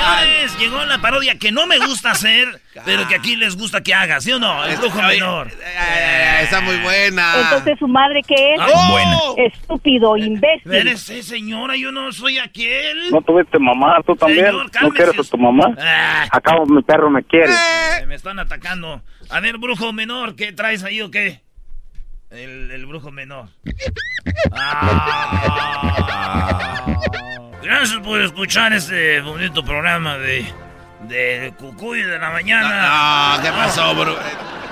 Señores, 0.00 0.58
llegó 0.58 0.84
la 0.84 1.00
parodia 1.00 1.38
que 1.38 1.52
no 1.52 1.66
me 1.66 1.78
gusta 1.78 2.10
hacer, 2.12 2.60
pero 2.84 3.06
que 3.08 3.14
aquí 3.14 3.36
les 3.36 3.56
gusta 3.56 3.82
que 3.82 3.94
haga, 3.94 4.20
¿sí 4.20 4.32
o 4.32 4.38
no? 4.38 4.64
El 4.64 4.76
brujo 4.78 5.00
menor. 5.02 5.50
Está 6.40 6.60
muy 6.60 6.76
buena. 6.78 7.34
Entonces, 7.42 7.78
¿su 7.78 7.86
madre 7.86 8.22
qué 8.26 8.54
es? 8.54 8.60
Buena. 8.90 9.18
Estúpido, 9.36 10.16
imbécil. 10.16 10.72
Espérese, 10.72 11.22
señora, 11.22 11.76
yo 11.76 11.92
no 11.92 12.10
soy 12.12 12.38
aquel. 12.38 13.10
No 13.10 13.20
tuviste 13.22 13.58
mamá, 13.58 13.98
tú 14.06 14.16
también. 14.16 14.46
Señor, 14.46 14.70
¿No 14.82 14.90
quieres 14.90 15.18
a 15.18 15.22
tu 15.30 15.36
mamá? 15.38 15.66
Ah. 15.78 16.26
Acabo, 16.30 16.64
mi 16.66 16.82
perro 16.82 17.10
me 17.10 17.22
quiere. 17.22 17.52
Me 18.06 18.14
están 18.14 18.38
atacando. 18.38 19.02
A 19.28 19.40
ver, 19.40 19.58
brujo 19.58 19.92
menor, 19.92 20.34
¿qué 20.34 20.52
traes 20.52 20.82
ahí 20.82 21.00
o 21.02 21.10
qué? 21.10 21.42
El, 22.30 22.70
el 22.70 22.86
brujo 22.86 23.10
menor. 23.10 23.48
Ah. 24.52 25.90
Gracias 27.62 28.00
por 28.00 28.20
escuchar 28.22 28.72
este 28.72 29.20
bonito 29.20 29.62
programa 29.64 30.16
de, 30.18 30.46
de 31.02 31.52
Cucuy 31.58 32.02
de 32.02 32.18
la 32.18 32.30
mañana. 32.30 33.36
No, 33.36 33.42
¿qué 33.42 33.50
pasó, 33.50 33.94
bro? 33.94 34.18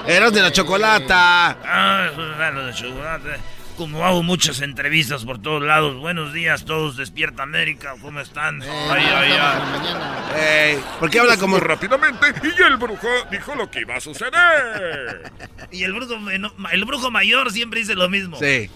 Eras 0.07 0.32
de 0.32 0.41
la 0.43 0.51
chocolata. 0.53 1.51
Ah, 1.64 2.09
eso 2.11 2.22
es 2.32 2.55
lo 2.55 2.66
de 2.66 2.72
chocolate. 2.72 3.28
Como 3.76 4.05
hago 4.05 4.22
muchas 4.24 4.61
entrevistas 4.62 5.24
por 5.24 5.41
todos 5.41 5.62
lados. 5.62 5.97
Buenos 5.97 6.32
días, 6.32 6.64
todos 6.64 6.97
despierta 6.97 7.43
América. 7.45 7.95
¿Cómo 8.01 8.20
están? 8.20 8.61
ay, 8.62 9.05
ay, 9.14 9.32
ay. 9.39 10.72
Ey, 10.74 10.82
¿Por 10.99 11.11
qué 11.11 11.20
habla 11.20 11.36
como 11.36 11.61
rápidamente 11.61 12.26
y 12.43 12.62
el 12.62 12.76
brujo 12.78 13.07
dijo 13.30 13.55
lo 13.55 13.70
que 13.70 13.80
iba 13.82 13.97
a 13.97 14.01
suceder. 14.01 15.30
Y 15.70 15.82
el 15.84 15.93
brujo, 15.93 16.18
meno- 16.18 16.55
el 16.72 16.84
brujo 16.86 17.11
mayor 17.11 17.53
siempre 17.53 17.80
dice 17.80 17.95
lo 17.95 18.09
mismo. 18.09 18.39
Sí. 18.39 18.70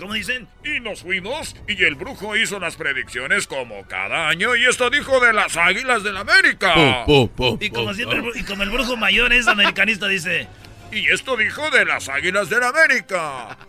¿Cómo 0.00 0.14
dicen? 0.14 0.48
Y 0.64 0.80
nos 0.80 1.02
fuimos 1.02 1.54
y 1.68 1.84
el 1.84 1.94
brujo 1.94 2.34
hizo 2.34 2.58
las 2.58 2.74
predicciones 2.74 3.46
como 3.46 3.86
cada 3.86 4.28
año 4.28 4.56
y 4.56 4.64
esto 4.64 4.88
dijo 4.88 5.20
de 5.20 5.34
las 5.34 5.58
águilas 5.58 6.02
del 6.02 6.16
América. 6.16 7.04
Pu, 7.04 7.28
pu, 7.28 7.58
pu, 7.58 7.58
Y 7.60 7.68
como 7.68 7.92
siempre, 7.92 8.22
y 8.34 8.42
como 8.44 8.62
el 8.62 8.70
brujo 8.70 8.96
mayor 8.96 9.30
es 9.34 9.46
americanista, 9.46 10.08
dice. 10.08 10.48
Y 10.92 11.06
esto 11.06 11.36
dijo 11.36 11.70
de 11.70 11.84
las 11.84 12.08
águilas 12.08 12.48
del 12.48 12.64
América. 12.64 13.58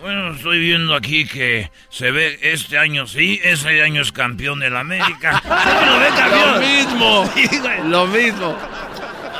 Bueno, 0.00 0.32
estoy 0.32 0.58
viendo 0.58 0.94
aquí 0.94 1.26
que 1.26 1.70
se 1.88 2.10
ve 2.10 2.38
este 2.42 2.76
año 2.76 3.06
sí, 3.06 3.40
ese 3.42 3.80
año 3.82 4.02
es 4.02 4.12
campeón 4.12 4.60
del 4.60 4.76
América. 4.76 5.40
Siempre 5.62 5.86
lo 5.86 5.98
ve 5.98 6.08
campeón. 6.08 6.52
Lo 6.52 6.60
mismo. 6.60 7.30
Sí, 7.34 7.58
güey. 7.58 7.88
Lo 7.88 8.06
mismo. 8.06 8.58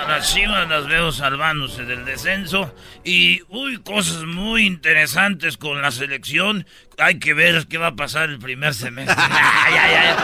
Las 0.09 0.33
chivas 0.33 0.69
las 0.69 0.87
veo 0.87 1.11
salvándose 1.13 1.85
del 1.85 2.05
descenso. 2.05 2.75
Y, 3.05 3.43
uy, 3.49 3.79
cosas 3.79 4.25
muy 4.25 4.65
interesantes 4.67 5.57
con 5.57 5.83
la 5.83 5.91
selección. 5.91 6.67
Hay 6.99 7.19
que 7.19 7.35
ver 7.35 7.67
qué 7.69 7.79
va 7.79 7.89
a 7.89 7.97
pasar 7.97 8.31
el 8.31 8.39
primer 8.39 8.75
semestre. 8.75 9.17
Ay, 9.29 9.75
ay, 9.75 9.95
ay. 9.95 10.15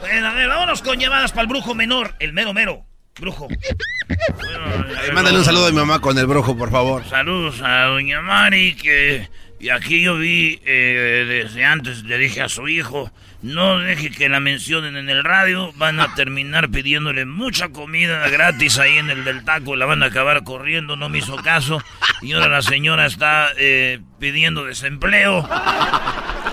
Bueno, 0.00 0.26
a 0.26 0.34
ver, 0.34 0.48
vámonos 0.48 0.82
con 0.82 0.98
llamadas 0.98 1.30
para 1.30 1.42
el 1.42 1.48
brujo 1.48 1.74
menor. 1.74 2.14
El 2.18 2.32
mero 2.32 2.52
mero. 2.52 2.84
Brujo. 3.20 3.46
Bueno, 3.46 5.14
mándale 5.14 5.38
un 5.38 5.44
saludo 5.44 5.66
a 5.66 5.70
mi 5.70 5.76
mamá 5.76 6.00
con 6.00 6.18
el 6.18 6.26
brujo, 6.26 6.56
por 6.56 6.70
favor. 6.70 7.04
Saludos 7.08 7.60
a 7.62 7.84
doña 7.84 8.20
Mari, 8.20 8.74
que... 8.74 9.28
Y 9.60 9.68
aquí 9.68 10.02
yo 10.02 10.16
vi, 10.16 10.60
eh, 10.64 11.24
desde 11.28 11.64
antes 11.64 12.02
le 12.02 12.18
dije 12.18 12.42
a 12.42 12.48
su 12.48 12.66
hijo, 12.66 13.12
no 13.42 13.78
deje 13.78 14.10
que 14.10 14.28
la 14.28 14.40
mencionen 14.40 14.96
en 14.96 15.10
el 15.10 15.24
radio, 15.24 15.72
van 15.76 16.00
a 16.00 16.14
terminar 16.14 16.70
pidiéndole 16.70 17.26
mucha 17.26 17.70
comida 17.70 18.28
gratis 18.28 18.78
ahí 18.78 18.98
en 18.98 19.10
el 19.10 19.24
del 19.24 19.44
taco, 19.44 19.76
la 19.76 19.86
van 19.86 20.02
a 20.02 20.06
acabar 20.06 20.44
corriendo, 20.44 20.96
no 20.96 21.08
me 21.08 21.18
hizo 21.18 21.36
caso, 21.36 21.82
y 22.20 22.32
ahora 22.32 22.48
la 22.48 22.62
señora 22.62 23.06
está 23.06 23.48
eh, 23.56 24.00
pidiendo 24.18 24.64
desempleo, 24.64 25.48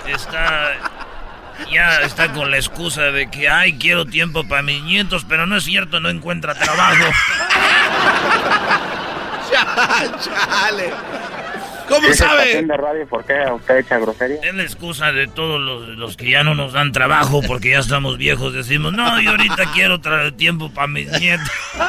está... 0.06 0.72
Ya 1.70 2.00
está 2.00 2.32
con 2.32 2.50
la 2.50 2.56
excusa 2.56 3.12
de 3.12 3.30
que, 3.30 3.50
ay, 3.50 3.74
quiero 3.74 4.06
tiempo 4.06 4.48
para 4.48 4.62
mis 4.62 4.82
nietos, 4.82 5.26
pero 5.28 5.46
no 5.46 5.58
es 5.58 5.64
cierto, 5.64 6.00
no 6.00 6.08
encuentra 6.08 6.54
trabajo. 6.54 7.04
Chale. 9.50 10.90
¿Cómo 11.90 12.12
sabe? 12.14 12.42
estación 12.42 12.68
de 12.68 12.76
radio, 12.76 13.06
¿por 13.06 13.24
qué 13.24 13.34
usted 13.52 13.78
echa 13.78 13.98
grosería? 13.98 14.40
Es 14.42 14.54
la 14.54 14.62
excusa 14.62 15.12
de 15.12 15.26
todos 15.26 15.60
los, 15.60 15.88
los 15.98 16.16
que 16.16 16.30
ya 16.30 16.44
no 16.44 16.54
nos 16.54 16.72
dan 16.72 16.92
trabajo 16.92 17.42
porque 17.46 17.70
ya 17.70 17.80
estamos 17.80 18.16
viejos. 18.16 18.54
Decimos, 18.54 18.92
no, 18.92 19.20
yo 19.20 19.30
ahorita 19.30 19.72
quiero 19.74 20.00
traer 20.00 20.32
tiempo 20.32 20.70
para 20.70 20.86
mis 20.86 21.10
nietos. 21.20 21.50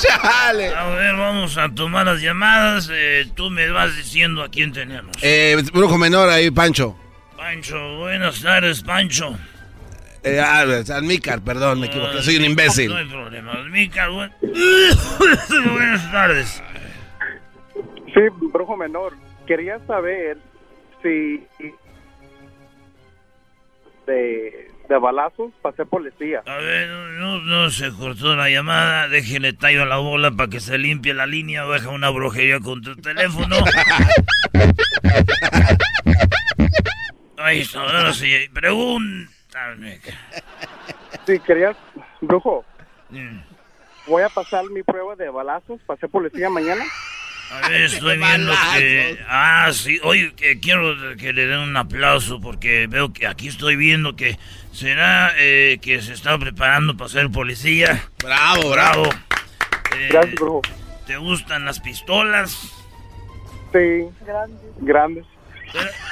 Chale. 0.00 0.74
A 0.74 0.88
ver, 0.88 1.14
vamos 1.14 1.56
a 1.58 1.68
tomar 1.68 2.06
las 2.06 2.20
llamadas. 2.20 2.88
Eh, 2.92 3.26
tú 3.34 3.50
me 3.50 3.68
vas 3.70 3.96
diciendo 3.96 4.42
a 4.42 4.48
quién 4.48 4.72
tenemos. 4.72 5.14
Eh, 5.22 5.62
brujo 5.72 5.98
menor 5.98 6.28
ahí, 6.30 6.50
Pancho. 6.50 6.96
Pancho, 7.36 7.96
buenas 7.98 8.40
tardes, 8.40 8.82
Pancho. 8.82 9.36
Eh, 10.22 10.38
ah, 10.40 10.64
Almícar, 10.94 11.40
perdón, 11.42 11.80
me 11.80 11.86
equivoqué. 11.86 12.22
Soy 12.22 12.36
un 12.36 12.44
imbécil. 12.44 12.90
No 12.90 12.96
hay 12.96 13.06
problema. 13.06 13.54
Mica, 13.70 14.08
buen- 14.08 14.32
buenas 15.72 16.12
tardes. 16.12 16.62
Sí, 18.14 18.20
brujo 18.52 18.76
menor. 18.76 19.14
Quería 19.46 19.78
saber 19.86 20.36
si 21.02 21.42
de, 24.06 24.70
de 24.88 24.98
balazos 24.98 25.52
pasé 25.62 25.84
policía. 25.86 26.42
A 26.46 26.56
ver, 26.56 26.88
no, 27.18 27.38
no 27.40 27.70
se 27.70 27.90
cortó 27.92 28.36
la 28.36 28.50
llamada. 28.50 29.08
Déjele 29.08 29.52
tallo 29.54 29.82
a 29.84 29.86
la 29.86 29.96
bola 29.96 30.30
para 30.32 30.50
que 30.50 30.60
se 30.60 30.76
limpie 30.78 31.14
la 31.14 31.26
línea 31.26 31.64
o 31.66 31.72
deja 31.72 31.88
una 31.88 32.10
brujería 32.10 32.60
con 32.60 32.82
tu 32.82 32.94
teléfono. 32.96 33.56
Ahí 37.38 37.60
está, 37.60 37.80
ahora 37.80 38.12
sí. 38.12 38.30
Pregúntame. 39.66 40.00
Sí, 41.26 41.38
quería, 41.40 41.76
brujo, 42.20 42.64
Mm. 43.10 43.40
voy 44.06 44.22
a 44.22 44.28
pasar 44.28 44.64
mi 44.70 44.82
prueba 44.82 45.16
de 45.16 45.28
balazos. 45.30 45.80
Pasé 45.86 46.08
policía 46.08 46.48
mañana. 46.48 46.84
A 47.52 47.68
ver, 47.68 47.82
estoy 47.82 48.16
viendo 48.16 48.52
que... 48.76 49.18
Ah, 49.28 49.68
sí. 49.72 49.98
Oye, 50.04 50.32
que 50.36 50.60
quiero 50.60 50.94
que 51.16 51.32
le 51.32 51.46
den 51.46 51.58
un 51.58 51.76
aplauso 51.76 52.40
porque 52.40 52.86
veo 52.86 53.12
que 53.12 53.26
aquí 53.26 53.48
estoy 53.48 53.74
viendo 53.74 54.14
que 54.14 54.38
será 54.72 55.32
eh, 55.36 55.78
que 55.82 56.00
se 56.00 56.12
está 56.12 56.38
preparando 56.38 56.96
para 56.96 57.10
ser 57.10 57.28
policía. 57.30 58.04
Bravo, 58.22 58.70
Bravo. 58.70 59.04
Eh, 59.96 60.08
Gracias, 60.12 60.34
brujo. 60.36 60.62
¿Te 61.08 61.16
gustan 61.16 61.64
las 61.64 61.80
pistolas? 61.80 62.52
Sí, 63.72 64.08
grandes. 64.80 65.26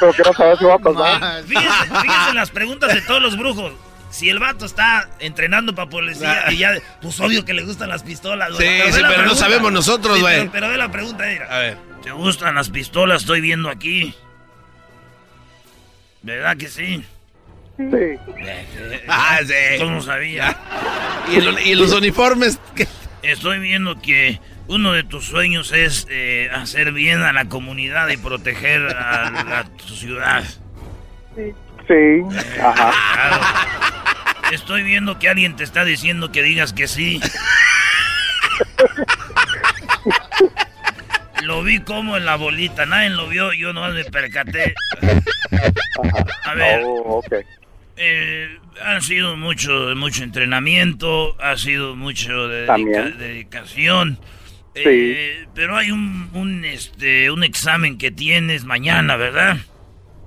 Pero 0.01 0.13
quiero 0.13 0.33
saber 0.35 0.59
si 0.59 0.65
va 0.65 0.75
a 0.75 0.79
pasar. 0.79 1.43
Fíjense, 1.45 1.85
fíjense 2.03 2.31
en 2.31 2.37
las 2.37 2.51
preguntas 2.51 2.95
de 2.95 3.01
todos 3.03 3.21
los 3.23 3.37
brujos. 3.37 3.73
Si 4.11 4.31
el 4.31 4.39
vato 4.39 4.65
está 4.65 5.09
entrenando 5.19 5.75
para 5.75 5.91
policía 5.91 6.51
y 6.51 6.57
ya, 6.59 6.73
pues 7.03 7.21
obvio 7.21 7.45
que 7.45 7.53
le 7.53 7.63
gustan 7.63 7.91
las 7.91 8.03
pistolas. 8.03 8.53
güey. 8.55 8.67
Sí, 8.67 8.83
ve 8.87 8.93
sí, 8.93 9.01
pero 9.07 9.25
no 9.27 9.35
sabemos 9.35 9.71
nosotros, 9.71 10.17
Sí, 10.17 10.23
güey. 10.23 10.39
pero, 10.39 10.51
pero 10.53 10.69
ve 10.69 10.77
la 10.79 10.91
pregunta, 10.91 11.25
mira. 11.27 11.47
A 11.55 11.59
ver. 11.59 11.77
¿Te 12.03 12.11
gustan 12.13 12.55
las 12.55 12.71
pistolas? 12.71 13.21
Estoy 13.23 13.41
viendo 13.43 13.69
aquí. 13.69 14.15
¿Verdad 16.23 16.57
que 16.57 16.69
sí? 16.69 17.05
Sí. 17.77 17.85
Ah, 19.09 19.39
sí. 19.47 19.79
¿Cómo 19.79 20.01
sabía? 20.01 20.57
¿Y, 21.31 21.37
el- 21.37 21.59
y 21.67 21.75
los 21.75 21.93
uniformes? 21.93 22.59
¿qué? 22.75 22.89
Estoy 23.23 23.59
viendo 23.61 24.01
que 24.01 24.41
uno 24.69 24.93
de 24.93 25.03
tus 25.03 25.25
sueños 25.27 25.73
es 25.73 26.07
eh, 26.11 26.51
hacer 26.55 26.93
bien 26.93 27.23
a 27.23 27.33
la 27.33 27.47
comunidad 27.47 28.09
y 28.09 28.17
proteger 28.17 28.83
a, 28.97 29.31
la- 29.31 29.65
tu 29.77 29.95
ciudad. 29.95 30.45
Sí, 31.35 32.23
ajá. 32.63 32.93
Claro. 33.15 33.41
Estoy 34.53 34.83
viendo 34.83 35.19
que 35.19 35.29
alguien 35.29 35.57
te 35.57 35.65
está 35.65 35.85
diciendo 35.85 36.31
que 36.33 36.43
digas 36.43 36.73
que 36.73 36.87
sí. 36.87 37.21
Lo 41.43 41.63
vi 41.63 41.81
como 41.81 42.17
en 42.17 42.25
la 42.27 42.37
bolita, 42.37 42.85
nadie 42.85 43.11
lo 43.11 43.29
vio, 43.29 43.53
yo 43.53 43.73
no 43.73 43.89
me 43.89 44.05
percaté. 44.05 44.75
A 46.45 46.55
ver, 46.55 46.81
Oh, 46.85 47.19
ok. 47.25 47.33
eh, 47.97 48.59
ha 48.85 49.01
sido 49.01 49.37
mucho, 49.37 49.95
mucho 49.97 50.25
entrenamiento, 50.25 51.41
ha 51.41 51.57
sido 51.57 51.95
mucho 51.97 52.49
de 52.49 52.67
dedica- 52.67 52.73
También. 52.75 53.19
dedicación. 53.19 54.19
Eh, 54.85 55.47
pero 55.55 55.77
hay 55.77 55.91
un, 55.91 56.31
un, 56.35 56.65
este, 56.65 57.31
un 57.31 57.43
examen 57.45 57.99
que 57.99 58.11
tienes 58.11 58.65
mañana, 58.65 59.17
¿verdad? 59.17 59.57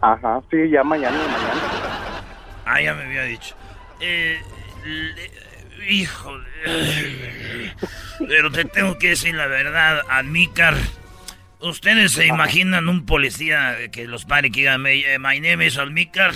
Ajá, 0.02 0.42
sí, 0.50 0.58
ya 0.70 0.84
mañana, 0.84 1.18
mañana. 1.18 2.24
Ah, 2.66 2.82
ya 2.82 2.94
me 2.94 3.04
había 3.04 3.24
dicho. 3.24 3.56
Eh, 4.00 4.40
le- 4.86 5.94
híjole. 5.94 6.48
Pero 8.28 8.52
te 8.52 8.66
tengo 8.66 8.98
que 8.98 9.10
decir 9.10 9.36
la 9.36 9.48
verdad, 9.48 10.02
Admícar. 10.10 10.76
¿Ustedes 11.60 12.14
se 12.14 12.26
imaginan 12.26 12.88
un 12.90 13.06
policía 13.06 13.78
que 13.92 14.08
los 14.08 14.26
pare 14.26 14.50
que 14.52 14.62
diga, 14.62 14.78
"Me- 14.80 15.14
eh, 15.14 15.20
my 15.20 15.40
name 15.40 15.66
is 15.66 15.78
Admícar? 15.78 16.34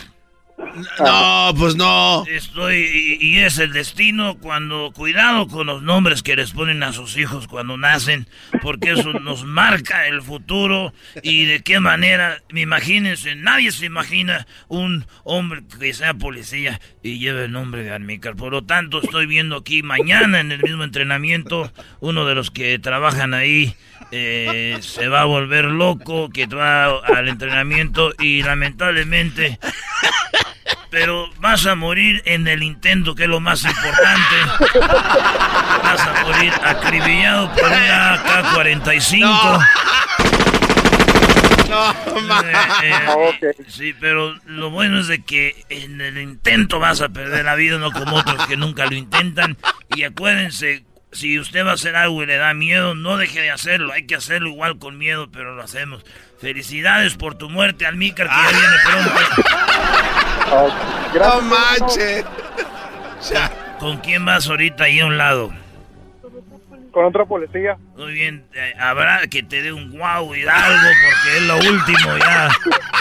No, 0.57 1.53
pues 1.57 1.75
no. 1.75 2.25
Estoy, 2.27 3.17
y, 3.19 3.25
y 3.25 3.39
es 3.39 3.57
el 3.59 3.73
destino 3.73 4.37
cuando, 4.37 4.91
cuidado 4.93 5.47
con 5.47 5.67
los 5.67 5.81
nombres 5.81 6.23
que 6.23 6.35
les 6.35 6.51
ponen 6.51 6.81
a 6.83 6.93
sus 6.93 7.17
hijos 7.17 7.47
cuando 7.47 7.77
nacen, 7.77 8.27
porque 8.61 8.91
eso 8.91 9.13
nos 9.19 9.43
marca 9.43 10.07
el 10.07 10.21
futuro 10.21 10.93
y 11.23 11.45
de 11.45 11.61
qué 11.61 11.79
manera, 11.79 12.41
imagínense, 12.53 13.35
nadie 13.35 13.71
se 13.71 13.85
imagina 13.85 14.47
un 14.67 15.05
hombre 15.23 15.63
que 15.79 15.93
sea 15.93 16.13
policía 16.13 16.79
y 17.03 17.19
lleve 17.19 17.45
el 17.45 17.51
nombre 17.51 17.83
de 17.83 17.91
Almícar. 17.91 18.35
Por 18.35 18.51
lo 18.51 18.63
tanto, 18.63 19.01
estoy 19.01 19.25
viendo 19.25 19.57
aquí 19.57 19.83
mañana 19.83 20.39
en 20.39 20.51
el 20.51 20.61
mismo 20.63 20.83
entrenamiento, 20.83 21.71
uno 21.99 22.25
de 22.25 22.35
los 22.35 22.51
que 22.51 22.79
trabajan 22.79 23.33
ahí 23.33 23.75
eh, 24.11 24.77
se 24.81 25.07
va 25.07 25.21
a 25.21 25.25
volver 25.25 25.65
loco, 25.65 26.29
que 26.29 26.45
va 26.47 26.99
al 26.99 27.27
entrenamiento 27.27 28.13
y 28.19 28.43
lamentablemente 28.43 29.59
pero 30.95 31.29
vas 31.41 31.65
a 31.65 31.75
morir 31.75 32.21
en 32.23 32.47
el 32.47 32.63
intento, 32.63 33.15
que 33.15 33.23
es 33.23 33.29
lo 33.29 33.41
más 33.41 33.65
importante. 33.65 34.35
Vas 35.83 35.99
a 35.99 36.23
morir 36.23 36.53
acribillado 36.63 37.51
por 37.53 37.65
una 37.65 38.23
AK-45. 38.23 39.67
Eh, 41.67 42.93
eh, 43.41 43.53
Sí, 43.67 43.93
pero 43.99 44.39
lo 44.45 44.69
bueno 44.69 45.01
es 45.01 45.07
de 45.07 45.21
que 45.21 45.65
en 45.67 45.99
el 45.99 46.17
intento 46.17 46.79
vas 46.79 47.01
a 47.01 47.09
perder 47.09 47.43
la 47.43 47.55
vida, 47.55 47.77
no 47.77 47.91
como 47.91 48.15
otros 48.15 48.47
que 48.47 48.55
nunca 48.55 48.85
lo 48.85 48.95
intentan. 48.95 49.57
Y 49.97 50.03
acuérdense, 50.03 50.85
si 51.11 51.37
usted 51.39 51.65
va 51.65 51.71
a 51.71 51.73
hacer 51.73 51.97
algo 51.97 52.23
y 52.23 52.25
le 52.25 52.37
da 52.37 52.53
miedo, 52.53 52.95
no 52.95 53.17
deje 53.17 53.41
de 53.41 53.51
hacerlo. 53.51 53.91
Hay 53.91 54.05
que 54.05 54.15
hacerlo 54.15 54.47
igual 54.47 54.79
con 54.79 54.97
miedo, 54.97 55.29
pero 55.29 55.55
lo 55.55 55.63
hacemos. 55.63 56.05
Felicidades 56.39 57.15
por 57.15 57.35
tu 57.35 57.49
muerte, 57.49 57.85
Almícar, 57.85 58.29
que 58.29 58.35
ya 58.35 58.49
viene 58.49 58.75
pronto. 58.85 59.21
Gracias, 61.13 61.35
No 61.35 61.41
manches. 61.41 62.25
¿Con 63.79 63.97
quién 63.97 64.25
vas 64.25 64.47
ahorita 64.47 64.83
ahí 64.85 64.99
a 64.99 65.05
un 65.05 65.17
lado? 65.17 65.51
Con 66.91 67.03
otra 67.05 67.25
policía. 67.25 67.77
Muy 67.97 68.13
bien, 68.13 68.45
eh, 68.53 68.73
habrá 68.79 69.27
que 69.27 69.43
te 69.43 69.61
dé 69.61 69.73
un 69.73 69.91
guau 69.91 70.33
y 70.33 70.47
algo 70.47 70.87
porque 71.03 71.37
es 71.37 71.41
lo 71.43 71.57
último 71.57 72.17
ya. 72.17 72.49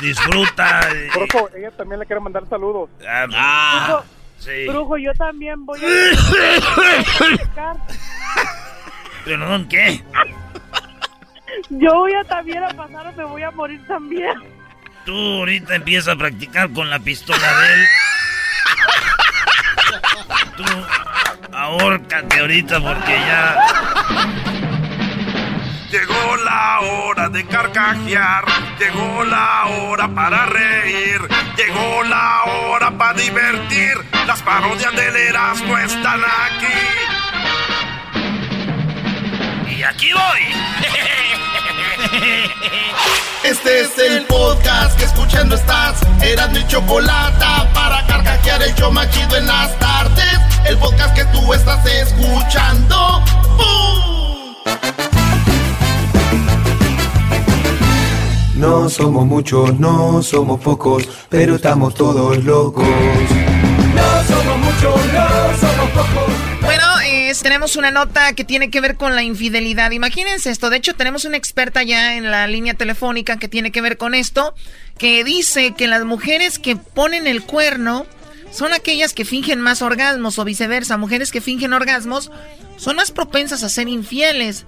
Disfruta. 0.00 0.80
eh, 0.92 1.08
Brujo, 1.14 1.48
ella 1.56 1.70
también 1.70 2.00
le 2.00 2.06
quiere 2.06 2.20
mandar 2.20 2.44
saludos. 2.48 2.90
ah, 3.06 4.02
sí. 4.38 4.66
Brujo, 4.66 4.96
yo 4.98 5.12
también 5.14 5.64
voy 5.64 5.80
a... 5.80 5.86
¿Pero 9.24 9.38
no 9.38 9.68
qué? 9.68 10.02
Yo 11.70 11.94
voy 11.94 12.12
a 12.14 12.24
también 12.24 12.64
a 12.64 12.68
pasar 12.70 13.06
o 13.06 13.12
me 13.12 13.24
voy 13.24 13.42
a 13.42 13.50
morir 13.52 13.80
también. 13.86 14.53
Tú 15.04 15.12
ahorita 15.12 15.74
empiezas 15.74 16.14
a 16.14 16.16
practicar 16.16 16.72
con 16.72 16.88
la 16.88 16.98
pistola 16.98 17.60
de 17.60 17.74
él. 17.74 17.86
Tú 20.56 20.64
ahórcate 21.52 22.40
ahorita 22.40 22.80
porque 22.80 23.12
ya... 23.12 23.58
Llegó 25.90 26.36
la 26.38 26.80
hora 26.80 27.28
de 27.28 27.46
carcajear, 27.46 28.44
llegó 28.80 29.24
la 29.24 29.66
hora 29.66 30.08
para 30.08 30.46
reír, 30.46 31.20
llegó 31.56 32.02
la 32.02 32.42
hora 32.44 32.90
para 32.90 33.12
divertir. 33.12 33.92
Las 34.26 34.42
parodias 34.42 34.92
del 34.96 35.14
Erasmo 35.14 35.78
están 35.78 36.20
aquí. 36.24 36.66
Y 39.76 39.82
aquí 39.84 40.12
voy. 40.12 41.34
Este 43.44 43.80
es 43.80 43.98
el 43.98 44.24
podcast 44.26 44.96
que 44.96 45.04
escuchando 45.04 45.56
estás. 45.56 46.00
Eran 46.22 46.52
mi 46.52 46.66
chocolate 46.66 47.44
para 47.74 48.06
carcajear 48.06 48.62
el 48.62 48.74
show 48.74 48.92
más 48.92 49.10
chido 49.10 49.36
en 49.36 49.46
las 49.46 49.76
tardes. 49.78 50.38
El 50.66 50.78
podcast 50.78 51.14
que 51.14 51.24
tú 51.26 51.52
estás 51.52 51.84
escuchando. 51.86 53.22
¡Bum! 53.56 54.54
No 58.54 58.88
somos 58.88 59.26
muchos, 59.26 59.78
no 59.78 60.22
somos 60.22 60.60
pocos, 60.60 61.08
pero 61.28 61.56
estamos 61.56 61.94
todos 61.94 62.38
locos. 62.44 62.86
No 62.86 64.24
somos 64.28 64.58
muchos, 64.58 65.12
no 65.12 65.58
somos. 65.60 65.73
Tenemos 67.42 67.76
una 67.76 67.90
nota 67.90 68.32
que 68.34 68.44
tiene 68.44 68.70
que 68.70 68.80
ver 68.80 68.96
con 68.96 69.14
la 69.14 69.22
infidelidad. 69.22 69.90
Imagínense 69.90 70.50
esto. 70.50 70.70
De 70.70 70.76
hecho, 70.76 70.94
tenemos 70.94 71.24
una 71.24 71.36
experta 71.36 71.82
ya 71.82 72.16
en 72.16 72.30
la 72.30 72.46
línea 72.46 72.74
telefónica 72.74 73.38
que 73.38 73.48
tiene 73.48 73.72
que 73.72 73.80
ver 73.80 73.96
con 73.96 74.14
esto, 74.14 74.54
que 74.98 75.24
dice 75.24 75.74
que 75.74 75.86
las 75.86 76.04
mujeres 76.04 76.58
que 76.58 76.76
ponen 76.76 77.26
el 77.26 77.42
cuerno 77.42 78.06
son 78.50 78.72
aquellas 78.72 79.14
que 79.14 79.24
fingen 79.24 79.60
más 79.60 79.82
orgasmos 79.82 80.38
o 80.38 80.44
viceversa. 80.44 80.96
Mujeres 80.96 81.32
que 81.32 81.40
fingen 81.40 81.72
orgasmos 81.72 82.30
son 82.76 82.96
más 82.96 83.10
propensas 83.10 83.62
a 83.62 83.68
ser 83.68 83.88
infieles. 83.88 84.64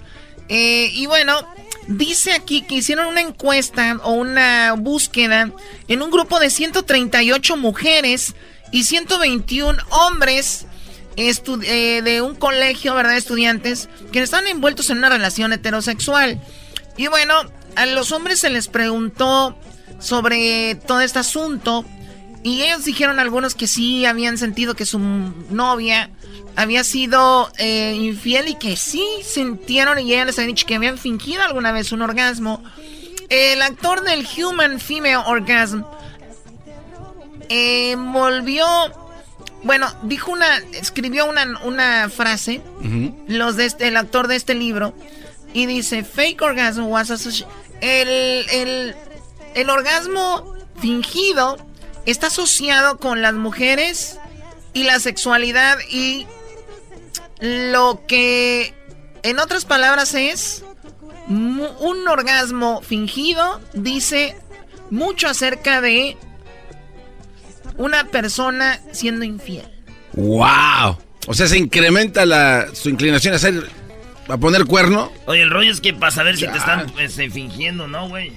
Eh, 0.49 0.89
y 0.93 1.05
bueno, 1.05 1.33
dice 1.87 2.33
aquí 2.33 2.61
que 2.61 2.75
hicieron 2.75 3.07
una 3.07 3.21
encuesta 3.21 3.99
o 4.03 4.11
una 4.11 4.73
búsqueda 4.77 5.51
en 5.87 6.01
un 6.01 6.11
grupo 6.11 6.39
de 6.39 6.49
138 6.49 7.57
mujeres 7.57 8.35
y 8.71 8.83
121 8.83 9.77
hombres 9.89 10.65
eh, 11.17 12.01
de 12.03 12.21
un 12.21 12.35
colegio, 12.35 12.93
¿verdad? 12.95 13.17
Estudiantes 13.17 13.89
que 14.11 14.21
están 14.21 14.47
envueltos 14.47 14.89
en 14.89 14.99
una 14.99 15.09
relación 15.09 15.51
heterosexual. 15.51 16.39
Y 16.95 17.07
bueno, 17.07 17.33
a 17.75 17.85
los 17.85 18.11
hombres 18.11 18.39
se 18.39 18.49
les 18.49 18.67
preguntó 18.67 19.57
sobre 19.99 20.75
todo 20.75 21.01
este 21.01 21.19
asunto 21.19 21.83
y 22.43 22.61
ellos 22.61 22.85
dijeron 22.85 23.19
algunos 23.19 23.55
que 23.55 23.67
sí 23.67 24.05
habían 24.05 24.37
sentido 24.37 24.75
que 24.75 24.85
su 24.85 24.99
novia 24.99 26.09
había 26.55 26.83
sido 26.83 27.51
eh, 27.57 27.93
infiel 27.93 28.47
y 28.47 28.55
que 28.55 28.77
sí 28.77 29.05
sintieron 29.23 29.99
y 29.99 30.13
ella 30.13 30.25
les 30.25 30.37
había 30.39 30.47
dicho 30.47 30.65
que 30.65 30.75
habían 30.75 30.97
fingido 30.97 31.43
alguna 31.43 31.71
vez 31.71 31.91
un 31.91 32.01
orgasmo. 32.01 32.63
El 33.29 33.61
actor 33.61 34.03
del 34.03 34.25
Human 34.37 34.79
Female 34.79 35.17
Orgasm 35.25 35.83
eh, 37.49 37.95
volvió, 37.97 38.65
bueno, 39.63 39.87
dijo 40.03 40.31
una, 40.31 40.57
escribió 40.73 41.25
una, 41.25 41.59
una 41.63 42.09
frase, 42.09 42.61
los 43.27 43.55
de 43.55 43.65
este, 43.65 43.87
el 43.87 43.97
actor 43.97 44.27
de 44.27 44.35
este 44.35 44.53
libro, 44.53 44.93
y 45.53 45.65
dice, 45.65 46.03
fake 46.03 46.41
orgasm 46.41 46.83
was 46.87 47.09
el, 47.81 48.45
el, 48.49 48.95
el 49.55 49.69
orgasmo 49.69 50.55
fingido 50.79 51.57
está 52.05 52.27
asociado 52.27 52.97
con 52.97 53.21
las 53.21 53.33
mujeres 53.33 54.19
y 54.73 54.83
la 54.83 54.99
sexualidad 54.99 55.77
y 55.89 56.27
lo 57.39 58.01
que 58.07 58.73
en 59.23 59.39
otras 59.39 59.65
palabras 59.65 60.13
es 60.13 60.63
un 61.27 62.07
orgasmo 62.07 62.81
fingido 62.81 63.59
dice 63.73 64.37
mucho 64.89 65.27
acerca 65.27 65.81
de 65.81 66.17
una 67.77 68.05
persona 68.05 68.79
siendo 68.91 69.25
infiel. 69.25 69.65
¡Wow! 70.13 70.97
O 71.27 71.33
sea, 71.33 71.47
se 71.47 71.57
incrementa 71.57 72.25
la, 72.25 72.67
su 72.73 72.89
inclinación 72.89 73.33
a 73.33 73.37
hacer, 73.37 73.69
a 74.27 74.37
poner 74.37 74.65
cuerno. 74.65 75.11
Oye, 75.25 75.41
el 75.41 75.49
rollo 75.49 75.71
es 75.71 75.81
que 75.81 75.93
para 75.93 76.11
saber 76.11 76.37
si 76.37 76.47
te 76.47 76.57
están 76.57 76.91
este, 76.99 77.29
fingiendo, 77.29 77.87
¿no, 77.87 78.09
güey? 78.09 78.33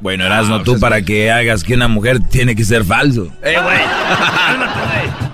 Bueno, 0.00 0.24
Erasmo, 0.24 0.62
tú 0.62 0.80
para 0.80 1.02
que 1.02 1.30
hagas 1.30 1.62
que 1.62 1.74
una 1.74 1.88
mujer 1.88 2.20
tiene 2.20 2.56
que 2.56 2.64
ser 2.64 2.84
falso. 2.84 3.26
Eh, 3.42 3.56
güey. 3.62 3.78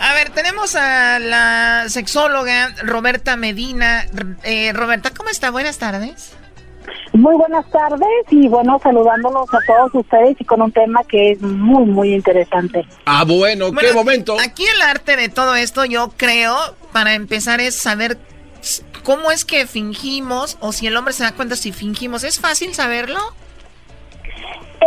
A 0.00 0.12
ver, 0.12 0.30
tenemos 0.30 0.54
tenemos 0.54 0.76
a 0.76 1.18
la 1.18 1.84
sexóloga 1.88 2.74
Roberta 2.82 3.36
Medina. 3.36 4.06
Eh, 4.44 4.72
Roberta, 4.72 5.10
¿cómo 5.10 5.28
está? 5.28 5.50
Buenas 5.50 5.78
tardes. 5.78 6.32
Muy 7.12 7.36
buenas 7.36 7.68
tardes 7.70 8.08
y 8.30 8.48
bueno, 8.48 8.80
saludándolos 8.82 9.52
a 9.54 9.58
todos 9.66 9.94
ustedes 9.94 10.36
y 10.40 10.44
con 10.44 10.62
un 10.62 10.72
tema 10.72 11.02
que 11.04 11.32
es 11.32 11.40
muy, 11.42 11.84
muy 11.84 12.14
interesante. 12.14 12.86
Ah, 13.04 13.24
bueno, 13.24 13.72
qué 13.72 13.92
momento. 13.92 14.36
Aquí 14.40 14.64
el 14.64 14.82
arte 14.82 15.16
de 15.16 15.28
todo 15.28 15.54
esto, 15.54 15.84
yo 15.84 16.12
creo, 16.16 16.56
para 16.92 17.14
empezar, 17.14 17.60
es 17.60 17.76
saber 17.76 18.18
cómo 19.02 19.30
es 19.30 19.44
que 19.44 19.66
fingimos 19.66 20.56
o 20.60 20.72
si 20.72 20.86
el 20.86 20.96
hombre 20.96 21.12
se 21.12 21.22
da 21.22 21.32
cuenta 21.32 21.56
si 21.56 21.72
fingimos. 21.72 22.24
¿Es 22.24 22.40
fácil 22.40 22.74
saberlo? 22.74 23.20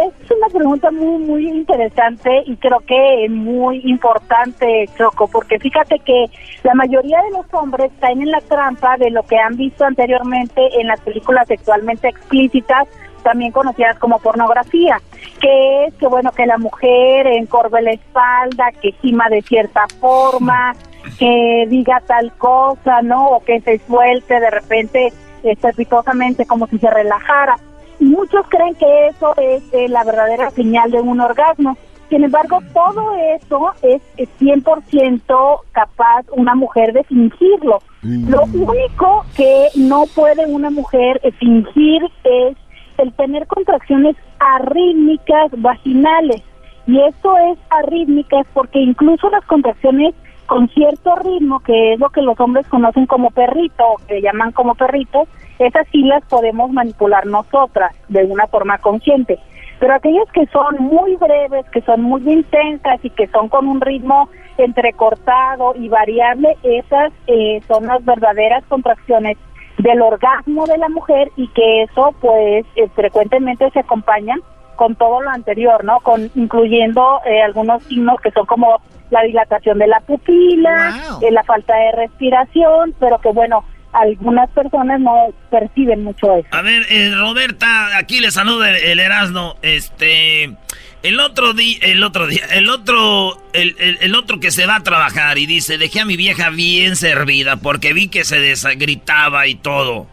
Es 0.05 0.31
una 0.31 0.47
pregunta 0.47 0.91
muy, 0.91 1.23
muy 1.23 1.47
interesante 1.47 2.43
y 2.45 2.55
creo 2.57 2.79
que 2.81 3.27
muy 3.29 3.81
importante, 3.83 4.87
Choco, 4.95 5.27
porque 5.27 5.57
fíjate 5.57 5.97
que 5.99 6.25
la 6.63 6.75
mayoría 6.75 7.19
de 7.23 7.31
los 7.31 7.51
hombres 7.53 7.91
caen 7.99 8.21
en 8.21 8.29
la 8.29 8.41
trampa 8.41 8.97
de 8.97 9.09
lo 9.09 9.23
que 9.23 9.37
han 9.37 9.55
visto 9.57 9.85
anteriormente 9.85 10.61
en 10.79 10.87
las 10.87 11.01
películas 11.01 11.47
sexualmente 11.47 12.09
explícitas, 12.09 12.87
también 13.23 13.51
conocidas 13.51 13.97
como 13.97 14.19
pornografía, 14.19 15.01
que 15.41 15.85
es 15.85 15.93
que, 15.95 16.07
bueno, 16.07 16.31
que 16.31 16.45
la 16.45 16.59
mujer 16.59 17.25
encorve 17.25 17.81
la 17.81 17.91
espalda, 17.91 18.71
que 18.79 18.91
gima 19.01 19.27
de 19.29 19.41
cierta 19.41 19.85
forma, 19.99 20.75
que 21.17 21.65
diga 21.69 22.01
tal 22.05 22.31
cosa, 22.33 23.01
¿no? 23.01 23.29
O 23.29 23.43
que 23.43 23.61
se 23.61 23.79
suelte 23.79 24.39
de 24.39 24.49
repente 24.51 25.11
estrepitosamente 25.43 26.45
como 26.45 26.67
si 26.67 26.77
se 26.77 26.89
relajara 26.89 27.55
Muchos 27.99 28.45
creen 28.49 28.75
que 28.75 29.07
eso 29.07 29.33
es 29.37 29.63
eh, 29.73 29.87
la 29.89 30.03
verdadera 30.03 30.49
señal 30.51 30.91
de 30.91 31.01
un 31.01 31.19
orgasmo. 31.19 31.77
Sin 32.09 32.23
embargo, 32.23 32.59
todo 32.73 33.15
eso 33.35 33.73
es, 33.81 34.01
100% 34.39 35.59
capaz 35.71 36.25
una 36.31 36.55
mujer 36.55 36.93
de 36.93 37.03
fingirlo. 37.03 37.79
Mm. 38.01 38.29
Lo 38.29 38.43
único 38.43 39.25
que 39.35 39.67
no 39.75 40.05
puede 40.15 40.45
una 40.45 40.69
mujer 40.69 41.19
fingir 41.39 42.03
es 42.23 42.55
el 42.97 43.13
tener 43.13 43.45
contracciones 43.47 44.15
arrítmicas 44.39 45.51
vaginales. 45.57 46.41
Y 46.85 46.99
eso 47.01 47.37
es 47.51 47.59
arrítmicas 47.69 48.47
porque 48.53 48.79
incluso 48.79 49.29
las 49.29 49.43
contracciones 49.45 50.15
con 50.45 50.69
cierto 50.69 51.13
ritmo, 51.15 51.59
que 51.59 51.93
es 51.93 51.99
lo 51.99 52.09
que 52.09 52.21
los 52.21 52.39
hombres 52.39 52.65
conocen 52.67 53.05
como 53.05 53.31
perrito, 53.31 53.83
o 53.85 53.97
que 54.07 54.21
llaman 54.21 54.53
como 54.53 54.75
perrito, 54.75 55.27
esas 55.59 55.87
sí 55.91 56.03
las 56.03 56.23
podemos 56.25 56.71
manipular 56.71 57.25
nosotras 57.25 57.95
de 58.09 58.23
una 58.23 58.47
forma 58.47 58.77
consciente. 58.77 59.39
Pero 59.79 59.93
aquellas 59.93 60.29
que 60.33 60.47
son 60.47 60.75
muy 60.79 61.15
breves, 61.17 61.65
que 61.71 61.81
son 61.81 62.01
muy 62.01 62.21
intensas 62.27 62.99
y 63.03 63.09
que 63.11 63.27
son 63.27 63.47
con 63.47 63.67
un 63.67 63.79
ritmo 63.79 64.29
entrecortado 64.57 65.75
y 65.75 65.87
variable, 65.87 66.57
esas 66.63 67.13
eh, 67.27 67.61
son 67.67 67.85
las 67.85 68.03
verdaderas 68.03 68.63
contracciones 68.65 69.37
del 69.77 70.01
orgasmo 70.01 70.65
de 70.65 70.77
la 70.79 70.89
mujer 70.89 71.31
y 71.35 71.47
que 71.49 71.83
eso 71.83 72.15
pues 72.19 72.65
eh, 72.75 72.87
frecuentemente 72.95 73.69
se 73.69 73.79
acompañan 73.79 74.39
con 74.75 74.95
todo 74.95 75.21
lo 75.21 75.29
anterior, 75.29 75.83
¿no? 75.83 75.99
Con 75.99 76.31
incluyendo 76.33 77.19
eh, 77.25 77.41
algunos 77.43 77.83
signos 77.83 78.19
que 78.21 78.31
son 78.31 78.47
como 78.47 78.81
la 79.11 79.21
dilatación 79.21 79.77
de 79.77 79.87
la 79.87 79.99
pupila, 80.01 81.19
la 81.31 81.43
falta 81.43 81.75
de 81.75 81.91
respiración, 81.93 82.93
pero 82.99 83.19
que 83.19 83.31
bueno, 83.31 83.63
algunas 84.01 84.49
personas 84.51 84.99
no 84.99 85.11
perciben 85.49 86.03
mucho 86.03 86.35
eso. 86.35 86.47
A 86.51 86.61
ver, 86.61 86.85
eh, 86.89 87.11
Roberta, 87.15 87.97
aquí 87.97 88.19
le 88.19 88.31
saluda 88.31 88.77
el, 88.77 88.99
Erasmo. 88.99 89.57
Este, 89.61 90.55
el 91.03 91.19
otro 91.19 91.53
día, 91.53 91.77
el 91.81 92.03
otro 92.03 92.27
día, 92.27 92.45
el 92.51 92.69
otro, 92.69 93.41
el, 93.53 93.75
el, 93.79 94.15
otro 94.15 94.39
que 94.39 94.51
se 94.51 94.65
va 94.65 94.75
a 94.77 94.83
trabajar 94.83 95.37
y 95.37 95.45
dice, 95.45 95.77
dejé 95.77 96.01
a 96.01 96.05
mi 96.05 96.17
vieja 96.17 96.49
bien 96.49 96.95
servida 96.95 97.57
porque 97.57 97.93
vi 97.93 98.07
que 98.07 98.23
se 98.23 98.39
desgritaba 98.39 99.47
y 99.47 99.55
todo. 99.55 100.07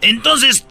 Entonces, 0.00 0.66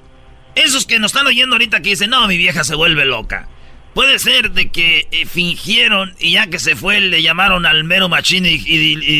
esos 0.56 0.86
que 0.86 1.00
nos 1.00 1.12
están 1.12 1.28
oyendo 1.28 1.56
ahorita 1.56 1.82
que 1.82 1.90
dicen, 1.90 2.10
no, 2.10 2.28
mi 2.28 2.38
vieja 2.38 2.64
se 2.64 2.76
vuelve 2.76 3.06
loca. 3.06 3.48
Puede 3.94 4.18
ser 4.18 4.52
de 4.52 4.72
que 4.72 5.08
eh, 5.12 5.26
fingieron 5.26 6.16
y 6.20 6.32
ya 6.34 6.48
que 6.48 6.58
se 6.58 6.76
fue 6.76 7.00
le 7.00 7.22
llamaron 7.22 7.66
al 7.66 7.84
mero 7.84 8.10
machín 8.10 8.46
y, 8.46 8.58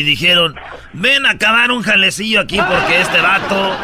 dijeron, 0.02 0.56
ven 0.92 1.26
a 1.26 1.30
acabar 1.30 1.70
un 1.70 1.82
jalecillo 1.82 2.40
aquí 2.40 2.56
porque 2.56 3.00
este 3.00 3.20
vato 3.20 3.76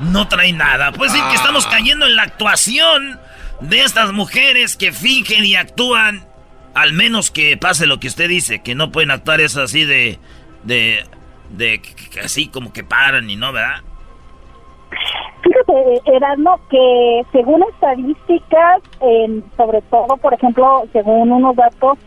no 0.00 0.26
trae 0.26 0.52
nada. 0.52 0.90
Pues 0.92 1.12
sí 1.12 1.20
que 1.30 1.36
estamos 1.36 1.66
cayendo 1.66 2.06
en 2.06 2.16
la 2.16 2.24
actuación 2.24 3.20
de 3.60 3.82
estas 3.82 4.12
mujeres 4.12 4.76
que 4.76 4.92
fingen 4.92 5.44
y 5.44 5.54
actúan, 5.54 6.26
al 6.74 6.92
menos 6.92 7.30
que 7.30 7.56
pase 7.56 7.86
lo 7.86 8.00
que 8.00 8.08
usted 8.08 8.28
dice, 8.28 8.62
que 8.62 8.74
no 8.74 8.90
pueden 8.90 9.12
actuar 9.12 9.40
eso 9.40 9.62
así 9.62 9.84
de, 9.84 10.18
de, 10.64 11.06
de, 11.50 11.80
así 12.22 12.48
como 12.48 12.72
que 12.72 12.82
paran 12.82 13.30
y 13.30 13.36
no, 13.36 13.52
¿verdad? 13.52 13.82
Fíjate, 15.72 16.16
Erasmo, 16.16 16.60
que 16.68 17.22
según 17.32 17.62
estadísticas, 17.74 18.82
sobre 19.56 19.80
todo, 19.82 20.16
por 20.18 20.34
ejemplo, 20.34 20.84
según 20.92 21.32
unos 21.32 21.56
datos 21.56 21.98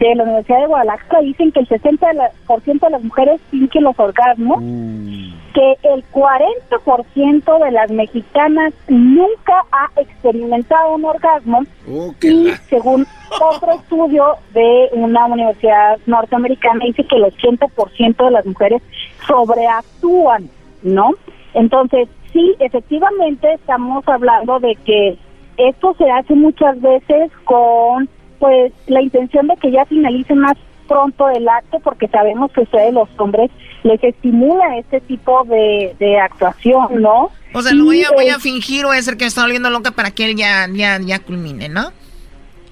de 0.00 0.14
la 0.16 0.24
Universidad 0.24 0.60
de 0.60 0.66
Guadalajara, 0.66 1.20
dicen 1.20 1.52
que 1.52 1.60
el 1.60 1.68
60% 1.68 2.80
de 2.80 2.90
las 2.90 3.04
mujeres 3.04 3.40
fingen 3.50 3.84
los 3.84 3.98
orgasmos, 3.98 4.58
mm. 4.60 5.32
que 5.54 5.76
el 5.82 6.04
40% 6.10 7.64
de 7.64 7.70
las 7.70 7.90
mexicanas 7.90 8.74
nunca 8.88 9.64
ha 9.70 10.00
experimentado 10.00 10.94
un 10.94 11.04
orgasmo, 11.04 11.62
oh, 11.88 12.12
y 12.22 12.50
según 12.68 13.06
otro 13.40 13.72
estudio 13.72 14.34
de 14.52 14.88
una 14.92 15.26
universidad 15.26 15.98
norteamericana, 16.06 16.84
dice 16.86 17.04
que 17.04 17.16
el 17.16 17.24
80% 17.24 18.24
de 18.24 18.30
las 18.30 18.46
mujeres 18.46 18.82
sobreactúan, 19.26 20.50
¿no? 20.82 21.12
Entonces, 21.54 22.08
sí, 22.32 22.54
efectivamente 22.58 23.54
estamos 23.54 24.06
hablando 24.08 24.58
de 24.60 24.76
que 24.84 25.18
esto 25.56 25.94
se 25.98 26.10
hace 26.10 26.34
muchas 26.34 26.80
veces 26.80 27.30
con 27.44 28.08
pues 28.38 28.72
la 28.86 29.02
intención 29.02 29.46
de 29.46 29.56
que 29.56 29.70
ya 29.70 29.84
finalice 29.84 30.34
más 30.34 30.56
pronto 30.88 31.28
el 31.28 31.48
acto 31.48 31.78
porque 31.80 32.08
sabemos 32.08 32.50
que 32.52 32.62
ustedes 32.62 32.92
los 32.92 33.08
hombres 33.18 33.50
les 33.82 34.02
estimula 34.02 34.78
este 34.78 35.00
tipo 35.00 35.44
de, 35.44 35.94
de 35.98 36.18
actuación, 36.18 37.00
¿no? 37.00 37.30
O 37.54 37.62
sea, 37.62 37.72
lo 37.72 37.84
voy 37.84 38.02
a, 38.02 38.10
voy 38.10 38.28
a 38.28 38.38
fingir, 38.38 38.84
voy 38.84 38.96
a 38.96 39.02
ser 39.02 39.16
que 39.16 39.24
me 39.24 39.28
está 39.28 39.42
volviendo 39.42 39.70
loca 39.70 39.90
para 39.92 40.10
que 40.10 40.24
él 40.24 40.36
ya, 40.36 40.66
ya, 40.72 40.98
ya 41.00 41.18
culmine, 41.20 41.68
¿no? 41.68 41.92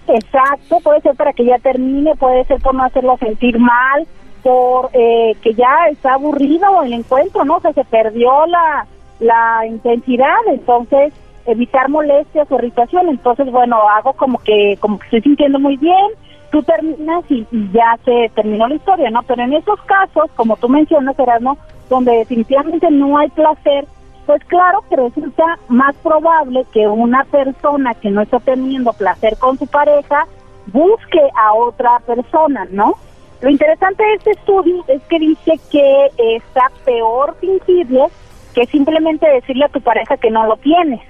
Exacto, 0.08 0.80
puede 0.80 1.00
ser 1.02 1.14
para 1.14 1.32
que 1.32 1.44
ya 1.44 1.58
termine, 1.58 2.14
puede 2.16 2.44
ser 2.46 2.60
por 2.60 2.74
no 2.74 2.84
hacerlo 2.84 3.16
sentir 3.18 3.58
mal, 3.58 4.06
por 4.42 4.90
eh, 4.92 5.36
que 5.42 5.54
ya 5.54 5.88
está 5.90 6.14
aburrido 6.14 6.82
el 6.82 6.94
encuentro, 6.94 7.44
¿no? 7.44 7.56
O 7.56 7.60
sea, 7.60 7.72
se 7.72 7.84
perdió 7.84 8.46
la, 8.46 8.86
la 9.20 9.66
intensidad, 9.66 10.36
entonces 10.48 11.12
evitar 11.46 11.88
molestias 11.88 12.50
o 12.50 12.56
irritación, 12.56 13.08
entonces 13.08 13.50
bueno, 13.50 13.76
hago 13.88 14.12
como 14.14 14.38
que 14.38 14.76
como 14.80 14.98
que 14.98 15.04
estoy 15.06 15.22
sintiendo 15.22 15.58
muy 15.58 15.76
bien, 15.76 16.10
tú 16.50 16.62
terminas 16.62 17.24
y, 17.28 17.46
ya 17.72 17.98
se 18.04 18.30
terminó 18.34 18.68
la 18.68 18.74
historia, 18.74 19.10
¿no? 19.10 19.22
Pero 19.22 19.42
en 19.42 19.54
esos 19.54 19.80
casos, 19.82 20.30
como 20.36 20.56
tú 20.56 20.68
mencionas, 20.68 21.18
Erasmo, 21.18 21.56
donde 21.88 22.12
definitivamente 22.12 22.90
no 22.90 23.18
hay 23.18 23.28
placer, 23.30 23.86
pues 24.26 24.44
claro 24.44 24.84
que 24.88 24.96
resulta 24.96 25.58
más 25.68 25.94
probable 25.96 26.64
que 26.72 26.86
una 26.86 27.24
persona 27.24 27.94
que 27.94 28.10
no 28.10 28.22
está 28.22 28.38
teniendo 28.40 28.92
placer 28.92 29.36
con 29.38 29.58
su 29.58 29.66
pareja 29.66 30.26
busque 30.66 31.20
a 31.36 31.54
otra 31.54 31.98
persona, 32.00 32.66
¿no? 32.70 32.94
Lo 33.40 33.50
interesante 33.50 34.04
de 34.04 34.14
este 34.14 34.30
estudio 34.32 34.84
es 34.88 35.02
que 35.04 35.18
dice 35.18 35.58
que 35.72 36.10
está 36.36 36.70
peor 36.84 37.34
fingirlo 37.40 38.10
que 38.54 38.66
simplemente 38.66 39.26
decirle 39.28 39.64
a 39.64 39.68
tu 39.68 39.80
pareja 39.80 40.16
que 40.16 40.30
no 40.30 40.46
lo 40.46 40.56
tienes. 40.56 41.00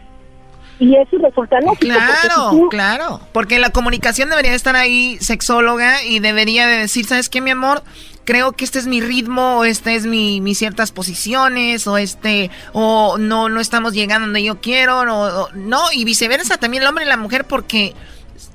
Y 0.80 0.96
eso 0.96 1.18
resulta 1.18 1.60
lógico. 1.60 1.94
Claro, 1.94 2.68
claro. 2.70 3.20
Porque 3.32 3.58
la 3.58 3.68
comunicación 3.68 4.30
debería 4.30 4.54
estar 4.54 4.76
ahí, 4.76 5.18
sexóloga, 5.20 6.02
y 6.04 6.20
debería 6.20 6.66
de 6.66 6.78
decir, 6.78 7.04
¿sabes 7.04 7.28
qué, 7.28 7.42
mi 7.42 7.50
amor? 7.50 7.82
Creo 8.24 8.52
que 8.52 8.64
este 8.64 8.78
es 8.78 8.86
mi 8.86 9.02
ritmo, 9.02 9.58
o 9.58 9.64
este 9.64 9.94
es 9.94 10.06
mi, 10.06 10.40
mis 10.40 10.58
ciertas 10.58 10.90
posiciones, 10.90 11.86
o 11.86 11.98
este, 11.98 12.50
o 12.72 13.18
no, 13.18 13.50
no 13.50 13.60
estamos 13.60 13.92
llegando 13.92 14.26
donde 14.26 14.42
yo 14.42 14.62
quiero, 14.62 15.00
o, 15.00 15.50
no, 15.52 15.80
y 15.92 16.04
viceversa, 16.06 16.56
también 16.56 16.82
el 16.82 16.88
hombre 16.88 17.04
y 17.04 17.08
la 17.08 17.18
mujer, 17.18 17.44
porque 17.44 17.94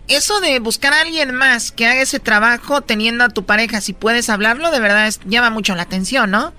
eso 0.08 0.40
de 0.40 0.60
buscar 0.60 0.94
a 0.94 1.02
alguien 1.02 1.34
más 1.34 1.72
que 1.72 1.86
haga 1.86 2.02
ese 2.02 2.20
trabajo 2.20 2.82
teniendo 2.82 3.24
a 3.24 3.30
tu 3.30 3.46
pareja, 3.46 3.82
si 3.82 3.94
puedes 3.94 4.32
hablarlo, 4.32 4.72
de 4.72 4.80
verdad 4.80 5.14
llama 5.26 5.52
mucho 5.52 5.76
la 5.76 5.84
atención, 5.84 6.32
¿no? 6.32 6.54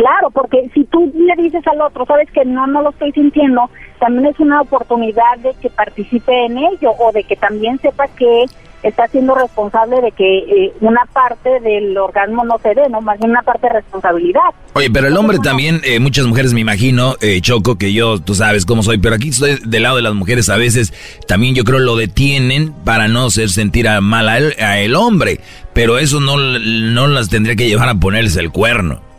Claro, 0.00 0.30
porque 0.30 0.70
si 0.72 0.84
tú 0.84 1.12
le 1.14 1.42
dices 1.42 1.62
al 1.66 1.78
otro, 1.82 2.06
sabes 2.06 2.30
que 2.30 2.42
no, 2.46 2.66
no 2.66 2.80
lo 2.80 2.88
estoy 2.88 3.12
sintiendo, 3.12 3.68
también 3.98 4.24
es 4.24 4.40
una 4.40 4.62
oportunidad 4.62 5.36
de 5.42 5.52
que 5.60 5.68
participe 5.68 6.46
en 6.46 6.56
ello 6.56 6.92
o 6.98 7.12
de 7.12 7.22
que 7.22 7.36
también 7.36 7.78
sepa 7.80 8.08
que 8.08 8.46
está 8.82 9.08
siendo 9.08 9.34
responsable 9.34 10.00
de 10.00 10.12
que 10.12 10.38
eh, 10.38 10.72
una 10.80 11.02
parte 11.12 11.60
del 11.60 11.94
orgasmo 11.98 12.46
no 12.46 12.56
se 12.62 12.74
dé, 12.74 12.88
¿no? 12.88 13.02
Más 13.02 13.18
bien 13.18 13.32
una 13.32 13.42
parte 13.42 13.66
de 13.66 13.74
responsabilidad. 13.74 14.40
Oye, 14.72 14.88
pero 14.90 15.06
el 15.06 15.16
hombre 15.18 15.36
también, 15.38 15.82
eh, 15.84 16.00
muchas 16.00 16.24
mujeres 16.24 16.54
me 16.54 16.60
imagino, 16.60 17.16
eh, 17.20 17.38
Choco, 17.42 17.76
que 17.76 17.92
yo, 17.92 18.22
tú 18.22 18.34
sabes 18.34 18.64
cómo 18.64 18.82
soy, 18.82 18.96
pero 18.96 19.16
aquí 19.16 19.28
estoy 19.28 19.58
del 19.66 19.82
lado 19.82 19.96
de 19.96 20.02
las 20.02 20.14
mujeres 20.14 20.48
a 20.48 20.56
veces, 20.56 20.94
también 21.28 21.54
yo 21.54 21.64
creo 21.64 21.78
lo 21.78 21.96
detienen 21.96 22.72
para 22.86 23.06
no 23.06 23.26
hacer 23.26 23.50
sentir 23.50 23.86
a 23.86 24.00
mal 24.00 24.30
a 24.30 24.38
el, 24.38 24.54
a 24.62 24.78
el 24.80 24.94
hombre, 24.94 25.40
pero 25.74 25.98
eso 25.98 26.20
no, 26.20 26.38
no 26.38 27.06
las 27.06 27.28
tendría 27.28 27.54
que 27.54 27.68
llevar 27.68 27.90
a 27.90 27.96
ponerse 27.96 28.40
el 28.40 28.50
cuerno. 28.50 29.09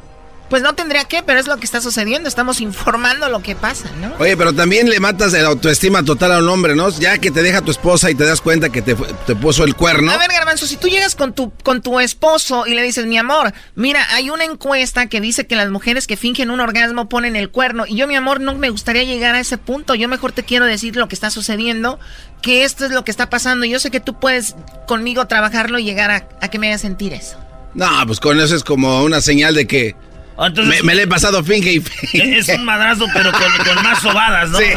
Pues 0.52 0.64
no 0.64 0.76
tendría 0.76 1.06
que, 1.06 1.24
pero 1.24 1.40
es 1.40 1.48
lo 1.48 1.56
que 1.56 1.64
está 1.64 1.80
sucediendo. 1.80 2.28
Estamos 2.28 2.60
informando 2.60 3.30
lo 3.30 3.42
que 3.42 3.56
pasa, 3.56 3.90
¿no? 4.02 4.14
Oye, 4.20 4.36
pero 4.36 4.52
también 4.52 4.90
le 4.90 5.00
matas 5.00 5.32
la 5.32 5.48
autoestima 5.48 6.04
total 6.04 6.34
a 6.34 6.40
un 6.40 6.50
hombre, 6.50 6.76
¿no? 6.76 6.90
Ya 6.90 7.20
que 7.20 7.32
te 7.32 7.42
deja 7.42 7.62
tu 7.62 7.72
esposa 7.72 8.12
y 8.12 8.16
te 8.16 8.26
das 8.26 8.42
cuenta 8.42 8.68
que 8.68 8.82
te, 8.82 8.94
te 8.94 9.34
puso 9.34 9.64
el 9.64 9.76
cuerno. 9.76 10.12
A 10.12 10.18
ver, 10.18 10.30
Garbanzo, 10.30 10.68
si 10.68 10.76
tú 10.76 10.90
llegas 10.90 11.16
con 11.16 11.32
tu, 11.32 11.54
con 11.64 11.82
tu 11.82 12.02
esposo 12.02 12.68
y 12.68 12.74
le 12.74 12.84
dices, 12.84 13.06
mi 13.06 13.18
amor, 13.18 13.54
mira, 13.76 14.06
hay 14.14 14.30
una 14.30 14.44
encuesta 14.44 15.08
que 15.08 15.22
dice 15.22 15.48
que 15.48 15.56
las 15.56 15.70
mujeres 15.70 16.06
que 16.06 16.18
fingen 16.18 16.52
un 16.52 16.60
orgasmo 16.60 17.08
ponen 17.08 17.38
el 17.38 17.50
cuerno. 17.50 17.86
Y 17.88 17.96
yo, 17.96 18.06
mi 18.06 18.18
amor, 18.18 18.42
no 18.42 18.54
me 18.54 18.70
gustaría 18.72 19.06
llegar 19.06 19.36
a 19.36 19.40
ese 19.40 19.58
punto. 19.58 19.96
Yo 19.96 20.10
mejor 20.10 20.34
te 20.34 20.44
quiero 20.44 20.66
decir 20.66 20.98
lo 20.98 21.08
que 21.08 21.16
está 21.16 21.32
sucediendo, 21.32 21.98
que 22.42 22.66
esto 22.66 22.84
es 22.84 22.92
lo 22.92 23.06
que 23.06 23.12
está 23.12 23.30
pasando. 23.30 23.66
Y 23.66 23.70
yo 23.70 23.80
sé 23.80 23.90
que 23.90 24.02
tú 24.02 24.20
puedes 24.20 24.56
conmigo 24.86 25.28
trabajarlo 25.28 25.80
y 25.80 25.86
llegar 25.86 26.12
a, 26.12 26.28
a 26.42 26.50
que 26.50 26.60
me 26.60 26.68
haga 26.68 26.78
sentir 26.78 27.14
eso. 27.14 27.38
No, 27.74 27.88
pues 28.06 28.20
con 28.20 28.38
eso 28.42 28.54
es 28.54 28.66
como 28.66 29.02
una 29.06 29.22
señal 29.22 29.56
de 29.56 29.66
que 29.66 29.96
entonces- 30.40 30.82
me, 30.84 30.88
me 30.88 30.96
le 30.96 31.04
he 31.04 31.08
pasado 31.08 31.44
finge 31.44 31.74
y 31.74 31.80
finge. 31.80 32.38
Es 32.40 32.50
un 32.50 32.66
madrazo, 32.66 33.06
pero 33.14 33.32
con, 33.32 33.42
con 33.76 33.84
más 33.84 34.00
sobadas, 34.00 34.50
¿no? 34.50 34.58
Sí. 34.58 34.66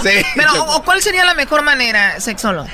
Sí. 0.00 0.08
Pero, 0.34 0.48
o- 0.64 0.82
¿cuál 0.82 1.02
sería 1.02 1.26
la 1.26 1.34
mejor 1.34 1.62
manera, 1.62 2.18
sexóloga? 2.20 2.70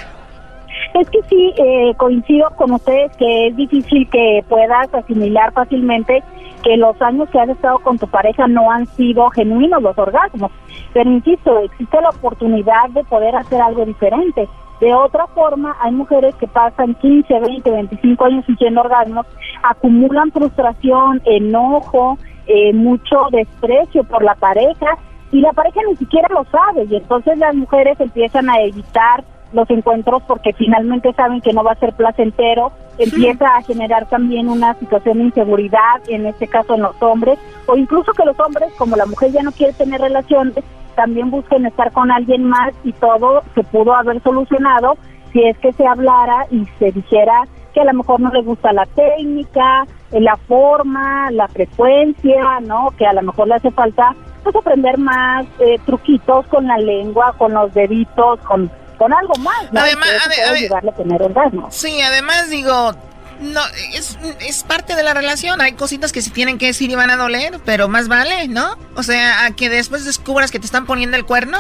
Es 0.94 1.10
que 1.10 1.18
sí, 1.28 1.52
eh, 1.58 1.92
coincido 1.96 2.48
con 2.56 2.70
ustedes 2.70 3.10
que 3.18 3.48
es 3.48 3.56
difícil 3.56 4.08
que 4.10 4.44
puedas 4.48 4.94
asimilar 4.94 5.52
fácilmente 5.52 6.22
que 6.62 6.76
los 6.76 7.00
años 7.02 7.28
que 7.30 7.40
has 7.40 7.48
estado 7.48 7.80
con 7.80 7.98
tu 7.98 8.06
pareja 8.08 8.46
no 8.46 8.70
han 8.70 8.86
sido 8.96 9.28
genuinos 9.30 9.82
los 9.82 9.98
orgasmos. 9.98 10.52
Pero 10.94 11.10
insisto, 11.10 11.58
existe 11.64 12.00
la 12.00 12.10
oportunidad 12.10 12.88
de 12.90 13.02
poder 13.04 13.34
hacer 13.34 13.60
algo 13.60 13.84
diferente. 13.84 14.48
De 14.81 14.93
otra 14.93 15.27
forma, 15.28 15.77
hay 15.81 15.93
mujeres 15.93 16.35
que 16.35 16.47
pasan 16.47 16.94
15, 16.94 17.40
20, 17.40 17.70
25 17.70 18.24
años 18.24 18.44
sintiendo 18.44 18.82
orgasmos, 18.82 19.27
acumulan 19.62 20.31
frustración, 20.32 21.23
enojo, 21.24 22.19
eh, 22.47 22.73
mucho 22.73 23.28
desprecio 23.32 24.05
por 24.05 24.23
la 24.23 24.35
pareja 24.35 24.98
y 25.32 25.40
la 25.40 25.53
pareja 25.53 25.81
ni 25.89 25.97
siquiera 25.97 26.28
lo 26.31 26.44
sabe 26.44 26.85
y 26.89 26.97
entonces 26.97 27.36
las 27.39 27.55
mujeres 27.55 27.98
empiezan 27.98 28.48
a 28.48 28.61
evitar 28.61 29.24
los 29.53 29.69
encuentros 29.70 30.23
porque 30.24 30.53
finalmente 30.53 31.12
saben 31.15 31.40
que 31.40 31.53
no 31.53 31.65
va 31.65 31.73
a 31.73 31.81
ser 31.81 31.93
placentero, 31.94 32.73
empieza 32.98 33.57
a 33.57 33.62
generar 33.62 34.09
también 34.09 34.48
una 34.48 34.74
situación 34.74 35.19
de 35.19 35.24
inseguridad, 35.24 36.01
en 36.09 36.27
este 36.27 36.47
caso 36.47 36.74
en 36.74 36.82
los 36.82 37.01
hombres, 37.03 37.39
o 37.66 37.77
incluso 37.77 38.12
que 38.12 38.24
los 38.24 38.39
hombres, 38.39 38.73
como 38.77 38.97
la 38.97 39.07
mujer 39.07 39.32
ya 39.32 39.43
no 39.43 39.53
quiere 39.53 39.73
tener 39.73 40.01
relaciones, 40.01 40.65
también 40.97 41.31
busquen 41.31 41.66
estar 41.66 41.93
con 41.93 42.10
alguien 42.10 42.44
más 42.44 42.73
y 42.82 42.93
todo 42.94 43.43
se 43.55 43.62
pudo 43.62 43.94
haber 43.94 44.20
solucionado 44.23 44.97
si 45.32 45.44
es 45.44 45.56
que 45.59 45.73
se 45.74 45.86
hablara 45.86 46.47
y 46.51 46.66
se 46.78 46.90
dijera 46.90 47.44
que 47.74 47.81
a 47.82 47.85
lo 47.85 47.93
mejor 47.93 48.20
no 48.20 48.31
le 48.31 48.43
gusta 48.43 48.73
la 48.73 48.86
técnica, 48.86 49.85
eh, 50.12 50.20
la 50.20 50.36
forma, 50.36 51.31
la 51.31 51.47
frecuencia, 51.48 52.60
¿no? 52.62 52.90
Que 52.97 53.06
a 53.06 53.12
lo 53.12 53.23
mejor 53.23 53.48
le 53.48 53.55
hace 53.55 53.70
falta 53.70 54.14
pues 54.43 54.56
aprender 54.56 54.97
más 54.98 55.44
eh, 55.59 55.78
truquitos 55.85 56.47
con 56.47 56.66
la 56.66 56.78
lengua, 56.78 57.35
con 57.36 57.52
los 57.52 57.74
deditos, 57.74 58.40
con, 58.40 58.70
con 58.97 59.12
algo 59.12 59.35
más, 59.40 59.70
¿no? 59.73 59.81
Además- 59.81 60.09
ade- 60.27 60.43
ade- 60.43 60.56
ayudarle 60.64 60.90
a 60.90 60.94
tener 60.94 61.23
orgasmo. 61.23 61.66
Sí, 61.70 62.01
además 62.01 62.48
digo, 62.48 62.93
no, 63.40 63.60
es, 63.94 64.18
es 64.40 64.62
parte 64.64 64.94
de 64.94 65.02
la 65.02 65.14
relación. 65.14 65.60
Hay 65.60 65.72
cositas 65.72 66.12
que 66.12 66.22
se 66.22 66.30
tienen 66.30 66.58
que 66.58 66.66
decir 66.66 66.90
y 66.90 66.94
van 66.94 67.10
a 67.10 67.16
doler, 67.16 67.60
pero 67.64 67.88
más 67.88 68.08
vale, 68.08 68.48
¿no? 68.48 68.76
O 68.94 69.02
sea, 69.02 69.44
a 69.44 69.50
que 69.52 69.68
después 69.68 70.04
descubras 70.04 70.50
que 70.50 70.58
te 70.58 70.66
están 70.66 70.86
poniendo 70.86 71.16
el 71.16 71.24
cuerno. 71.24 71.58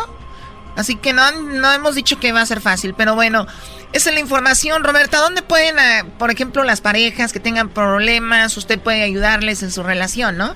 Así 0.76 0.96
que 0.96 1.14
no, 1.14 1.30
no 1.32 1.72
hemos 1.72 1.94
dicho 1.94 2.20
que 2.20 2.32
va 2.32 2.42
a 2.42 2.46
ser 2.46 2.60
fácil, 2.60 2.94
pero 2.94 3.14
bueno, 3.14 3.46
esa 3.94 4.10
es 4.10 4.14
la 4.14 4.20
información. 4.20 4.84
Roberta, 4.84 5.18
¿dónde 5.18 5.40
pueden, 5.40 5.78
ah, 5.78 6.04
por 6.18 6.30
ejemplo, 6.30 6.62
las 6.64 6.82
parejas 6.82 7.32
que 7.32 7.40
tengan 7.40 7.70
problemas, 7.70 8.54
usted 8.58 8.78
puede 8.78 9.02
ayudarles 9.02 9.62
en 9.62 9.70
su 9.70 9.82
relación, 9.82 10.36
¿no? 10.36 10.54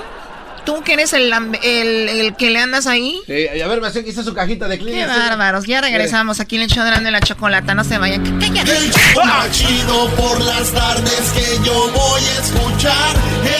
¿Tú 0.64 0.82
que 0.82 0.94
eres 0.94 1.12
el, 1.12 1.32
el, 1.62 2.08
el 2.08 2.36
que 2.36 2.50
le 2.50 2.58
andas 2.58 2.86
ahí? 2.86 3.20
Sí, 3.26 3.46
a 3.60 3.66
ver, 3.68 3.80
me 3.80 3.88
hace 3.88 4.02
que 4.02 4.10
hizo 4.10 4.22
su 4.22 4.32
cajita 4.32 4.66
de 4.66 4.78
Qué 4.78 4.84
Kleenex. 4.84 5.08
bárbaros, 5.08 5.66
ya 5.66 5.80
regresamos 5.80 6.40
aquí 6.40 6.56
en 6.56 6.62
el 6.62 6.68
show 6.68 6.84
de 6.84 7.10
la 7.10 7.20
chocolata, 7.20 7.74
no 7.74 7.84
se 7.84 7.98
vayan. 7.98 8.22
Cállate. 8.40 8.72
Más 9.24 9.50
chido 9.52 10.08
por 10.10 10.40
las 10.40 10.70
tardes 10.72 11.32
que 11.34 11.64
yo 11.66 11.90
voy 11.92 12.22
a 12.22 12.40
escuchar. 12.42 13.16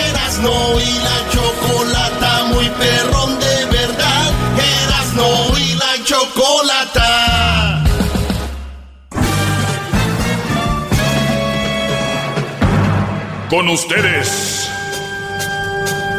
Erasno 0.08 0.80
y 0.80 0.98
la 0.98 1.30
chocolata, 1.30 2.44
muy 2.44 2.68
perrón 2.70 3.38
de 3.38 3.64
verdad. 3.66 4.32
Erasno 4.86 5.58
y 5.58 5.74
la 5.74 6.04
chocolata. 6.04 7.84
Con 13.50 13.68
ustedes. 13.68 14.63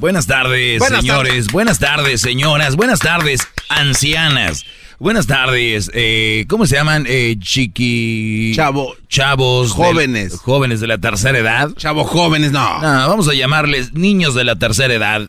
Buenas 0.00 0.26
tardes, 0.26 0.78
Buenas 0.78 1.00
señores. 1.00 1.46
Buenas 1.48 1.78
tardes, 1.80 2.20
señoras. 2.20 2.76
Buenas 2.76 3.00
tardes, 3.00 3.40
ancianas. 3.68 4.64
Buenas 5.00 5.26
tardes. 5.26 5.90
Eh, 5.92 6.44
¿Cómo 6.48 6.66
se 6.66 6.76
llaman? 6.76 7.04
Eh, 7.08 7.36
chiqui... 7.40 8.52
Chavo. 8.54 8.94
Chavos. 9.08 9.72
Jóvenes. 9.72 10.30
del- 10.30 10.38
jóvenes 10.38 10.80
de 10.80 10.86
la 10.86 10.98
tercera 10.98 11.38
edad. 11.38 11.70
Chavo 11.76 12.04
jóvenes, 12.04 12.52
no. 12.52 12.80
No, 12.80 13.08
vamos 13.08 13.28
a 13.28 13.34
llamarles 13.34 13.92
niños 13.94 14.34
de 14.34 14.44
la 14.44 14.56
tercera 14.56 14.94
edad. 14.94 15.28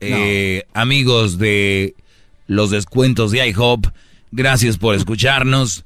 Eh, 0.00 0.64
Amigos 0.74 1.38
de 1.38 1.94
los 2.46 2.70
descuentos 2.70 3.30
de 3.30 3.46
IHOP. 3.48 3.86
Gracias 4.32 4.76
por 4.76 4.94
escucharnos. 4.94 5.84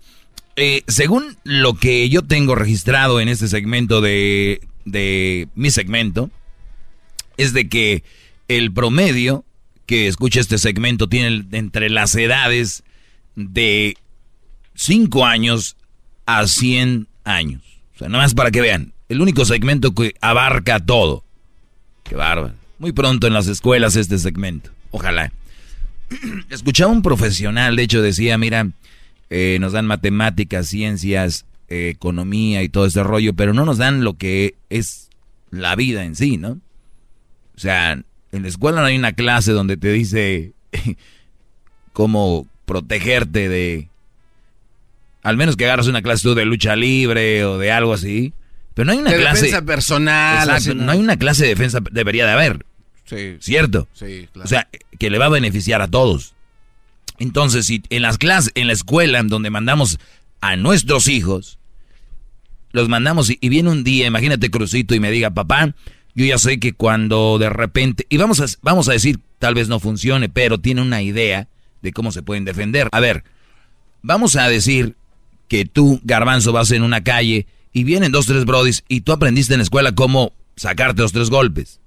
Eh, 0.57 0.83
según 0.89 1.37
lo 1.45 1.75
que 1.75 2.09
yo 2.09 2.23
tengo 2.23 2.55
registrado 2.57 3.21
en 3.21 3.29
este 3.29 3.47
segmento 3.49 4.01
de, 4.01 4.61
de 4.85 5.49
mi 5.55 5.71
segmento, 5.71 6.31
es 7.37 7.53
de 7.53 7.69
que 7.69 8.05
el 8.49 8.73
promedio 8.73 9.45
que 9.87 10.09
escucha 10.09 10.41
este 10.41 10.59
segmento 10.59 11.09
tiene 11.09 11.45
entre 11.53 11.91
las 11.91 12.15
edades 12.15 12.83
de 13.35 13.97
5 14.75 15.25
años 15.25 15.77
a 16.27 16.47
100 16.47 17.09
años. 17.25 17.63
O 17.95 17.99
sea, 17.99 18.09
nada 18.09 18.25
más 18.25 18.35
para 18.35 18.51
que 18.51 18.61
vean. 18.61 18.93
El 19.09 19.21
único 19.21 19.45
segmento 19.45 19.95
que 19.95 20.15
abarca 20.21 20.81
todo. 20.81 21.25
Qué 22.05 22.15
bárbaro. 22.15 22.55
Muy 22.79 22.93
pronto 22.93 23.27
en 23.27 23.35
las 23.35 23.47
escuelas 23.47 23.97
este 23.97 24.19
segmento. 24.19 24.71
Ojalá. 24.91 25.33
Escuchaba 26.51 26.91
un 26.91 27.03
profesional, 27.03 27.77
de 27.77 27.83
hecho 27.83 28.03
decía, 28.03 28.39
mira, 28.39 28.69
eh, 29.31 29.59
nos 29.61 29.73
dan 29.73 29.87
matemáticas, 29.87 30.69
ciencias, 30.69 31.47
eh, 31.69 31.89
economía 31.89 32.63
y 32.63 32.69
todo 32.69 32.87
este 32.87 33.03
rollo, 33.03 33.35
pero 33.35 33.55
no 33.55 33.65
nos 33.65 33.79
dan 33.79 34.05
lo 34.05 34.15
que 34.15 34.57
es 34.69 35.11
la 35.51 35.75
vida 35.77 36.05
en 36.05 36.17
sí, 36.17 36.37
¿no? 36.37 36.59
O 37.57 37.61
sea, 37.61 37.93
en 37.93 38.43
la 38.43 38.49
escuela 38.49 38.81
no 38.81 38.87
hay 38.87 38.97
una 38.97 39.13
clase 39.13 39.53
donde 39.53 39.77
te 39.77 39.93
dice 39.93 40.53
cómo 41.93 42.47
protegerte 42.65 43.49
de... 43.49 43.89
Al 45.23 45.37
menos 45.37 45.57
que 45.57 45.65
agarras 45.67 45.87
una 45.87 46.03
clase 46.03 46.25
tú 46.25 46.35
de 46.35 46.45
lucha 46.45 46.75
libre 46.75 47.45
o 47.45 47.59
de 47.59 47.71
algo 47.71 47.93
así. 47.93 48.33
Pero 48.75 48.87
no 48.87 48.93
hay 48.93 48.99
una 48.99 49.11
De 49.11 49.19
clase... 49.19 49.47
defensa 49.47 49.65
personal. 49.65 50.49
Exacto, 50.49 50.75
no 50.75 50.91
hay 50.91 50.99
una 50.99 51.17
clase 51.17 51.45
de 51.45 51.51
defensa, 51.51 51.81
debería 51.91 52.27
de 52.27 52.33
haber. 52.33 52.67
Sí. 53.05 53.37
¿Cierto? 53.41 53.87
Sí, 53.93 54.29
claro. 54.33 54.45
O 54.47 54.49
sea, 54.49 54.69
que 54.99 55.11
le 55.11 55.19
va 55.19 55.27
a 55.27 55.31
beneficiar 55.31 55.83
a 55.83 55.89
todos. 55.89 56.35
Entonces, 57.19 57.67
si 57.67 57.83
en 57.91 58.03
las 58.03 58.19
clases, 58.19 58.51
en 58.55 58.67
la 58.67 58.73
escuela 58.73 59.21
en 59.21 59.29
donde 59.29 59.51
mandamos 59.51 59.99
a 60.41 60.57
nuestros 60.57 61.07
hijos, 61.07 61.59
los 62.73 62.89
mandamos 62.89 63.31
y, 63.31 63.39
y 63.41 63.49
viene 63.49 63.71
un 63.71 63.85
día, 63.85 64.07
imagínate 64.07 64.51
Crucito 64.51 64.95
y 64.95 65.01
me 65.01 65.11
diga, 65.11 65.31
papá, 65.31 65.75
yo 66.15 66.25
ya 66.25 66.39
sé 66.39 66.61
que 66.61 66.73
cuando 66.73 67.39
de 67.39 67.49
repente, 67.49 68.07
y 68.09 68.17
vamos 68.17 68.41
a, 68.41 68.47
vamos 68.61 68.89
a 68.89 68.93
decir, 68.93 69.21
tal 69.39 69.55
vez 69.55 69.69
no 69.69 69.81
funcione, 69.81 70.29
pero 70.29 70.59
tiene 70.59 70.83
una 70.83 71.03
idea 71.03 71.49
de 71.81 71.93
cómo 71.93 72.13
se 72.13 72.23
pueden 72.23 72.45
defender. 72.45 72.89
A 72.93 73.01
ver, 73.01 73.25
vamos 74.03 74.37
a 74.37 74.49
decir 74.49 74.97
que 75.49 75.65
tú, 75.65 76.01
garbanzo, 76.05 76.53
vas 76.53 76.71
en 76.71 76.83
una 76.83 77.03
calle 77.03 77.47
y 77.73 77.85
vienen 77.85 78.13
dos, 78.13 78.27
tres 78.27 78.45
brodis 78.45 78.85
y 78.89 79.03
tú 79.03 79.13
aprendiste 79.13 79.55
en 79.55 79.59
la 79.59 79.65
escuela 79.65 79.93
cómo 79.93 80.33
sacarte 80.57 81.03
los 81.03 81.13
tres 81.13 81.31
golpes. 81.31 81.81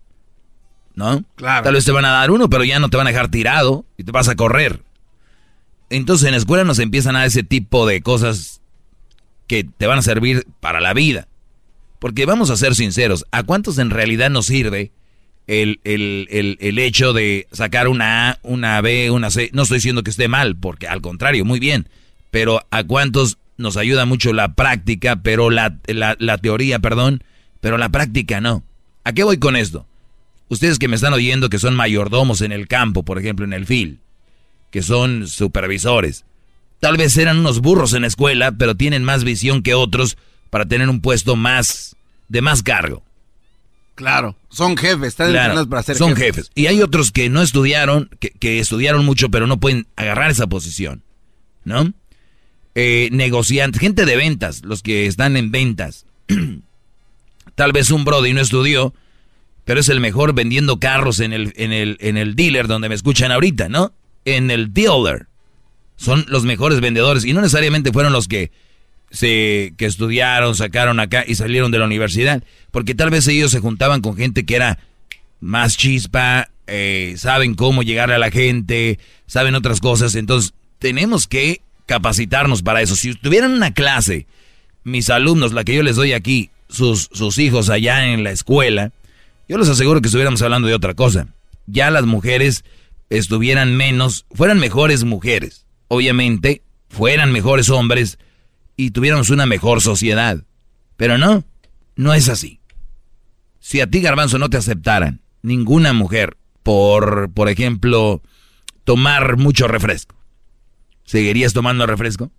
¿No? 0.95 1.23
Claro. 1.35 1.64
Tal 1.64 1.73
vez 1.73 1.84
te 1.84 1.91
van 1.91 2.06
a 2.06 2.11
dar 2.11 2.31
uno, 2.31 2.49
pero 2.49 2.64
ya 2.64 2.80
no 2.80 2.89
te 2.89 2.97
van 2.97 3.07
a 3.07 3.10
dejar 3.10 3.30
tirado 3.30 3.85
y 3.97 4.03
te 4.03 4.11
vas 4.11 4.30
a 4.30 4.35
correr. 4.35 4.81
Entonces 5.89 6.26
en 6.26 6.31
la 6.31 6.38
escuela 6.38 6.64
nos 6.64 6.80
empiezan 6.80 7.15
a 7.15 7.19
dar 7.19 7.27
ese 7.27 7.43
tipo 7.43 7.85
de 7.85 8.02
cosas 8.02 8.61
que 9.47 9.64
te 9.64 9.88
van 9.88 9.99
a 9.99 10.02
servir 10.02 10.47
para 10.60 10.81
la 10.81 10.93
vida. 10.93 11.27
Porque 12.06 12.27
vamos 12.27 12.52
a 12.52 12.56
ser 12.56 12.76
sinceros, 12.76 13.26
¿a 13.32 13.41
cuántos 13.41 13.80
en 13.80 13.90
realidad 13.90 14.30
nos 14.30 14.45
sirve 14.45 14.91
el, 15.48 15.80
el- 15.84 16.27
el- 16.30 16.56
el 16.61 16.77
hecho 16.77 17.14
de 17.14 17.48
sacar 17.52 17.88
una 17.88 18.30
A, 18.30 18.40
una 18.44 18.80
B, 18.82 19.10
una 19.10 19.32
C? 19.32 19.49
No 19.53 19.64
estoy 19.64 19.77
diciendo 19.77 20.03
que 20.03 20.11
esté 20.11 20.27
mal, 20.27 20.56
porque 20.56 20.88
al 20.88 21.02
contrario, 21.02 21.45
muy 21.45 21.60
bien. 21.60 21.90
Pero 22.30 22.61
¿a 22.69 22.84
cuántos 22.84 23.40
nos 23.57 23.76
ayuda 23.76 24.06
mucho 24.06 24.34
la 24.34 24.53
práctica, 24.53 25.15
pero 25.15 25.49
la, 25.49 25.80
la- 25.88 26.15
la 26.19 26.38
teoría, 26.38 26.77
perdón, 26.77 27.23
pero 27.60 27.80
la 27.80 27.90
práctica 27.90 28.40
no? 28.40 28.64
¿A 29.03 29.11
qué 29.14 29.23
voy 29.23 29.40
con 29.40 29.56
esto? 29.56 29.88
Ustedes 30.48 30.77
que 30.77 30.88
me 30.88 30.98
están 30.98 31.14
oyendo 31.14 31.49
que 31.49 31.57
son 31.57 31.76
mayordomos 31.76 32.41
en 32.41 32.52
el 32.52 32.68
campo, 32.68 33.02
por 33.02 33.18
ejemplo, 33.18 33.45
en 33.45 33.53
el 33.53 33.65
FIL, 33.65 33.98
que 34.69 34.84
son 34.84 35.27
supervisores. 35.27 36.23
Tal 36.80 36.98
vez 36.98 37.18
eran 37.18 37.40
unos 37.40 37.61
burros 37.61 37.95
en 37.95 38.02
la 38.03 38.07
escuela, 38.10 38.52
pero 38.52 38.76
tienen 38.76 39.03
más 39.03 39.23
visión 39.23 39.64
que 39.64 39.73
otros 39.73 40.18
para 40.52 40.65
tener 40.68 40.88
un 40.88 41.02
puesto 41.02 41.36
más 41.36 41.95
de 42.27 42.41
más 42.41 42.64
cargo. 42.64 43.03
Claro. 43.95 44.35
Son 44.49 44.76
jefes, 44.76 45.10
están 45.10 45.31
Claro, 45.31 45.45
entrenados 45.45 45.68
para 45.69 45.84
ser 45.84 45.95
son 45.95 46.15
jefes. 46.15 46.52
Y 46.53 46.68
hay 46.68 46.81
otros 46.81 47.11
que 47.11 47.30
no 47.30 47.41
estudiaron, 47.41 48.10
que, 48.19 48.31
que 48.31 48.60
estudiaron 48.60 49.06
mucho, 49.06 49.30
pero 49.30 49.47
no 49.47 49.60
pueden 49.60 49.88
agarrar 49.95 50.31
esa 50.31 50.47
posición. 50.47 51.03
¿No? 51.64 51.93
Eh, 52.76 53.07
negociantes, 53.14 53.80
gente 53.80 54.06
de 54.06 54.18
ventas, 54.18 54.64
los 54.65 54.84
que 54.84 55.06
están 55.07 55.38
en 55.38 55.49
ventas. 55.49 56.06
Tal 57.56 57.72
vez 57.72 57.89
un 57.89 58.03
Brody 58.03 58.34
no 58.34 58.41
estudió, 58.41 58.93
pero 59.64 59.80
es 59.80 59.88
el 59.88 60.02
mejor 60.02 60.34
vendiendo 60.34 60.77
carros 60.77 61.22
en 61.22 61.31
el, 61.31 61.53
en 61.56 61.72
el, 61.72 61.97
en 62.02 62.18
el 62.18 62.35
dealer 62.35 62.68
donde 62.68 62.89
me 62.89 62.95
escuchan 62.95 63.31
ahorita, 63.31 63.69
¿no? 63.69 63.93
En 64.26 64.52
el 64.52 64.73
dealer. 64.73 65.27
Son 65.95 66.26
los 66.27 66.43
mejores 66.43 66.81
vendedores 66.81 67.23
y 67.23 67.31
no 67.31 67.39
necesariamente 67.39 67.93
fueron 67.93 68.11
los 68.11 68.27
que 68.27 68.52
se 69.11 69.73
que 69.77 69.86
estudiaron, 69.86 70.56
sacaron 70.56 70.99
acá 70.99 71.23
y 71.26 71.36
salieron 71.36 71.72
de 71.72 71.80
la 71.80 71.86
universidad, 71.86 72.44
porque 72.72 72.95
tal 72.95 73.10
vez 73.10 73.27
ellos 73.27 73.52
se 73.52 73.60
juntaban 73.60 74.02
con 74.02 74.15
gente 74.15 74.45
que 74.45 74.56
era 74.56 74.80
más 75.40 75.77
chispa, 75.77 76.49
eh, 76.68 77.15
saben 77.18 77.56
cómo 77.56 77.84
llegar 77.84 78.11
a 78.11 78.18
la 78.18 78.32
gente, 78.32 78.99
saben 79.27 79.56
otras 79.56 79.80
cosas, 79.80 80.15
entonces 80.15 80.53
tenemos 80.80 81.27
que 81.27 81.61
capacitarnos 81.86 82.64
para 82.64 82.82
eso. 82.82 82.95
Si 82.95 83.14
tuvieran 83.15 83.52
una 83.52 83.73
clase, 83.73 84.27
mis 84.84 85.10
alumnos, 85.10 85.53
la 85.53 85.64
que 85.64 85.76
yo 85.76 85.84
les 85.84 85.95
doy 85.95 86.14
aquí, 86.14 86.49
sus, 86.68 87.10
sus 87.14 87.38
hijos 87.38 87.69
allá 87.69 88.07
en 88.07 88.23
la 88.23 88.32
escuela, 88.32 88.91
yo 89.48 89.57
les 89.57 89.69
aseguro 89.69 90.02
que 90.02 90.07
estuviéramos 90.07 90.41
hablando 90.41 90.68
de 90.68 90.73
otra 90.73 90.95
cosa. 90.95 91.27
Ya 91.68 91.91
las 91.91 92.06
mujeres 92.06 92.64
estuvieran 93.10 93.76
menos, 93.77 94.26
fueran 94.34 94.60
mejores 94.60 95.03
mujeres, 95.03 95.65
obviamente, 95.88 96.61
fueran 96.90 97.32
mejores 97.32 97.69
hombres 97.69 98.18
y 98.77 98.91
tuviéramos 98.91 99.30
una 99.30 99.45
mejor 99.45 99.81
sociedad. 99.81 100.43
Pero 100.97 101.18
no, 101.18 101.43
no 101.95 102.14
es 102.14 102.30
así. 102.30 102.60
Si 103.60 103.81
a 103.81 103.89
ti, 103.89 104.02
Garbanzo, 104.02 104.38
no 104.38 104.49
te 104.49 104.57
aceptaran 104.57 105.22
ninguna 105.41 105.93
mujer 105.93 106.38
por, 106.64 107.30
por 107.31 107.49
ejemplo, 107.49 108.22
tomar 108.84 109.38
mucho 109.38 109.68
refresco, 109.68 110.15
¿seguirías 111.03 111.53
tomando 111.53 111.85
refresco? 111.85 112.31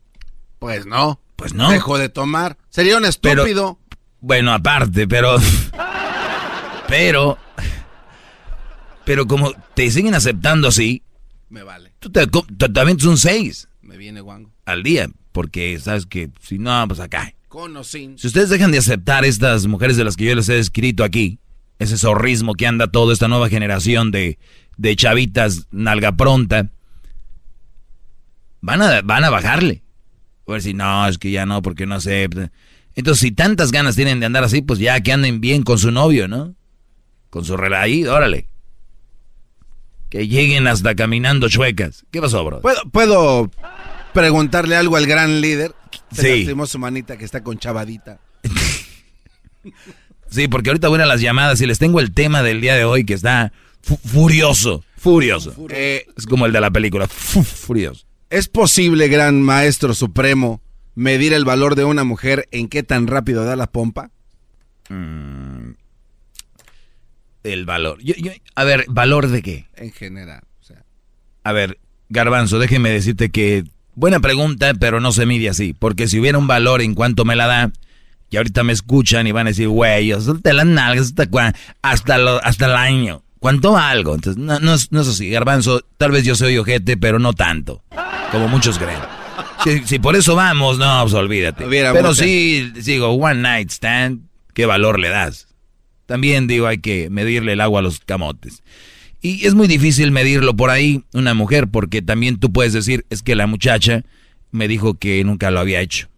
Pues 0.59 0.87
no. 0.87 1.21
Pues 1.37 1.53
no. 1.55 1.71
Dejo 1.71 1.99
de 1.99 2.09
tomar. 2.09 2.57
Sería 2.71 2.97
un 2.97 3.03
Pero- 3.21 3.43
estúpido. 3.43 3.79
Bueno, 4.21 4.53
aparte, 4.53 5.07
pero. 5.07 5.37
Pero. 6.89 7.39
Pero 9.05 9.27
como 9.27 9.53
te 9.75 9.91
siguen 9.91 10.15
aceptando 10.15 10.69
así, 10.69 11.03
Me 11.49 11.63
vale. 11.63 11.93
tú 12.01 12.11
te, 12.11 12.27
te, 12.27 12.69
te 12.69 13.07
un 13.07 13.19
6 13.19 13.69
Me 13.83 13.97
viene 13.97 14.21
guango. 14.21 14.51
al 14.65 14.83
día. 14.83 15.09
Porque 15.37 15.79
sabes 15.79 16.07
que 16.07 16.31
si 16.41 16.59
no, 16.59 16.89
pues 16.89 16.99
acá. 16.99 17.35
Con 17.49 17.77
o 17.77 17.85
sin. 17.85 18.19
Si 18.19 18.27
ustedes 18.27 18.49
dejan 18.49 18.71
de 18.71 18.79
aceptar 18.79 19.27
estas 19.27 19.67
mujeres 19.67 19.99
de 19.99 20.05
las 20.05 20.17
que 20.17 20.25
yo 20.25 20.35
les 20.35 20.49
he 20.49 20.55
descrito 20.55 21.05
aquí, 21.05 21.41
ese 21.79 21.99
zorrismo 21.99 22.55
que 22.55 22.67
anda 22.67 22.91
toda 22.91 23.13
esta 23.13 23.29
nueva 23.29 23.51
generación 23.51 24.11
de, 24.11 24.39
de 24.79 24.97
chavitas 24.97 25.67
nalga 25.71 26.13
pronta, 26.13 26.71
van 28.63 28.81
a, 28.81 29.03
van 29.03 29.25
a 29.25 29.29
bajarle. 29.29 29.83
A 30.49 30.53
ver 30.53 30.63
si 30.63 30.73
no, 30.73 31.07
es 31.07 31.19
que 31.19 31.31
ya 31.31 31.45
no, 31.45 31.61
porque 31.61 31.85
no 31.85 31.97
acepta. 31.97 32.51
Entonces, 32.95 33.21
si 33.21 33.31
tantas 33.31 33.73
ganas 33.73 33.95
tienen 33.95 34.21
de 34.21 34.25
andar 34.25 34.43
así, 34.43 34.63
pues 34.63 34.79
ya 34.79 34.99
que 35.03 35.13
anden 35.13 35.43
bien 35.43 35.65
con 35.65 35.77
su 35.77 35.91
novio, 35.91 36.29
¿no? 36.29 36.55
Con 37.29 37.45
su 37.45 37.59
rela 37.59 37.83
ahí, 37.83 38.07
órale. 38.07 38.49
Que 40.09 40.29
lleguen 40.29 40.67
hasta 40.67 40.95
caminando 40.95 41.51
chuecas. 41.51 42.07
¿Qué 42.11 42.23
pasó, 42.23 42.43
bro? 42.43 42.63
¿Puedo, 42.63 42.81
puedo 42.91 43.51
preguntarle 44.21 44.77
algo 44.77 44.97
al 44.97 45.07
gran 45.07 45.41
líder? 45.41 45.75
Se 46.13 46.45
Sí. 46.47 46.55
su 46.67 46.79
manita 46.79 47.17
que 47.17 47.25
está 47.25 47.43
con 47.43 47.59
chavadita. 47.59 48.19
Sí, 50.29 50.49
porque 50.49 50.71
ahorita 50.71 50.89
voy 50.89 51.01
a 51.01 51.07
las 51.07 51.21
llamadas 51.21 51.61
y 51.61 51.67
les 51.67 51.79
tengo 51.79 52.01
el 52.01 52.13
tema 52.13 52.43
del 52.43 52.61
día 52.61 52.75
de 52.75 52.85
hoy 52.85 53.05
que 53.05 53.15
está 53.15 53.53
fu- 53.81 53.97
furioso, 53.97 54.85
furioso. 54.97 55.55
Eh, 55.71 56.05
es 56.17 56.27
como 56.27 56.47
el 56.47 56.53
de 56.53 56.61
la 56.61 56.71
película, 56.71 57.07
fu- 57.07 57.43
furioso. 57.45 58.07
¿Es 58.29 58.49
posible, 58.49 59.07
gran 59.09 59.41
maestro 59.41 59.95
supremo, 59.95 60.61
medir 60.97 61.33
el 61.33 61.45
valor 61.45 61.75
de 61.77 61.85
una 61.85 62.03
mujer 62.05 62.49
en 62.51 62.69
qué 62.69 62.83
tan 62.83 63.07
rápido 63.07 63.45
da 63.45 63.55
la 63.55 63.69
pompa? 63.69 64.11
Mm. 64.89 65.71
El 67.45 67.65
valor. 67.65 67.99
Yo- 68.03 68.15
yo- 68.17 68.33
a 68.57 68.65
ver, 68.65 68.85
¿valor 68.89 69.29
de 69.29 69.43
qué? 69.43 69.67
En 69.77 69.93
general. 69.93 70.43
o 70.61 70.65
sea. 70.65 70.85
A 71.45 71.53
ver, 71.53 71.79
Garbanzo, 72.09 72.59
déjeme 72.59 72.91
decirte 72.91 73.31
que 73.31 73.65
buena 73.97 74.21
pregunta, 74.21 74.73
pero 74.79 75.01
no 75.01 75.11
se 75.11 75.27
mide 75.27 75.49
así. 75.49 75.73
Porque 75.77 76.07
si 76.07 76.21
hubiera 76.21 76.39
un 76.39 76.47
valor 76.47 76.81
en 76.83 76.95
cuanto 76.95 77.25
me 77.25 77.35
la 77.35 77.49
da, 77.49 77.73
y 78.31 78.37
ahorita 78.37 78.63
me 78.63 78.73
escuchan 78.73 79.27
y 79.27 79.33
van 79.33 79.47
a 79.49 79.51
decir, 79.51 79.69
güey, 79.69 80.09
las 80.09 80.67
nalgas 80.67 81.07
hasta, 81.17 81.55
hasta, 81.83 82.19
lo- 82.19 82.45
hasta 82.45 82.67
el 82.67 82.75
año. 82.77 83.23
¿Cuánto 83.41 83.73
valgo? 83.73 84.15
Entonces, 84.15 84.43
no, 84.43 84.59
no, 84.61 84.75
es, 84.75 84.91
no 84.93 85.01
es 85.03 85.09
así. 85.09 85.29
Garbanzo, 85.31 85.81
tal 85.99 86.11
vez 86.11 86.25
yo 86.25 86.35
soy 86.35 86.57
ojete, 86.59 86.97
pero 86.97 87.19
no 87.19 87.33
tanto. 87.33 87.83
Como 88.33 88.49
muchos 88.49 88.79
creen. 88.79 88.99
Si, 89.63 89.81
si 89.87 89.99
por 89.99 90.17
eso 90.17 90.35
vamos, 90.35 90.79
no, 90.79 91.01
pues 91.03 91.15
olvídate. 91.15 91.65
Hubiera 91.67 91.93
pero 91.93 92.09
mucha- 92.09 92.25
sí, 92.25 92.73
digo, 92.85 93.09
one 93.11 93.41
night 93.43 93.71
stand, 93.71 94.23
¿qué 94.55 94.67
valor 94.67 94.99
le 94.99 95.09
das? 95.11 95.47
También 96.07 96.47
digo, 96.47 96.67
hay 96.67 96.79
que 96.79 97.11
medirle 97.11 97.53
el 97.53 97.61
agua 97.61 97.81
a 97.81 97.83
los 97.83 98.01
camotes. 98.01 98.63
Y 99.21 99.47
es 99.47 99.55
muy 99.55 99.67
difícil 99.67 100.11
medirlo 100.11 100.55
por 100.55 100.71
ahí, 100.71 101.05
una 101.13 101.35
mujer, 101.35 101.69
porque 101.69 102.03
también 102.03 102.39
tú 102.39 102.53
puedes 102.53 102.73
decir, 102.73 103.07
es 103.11 103.23
que 103.23 103.35
la 103.35 103.47
muchacha 103.47 104.05
me 104.51 104.69
dijo 104.69 104.95
que 104.95 105.23
nunca 105.25 105.51
lo 105.51 105.61
había 105.61 105.81
hecho. 105.81 106.09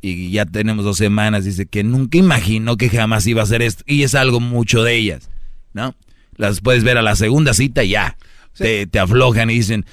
Y 0.00 0.30
ya 0.30 0.46
tenemos 0.46 0.84
dos 0.84 0.98
semanas, 0.98 1.44
dice 1.44 1.66
que 1.66 1.82
nunca 1.82 2.18
imaginó 2.18 2.76
que 2.76 2.88
jamás 2.88 3.26
iba 3.26 3.40
a 3.40 3.44
hacer 3.44 3.62
esto. 3.62 3.82
Y 3.86 4.02
es 4.04 4.14
algo 4.14 4.40
mucho 4.40 4.82
de 4.82 4.94
ellas, 4.94 5.30
¿no? 5.72 5.94
Las 6.36 6.60
puedes 6.60 6.84
ver 6.84 6.98
a 6.98 7.02
la 7.02 7.16
segunda 7.16 7.54
cita 7.54 7.82
y 7.82 7.90
ya. 7.90 8.16
Te, 8.56 8.86
te 8.86 8.98
aflojan 8.98 9.50
y 9.50 9.54
dicen, 9.54 9.84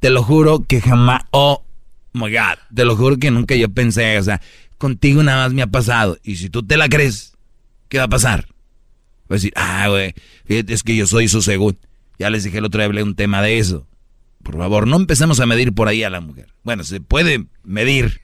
te 0.00 0.10
lo 0.10 0.22
juro 0.22 0.64
que 0.66 0.80
jamás, 0.80 1.22
oh 1.30 1.64
my 2.12 2.30
God, 2.30 2.58
te 2.74 2.84
lo 2.84 2.96
juro 2.96 3.16
que 3.18 3.30
nunca 3.30 3.54
yo 3.54 3.68
pensé, 3.68 4.18
o 4.18 4.22
sea, 4.22 4.40
contigo 4.76 5.22
nada 5.22 5.44
más 5.44 5.54
me 5.54 5.62
ha 5.62 5.66
pasado. 5.66 6.18
Y 6.24 6.36
si 6.36 6.48
tú 6.50 6.64
te 6.64 6.76
la 6.76 6.88
crees, 6.88 7.34
¿qué 7.88 7.98
va 7.98 8.04
a 8.04 8.08
pasar? 8.08 8.46
Va 9.30 9.34
a 9.34 9.34
decir, 9.34 9.52
ah, 9.56 9.88
güey, 9.88 10.14
fíjate, 10.46 10.72
es 10.72 10.82
que 10.82 10.96
yo 10.96 11.06
soy 11.06 11.28
su 11.28 11.42
segundo. 11.42 11.78
Ya 12.18 12.30
les 12.30 12.44
dije 12.44 12.58
el 12.58 12.64
otro 12.64 12.78
día, 12.80 12.86
hablé 12.86 13.02
un 13.02 13.14
tema 13.14 13.42
de 13.42 13.58
eso. 13.58 13.86
Por 14.42 14.56
favor, 14.56 14.86
no 14.86 14.96
empecemos 14.96 15.40
a 15.40 15.46
medir 15.46 15.72
por 15.74 15.88
ahí 15.88 16.02
a 16.04 16.10
la 16.10 16.20
mujer. 16.20 16.46
Bueno, 16.62 16.84
se 16.84 17.00
puede 17.00 17.44
medir 17.64 18.20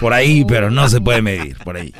por 0.00 0.12
ahí, 0.12 0.44
pero 0.46 0.70
no 0.70 0.88
se 0.88 1.00
puede 1.00 1.22
medir 1.22 1.56
por 1.58 1.76
ahí. 1.76 1.92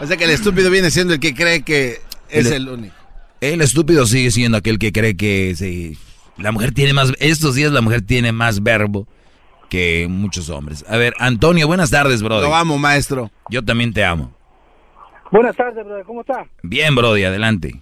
O 0.00 0.06
sea 0.06 0.16
que 0.16 0.24
el 0.24 0.30
estúpido 0.30 0.70
viene 0.70 0.90
siendo 0.90 1.14
el 1.14 1.20
que 1.20 1.34
cree 1.34 1.62
que 1.62 2.00
es 2.28 2.46
El- 2.46 2.52
el 2.54 2.68
único. 2.68 2.94
El 3.40 3.60
estúpido 3.62 4.06
sigue 4.06 4.30
siendo 4.30 4.58
aquel 4.58 4.78
que 4.78 4.92
cree 4.92 5.16
que 5.16 5.54
sí, 5.56 5.96
la 6.36 6.52
mujer 6.52 6.72
tiene 6.72 6.92
más, 6.92 7.12
estos 7.18 7.54
días 7.54 7.72
la 7.72 7.80
mujer 7.80 8.02
tiene 8.02 8.32
más 8.32 8.62
verbo 8.62 9.06
que 9.70 10.06
muchos 10.10 10.50
hombres. 10.50 10.84
A 10.88 10.96
ver, 10.98 11.14
Antonio, 11.18 11.66
buenas 11.66 11.90
tardes, 11.90 12.22
brother. 12.22 12.48
Lo 12.48 12.54
amo, 12.54 12.76
maestro. 12.78 13.30
Yo 13.50 13.64
también 13.64 13.92
te 13.94 14.04
amo. 14.04 14.34
Buenas 15.30 15.56
tardes, 15.56 15.84
brother. 15.84 16.04
¿Cómo 16.04 16.20
está? 16.22 16.44
Bien, 16.62 16.94
brody, 16.94 17.24
adelante. 17.24 17.80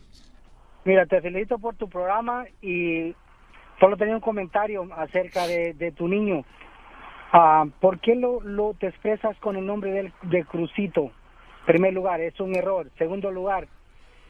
Mira, 0.89 1.05
te 1.05 1.21
felicito 1.21 1.59
por 1.59 1.75
tu 1.75 1.87
programa 1.87 2.47
y 2.63 3.15
solo 3.79 3.99
tenía 3.99 4.15
un 4.15 4.23
comentario 4.23 4.89
acerca 4.97 5.47
de, 5.47 5.93
tu 5.95 6.09
niño. 6.09 6.47
Ah, 7.31 7.67
¿Por 7.79 8.01
qué 8.01 8.15
lo, 8.15 8.41
lo 8.41 8.73
te 8.73 8.87
expresas 8.87 9.37
con 9.37 9.57
el 9.57 9.67
nombre 9.67 9.91
del, 9.93 10.15
de 10.23 10.47
Crucito? 10.47 11.11
Primer 11.67 11.93
lugar, 11.93 12.23
es 12.23 12.41
un 12.41 12.57
error. 12.57 12.91
Segundo 12.97 13.31
lugar, 13.31 13.69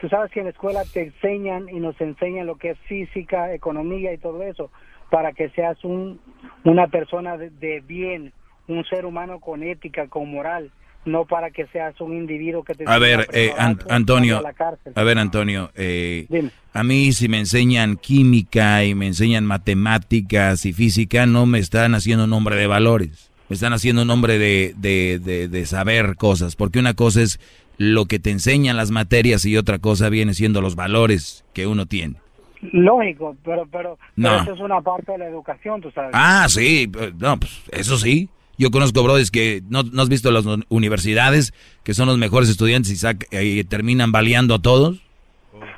tú 0.01 0.09
sabes 0.09 0.33
que 0.33 0.41
en 0.41 0.47
la 0.47 0.51
escuela 0.51 0.83
te 0.93 1.03
enseñan 1.03 1.69
y 1.69 1.79
nos 1.79 2.01
enseñan 2.01 2.49
lo 2.49 2.57
que 2.57 2.71
es 2.71 2.79
física, 2.89 3.55
economía 3.55 4.13
y 4.13 4.19
todo 4.19 4.43
eso 4.43 4.73
para 5.11 5.35
que 5.35 5.51
seas 5.51 5.85
un, 5.85 6.21
una 6.65 6.89
persona 6.89 7.37
de 7.37 7.85
bien, 7.87 8.33
un 8.67 8.85
ser 8.87 9.07
humano 9.07 9.39
con 9.39 9.63
ética, 9.63 10.09
con 10.09 10.29
moral, 10.29 10.73
no 11.09 11.25
para 11.25 11.51
que 11.51 11.67
seas 11.69 12.01
un 12.01 12.15
individuo 12.17 12.63
que 12.63 12.75
te 12.75 12.85
A 12.87 12.99
ver, 12.99 13.27
eh, 13.33 13.53
An- 13.59 13.79
Antonio, 13.89 14.39
a 14.39 14.43
la 14.43 14.53
cárcel. 14.53 14.93
a 14.95 15.03
ver, 15.03 15.19
Antonio, 15.19 15.71
eh, 15.75 16.27
a 16.73 16.85
mí 16.85 17.13
si 17.13 17.29
me 17.29 17.39
enseñan 17.39 17.97
química 17.97 18.85
y 18.85 18.95
me 18.95 19.07
enseñan 19.07 19.45
matemáticas 19.47 20.65
y 20.67 20.73
física, 20.73 21.27
no 21.27 21.47
me 21.47 21.59
están 21.59 21.95
haciendo 21.95 22.25
un 22.25 22.33
hombre 22.33 22.57
de 22.57 22.67
valores, 22.67 23.31
me 23.49 23.55
están 23.55 23.73
haciendo 23.73 24.03
un 24.03 24.11
hombre 24.11 24.39
de, 24.39 24.75
de, 24.77 25.19
de, 25.19 25.49
de 25.49 25.67
saber 25.67 26.17
cosas, 26.17 26.55
porque 26.57 26.79
una 26.79 26.95
cosa 26.95 27.23
es 27.23 27.41
lo 27.79 28.07
que 28.07 28.19
te 28.19 28.31
enseñan 28.31 28.77
las 28.77 28.91
materias 28.91 29.45
y 29.47 29.57
otra 29.57 29.79
cosa 29.79 30.09
viene 30.09 30.35
siendo 30.35 30.61
los 30.61 30.75
valores 30.77 31.45
que 31.55 31.67
uno 31.67 31.87
tiene. 31.87 32.17
Lógico, 32.61 33.37
pero, 33.45 33.67
pero, 33.71 33.99
No. 34.17 34.31
pero 34.31 34.43
eso 34.43 34.55
es 34.55 34.61
una 34.61 34.81
parte 34.81 35.13
de 35.13 35.19
la 35.19 35.27
educación, 35.29 35.81
tú 35.81 35.91
sabes. 35.93 36.11
Ah, 36.13 36.47
sí, 36.49 36.91
no, 37.19 37.39
pues 37.39 37.63
eso 37.71 37.97
sí. 37.99 38.29
Yo 38.59 38.71
conozco 38.71 39.03
brothers 39.03 39.31
que 39.31 39.63
no, 39.69 39.83
no 39.85 40.03
has 40.03 40.09
visto 40.09 40.31
las 40.31 40.45
un- 40.45 40.65
universidades 40.69 41.55
que 41.85 41.95
son 41.95 42.07
los 42.09 42.19
mejores 42.19 42.49
estudiantes 42.49 42.91
y, 42.91 42.97
sac- 42.97 43.27
y 43.31 43.63
terminan 43.65 44.13
baleando 44.13 44.55
a 44.55 44.59
todos. 44.61 45.01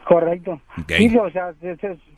Correcto. 0.07 0.61
Sí, 0.89 1.17
o 1.17 1.31
sea, 1.31 1.53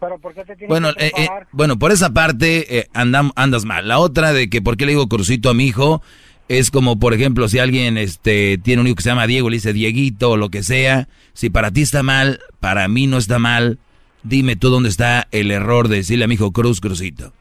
pero 0.01 0.19
¿por 0.19 0.33
qué 0.35 0.41
te 0.45 0.57
tienes 0.57 0.69
Bueno, 0.69 0.95
que 0.95 1.07
eh, 1.09 1.13
eh, 1.17 1.29
bueno, 1.53 1.79
por 1.79 1.93
esa 1.93 2.11
parte 2.15 2.79
eh, 2.79 2.87
andam- 2.95 3.33
andas 3.37 3.65
mal. 3.65 3.87
La 3.87 3.99
otra 3.99 4.33
de 4.33 4.49
que 4.49 4.63
por 4.63 4.77
qué 4.77 4.87
le 4.87 4.93
digo 4.93 5.09
crucito 5.09 5.51
a 5.51 5.55
mi 5.55 5.67
hijo 5.67 6.03
es 6.49 6.71
como, 6.71 6.99
por 6.99 7.13
ejemplo, 7.15 7.49
si 7.49 7.59
alguien 7.59 7.99
este, 7.99 8.59
tiene 8.59 8.81
un 8.81 8.87
hijo 8.87 8.97
que 8.97 9.03
se 9.03 9.11
llama 9.11 9.27
Diego, 9.27 9.51
le 9.51 9.57
dice 9.57 9.73
Dieguito 9.73 10.31
o 10.33 10.37
lo 10.37 10.49
que 10.49 10.63
sea. 10.63 11.09
Si 11.35 11.51
para 11.51 11.71
ti 11.71 11.83
está 11.83 12.03
mal, 12.03 12.41
para 12.61 12.89
mí 12.89 13.07
no 13.07 13.19
está 13.19 13.39
mal. 13.39 13.79
Dime 14.23 14.57
tú 14.57 14.71
dónde 14.71 14.89
está 14.89 15.29
el 15.31 15.51
error 15.51 15.89
de 15.89 15.97
decirle 15.97 16.25
a 16.25 16.29
mi 16.29 16.35
hijo 16.35 16.53
Cruz, 16.53 16.81
Crucito. 16.81 17.33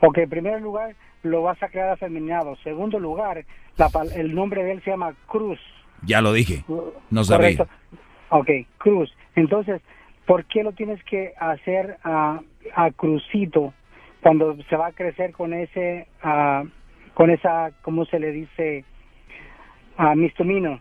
Ok, 0.00 0.18
en 0.18 0.30
primer 0.30 0.60
lugar, 0.62 0.96
lo 1.22 1.42
vas 1.42 1.62
a 1.62 1.68
crear 1.68 1.90
afeminado. 1.90 2.56
Segundo 2.62 2.98
lugar, 2.98 3.44
la 3.76 3.90
el 4.14 4.34
nombre 4.34 4.64
de 4.64 4.72
él 4.72 4.82
se 4.82 4.90
llama 4.90 5.14
Cruz. 5.26 5.58
Ya 6.02 6.20
lo 6.20 6.32
dije. 6.32 6.64
No 7.10 7.24
sabía. 7.24 7.56
Correcto. 7.56 7.68
Ok, 8.30 8.50
Cruz. 8.78 9.12
Entonces, 9.34 9.82
¿por 10.26 10.44
qué 10.46 10.62
lo 10.62 10.72
tienes 10.72 11.02
que 11.04 11.32
hacer 11.38 11.98
a, 12.04 12.40
a 12.74 12.90
Crucito 12.92 13.74
cuando 14.22 14.56
se 14.68 14.76
va 14.76 14.88
a 14.88 14.92
crecer 14.92 15.32
con 15.32 15.52
ese, 15.52 16.06
con 17.14 17.30
esa, 17.30 17.70
¿cómo 17.82 18.04
se 18.04 18.18
le 18.18 18.32
dice? 18.32 18.84
a 20.00 20.14
mistomino. 20.14 20.80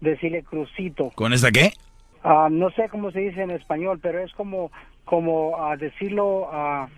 Decirle 0.00 0.42
Crucito. 0.42 1.10
¿Con 1.14 1.32
esa 1.32 1.50
qué? 1.50 1.72
Ah, 2.22 2.48
no 2.50 2.70
sé 2.70 2.88
cómo 2.90 3.10
se 3.10 3.20
dice 3.20 3.42
en 3.42 3.50
español, 3.50 3.98
pero 4.02 4.18
es 4.18 4.32
como, 4.34 4.70
como 5.04 5.56
ah, 5.58 5.76
decirlo 5.76 6.48
ah, 6.52 6.88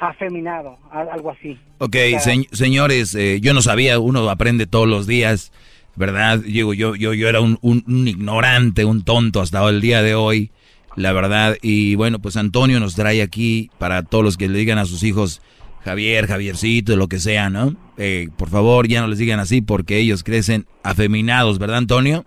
afeminado, 0.00 0.78
algo 0.90 1.30
así. 1.30 1.58
Ok, 1.78 1.94
O 1.94 2.10
sea, 2.10 2.20
se- 2.20 2.48
señores, 2.52 3.14
eh, 3.14 3.38
yo 3.40 3.54
no 3.54 3.62
sabía, 3.62 3.98
uno 3.98 4.28
aprende 4.30 4.66
todos 4.66 4.88
los 4.88 5.06
días, 5.06 5.52
¿verdad? 5.96 6.38
Digo, 6.40 6.74
yo, 6.74 6.94
yo, 6.96 7.14
yo 7.14 7.28
era 7.28 7.40
un, 7.40 7.58
un- 7.62 7.84
un 7.86 8.08
ignorante, 8.08 8.84
un 8.84 9.04
tonto 9.04 9.40
hasta 9.40 9.66
el 9.68 9.80
día 9.80 10.02
de 10.02 10.14
hoy, 10.14 10.50
la 10.96 11.12
verdad. 11.12 11.56
Y 11.62 11.94
bueno, 11.94 12.18
pues 12.18 12.36
Antonio 12.36 12.80
nos 12.80 12.94
trae 12.94 13.22
aquí 13.22 13.70
para 13.78 14.02
todos 14.02 14.24
los 14.24 14.36
que 14.36 14.48
le 14.48 14.58
digan 14.58 14.78
a 14.78 14.84
sus 14.84 15.02
hijos 15.02 15.40
Javier, 15.84 16.26
Javiercito, 16.26 16.96
lo 16.96 17.06
que 17.08 17.18
sea, 17.20 17.50
¿no? 17.50 17.74
Eh, 17.96 18.28
por 18.36 18.48
favor, 18.50 18.88
ya 18.88 19.00
no 19.00 19.06
les 19.08 19.18
digan 19.18 19.40
así 19.40 19.62
porque 19.62 19.98
ellos 19.98 20.22
crecen 20.24 20.66
afeminados, 20.82 21.58
¿verdad, 21.58 21.78
Antonio? 21.78 22.24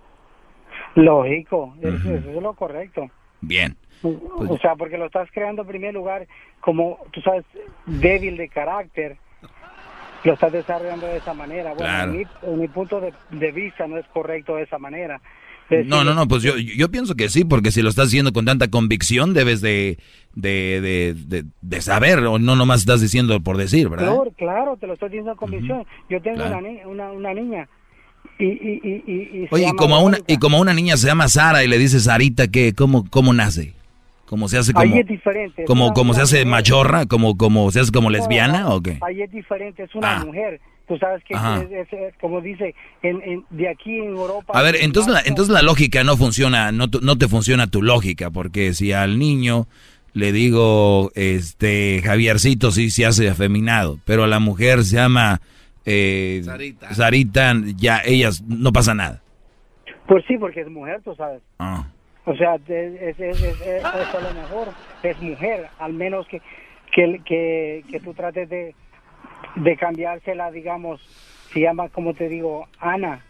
Lógico, 0.96 1.74
es- 1.82 1.94
eso 2.06 2.30
es 2.32 2.42
lo 2.42 2.54
correcto. 2.54 3.10
Bien. 3.42 3.78
O 4.04 4.58
sea, 4.62 4.76
porque 4.76 4.98
lo 4.98 5.06
estás 5.06 5.30
creando 5.32 5.62
en 5.64 5.68
primer 5.68 5.94
lugar 5.94 6.28
como, 6.60 7.00
tú 7.12 7.22
sabes, 7.22 7.46
débil 7.86 8.38
de 8.38 8.50
carácter. 8.50 9.18
Lo 10.24 10.34
estás 10.34 10.52
desarrollando 10.52 11.08
de 11.08 11.18
esa 11.18 11.34
manera. 11.34 11.74
Bueno, 11.74 11.80
Claro. 11.92 12.12
en, 12.12 12.18
mi, 12.20 12.24
en 12.44 12.60
mi 12.60 12.68
punto 12.68 13.00
de, 13.02 13.12
de 13.32 13.52
vista 13.52 13.88
no 13.88 13.98
es 13.98 14.06
correcto 14.08 14.56
de 14.56 14.64
esa 14.64 14.78
manera. 14.78 15.20
No, 15.86 16.04
no, 16.04 16.14
no, 16.14 16.28
pues 16.28 16.44
yo, 16.44 16.58
yo 16.58 16.92
pienso 16.92 17.16
que 17.16 17.30
sí, 17.30 17.46
porque 17.46 17.72
si 17.72 17.82
lo 17.82 17.88
estás 17.90 18.08
haciendo 18.08 18.34
con 18.34 18.44
tanta 18.44 18.68
convicción, 18.70 19.34
debes 19.34 19.62
de, 19.62 19.98
de, 20.36 21.16
de, 21.16 21.46
de, 21.62 21.82
saber, 21.82 22.20
o 22.20 22.38
no 22.40 22.58
nomás 22.58 22.82
estás 22.82 23.00
diciendo 23.00 23.40
por 23.40 23.56
decir, 23.56 23.88
¿verdad? 23.88 24.08
Claro, 24.14 24.32
claro, 24.38 24.78
te 24.78 24.86
lo 24.86 24.94
estoy 24.94 25.10
diciendo 25.10 25.34
con 25.38 25.50
convicción. 25.50 25.86
Yo 26.10 26.22
tengo 26.22 26.36
Claro. 26.38 26.58
una, 26.58 26.68
ni- 26.70 26.84
una, 26.84 27.12
una 27.14 27.34
niña 27.34 27.70
y, 28.38 28.46
y, 28.48 28.82
y, 28.84 29.44
y, 29.44 29.48
Oye, 29.50 29.70
y 29.70 29.76
como, 29.78 29.96
a 29.96 30.00
una, 30.04 30.18
y 30.28 30.38
como 30.40 30.58
a 30.58 30.60
una 30.62 30.74
niña 30.74 30.98
se 30.98 31.08
llama 31.08 31.30
Sara 31.30 31.64
y 31.64 31.68
le 31.68 31.78
dice 31.78 32.02
Sarita, 32.02 32.50
¿qué, 32.50 32.74
cómo, 32.74 33.10
¿cómo 33.10 33.32
nace? 33.34 33.74
¿Cómo 34.32 34.48
se 34.48 34.58
hace 34.58 34.72
como, 34.72 34.86
Ahí 34.94 34.98
es 35.02 35.06
diferente. 35.08 35.66
como, 35.66 35.92
como 35.92 36.14
se 36.14 36.22
hace 36.22 36.38
mujer. 36.38 36.48
machorra? 36.48 37.06
¿Como, 37.06 37.36
como 37.36 37.70
se 37.70 37.82
hace 37.82 37.92
como 37.92 38.10
No, 38.10 38.18
lesbiana 38.18 38.62
no, 38.62 38.76
o 38.76 38.82
qué? 38.82 38.98
Ahí 39.02 39.22
es 39.22 39.30
diferente, 39.30 39.84
es 39.84 39.94
una 39.94 40.22
Ah. 40.22 40.26
mujer. 40.26 40.62
Tú 40.88 40.98
sabes 40.98 41.22
que, 41.26 41.34
es- 41.34 41.72
es- 41.88 41.92
es- 41.92 42.14
como 42.22 42.40
dice, 42.40 42.74
en, 43.04 43.22
en- 43.24 43.44
de 43.50 43.68
aquí 43.68 43.98
en 44.00 44.06
Europa... 44.16 44.54
A 44.58 44.62
ver, 44.62 44.78
entonces 44.80 45.12
la, 45.14 45.20
entonces 45.26 45.54
la 45.54 45.62
lógica 45.62 46.06
no 46.06 46.16
funciona, 46.16 46.72
no, 46.72 46.90
tu- 46.90 47.02
no 47.02 47.18
te 47.18 47.28
funciona 47.28 47.68
tu 47.68 47.82
lógica, 47.82 48.32
porque 48.32 48.74
si 48.74 48.94
al 48.94 49.20
niño 49.20 49.68
le 50.14 50.32
digo, 50.32 51.12
este, 51.16 52.02
Javiercito 52.02 52.72
sí 52.72 52.90
se 52.90 53.06
hace 53.06 53.30
afeminado, 53.30 54.00
pero 54.06 54.24
a 54.24 54.28
la 54.28 54.40
mujer 54.40 54.86
se 54.86 54.96
llama 54.96 55.42
eh, 55.86 56.42
Sarita. 56.46 56.94
Sarita, 56.94 57.54
ya 57.76 58.02
ellas 58.06 58.42
no 58.48 58.72
pasa 58.72 58.94
nada. 58.94 59.22
Pues 60.08 60.24
sí, 60.26 60.38
porque 60.38 60.62
es 60.62 60.70
mujer, 60.70 61.02
tú 61.04 61.14
sabes. 61.16 61.42
Ah. 61.60 61.86
O 62.26 62.36
sea, 62.36 62.56
es, 62.56 62.68
es, 62.68 63.20
es, 63.20 63.42
es- 63.42 63.62
es- 63.62 63.84
es 63.84 63.84
a 63.86 64.20
lo 64.22 64.34
mejor 64.34 64.68
es 65.04 65.20
mujer, 65.22 65.68
al 65.80 65.94
menos 65.94 66.28
que, 66.28 66.42
que, 66.94 67.20
que, 67.26 67.84
que 67.90 68.00
tú 68.00 68.14
trates 68.14 68.48
de, 68.50 68.76
de 69.56 69.78
cambiársela, 69.78 70.52
digamos, 70.52 71.02
se 71.54 71.62
llama, 71.62 71.90
como 71.90 72.14
te 72.14 72.30
digo, 72.30 72.68
Ana, 72.80 73.22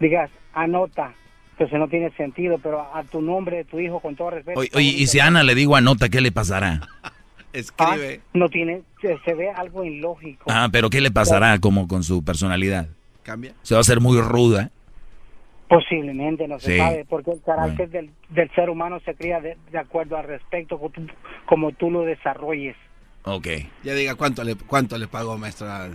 digas, 0.00 0.30
anota, 0.52 1.14
pues 1.56 1.72
no 1.72 1.88
tiene 1.88 2.10
sentido, 2.12 2.58
pero 2.62 2.82
a, 2.94 3.02
tu 3.04 3.22
nombre, 3.22 3.64
tu 3.64 3.80
hijo, 3.80 4.00
con 4.00 4.14
todo 4.16 4.30
respeto. 4.30 4.60
Oye, 4.60 4.70
oye, 4.74 4.88
y 4.88 5.06
si 5.06 5.18
a 5.20 5.26
Ana 5.26 5.42
le 5.42 5.54
digo 5.54 5.74
anota, 5.74 6.08
¿qué 6.10 6.20
le 6.20 6.30
pasará? 6.30 6.80
Escribe. 7.54 8.20
no 8.34 8.50
tiene, 8.50 8.82
se, 9.00 9.16
se 9.24 9.32
ve 9.32 9.48
algo 9.50 9.82
ilógico. 9.82 10.44
Ah, 10.52 10.68
pero 10.70 10.90
¿qué 10.90 11.00
le 11.00 11.10
pasará 11.10 11.58
como 11.58 11.88
con 11.88 12.02
su 12.02 12.22
personalidad? 12.22 12.88
¿Cambia? 13.22 13.54
Se 13.62 13.72
va 13.74 13.78
a 13.78 13.80
hacer 13.80 14.00
muy 14.00 14.20
ruda. 14.20 14.70
Posiblemente, 15.68 16.46
no 16.46 16.60
se 16.60 16.72
Sí. 16.72 16.78
sabe, 16.78 17.04
porque 17.08 17.32
el 17.32 17.42
carácter 17.42 17.90
del, 17.90 18.10
del 18.30 18.48
ser 18.54 18.70
humano 18.70 19.00
se 19.04 19.14
cría 19.14 19.40
de, 19.40 19.56
de 19.72 19.78
acuerdo 19.78 20.16
al 20.16 20.24
respecto 20.26 20.78
como 20.78 20.90
tú, 20.90 21.06
como 21.46 21.72
tú 21.72 21.90
lo 21.90 22.02
desarrolles. 22.02 22.76
Ok. 23.24 23.48
Ya 23.82 23.94
diga 23.94 24.14
cuánto 24.14 24.44
le, 24.44 24.54
cuánto 24.54 24.96
le 24.96 25.08
pagó, 25.08 25.36
maestra. 25.36 25.88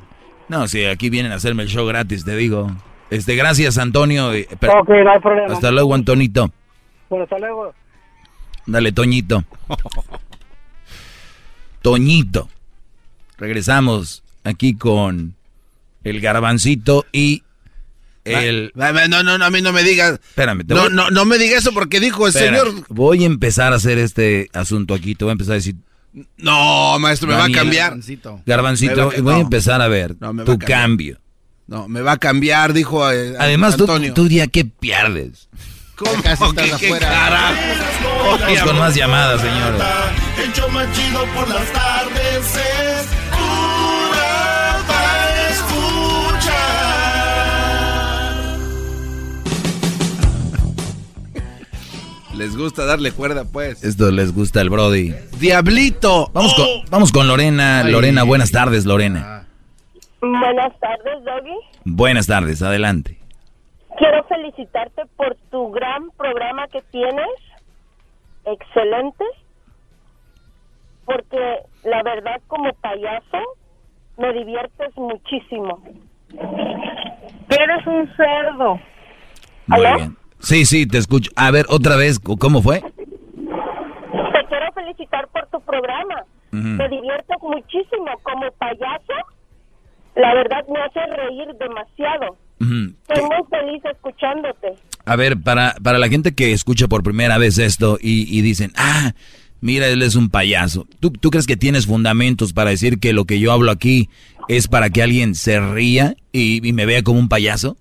No, 0.50 0.68
si 0.68 0.84
aquí 0.86 1.10
vienen 1.10 1.32
a 1.32 1.36
hacerme 1.36 1.64
el 1.64 1.70
show 1.70 1.86
gratis, 1.88 2.26
te 2.26 2.36
digo. 2.36 2.68
Este, 3.10 3.36
gracias, 3.36 3.78
Antonio. 3.78 4.34
eh, 4.34 4.48
Ok, 4.52 4.90
no 4.90 5.12
hay 5.12 5.20
problema. 5.20 5.54
Hasta 5.54 5.72
luego, 5.72 5.96
Antonito. 5.96 6.52
Bueno, 7.10 7.24
hasta 7.24 7.40
luego. 7.40 7.74
Dale, 8.66 8.92
Toñito. 8.92 9.44
Toñito. 11.82 12.50
Regresamos 13.38 14.24
aquí 14.44 14.76
con 14.76 15.34
el 16.04 16.20
garbancito 16.22 17.06
y 17.12 17.44
el... 18.26 18.72
No, 18.76 19.24
no, 19.24 19.38
no, 19.38 19.46
a 19.46 19.50
mí 19.50 19.62
no 19.62 19.72
me 19.74 19.84
digas. 19.84 20.14
Espérame, 20.14 20.66
te 20.66 20.74
No, 20.74 20.82
voy- 20.84 20.94
no, 20.94 21.10
no 21.10 21.26
me 21.26 21.38
diga 21.38 21.58
eso 21.58 21.74
porque 21.74 22.00
dijo 22.00 22.28
el 22.28 22.36
Espera, 22.36 22.60
señor. 22.60 22.86
Voy 22.90 23.24
a 23.24 23.28
empezar 23.28 23.74
a 23.74 23.78
hacer 23.78 23.98
este 23.98 24.50
asunto 24.54 24.94
aquí. 24.94 25.16
Te 25.16 25.26
voy 25.26 25.32
a 25.32 25.34
empezar 25.34 25.54
a 25.54 25.56
decir... 25.56 25.76
No, 26.38 27.00
maestro, 27.00 27.28
me 27.30 27.34
va 27.36 27.40
a 27.40 27.44
Daniel, 27.44 27.60
cambiar. 27.60 27.92
Garbancito, 28.46 28.96
Me 28.96 29.02
va 29.06 29.14
a- 29.14 29.22
voy 29.22 29.34
a 29.34 29.38
no. 29.38 29.42
empezar 29.44 29.82
a 29.82 29.88
ver 29.88 30.16
No, 30.20 30.34
me 30.34 30.42
va 30.44 30.46
tu 30.46 30.52
a 30.52 30.58
cambiar. 30.58 30.82
cambio. 30.82 31.18
No, 31.68 31.88
me 31.88 32.02
va 32.02 32.12
a 32.14 32.18
cambiar, 32.18 32.74
dijo 32.74 33.10
eh, 33.12 33.34
Además, 33.40 33.78
tú, 33.78 33.84
Antonio. 33.84 34.14
tú 34.14 34.28
ya 34.28 34.48
que 34.48 34.66
pierdes. 34.66 35.48
¿Cómo 35.96 36.22
casi 36.22 36.44
estás 36.44 36.80
qué 36.80 36.88
afuera. 36.88 37.08
carajo? 37.08 37.56
Vamos 38.42 38.60
con 38.64 38.80
más 38.80 38.96
llamadas, 38.96 39.40
señores. 39.40 39.82
El 40.44 41.28
por 41.34 41.48
las 41.48 41.72
tardes 41.72 43.21
Les 52.42 52.58
gusta 52.58 52.86
darle 52.86 53.12
cuerda, 53.12 53.46
pues. 53.46 53.84
Esto 53.84 54.10
les 54.10 54.34
gusta 54.34 54.62
el 54.62 54.72
Brody. 54.72 55.14
¡Diablito! 55.40 56.32
Vamos, 56.34 56.56
con, 56.56 56.66
vamos 56.90 57.12
con 57.12 57.28
Lorena. 57.28 57.82
Ay. 57.82 57.92
Lorena, 57.92 58.24
buenas 58.24 58.50
tardes, 58.50 58.84
Lorena. 58.84 59.46
Buenas 60.22 60.74
tardes, 60.80 61.24
Doggy. 61.24 61.56
Buenas 61.86 62.26
tardes, 62.26 62.64
adelante. 62.64 63.20
Quiero 63.96 64.24
felicitarte 64.24 65.04
por 65.18 65.38
tu 65.52 65.70
gran 65.70 66.10
programa 66.18 66.68
que 66.70 66.82
tienes. 66.90 67.28
Excelente. 68.46 69.24
Porque 71.06 71.60
la 71.84 72.02
verdad, 72.02 72.42
como 72.48 72.74
payaso, 72.74 73.38
me 74.18 74.34
diviertes 74.34 74.98
muchísimo. 74.98 75.80
Eres 77.50 77.86
un 77.86 78.10
cerdo. 78.18 78.80
Muy 79.68 79.86
¿Aló? 79.86 79.96
bien. 79.98 80.18
Sí, 80.42 80.66
sí, 80.66 80.86
te 80.88 80.98
escucho. 80.98 81.32
A 81.36 81.52
ver, 81.52 81.66
otra 81.70 81.96
vez, 81.96 82.20
¿cómo 82.20 82.62
fue? 82.62 82.82
Te 82.82 84.46
quiero 84.48 84.72
felicitar 84.74 85.28
por 85.30 85.46
tu 85.48 85.62
programa. 85.62 86.24
Me 86.52 86.90
diviertes 86.90 87.38
muchísimo. 87.42 88.08
Como 88.24 88.52
payaso, 88.58 89.14
la 90.16 90.34
verdad 90.34 90.66
me 90.68 90.80
hace 90.82 91.00
reír 91.16 91.48
demasiado. 91.60 92.38
Estoy 92.60 93.24
muy 93.24 93.48
feliz 93.50 93.82
escuchándote. 93.86 94.74
A 95.06 95.16
ver, 95.16 95.42
para, 95.42 95.74
para 95.82 95.98
la 95.98 96.10
gente 96.10 96.34
que 96.36 96.52
escucha 96.52 96.88
por 96.88 97.04
primera 97.04 97.38
vez 97.38 97.58
esto 97.58 97.98
y, 98.02 98.38
y 98.38 98.42
dicen, 98.42 98.72
ah, 98.78 99.14
mira, 99.62 99.88
él 99.88 100.02
es 100.04 100.16
un 100.16 100.30
payaso. 100.30 100.86
¿Tú, 101.00 101.12
¿Tú 101.12 101.30
crees 101.32 101.48
que 101.48 101.58
tienes 101.58 101.88
fundamentos 101.88 102.54
para 102.54 102.70
decir 102.70 103.00
que 103.00 103.14
lo 103.14 103.26
que 103.26 103.40
yo 103.40 103.52
hablo 103.52 103.72
aquí 103.72 104.10
es 104.48 104.68
para 104.68 104.90
que 104.90 105.02
alguien 105.02 105.34
se 105.34 105.60
ría 105.60 106.16
y, 106.32 106.68
y 106.68 106.74
me 106.74 106.86
vea 106.86 107.02
como 107.02 107.20
un 107.20 107.30
payaso? 107.30 107.78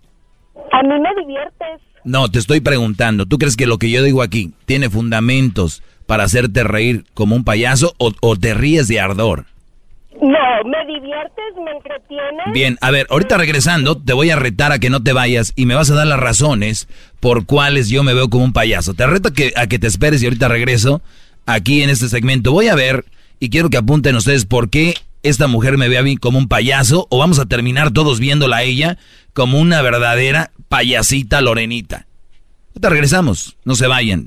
A 0.72 0.82
mí 0.82 0.94
me 1.00 1.22
diviertes. 1.22 1.80
No, 2.04 2.30
te 2.30 2.38
estoy 2.38 2.60
preguntando, 2.60 3.26
¿tú 3.26 3.38
crees 3.38 3.56
que 3.56 3.66
lo 3.66 3.78
que 3.78 3.90
yo 3.90 4.02
digo 4.02 4.22
aquí 4.22 4.52
tiene 4.64 4.88
fundamentos 4.90 5.82
para 6.06 6.24
hacerte 6.24 6.64
reír 6.64 7.04
como 7.14 7.36
un 7.36 7.44
payaso 7.44 7.94
o, 7.98 8.12
o 8.20 8.36
te 8.36 8.54
ríes 8.54 8.88
de 8.88 9.00
ardor? 9.00 9.46
No, 10.20 10.68
me 10.68 10.84
diviertes, 10.86 11.54
me 11.64 11.70
entretienes. 11.70 12.52
Bien, 12.52 12.78
a 12.80 12.90
ver, 12.90 13.06
ahorita 13.10 13.38
regresando, 13.38 13.96
te 13.96 14.12
voy 14.12 14.30
a 14.30 14.36
retar 14.36 14.70
a 14.72 14.78
que 14.78 14.90
no 14.90 15.02
te 15.02 15.12
vayas 15.12 15.52
y 15.56 15.64
me 15.64 15.74
vas 15.74 15.90
a 15.90 15.94
dar 15.94 16.06
las 16.06 16.20
razones 16.20 16.88
por 17.20 17.46
cuales 17.46 17.88
yo 17.88 18.02
me 18.02 18.12
veo 18.12 18.28
como 18.28 18.44
un 18.44 18.52
payaso. 18.52 18.92
Te 18.92 19.06
reto 19.06 19.28
a 19.28 19.32
que, 19.32 19.52
a 19.56 19.66
que 19.66 19.78
te 19.78 19.86
esperes 19.86 20.22
y 20.22 20.26
ahorita 20.26 20.48
regreso 20.48 21.00
aquí 21.46 21.82
en 21.82 21.90
este 21.90 22.08
segmento. 22.08 22.52
Voy 22.52 22.68
a 22.68 22.74
ver 22.74 23.06
y 23.38 23.48
quiero 23.48 23.70
que 23.70 23.78
apunten 23.78 24.14
ustedes 24.14 24.44
por 24.44 24.68
qué 24.68 24.94
esta 25.22 25.46
mujer 25.46 25.78
me 25.78 25.88
ve 25.88 25.96
a 25.96 26.02
mí 26.02 26.16
como 26.16 26.38
un 26.38 26.48
payaso 26.48 27.06
o 27.08 27.18
vamos 27.18 27.38
a 27.38 27.46
terminar 27.46 27.90
todos 27.92 28.20
viéndola 28.20 28.58
a 28.58 28.62
ella 28.62 28.98
como 29.32 29.58
una 29.58 29.80
verdadera 29.80 30.50
payasita 30.70 31.42
lorenita. 31.42 32.06
Ahorita 32.68 32.88
regresamos, 32.88 33.56
no 33.64 33.74
se 33.74 33.88
vayan. 33.88 34.26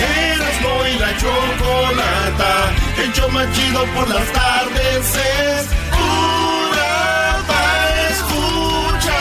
Erasmo 0.00 0.70
y 0.90 0.98
la 0.98 1.16
chocolata, 1.18 2.72
el 3.04 3.12
show 3.12 3.30
más 3.30 3.46
chido 3.54 3.84
por 3.94 4.08
las 4.08 4.32
tardes 4.32 5.14
es 5.14 5.66
pura 5.90 7.44
para 7.46 8.08
escuchar. 8.08 9.14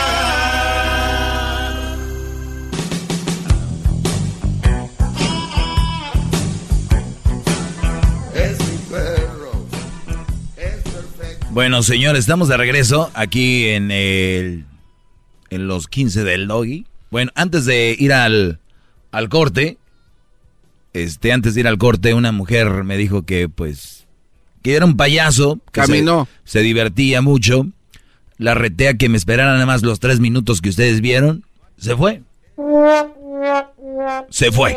Es 8.34 8.58
mi 8.60 8.78
perro. 8.90 9.52
Es 10.56 10.82
perfecto. 10.82 11.48
Bueno, 11.52 11.84
señores, 11.84 12.22
estamos 12.22 12.48
de 12.48 12.56
regreso 12.56 13.12
aquí 13.14 13.68
en 13.68 13.92
el 13.92 14.64
en 15.54 15.68
los 15.68 15.88
15 15.88 16.24
del 16.24 16.48
Doggy. 16.48 16.86
Bueno, 17.12 17.32
antes 17.36 17.66
de 17.66 17.96
ir 17.98 18.12
al, 18.14 18.60
al 19.12 19.30
corte, 19.30 19.78
este, 20.94 21.32
antes 21.32 21.54
de 21.56 21.62
ir 21.62 21.68
al 21.68 21.78
corte, 21.78 22.14
una 22.14 22.32
mujer 22.32 22.84
me 22.84 22.98
dijo 22.98 23.24
que, 23.24 23.50
pues, 23.50 24.08
que 24.62 24.76
era 24.76 24.86
un 24.86 24.98
payaso, 24.98 25.60
que 25.72 25.82
se- 25.82 25.88
Caminó. 25.88 26.28
Se, 26.44 26.62
divertía 26.62 27.22
mucho. 27.22 27.66
La 28.38 28.56
reté 28.56 28.88
a 28.90 28.96
que 28.96 29.10
me 29.10 29.18
esperaran 29.18 29.54
nada 29.54 29.66
más 29.66 29.84
los 29.84 30.00
tres 30.00 30.20
minutos 30.20 30.60
que 30.62 30.70
ustedes 30.70 31.02
vieron. 31.02 31.44
Se 31.78 31.96
fue. 31.96 32.22
Se 34.30 34.52
fue. 34.52 34.74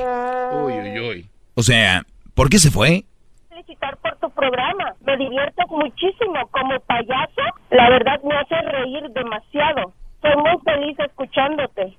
Uy, 0.52 0.72
uy, 0.72 1.00
uy. 1.00 1.26
O 1.54 1.62
sea, 1.62 2.04
¿por 2.34 2.48
qué 2.50 2.58
se 2.58 2.70
fue? 2.70 3.04
felicitar 3.48 3.96
por 3.98 4.14
tu 4.18 4.30
programa. 4.30 4.94
Me 5.06 5.16
diviertes 5.16 5.64
muchísimo. 5.70 6.34
Como 6.50 6.78
payaso, 6.80 7.42
la 7.70 7.88
verdad 7.90 8.20
me 8.22 8.34
hace 8.36 8.54
reír 8.70 9.02
demasiado. 9.14 9.92
Soy 10.26 10.42
muy 10.42 10.60
feliz 10.64 10.98
escuchándote. 10.98 11.96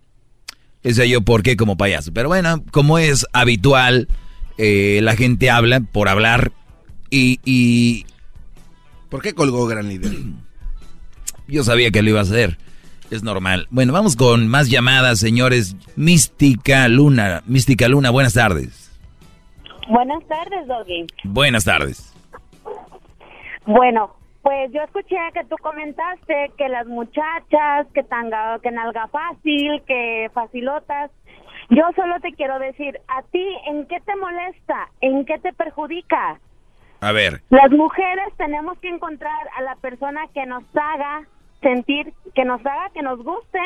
Ese 0.84 1.10
yo 1.10 1.22
por 1.22 1.44
qué 1.44 1.58
como 1.58 1.78
payaso. 1.78 2.12
Pero 2.14 2.30
bueno, 2.30 2.64
como 2.72 2.98
es 3.00 3.26
habitual, 3.34 4.08
eh, 4.58 5.00
la 5.02 5.16
gente 5.16 5.50
habla 5.50 5.80
por 5.80 6.10
hablar 6.10 6.52
y, 7.10 7.40
y 7.46 8.06
¿Por 9.10 9.22
qué 9.22 9.34
colgó 9.34 9.66
gran 9.68 9.88
líder? 9.88 10.12
yo 11.48 11.64
sabía 11.64 11.92
que 11.92 12.02
lo 12.02 12.10
iba 12.10 12.20
a 12.20 12.24
hacer. 12.24 12.58
Es 13.10 13.24
normal. 13.24 13.68
Bueno, 13.70 13.94
vamos 13.94 14.18
con 14.18 14.50
más 14.50 14.70
llamadas, 14.70 15.20
señores. 15.20 15.78
Mística 15.96 16.88
Luna. 16.90 17.42
Mística 17.46 17.88
Luna, 17.88 18.10
buenas 18.10 18.34
tardes. 18.34 18.92
Buenas 19.88 20.22
tardes, 20.28 20.68
Doggy. 20.68 21.08
Buenas 21.24 21.64
tardes. 21.64 22.14
Bueno, 23.66 24.14
pues 24.48 24.72
yo 24.72 24.82
escuché 24.82 25.18
que 25.34 25.44
tú 25.44 25.58
comentaste 25.62 26.54
que 26.58 26.70
las 26.70 26.88
muchachas, 26.88 27.86
que 27.94 28.02
tanga, 28.04 28.58
que 28.60 28.72
nalga 28.72 29.10
fácil, 29.10 29.84
que 29.86 30.32
facilotas. 30.34 31.12
Yo 31.70 31.84
solo 31.98 32.18
te 32.22 32.32
quiero 32.32 32.58
decir, 32.58 32.98
¿a 33.10 33.24
ti 33.24 33.46
en 33.66 33.86
qué 33.88 34.00
te 34.00 34.16
molesta? 34.16 34.88
¿En 35.02 35.26
qué 35.26 35.38
te 35.40 35.52
perjudica? 35.52 36.40
A 37.02 37.12
ver, 37.12 37.42
Las 37.50 37.70
mujeres 37.72 38.34
tenemos 38.38 38.80
que 38.80 38.88
encontrar 38.88 39.50
a 39.58 39.64
la 39.64 39.76
persona 39.76 40.22
que 40.34 40.46
nos 40.46 40.64
haga 40.74 41.28
sentir, 41.62 42.14
que 42.34 42.46
nos 42.46 42.66
haga 42.66 42.90
que 42.94 43.02
nos 43.02 43.22
guste. 43.22 43.60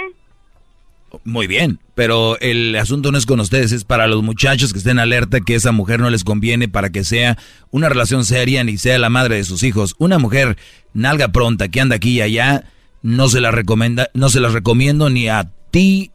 Muy 1.24 1.48
bien. 1.48 1.80
Pero 1.96 2.38
el 2.40 2.76
asunto 2.76 3.12
no 3.12 3.18
es 3.18 3.26
con 3.26 3.40
ustedes, 3.40 3.72
es 3.72 3.86
para 3.86 4.08
los 4.08 4.24
muchachos 4.24 4.74
que 4.74 4.80
estén 4.80 5.00
alerta 5.00 5.42
que 5.42 5.56
esa 5.56 5.72
mujer 5.72 6.00
no 6.00 6.10
les 6.10 6.24
conviene 6.24 6.68
para 6.68 6.90
que 6.90 7.04
sea 7.04 7.38
una 7.70 7.90
relación 7.90 8.26
seria 8.26 8.64
ni 8.64 8.78
sea 8.78 8.98
la 8.98 9.10
madre 9.10 9.36
de 9.36 9.44
sus 9.44 9.64
hijos. 9.64 9.96
Una 10.00 10.18
mujer 10.20 10.58
nalga 10.94 11.30
pronta 11.30 11.70
que 11.70 11.82
anda 11.82 11.96
aquí 11.96 12.18
y 12.18 12.22
allá, 12.22 12.64
no 13.02 13.28
se 13.28 13.42
la 13.42 13.52
recomienda, 13.52 14.10
no 14.14 14.30
se 14.30 14.40
las 14.40 14.54
recomiendo 14.54 15.10
ni 15.10 15.28
a 15.28 15.52
ti, 15.72 16.12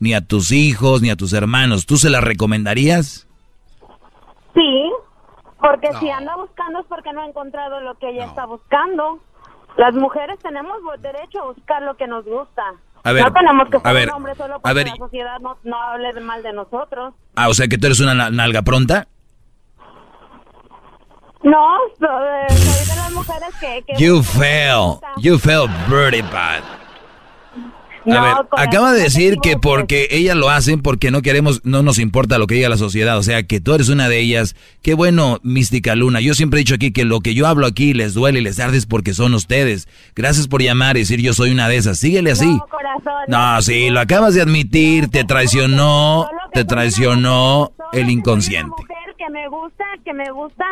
ni 0.00 0.14
a 0.14 0.20
tus 0.20 0.52
hijos, 0.52 1.02
ni 1.02 1.10
a 1.10 1.16
tus 1.16 1.32
hermanos. 1.32 1.86
¿Tú 1.86 1.96
se 1.96 2.10
las 2.10 2.22
recomendarías? 2.22 3.26
Sí, 4.54 4.90
porque 5.60 5.88
si 6.00 6.10
anda 6.10 6.36
buscando 6.36 6.80
es 6.80 6.86
porque 6.86 7.12
no 7.12 7.22
ha 7.22 7.26
encontrado 7.26 7.80
lo 7.80 7.94
que 7.96 8.10
ella 8.10 8.26
está 8.26 8.46
buscando. 8.46 9.20
Las 9.76 9.94
mujeres 9.94 10.38
tenemos 10.40 10.76
derecho 11.00 11.40
a 11.40 11.46
buscar 11.52 11.82
lo 11.82 11.96
que 11.96 12.06
nos 12.06 12.24
gusta. 12.24 12.64
A 13.08 13.12
ver, 13.12 13.24
no 13.24 13.32
tenemos 13.32 13.68
que 13.70 13.76
a 13.76 13.80
ser 13.80 13.94
ver, 13.94 14.08
un 14.08 14.14
hombre 14.14 14.34
solo 14.34 14.54
a 14.56 14.58
porque 14.60 14.74
ver. 14.74 14.88
la 14.88 14.96
sociedad 14.96 15.38
no, 15.40 15.56
no 15.64 15.82
hable 15.82 16.12
de 16.12 16.20
mal 16.20 16.42
de 16.42 16.52
nosotros. 16.52 17.14
Ah, 17.36 17.48
o 17.48 17.54
sea 17.54 17.68
que 17.68 17.78
tú 17.78 17.86
eres 17.86 18.00
una 18.00 18.14
na- 18.14 18.30
nalga 18.30 18.62
pronta. 18.62 19.08
No, 21.42 21.76
eh, 21.86 22.46
soy 22.50 22.86
de 22.88 22.96
las 22.96 23.12
mujeres 23.12 23.48
que... 23.60 23.82
que 23.86 23.94
You 24.02 24.22
fail. 24.22 24.98
You 25.18 25.38
fail 25.38 25.68
pretty 25.88 26.22
bad. 26.22 26.62
A 28.10 28.20
ver, 28.20 28.34
acaba 28.56 28.92
de 28.92 29.02
decir 29.02 29.36
que 29.42 29.52
equivoques. 29.52 29.60
porque 29.60 30.08
ellas 30.10 30.36
lo 30.36 30.50
hacen, 30.50 30.82
porque 30.82 31.10
no 31.10 31.22
queremos, 31.22 31.60
no 31.64 31.82
nos 31.82 31.98
importa 31.98 32.38
lo 32.38 32.46
que 32.46 32.54
diga 32.56 32.68
la 32.68 32.76
sociedad. 32.76 33.18
O 33.18 33.22
sea, 33.22 33.42
que 33.42 33.60
tú 33.60 33.74
eres 33.74 33.88
una 33.88 34.08
de 34.08 34.18
ellas. 34.20 34.56
Qué 34.82 34.94
bueno, 34.94 35.38
Mística 35.42 35.94
Luna. 35.94 36.20
Yo 36.20 36.34
siempre 36.34 36.58
he 36.58 36.62
dicho 36.62 36.74
aquí 36.74 36.92
que 36.92 37.04
lo 37.04 37.20
que 37.20 37.34
yo 37.34 37.46
hablo 37.46 37.66
aquí 37.66 37.94
les 37.94 38.14
duele 38.14 38.40
y 38.40 38.42
les 38.42 38.58
arde 38.60 38.78
es 38.78 38.86
porque 38.86 39.14
son 39.14 39.34
ustedes. 39.34 39.88
Gracias 40.14 40.48
por 40.48 40.62
llamar 40.62 40.96
y 40.96 41.00
decir 41.00 41.20
yo 41.20 41.32
soy 41.32 41.50
una 41.50 41.68
de 41.68 41.76
esas. 41.76 41.98
Síguele 41.98 42.30
así. 42.32 42.46
No, 42.46 42.66
corazón. 42.70 43.24
No, 43.28 43.62
sí, 43.62 43.90
lo 43.90 44.00
acabas 44.00 44.34
de 44.34 44.42
admitir. 44.42 45.08
Te 45.08 45.24
traicionó, 45.24 46.28
te 46.52 46.64
traicionó 46.64 47.72
el 47.92 48.10
inconsciente. 48.10 48.70
mujer 48.70 49.14
que 49.16 49.30
me 49.30 49.48
gusta, 49.48 49.84
que 50.04 50.12
me 50.12 50.30
gusta 50.30 50.64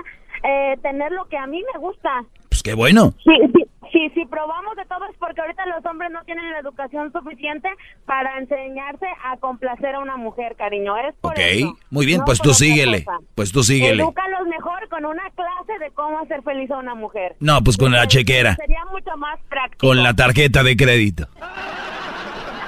eh, 0.43 0.77
tener 0.83 1.13
lo 1.13 1.27
que 1.29 1.37
a 1.37 1.47
mí 1.47 1.63
me 1.73 1.81
gusta. 1.81 2.25
Pues 2.49 2.63
qué 2.63 2.75
bueno. 2.75 3.15
Sí, 3.25 3.33
sí, 3.55 3.65
sí, 3.93 4.11
si 4.15 4.25
probamos 4.27 4.77
de 4.77 4.85
todo 4.87 5.05
es 5.11 5.17
porque 5.19 5.41
ahorita 5.41 5.67
los 5.67 5.85
hombres 5.87 6.11
no 6.11 6.23
tienen 6.25 6.51
la 6.51 6.59
educación 6.61 7.13
suficiente 7.13 7.69
para 8.05 8.39
enseñarse 8.39 9.07
a 9.25 9.37
complacer 9.39 9.95
a 9.95 10.01
una 10.01 10.17
mujer, 10.17 10.57
cariño. 10.57 10.97
Es 10.97 11.15
por 11.21 11.33
Ok, 11.33 11.39
eso. 11.39 11.79
muy 11.91 12.07
bien, 12.07 12.19
No 12.21 12.25
pues 12.25 12.41
tú 12.41 12.55
síguele. 12.55 13.05
cosa. 13.05 13.19
Pues 13.35 13.53
tú 13.53 13.63
síguele. 13.63 14.03
Edúcalos 14.03 14.47
mejor 14.49 14.89
con 14.89 15.05
una 15.05 15.29
clase 15.31 15.79
de 15.81 15.91
cómo 15.93 16.19
hacer 16.21 16.43
feliz 16.43 16.71
a 16.71 16.79
una 16.79 16.95
mujer. 16.95 17.37
No, 17.41 17.63
pues 17.63 17.77
con 17.77 17.93
la 17.93 18.07
chequera. 18.07 18.57
Sería 18.57 18.85
mucho 18.93 19.17
más 19.17 19.39
práctico. 19.49 19.87
Con 19.87 20.03
la 20.03 20.15
tarjeta 20.15 20.63
de 20.63 20.77
crédito. 20.77 21.29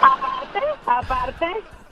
Aparte, 0.01 0.59
aparte. 0.87 1.47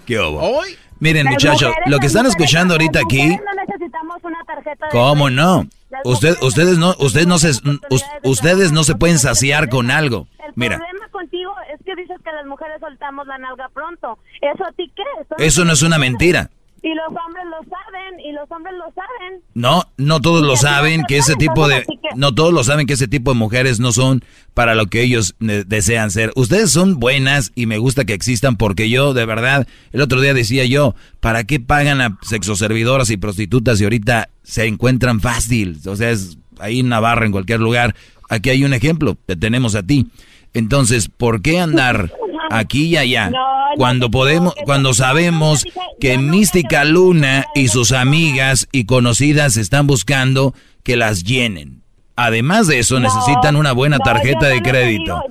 ¿Qué 0.07 0.19
hubo? 0.21 0.61
Miren, 1.01 1.25
las 1.25 1.35
muchachos, 1.35 1.75
lo 1.87 1.99
que 1.99 2.07
están 2.07 2.27
escuchando 2.27 2.75
ahorita 2.75 3.01
aquí, 3.01 3.29
No 3.29 3.53
necesitamos 3.67 4.17
una 4.23 4.39
tarjeta 4.47 4.87
de 4.87 4.93
¿cómo 4.93 5.29
no? 5.29 5.65
Usted, 6.05 6.37
ustedes 6.43 6.79
no, 6.79 6.95
ustedes 6.99 7.27
no 7.27 7.39
se, 7.39 7.51
us- 7.51 8.05
ustedes 8.25 8.73
no 8.73 8.83
se 8.85 8.95
pueden 8.97 9.19
saciar 9.19 9.69
con 9.69 9.91
algo. 9.91 10.27
El 10.45 10.53
Mira, 10.57 10.79
problema 10.79 11.09
contigo 11.11 11.53
es 11.73 11.85
que 11.85 11.95
dices 11.95 12.17
que 12.25 12.33
las 12.33 12.47
mujeres 12.47 12.79
soltamos 12.81 13.27
la 13.27 13.39
nalga 13.39 13.69
pronto. 13.71 14.19
¿Eso 14.41 14.65
a 14.65 14.73
ti 14.73 14.93
qué? 14.97 15.03
eso 15.45 15.65
no 15.65 15.73
es 15.73 15.83
una 15.83 15.99
mentira. 15.99 16.51
Y 16.87 16.95
los 16.95 17.09
hombres 17.09 17.45
lo 17.47 17.69
saben, 17.69 18.21
y 18.21 18.31
los 18.31 18.49
hombres 18.49 18.75
lo 18.79 18.85
saben. 18.95 19.43
No, 19.55 19.83
no 19.97 20.21
todos 20.21 20.47
lo 20.47 20.55
saben 20.55 21.03
que 21.09 21.17
ese 21.17 21.35
tipo 21.35 21.67
de, 21.67 21.85
no 22.15 22.33
todos 22.33 22.53
lo 22.53 22.63
saben 22.63 22.87
que 22.87 22.93
ese 22.93 23.09
tipo 23.09 23.33
de 23.33 23.39
mujeres 23.41 23.81
no 23.81 23.91
son 23.91 24.23
para 24.55 24.77
lo 24.77 24.87
que 24.87 25.03
ellos 25.03 25.35
desean 25.41 26.13
ser. 26.13 26.31
Ustedes 26.37 26.71
son 26.71 27.01
buenas 27.01 27.51
y 27.57 27.67
me 27.67 27.79
gusta 27.79 28.05
que 28.05 28.13
existan 28.15 28.57
porque 28.57 28.89
yo, 28.89 29.15
de 29.15 29.27
verdad, 29.27 29.67
el 29.91 30.01
otro 30.01 30.21
día 30.21 30.33
decía 30.33 30.65
yo, 30.65 30.95
¿para 31.19 31.43
qué 31.43 31.59
pagan 31.59 32.01
a 32.01 32.19
sexoservidoras 32.23 33.11
y 33.11 33.17
prostitutas 33.17 33.81
y 33.81 33.85
ahorita 33.85 34.29
se 34.45 34.67
encuentran 34.67 35.19
fácil? 35.19 35.81
O 35.87 35.97
sea, 35.97 36.11
es 36.11 36.39
ahí 36.61 36.79
en 36.79 36.89
Navarra, 36.89 37.27
en 37.27 37.33
cualquier 37.33 37.59
lugar. 37.59 37.97
Aquí 38.31 38.51
hay 38.51 38.65
un 38.65 38.75
ejemplo, 38.75 39.19
te 39.27 39.35
tenemos 39.35 39.75
a 39.75 39.83
ti. 39.83 40.07
Entonces, 40.55 41.09
¿por 41.09 41.43
qué 41.43 41.59
andar 41.59 42.13
aquí 42.51 42.85
y 42.87 42.97
allá? 42.97 43.31
Cuando 43.77 44.11
podemos, 44.11 44.55
cuando 44.65 44.95
sabemos 44.95 45.65
que 46.01 46.19
Mística 46.19 46.85
Luna 46.85 47.47
y 47.55 47.69
sus 47.69 47.93
amigas 47.93 48.69
y 48.73 48.85
conocidas 48.85 49.57
están 49.57 49.87
buscando 49.87 50.55
que 50.83 50.97
las 50.97 51.25
llenen. 51.25 51.83
Además 52.19 52.67
de 52.67 52.79
eso, 52.79 52.99
necesitan 52.99 53.57
una 53.57 53.73
buena 53.73 53.99
tarjeta 53.99 54.47
de 54.47 54.63
crédito. 54.63 55.23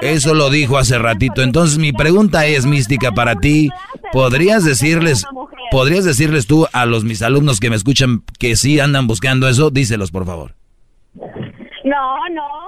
Eso 0.00 0.34
lo 0.34 0.50
dijo 0.50 0.78
hace 0.78 0.98
ratito. 0.98 1.42
Entonces, 1.42 1.78
mi 1.78 1.92
pregunta 1.92 2.44
es, 2.46 2.66
Mística, 2.66 3.12
para 3.12 3.36
ti, 3.36 3.70
¿podrías 4.12 4.64
decirles, 4.64 5.24
podrías 5.70 6.04
decirles 6.04 6.48
tú 6.48 6.66
a 6.72 6.86
los 6.86 7.04
mis 7.04 7.22
alumnos 7.22 7.60
que 7.60 7.70
me 7.70 7.76
escuchan 7.76 8.24
que 8.40 8.56
sí 8.56 8.80
andan 8.80 9.06
buscando 9.06 9.48
eso? 9.48 9.70
Díselos, 9.70 10.10
por 10.10 10.26
favor. 10.26 10.56
No, 11.84 12.28
no. 12.30 12.63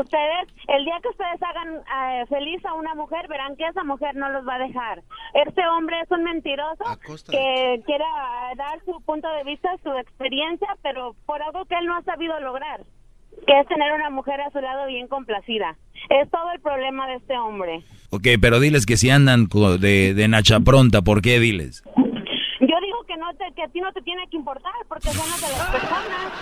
Ustedes, 0.00 0.48
el 0.68 0.84
día 0.84 0.94
que 1.02 1.08
ustedes 1.08 1.42
hagan 1.42 1.74
eh, 1.76 2.26
feliz 2.28 2.64
a 2.64 2.74
una 2.74 2.94
mujer, 2.94 3.26
verán 3.28 3.56
que 3.56 3.66
esa 3.66 3.82
mujer 3.84 4.14
no 4.14 4.28
los 4.30 4.46
va 4.46 4.54
a 4.54 4.58
dejar. 4.66 5.02
Este 5.34 5.62
hombre 5.66 5.96
es 6.02 6.10
un 6.10 6.22
mentiroso 6.24 6.84
que 7.32 7.82
quiere 7.84 8.04
ah, 8.16 8.52
dar 8.56 8.78
su 8.84 9.00
punto 9.04 9.28
de 9.28 9.44
vista, 9.44 9.70
su 9.82 9.90
experiencia, 9.92 10.68
pero 10.82 11.14
por 11.26 11.42
algo 11.42 11.64
que 11.64 11.74
él 11.76 11.86
no 11.86 11.96
ha 11.96 12.02
sabido 12.02 12.38
lograr, 12.40 12.80
que 13.46 13.58
es 13.60 13.66
tener 13.66 13.92
una 13.92 14.10
mujer 14.10 14.40
a 14.40 14.50
su 14.50 14.60
lado 14.60 14.86
bien 14.86 15.08
complacida. 15.08 15.76
Es 16.10 16.30
todo 16.30 16.50
el 16.54 16.60
problema 16.60 17.06
de 17.08 17.14
este 17.16 17.36
hombre. 17.38 17.82
Ok, 18.10 18.26
pero 18.40 18.60
diles 18.60 18.86
que 18.86 18.96
si 18.96 19.10
andan 19.10 19.46
co- 19.46 19.78
de, 19.78 20.14
de 20.14 20.28
Nacha 20.28 20.60
Pronta, 20.60 21.02
¿por 21.02 21.22
qué 21.22 21.40
diles? 21.40 21.82
Yo 23.12 23.16
que 23.16 23.20
no 23.20 23.32
te, 23.34 23.54
que 23.54 23.62
a 23.62 23.68
ti 23.68 23.80
no 23.80 23.92
te 23.92 24.00
tiene 24.02 24.22
que 24.30 24.36
importar 24.36 24.72
porque 24.88 25.08
son 25.10 25.28
las 25.28 25.40
de 25.40 25.48
las 25.48 25.70
personas. 25.70 26.32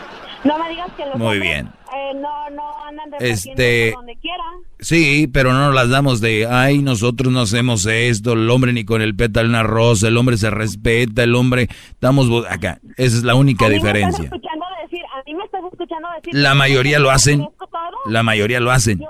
No 0.45 0.59
me 0.59 0.69
digas 0.71 0.91
que 0.97 1.05
los 1.07 1.17
Muy 1.17 1.27
hombres, 1.37 1.43
bien. 1.43 1.67
eh, 1.67 2.13
no, 2.15 2.51
no 2.51 2.85
andan 2.85 3.11
Este- 3.21 3.93
donde 3.95 4.17
quiera. 4.17 4.45
Sí, 4.79 5.27
pero 5.33 5.53
no 5.53 5.67
nos 5.67 5.75
las 5.75 5.89
damos 5.91 6.21
de, 6.21 6.47
ay, 6.51 6.79
nosotros 6.79 7.33
no 7.33 7.41
hacemos 7.41 7.87
esto, 7.87 8.33
el 8.35 8.49
hombre 8.51 8.73
ni 8.73 8.85
con 8.85 9.03
el 9.03 9.15
pétalo 9.17 9.49
una 9.49 9.63
rosa, 9.63 10.09
el 10.09 10.17
hombre 10.17 10.37
se 10.37 10.51
respeta, 10.51 11.23
el 11.25 11.35
hombre, 11.35 11.69
estamos 11.91 12.29
acá. 12.49 12.79
Esa 12.97 13.17
es 13.19 13.25
la 13.25 13.35
única 13.35 13.67
A 13.67 13.69
mí 13.69 13.75
me 13.75 13.77
estás 13.79 13.93
diferencia. 13.95 14.25
escuchando 14.25 14.65
decir, 14.83 15.01
a 15.13 15.23
mí 15.27 15.35
me 15.35 15.45
estás 15.45 15.61
escuchando 15.73 16.09
decir. 16.17 16.35
La 16.35 16.55
mayoría 16.55 16.99
lo 16.99 17.11
hacen, 17.11 17.47
la 18.07 18.23
mayoría 18.23 18.61
lo 18.61 18.71
hacen. 18.71 19.01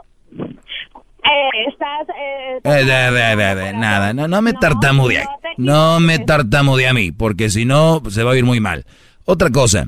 Eh, 1.33 1.69
estás, 1.69 2.09
eh, 2.19 2.61
Eh, 2.65 3.73
nada, 3.75 4.13
no, 4.13 4.27
no 4.27 4.43
me 4.43 4.53
tartamude, 4.53 5.25
no 5.59 6.01
me 6.01 6.19
tartamude 6.19 6.89
a 6.89 6.93
mí, 6.95 7.13
porque 7.13 7.51
si 7.51 7.65
no, 7.65 8.03
se 8.09 8.23
va 8.25 8.33
a 8.33 8.37
ir 8.37 8.45
muy 8.45 8.59
mal. 8.61 8.85
Otra 9.27 9.51
cosa, 9.51 9.87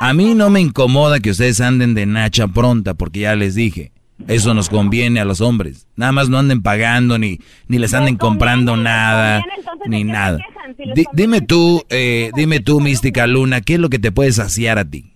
a 0.00 0.12
mí 0.14 0.34
no 0.34 0.50
me 0.50 0.60
incomoda 0.60 1.20
que 1.20 1.30
ustedes 1.30 1.60
anden 1.60 1.94
de 1.94 2.06
Nacha 2.06 2.48
Pronta, 2.48 2.94
porque 2.94 3.20
ya 3.20 3.36
les 3.36 3.54
dije, 3.54 3.92
eso 4.26 4.52
nos 4.52 4.68
conviene 4.68 5.20
a 5.20 5.24
los 5.24 5.40
hombres. 5.40 5.86
Nada 5.96 6.12
más 6.12 6.28
no 6.28 6.38
anden 6.38 6.60
pagando, 6.62 7.18
ni, 7.18 7.38
ni 7.68 7.78
les 7.78 7.94
anden 7.94 8.16
comprando 8.16 8.76
nada, 8.76 9.42
ni 9.86 10.02
nada. 10.04 10.38
Di- 10.94 11.06
dime 11.12 11.40
tú, 11.40 11.84
eh, 11.90 12.30
dime 12.34 12.60
tú, 12.60 12.80
Mística 12.80 13.26
Luna, 13.26 13.60
¿qué 13.60 13.74
es 13.74 13.80
lo 13.80 13.90
que 13.90 13.98
te 13.98 14.10
puede 14.12 14.32
saciar 14.32 14.78
a 14.78 14.84
ti 14.84 15.12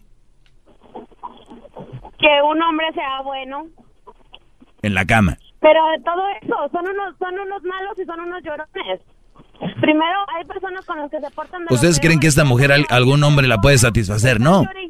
que 2.18 2.28
un 2.42 2.62
hombre 2.62 2.86
sea 2.94 3.20
bueno. 3.22 3.66
en 4.82 4.94
la 4.94 5.04
cama? 5.04 5.36
Pero 5.64 5.80
de 5.96 5.98
todo 6.04 6.22
eso, 6.42 6.56
son 6.72 6.84
unos, 6.86 7.16
son 7.18 7.32
unos 7.40 7.62
malos 7.64 7.98
y 7.98 8.04
son 8.04 8.20
unos 8.20 8.42
llorones. 8.44 9.00
Primero, 9.80 10.18
hay 10.36 10.44
personas 10.44 10.84
con 10.84 10.98
las 10.98 11.10
que 11.10 11.20
se 11.20 11.30
portan 11.30 11.64
de 11.64 11.74
¿Ustedes 11.74 11.98
creen 12.00 12.20
que 12.20 12.26
esta 12.26 12.44
mujer 12.44 12.70
al- 12.70 12.86
algún 12.90 13.22
hombre 13.24 13.48
la 13.48 13.58
puede 13.62 13.78
satisfacer? 13.78 14.40
No. 14.40 14.62
Llore. 14.62 14.84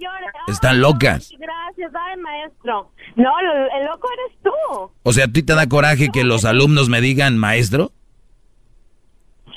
Están 0.49 0.81
locas. 0.81 1.31
Gracias, 1.39 1.93
ay, 1.95 2.21
maestro. 2.21 2.91
No, 3.17 3.31
el, 3.41 3.81
el 3.81 3.87
loco 3.87 4.09
eres 4.13 4.39
tú. 4.43 4.91
O 5.05 5.13
sea, 5.13 5.27
¿a 5.27 5.29
ti 5.29 5.43
te 5.45 5.55
da 5.55 5.69
coraje 5.69 6.09
que 6.13 6.25
los 6.25 6.45
alumnos 6.45 6.89
me 6.89 7.01
digan 7.01 7.39
maestro? 7.39 7.93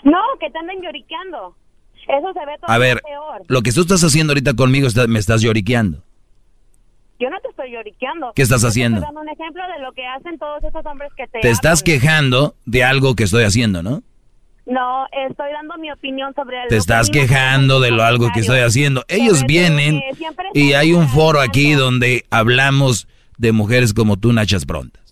No, 0.03 0.19
que 0.39 0.49
te 0.49 0.59
anden 0.59 0.81
lloriqueando. 0.81 1.55
Eso 2.07 2.31
se 2.33 2.39
ve 2.45 2.55
todo 2.61 2.69
A 2.69 2.77
ver, 2.77 3.01
peor. 3.01 3.41
lo 3.47 3.61
que 3.63 3.71
tú 3.71 3.81
estás 3.81 4.01
haciendo 4.03 4.31
ahorita 4.31 4.53
conmigo 4.53 4.87
está- 4.87 5.07
me 5.07 5.19
estás 5.19 5.41
lloriqueando. 5.41 6.03
Yo 7.19 7.29
no 7.29 7.39
te 7.39 7.49
estoy 7.49 7.71
lloriqueando. 7.71 8.31
¿Qué 8.35 8.41
estás 8.43 8.63
haciendo? 8.63 8.99
Estoy 8.99 9.07
dando 9.15 9.21
un 9.21 9.29
ejemplo 9.29 9.63
de 9.75 9.79
lo 9.83 9.91
que 9.93 10.05
hacen 10.05 10.37
todos 10.37 10.63
esos 10.63 10.85
hombres 10.85 11.11
que 11.17 11.27
te 11.27 11.39
Te 11.39 11.49
estás 11.49 11.81
quejando 11.83 12.55
de 12.65 12.83
algo 12.83 13.15
que 13.15 13.23
estoy 13.23 13.43
haciendo, 13.43 13.81
¿no? 13.81 14.03
No, 14.65 15.05
estoy 15.27 15.51
dando 15.53 15.77
mi 15.77 15.89
opinión 15.91 16.33
sobre 16.35 16.61
el 16.61 16.67
Te 16.67 16.75
estás 16.75 17.09
quejando 17.09 17.79
de 17.79 17.89
lo 17.91 18.03
algo 18.03 18.29
que 18.33 18.41
estoy 18.41 18.59
haciendo. 18.59 19.03
Ellos 19.07 19.45
vienen 19.45 20.01
y 20.53 20.73
hay 20.73 20.93
un 20.93 21.07
foro 21.07 21.39
aquí 21.39 21.71
donde 21.73 22.25
hablamos 22.29 23.07
de 23.37 23.51
mujeres 23.53 23.93
como 23.93 24.17
tú, 24.17 24.33
Nachas 24.33 24.65
Prontas. 24.65 25.03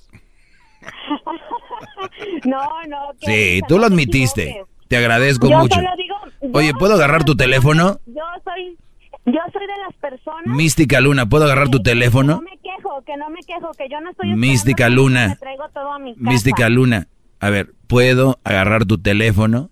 No, 2.45 2.68
no. 2.88 2.98
Sí, 3.22 3.61
tú 3.68 3.76
lo 3.77 3.88
te 3.88 3.94
admitiste. 3.94 4.64
Te 4.88 4.98
agradezco 4.98 5.49
Yo 5.49 5.60
mucho. 5.60 5.80
digo- 5.98 6.15
Oye, 6.57 6.73
¿puedo 6.73 6.94
agarrar 6.94 7.23
tu 7.23 7.36
teléfono? 7.36 7.99
Yo 8.06 8.22
soy, 8.44 8.77
yo 9.26 9.39
soy 9.53 9.61
de 9.68 9.77
las 9.85 9.93
personas. 9.99 10.45
Mística 10.45 11.02
Luna, 11.02 11.26
¿puedo 11.27 11.45
agarrar 11.45 11.69
tu 11.69 11.81
teléfono? 11.81 12.35
No 12.35 12.41
me 12.41 12.57
quejo, 12.57 13.02
que 13.06 13.18
no 13.18 13.30
me 13.30 13.39
quejo, 13.41 13.72
que 13.77 13.88
yo 13.89 13.99
no 14.02 14.11
estoy. 14.11 14.34
Mística 14.35 14.89
Luna. 14.89 15.30
Me 15.30 15.35
traigo 15.38 15.64
todo 15.73 15.93
a 15.93 15.99
mi 15.99 16.14
casa. 16.15 16.30
Mística 16.30 16.69
Luna, 16.69 17.07
a 17.39 17.49
ver, 17.49 17.73
¿puedo 17.88 18.39
agarrar 18.43 18.85
tu 18.85 18.97
teléfono? 18.97 19.69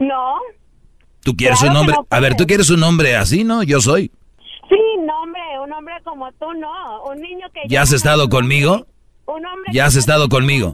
No. 0.00 0.34
¿Tú 1.22 1.34
quieres 1.34 1.58
Claro 1.60 1.72
un 1.80 1.86
que 1.86 1.92
nombre? 1.92 1.96
no 2.10 2.16
a 2.16 2.20
ver, 2.20 2.36
¿tú 2.36 2.46
quieres 2.46 2.70
un 2.70 2.80
nombre 2.80 3.16
así, 3.16 3.44
no? 3.44 3.62
Yo 3.62 3.80
soy. 3.80 4.10
Sí, 4.68 4.76
no, 5.06 5.22
hombre, 5.22 5.40
un 5.62 5.72
hombre 5.72 5.94
como 6.04 6.30
tú 6.32 6.52
no. 6.54 7.04
Un 7.04 7.20
niño 7.20 7.46
que. 7.52 7.60
¿Ya 7.68 7.82
has 7.82 7.92
estado 7.92 8.28
conmigo? 8.28 8.86
Un 9.26 9.44
hombre 9.44 9.72
¿Ya 9.72 9.86
has 9.86 9.96
estado 9.96 10.28
conmigo? 10.28 10.72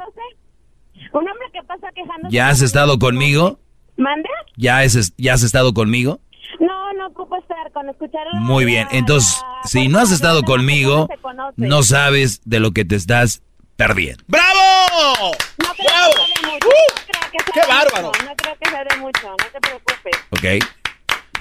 Un 1.12 1.20
hombre 1.28 1.46
que 1.52 1.62
pasa 1.62 1.88
quejándose. 1.94 2.34
¿Ya 2.34 2.48
has 2.48 2.60
estado 2.60 2.98
conmigo? 2.98 3.58
¿Mande? 3.96 4.28
¿Ya 4.56 4.78
has, 4.78 5.14
¿Ya 5.16 5.34
has 5.34 5.42
estado 5.42 5.72
conmigo? 5.74 6.20
No, 6.60 6.92
no 6.94 7.06
ocupo 7.08 7.36
estar 7.36 7.70
con 7.72 7.88
escuchar. 7.88 8.22
Muy 8.34 8.64
bien, 8.64 8.86
entonces, 8.92 9.40
si 9.64 9.88
no 9.88 9.98
has 9.98 10.10
estado 10.10 10.42
conmigo, 10.42 11.08
no 11.56 11.82
sabes 11.82 12.40
de 12.44 12.60
lo 12.60 12.72
que 12.72 12.84
te 12.84 12.96
estás 12.96 13.42
perdiendo. 13.76 14.22
¡Bravo! 14.28 15.32
No 15.58 15.68
creo 15.74 15.88
¡Bravo! 15.88 16.12
que 16.12 16.32
sea 16.32 16.42
de 16.42 16.52
mucho. 16.52 16.66
¡Uh! 16.68 16.70
no 16.70 17.04
creo 17.06 17.30
que 17.32 17.38
sea 17.38 17.52
¡Qué 17.54 17.60
de 17.60 17.66
bárbaro! 17.66 18.06
mucho, 18.08 18.24
No 18.24 18.36
creo 18.36 18.56
que 18.60 18.70
sea 18.70 18.84
de 18.84 18.96
mucho, 18.98 19.26
no 19.30 19.36
te 19.36 19.60
preocupes. 19.60 20.14
Ok. 20.30 20.64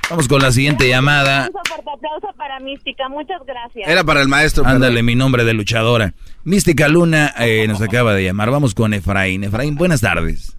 Vamos 0.10 0.28
con 0.28 0.42
la 0.42 0.52
siguiente 0.52 0.88
llamada. 0.90 1.48
Un 1.48 1.54
fuerte 1.66 1.90
aplauso 1.92 2.28
para 2.38 2.60
Mística, 2.60 3.08
muchas 3.10 3.42
gracias. 3.48 3.88
Era 3.88 4.04
para 4.04 4.22
el 4.22 4.28
maestro. 4.28 4.66
Ándale, 4.66 5.02
mi 5.02 5.16
nombre 5.16 5.44
de 5.46 5.54
luchadora. 5.54 6.14
Mística 6.44 6.88
Luna 6.90 7.34
eh, 7.40 7.66
nos 7.68 7.82
acaba 7.82 8.14
de 8.14 8.24
llamar. 8.24 8.52
Vamos 8.52 8.76
con 8.76 8.94
Efraín. 8.94 9.44
Efraín, 9.46 9.76
buenas 9.76 10.02
tardes. 10.02 10.58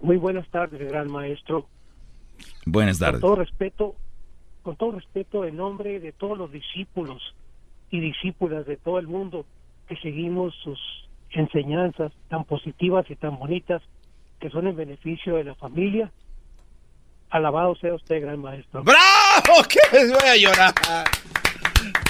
Muy 0.00 0.16
buenas 0.16 0.46
tardes, 0.50 0.80
gran 0.90 1.10
maestro. 1.10 1.68
Buenas 2.64 2.98
tardes. 2.98 3.20
Con 3.20 3.30
todo 3.30 3.36
respeto, 3.36 3.94
con 4.62 4.76
todo 4.76 4.92
respeto 4.92 5.44
en 5.44 5.56
nombre 5.56 6.00
de 6.00 6.12
todos 6.12 6.36
los 6.36 6.50
discípulos 6.50 7.22
y 7.90 8.00
discípulas 8.00 8.66
de 8.66 8.76
todo 8.76 8.98
el 8.98 9.06
mundo 9.06 9.46
que 9.88 9.96
seguimos 9.96 10.54
sus 10.62 10.78
enseñanzas 11.30 12.12
tan 12.28 12.44
positivas 12.44 13.06
y 13.10 13.16
tan 13.16 13.38
bonitas 13.38 13.82
que 14.40 14.50
son 14.50 14.66
en 14.66 14.76
beneficio 14.76 15.36
de 15.36 15.44
la 15.44 15.54
familia. 15.54 16.10
Alabado 17.30 17.74
sea 17.76 17.94
usted, 17.94 18.20
gran 18.20 18.40
maestro. 18.40 18.82
¡Bravo! 18.82 19.62
¿Qué? 19.68 19.78
Voy 19.92 20.28
a 20.28 20.36
llorar. 20.36 20.74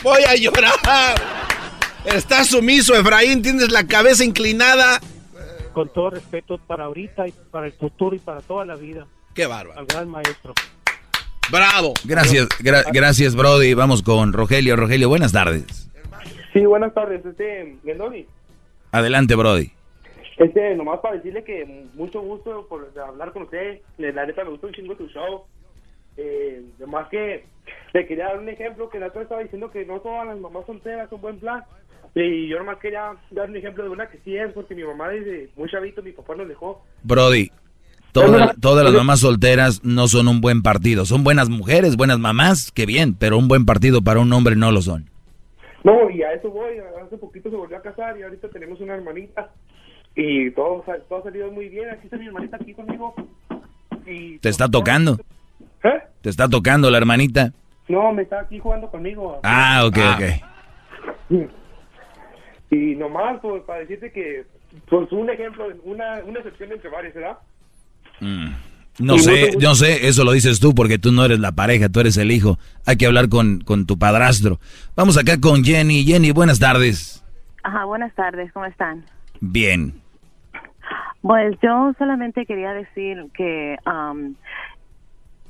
Voy 0.03 0.23
a 0.23 0.35
llorar. 0.37 1.15
Estás 2.05 2.49
sumiso, 2.49 2.95
Efraín. 2.95 3.43
Tienes 3.43 3.71
la 3.71 3.87
cabeza 3.87 4.25
inclinada. 4.25 5.01
Con 5.73 5.93
todo 5.93 6.11
respeto 6.11 6.59
para 6.59 6.85
ahorita 6.85 7.27
y 7.29 7.33
para 7.51 7.67
el 7.67 7.73
futuro 7.73 8.15
y 8.15 8.19
para 8.19 8.41
toda 8.41 8.65
la 8.65 8.77
vida. 8.77 9.07
Qué 9.37 9.47
bárbaro. 9.47 9.79
Al 9.79 9.87
gran 9.87 10.09
maestro. 10.09 10.55
Bravo. 11.53 11.93
Gracias, 12.05 12.49
gra- 12.61 12.85
gracias, 12.93 13.37
Brody. 13.37 13.75
Vamos 13.75 14.03
con 14.03 14.33
Rogelio. 14.33 14.75
Rogelio, 14.77 15.09
buenas 15.09 15.33
tardes. 15.33 15.89
Sí, 16.53 16.65
buenas 16.65 16.93
tardes, 16.95 17.25
este, 17.25 17.77
Gendoni. 17.85 18.27
Adelante, 18.93 19.35
Brody. 19.35 19.71
Este, 20.39 20.75
nomás 20.75 21.01
para 21.01 21.17
decirle 21.17 21.45
que 21.45 21.87
mucho 21.95 22.21
gusto 22.21 22.67
por 22.69 22.91
hablar 22.99 23.33
con 23.33 23.43
usted. 23.45 23.81
La 23.99 24.27
neta 24.27 24.43
me 24.45 24.51
gusta 24.51 24.67
un 24.69 24.73
chingo 24.73 24.97
su 24.97 25.07
show. 25.09 25.45
Eh, 26.17 26.63
además 26.79 27.09
que 27.11 27.45
le 27.93 28.07
quería 28.07 28.25
dar 28.29 28.39
un 28.39 28.49
ejemplo 28.49 28.89
que 28.89 28.99
la 28.99 29.09
otra 29.09 29.23
estaba 29.23 29.43
diciendo 29.43 29.71
que 29.71 29.85
no 29.85 30.01
todas 30.01 30.27
las 30.27 30.39
mamás 30.39 30.65
solteras 30.67 31.11
son 31.11 31.21
buen 31.21 31.39
plan. 31.39 31.63
Y 32.15 32.49
yo 32.49 32.57
nomás 32.59 32.79
quería 32.79 33.13
dar 33.31 33.51
un 33.51 33.57
ejemplo 33.57 33.85
de 33.85 33.91
una 33.91 34.09
que 34.09 34.19
sí 34.25 34.35
es, 34.37 34.51
porque 34.55 34.75
mi 34.75 34.83
mamá 34.85 35.11
desde 35.11 35.51
muy 35.57 35.69
chavito, 35.71 36.03
mi 36.03 36.13
papá 36.13 36.35
nos 36.35 36.49
dejó. 36.49 36.83
Brody, 37.03 37.51
toda- 38.23 38.55
todas 38.61 38.85
las 38.85 38.95
mamás 38.95 39.21
solteras 39.21 39.85
no 39.85 40.09
son 40.09 40.29
un 40.29 40.41
buen 40.41 40.63
partido. 40.63 41.05
Son 41.05 41.25
buenas 41.25 41.49
mujeres, 41.49 41.97
buenas 41.97 42.19
mamás, 42.19 42.73
qué 42.73 42.87
bien, 42.87 43.15
pero 43.15 43.39
un 43.39 43.49
buen 43.49 43.65
partido 43.67 44.03
para 44.03 44.21
un 44.21 44.33
hombre 44.33 44.57
no 44.57 44.73
lo 44.73 44.83
son. 44.83 45.11
No, 45.85 46.11
y 46.11 46.23
a 46.23 46.33
eso 46.33 46.51
voy. 46.51 46.79
Hace 47.05 47.17
poquito 47.19 47.49
se 47.51 47.57
volvió 47.57 47.77
a 47.77 47.83
casar 47.83 48.19
y 48.19 48.23
ahorita 48.23 48.49
tenemos 48.49 48.81
una 48.81 48.95
hermanita. 48.95 49.51
Y 50.17 50.51
todo, 50.53 50.85
todo 51.09 51.19
ha 51.21 51.23
salido 51.23 51.51
muy 51.53 51.69
bien. 51.69 51.91
Aquí 51.91 52.03
está 52.07 52.17
mi 52.17 52.27
hermanita 52.27 52.57
aquí 52.61 52.75
conmigo. 52.75 53.15
Y 54.07 54.39
¿Te 54.39 54.49
está 54.49 54.69
tocando? 54.69 55.19
¿Eh? 55.85 56.01
¿Te 56.23 56.31
está 56.31 56.49
tocando 56.49 56.91
la 56.91 56.99
hermanita? 56.99 57.53
No, 57.89 58.13
me 58.13 58.23
está 58.23 58.41
aquí 58.41 58.59
jugando 58.59 58.91
conmigo. 58.91 59.39
Ah, 59.45 59.85
ok, 59.87 59.99
ok. 60.17 61.41
Y 62.71 62.97
nomás 62.97 63.39
pues, 63.41 63.63
para 63.63 63.81
decirte 63.81 64.11
que, 64.11 64.45
pues 64.89 65.11
un 65.13 65.31
ejemplo, 65.31 65.67
una, 65.85 66.21
una 66.25 66.39
excepción 66.41 66.73
entre 66.73 66.91
varios, 66.91 67.15
¿verdad? 67.15 67.39
Mm. 68.21 68.49
No 68.99 69.17
Y 69.17 69.19
sé, 69.19 69.51
no 69.61 69.75
sé, 69.75 70.09
eso 70.09 70.25
lo 70.25 70.33
dices 70.33 70.59
tú 70.59 70.75
porque 70.75 70.99
tú 70.99 71.13
no 71.13 71.25
eres 71.25 71.39
la 71.39 71.53
pareja, 71.53 71.91
tú 71.91 72.01
eres 72.01 72.17
el 72.17 72.31
hijo. 72.31 72.59
Hay 72.87 72.97
que 72.97 73.07
hablar 73.07 73.29
con, 73.29 73.61
con 73.61 73.85
tu 73.85 73.99
padrastro. 73.99 74.59
Vamos 74.97 75.19
acá 75.19 75.39
con 75.39 75.63
Jenny. 75.65 76.05
Jenny, 76.05 76.31
buenas 76.31 76.59
tardes. 76.59 77.23
Ajá, 77.63 77.85
buenas 77.85 78.15
tardes, 78.15 78.51
¿cómo 78.53 78.65
están? 78.65 79.05
Bien. 79.41 80.01
Pues 81.21 81.57
yo 81.63 81.93
solamente 81.99 82.47
quería 82.47 82.73
decir 82.73 83.27
que 83.35 83.77
am, 83.85 84.35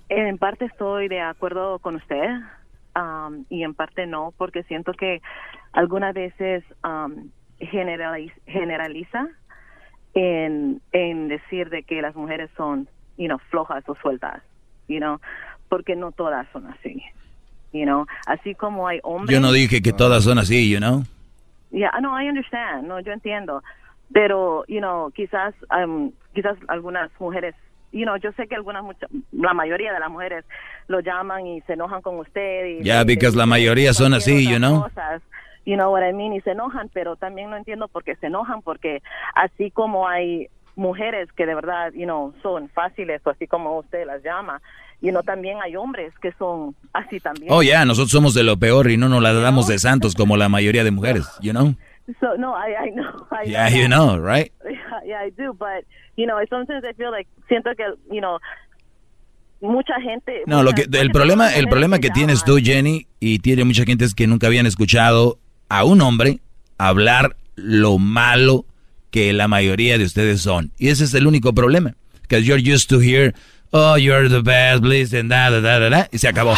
en 0.09 0.39
parte 0.39 0.65
estoy 0.65 1.07
de 1.09 1.21
acuerdo 1.21 1.79
con 1.79 1.97
usted 1.97 2.25
am, 2.95 3.45
y 3.51 3.63
en 3.63 3.75
parte 3.75 4.07
no, 4.07 4.33
porque 4.39 4.63
siento 4.65 4.93
que 4.93 5.21
algunas 5.73 6.15
veces 6.15 6.65
am, 6.83 7.31
generaliz- 7.61 8.33
generaliza 8.47 9.29
en, 10.17 10.81
en 10.93 11.29
decir 11.29 11.69
de 11.69 11.83
que 11.83 12.01
las 12.01 12.17
mujeres 12.17 12.51
son, 12.57 12.89
you 13.19 13.27
know, 13.27 13.39
flojas 13.51 13.85
o 13.89 13.95
sueltas, 13.97 14.43
you 14.89 14.99
know, 14.99 15.21
porque 15.69 15.95
no 15.95 16.11
todas 16.13 16.47
son 16.53 16.67
así, 16.67 17.03
you 17.73 17.85
know, 17.85 18.07
así 18.27 18.55
como 18.55 18.89
hay 18.89 18.99
hombres. 19.03 19.35
Yo 19.35 19.41
no 19.41 19.53
dije 19.53 19.83
que 19.83 19.93
todas 19.93 20.25
son 20.25 20.39
así, 20.39 20.71
you 20.71 20.79
know. 20.79 21.03
Yeah, 21.71 21.91
no, 22.01 22.19
I 22.21 22.29
understand. 22.29 22.87
No, 22.89 23.01
yo 23.01 23.13
entiendo. 23.13 23.63
Pero, 24.13 24.65
you 24.69 24.79
know, 24.79 25.11
quizás, 25.11 25.53
um, 25.71 26.13
quizás 26.33 26.57
algunas 26.69 27.11
mujeres, 27.21 27.55
you 27.93 28.05
know, 28.05 28.17
yo 28.17 28.31
sé 28.33 28.47
que 28.47 28.55
algunas, 28.55 28.83
mucha- 28.85 29.09
la 29.33 29.53
mayoría 29.53 29.93
de 29.93 30.01
las 30.01 30.09
mujeres 30.11 30.45
lo 30.87 31.01
llaman 31.01 31.47
y 31.47 31.61
se 31.63 31.75
enojan 31.75 32.01
con 32.03 32.19
usted. 32.21 32.81
Ya, 32.83 33.05
because 33.05 33.37
le 33.37 33.41
la 33.43 33.47
mayoría 33.47 33.93
son 33.93 34.15
así, 34.15 34.49
you 34.49 34.57
know. 34.59 34.83
cosas, 34.85 35.21
you 35.67 35.75
know 35.77 35.91
what 35.93 36.03
I 36.09 36.13
mean, 36.15 36.33
y 36.33 36.41
se 36.41 36.53
enojan, 36.53 36.89
pero 36.95 37.17
también 37.17 37.51
no 37.51 37.57
entiendo 37.57 37.89
por 37.89 38.05
qué 38.05 38.17
se 38.17 38.29
enojan, 38.29 38.63
porque 38.63 39.03
así 39.35 39.71
como 39.71 40.09
hay 40.09 40.49
mujeres 40.77 41.29
que 41.33 41.45
de 41.45 41.55
verdad, 41.55 41.93
you 41.93 42.05
know, 42.05 42.33
son 42.43 42.69
fáciles, 42.71 43.21
o 43.25 43.31
así 43.31 43.47
como 43.47 43.79
usted 43.79 44.07
las 44.07 44.23
llama, 44.23 44.63
you 45.03 45.11
know, 45.11 45.23
también 45.23 45.59
hay 45.63 45.75
hombres 45.77 46.13
que 46.23 46.33
son 46.39 46.75
así 46.93 47.19
también. 47.21 47.53
Oh, 47.53 47.63
ya, 47.63 47.85
nosotros 47.85 48.11
somos 48.13 48.33
de 48.33 48.45
lo 48.45 48.57
peor 48.57 48.91
y 48.91 48.97
no 48.97 49.09
nos 49.09 49.23
la 49.23 49.33
damos 49.33 49.67
de 49.67 49.79
santos 49.79 50.15
como 50.15 50.37
la 50.37 50.49
mayoría 50.49 50.85
de 50.85 50.91
mujeres, 50.91 51.27
you 51.41 51.53
know. 51.53 51.75
So, 52.21 52.37
no, 52.39 52.55
I, 52.55 52.89
I 52.89 52.91
know. 52.93 53.27
I 53.33 53.51
Yeah, 53.51 53.69
know 53.69 53.79
you 53.79 53.89
know, 53.89 54.17
right? 54.19 54.53
Yeah, 54.65 55.01
yeah, 55.05 55.27
I 55.27 55.31
do, 55.31 55.53
but 55.53 55.85
you 56.17 56.25
know, 56.27 56.39
sometimes 56.49 56.85
I 56.85 56.93
feel 56.95 57.11
like 57.11 57.29
siento 57.49 57.75
que 57.77 57.85
you 58.15 58.21
know 58.21 58.39
mucha 59.61 60.01
gente. 60.01 60.43
No, 60.47 60.63
lo 60.63 60.73
que 60.73 60.87
el 60.93 61.11
problema 61.11 61.53
el 61.55 61.67
problema 61.69 61.99
que 61.99 62.11
tienes 62.11 62.45
tú, 62.45 62.59
Jenny, 62.63 63.09
y 63.19 63.41
tiene 63.41 63.65
mucha 63.65 63.85
gente 63.85 64.05
es 64.05 64.15
que 64.15 64.27
nunca 64.29 64.47
habían 64.47 64.67
escuchado 64.67 65.39
a 65.69 65.85
un 65.85 66.01
hombre 66.01 66.41
hablar 66.79 67.37
lo 67.57 67.99
malo 67.99 68.67
que 69.11 69.33
la 69.33 69.49
mayoría 69.49 69.99
de 69.99 70.05
ustedes 70.05 70.43
son. 70.43 70.73
Y 70.79 70.89
ese 70.89 71.05
es 71.05 71.15
el 71.15 71.27
único 71.27 71.55
problema. 71.55 71.95
Because 72.23 72.45
you're 72.45 72.61
used 72.61 72.89
to 72.89 73.01
hear, 73.01 73.35
oh, 73.71 73.97
you're 73.97 74.29
the 74.29 74.43
best, 74.43 74.83
please, 74.83 75.17
and 75.17 75.31
da, 75.31 75.49
da, 75.51 75.61
da, 75.61 75.89
da, 75.89 76.09
y 76.13 76.19
se 76.19 76.29
acabó. 76.29 76.55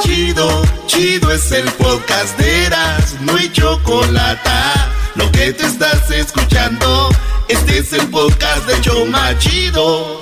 Chido, 0.00 0.62
chido 0.86 1.30
es 1.30 1.52
el 1.52 1.70
podcast 1.72 2.38
de 2.38 2.64
Eras, 2.66 3.16
no 3.20 3.36
hay 3.36 3.50
chocolate. 3.52 4.50
Lo 5.16 5.30
que 5.32 5.52
te 5.52 5.66
estás 5.66 6.10
escuchando, 6.10 7.10
este 7.48 7.78
es 7.78 7.92
el 7.92 8.08
podcast 8.08 8.66
de 8.66 8.80
Choma 8.80 9.36
Chido. 9.38 10.19